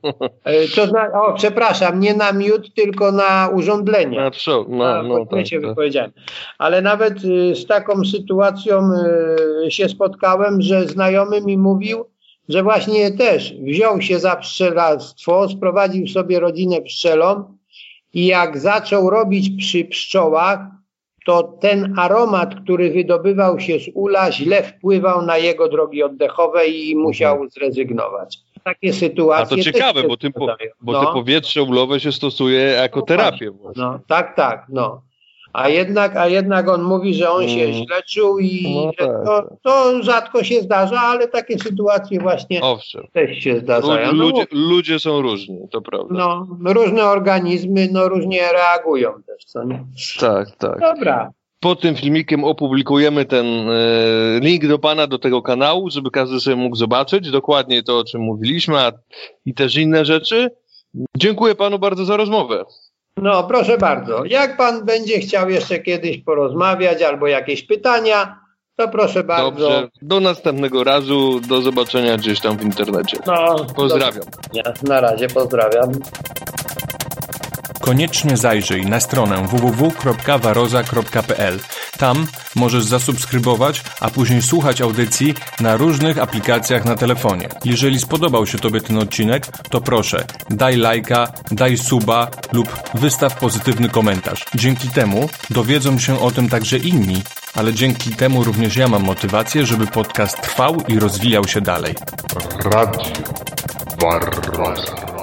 to 0.76 0.88
zna, 0.88 1.08
o, 1.22 1.34
przepraszam, 1.34 2.00
nie 2.00 2.14
na 2.14 2.32
miód, 2.32 2.74
tylko 2.74 3.12
na 3.12 3.50
urządlenie. 3.54 4.22
Na 4.22 4.32
pszczoły, 4.32 4.66
no, 4.70 5.04
no, 5.04 5.26
tak, 5.26 5.48
się 5.48 5.62
tak. 5.62 5.70
wypowiedziałem 5.70 6.12
ale 6.58 6.82
nawet 6.82 7.24
y, 7.24 7.56
z 7.56 7.66
taką 7.66 8.06
sytuacją 8.06 8.90
y, 9.66 9.72
się 9.72 9.90
spotkałem, 9.90 10.62
że 10.62 10.88
znajomy 10.88 11.42
mi 11.42 11.58
mówił, 11.58 12.06
że 12.50 12.64
właśnie 12.64 13.12
też 13.12 13.54
wziął 13.54 14.02
się 14.02 14.20
za 14.20 14.36
pszczelarstwo, 14.36 15.50
sprowadził 15.50 16.08
sobie 16.08 16.40
rodzinę 16.40 16.82
pszczelą 16.82 17.58
i 18.14 18.26
jak 18.26 18.60
zaczął 18.60 19.10
robić 19.10 19.50
przy 19.58 19.86
pszczołach, 19.86 20.60
to 21.26 21.44
ten 21.44 22.00
aromat, 22.00 22.56
który 22.56 22.92
wydobywał 22.92 23.60
się 23.60 23.80
z 23.80 23.90
ula, 23.94 24.32
źle 24.32 24.64
wpływał 24.64 25.26
na 25.26 25.38
jego 25.38 25.70
drogi 25.70 26.04
oddechowe 26.04 26.68
i 26.68 26.96
musiał 26.96 27.32
mhm. 27.32 27.50
zrezygnować. 27.50 28.38
Takie 28.64 28.94
sytuacje. 28.94 29.54
A 29.54 29.58
to 29.58 29.64
ciekawe, 29.64 30.04
bo, 30.04 30.18
tym 30.18 30.34
po, 30.34 30.48
bo 30.82 30.92
no. 30.92 31.06
te 31.06 31.14
powietrze 31.14 31.64
ulowe 31.64 32.00
się 32.00 32.12
stosuje 32.12 32.60
jako 32.60 33.00
no 33.00 33.06
terapię. 33.06 33.52
Właśnie. 33.52 33.84
No, 33.84 34.00
tak, 34.08 34.36
tak. 34.36 34.66
No. 34.70 35.02
A 35.56 35.70
jednak, 35.70 36.18
a 36.18 36.28
jednak 36.28 36.70
on 36.70 36.84
mówi, 36.84 37.14
że 37.14 37.32
on 37.32 37.50
się 37.50 37.62
mm. 37.62 37.74
źle 37.74 38.04
czuł 38.08 38.40
i 38.40 38.76
no 38.76 38.92
tak, 38.98 39.26
to, 39.26 39.42
tak. 39.42 39.60
to, 39.62 40.04
rzadko 40.04 40.44
się 40.44 40.62
zdarza, 40.62 41.00
ale 41.00 41.28
takie 41.28 41.60
sytuacje 41.60 42.20
właśnie 42.20 42.62
Owszem. 42.62 43.08
też 43.14 43.38
się 43.38 43.60
zdarzają. 43.60 44.08
No, 44.08 44.14
ludzie, 44.14 44.46
ludzie, 44.52 45.00
są 45.00 45.22
różni, 45.22 45.60
to 45.72 45.82
prawda. 45.82 46.16
No, 46.16 46.48
różne 46.74 47.06
organizmy 47.06 47.88
no, 47.92 48.10
różnie 48.10 48.42
reagują 48.52 49.12
też, 49.28 49.46
co 49.46 49.64
nie? 49.64 49.86
Tak, 50.20 50.56
tak. 50.56 50.80
Dobra. 50.80 51.32
Pod 51.60 51.82
tym 51.82 51.96
filmikiem 51.96 52.44
opublikujemy 52.44 53.26
ten 53.26 53.46
e, 53.46 54.40
link 54.40 54.68
do 54.68 54.80
pana, 54.80 55.08
do 55.08 55.20
tego 55.20 55.42
kanału, 55.42 55.90
żeby 55.90 56.12
każdy 56.12 56.40
sobie 56.40 56.56
mógł 56.56 56.76
zobaczyć 56.76 57.32
dokładnie 57.32 57.84
to, 57.84 58.00
o 58.00 58.04
czym 58.04 58.22
mówiliśmy, 58.22 58.78
a, 58.78 58.92
i 59.46 59.54
też 59.54 59.78
inne 59.78 60.06
rzeczy. 60.06 60.50
Dziękuję 61.18 61.56
panu 61.56 61.80
bardzo 61.80 62.06
za 62.06 62.18
rozmowę. 62.18 62.66
No, 63.18 63.44
proszę 63.44 63.78
bardzo. 63.78 64.26
Jak 64.26 64.58
pan 64.58 64.86
będzie 64.86 65.20
chciał 65.20 65.50
jeszcze 65.50 65.80
kiedyś 65.80 66.18
porozmawiać 66.18 67.02
albo 67.02 67.28
jakieś 67.28 67.64
pytania, 67.64 68.40
to 68.76 68.88
proszę 68.88 69.24
bardzo. 69.24 69.52
Dobrze. 69.52 69.88
Do 70.02 70.20
następnego 70.20 70.84
razu. 70.84 71.40
Do 71.40 71.62
zobaczenia 71.62 72.18
gdzieś 72.18 72.40
tam 72.40 72.58
w 72.58 72.64
internecie. 72.64 73.18
No, 73.28 73.56
pozdrawiam. 73.76 74.26
Do... 74.54 74.90
Na 74.90 75.02
razie 75.02 75.28
pozdrawiam. 75.28 75.92
Koniecznie 77.86 78.38
zajrzyj 78.38 78.86
na 78.86 79.00
stronę 79.00 79.48
www.waroza.pl. 79.48 81.60
Tam 81.98 82.28
możesz 82.56 82.86
zasubskrybować, 82.86 83.84
a 84.00 84.10
później 84.10 84.42
słuchać 84.42 84.82
audycji 84.82 85.34
na 85.60 85.78
różnych 85.78 86.18
aplikacjach 86.18 86.86
na 86.86 86.96
telefonie. 86.96 87.50
Jeżeli 87.66 88.00
spodobał 88.00 88.46
się 88.46 88.58
Tobie 88.58 88.82
ten 88.82 88.98
odcinek, 88.98 89.48
to 89.70 89.82
proszę, 89.82 90.24
daj 90.50 90.78
lajka, 90.78 91.34
daj 91.52 91.78
suba 91.78 92.32
lub 92.52 92.80
wystaw 92.94 93.40
pozytywny 93.40 93.90
komentarz. 93.90 94.46
Dzięki 94.56 94.90
temu 94.90 95.30
dowiedzą 95.50 96.00
się 96.00 96.20
o 96.20 96.32
tym 96.32 96.50
także 96.50 96.78
inni, 96.78 97.22
ale 97.56 97.74
dzięki 97.74 98.16
temu 98.16 98.44
również 98.44 98.76
ja 98.76 98.88
mam 98.88 99.04
motywację, 99.04 99.66
żeby 99.66 99.88
podcast 99.88 100.42
trwał 100.42 100.82
i 100.88 101.00
rozwijał 101.00 101.48
się 101.48 101.62
dalej. 101.62 101.96
Radio 102.64 103.02
Barroza. 104.02 105.15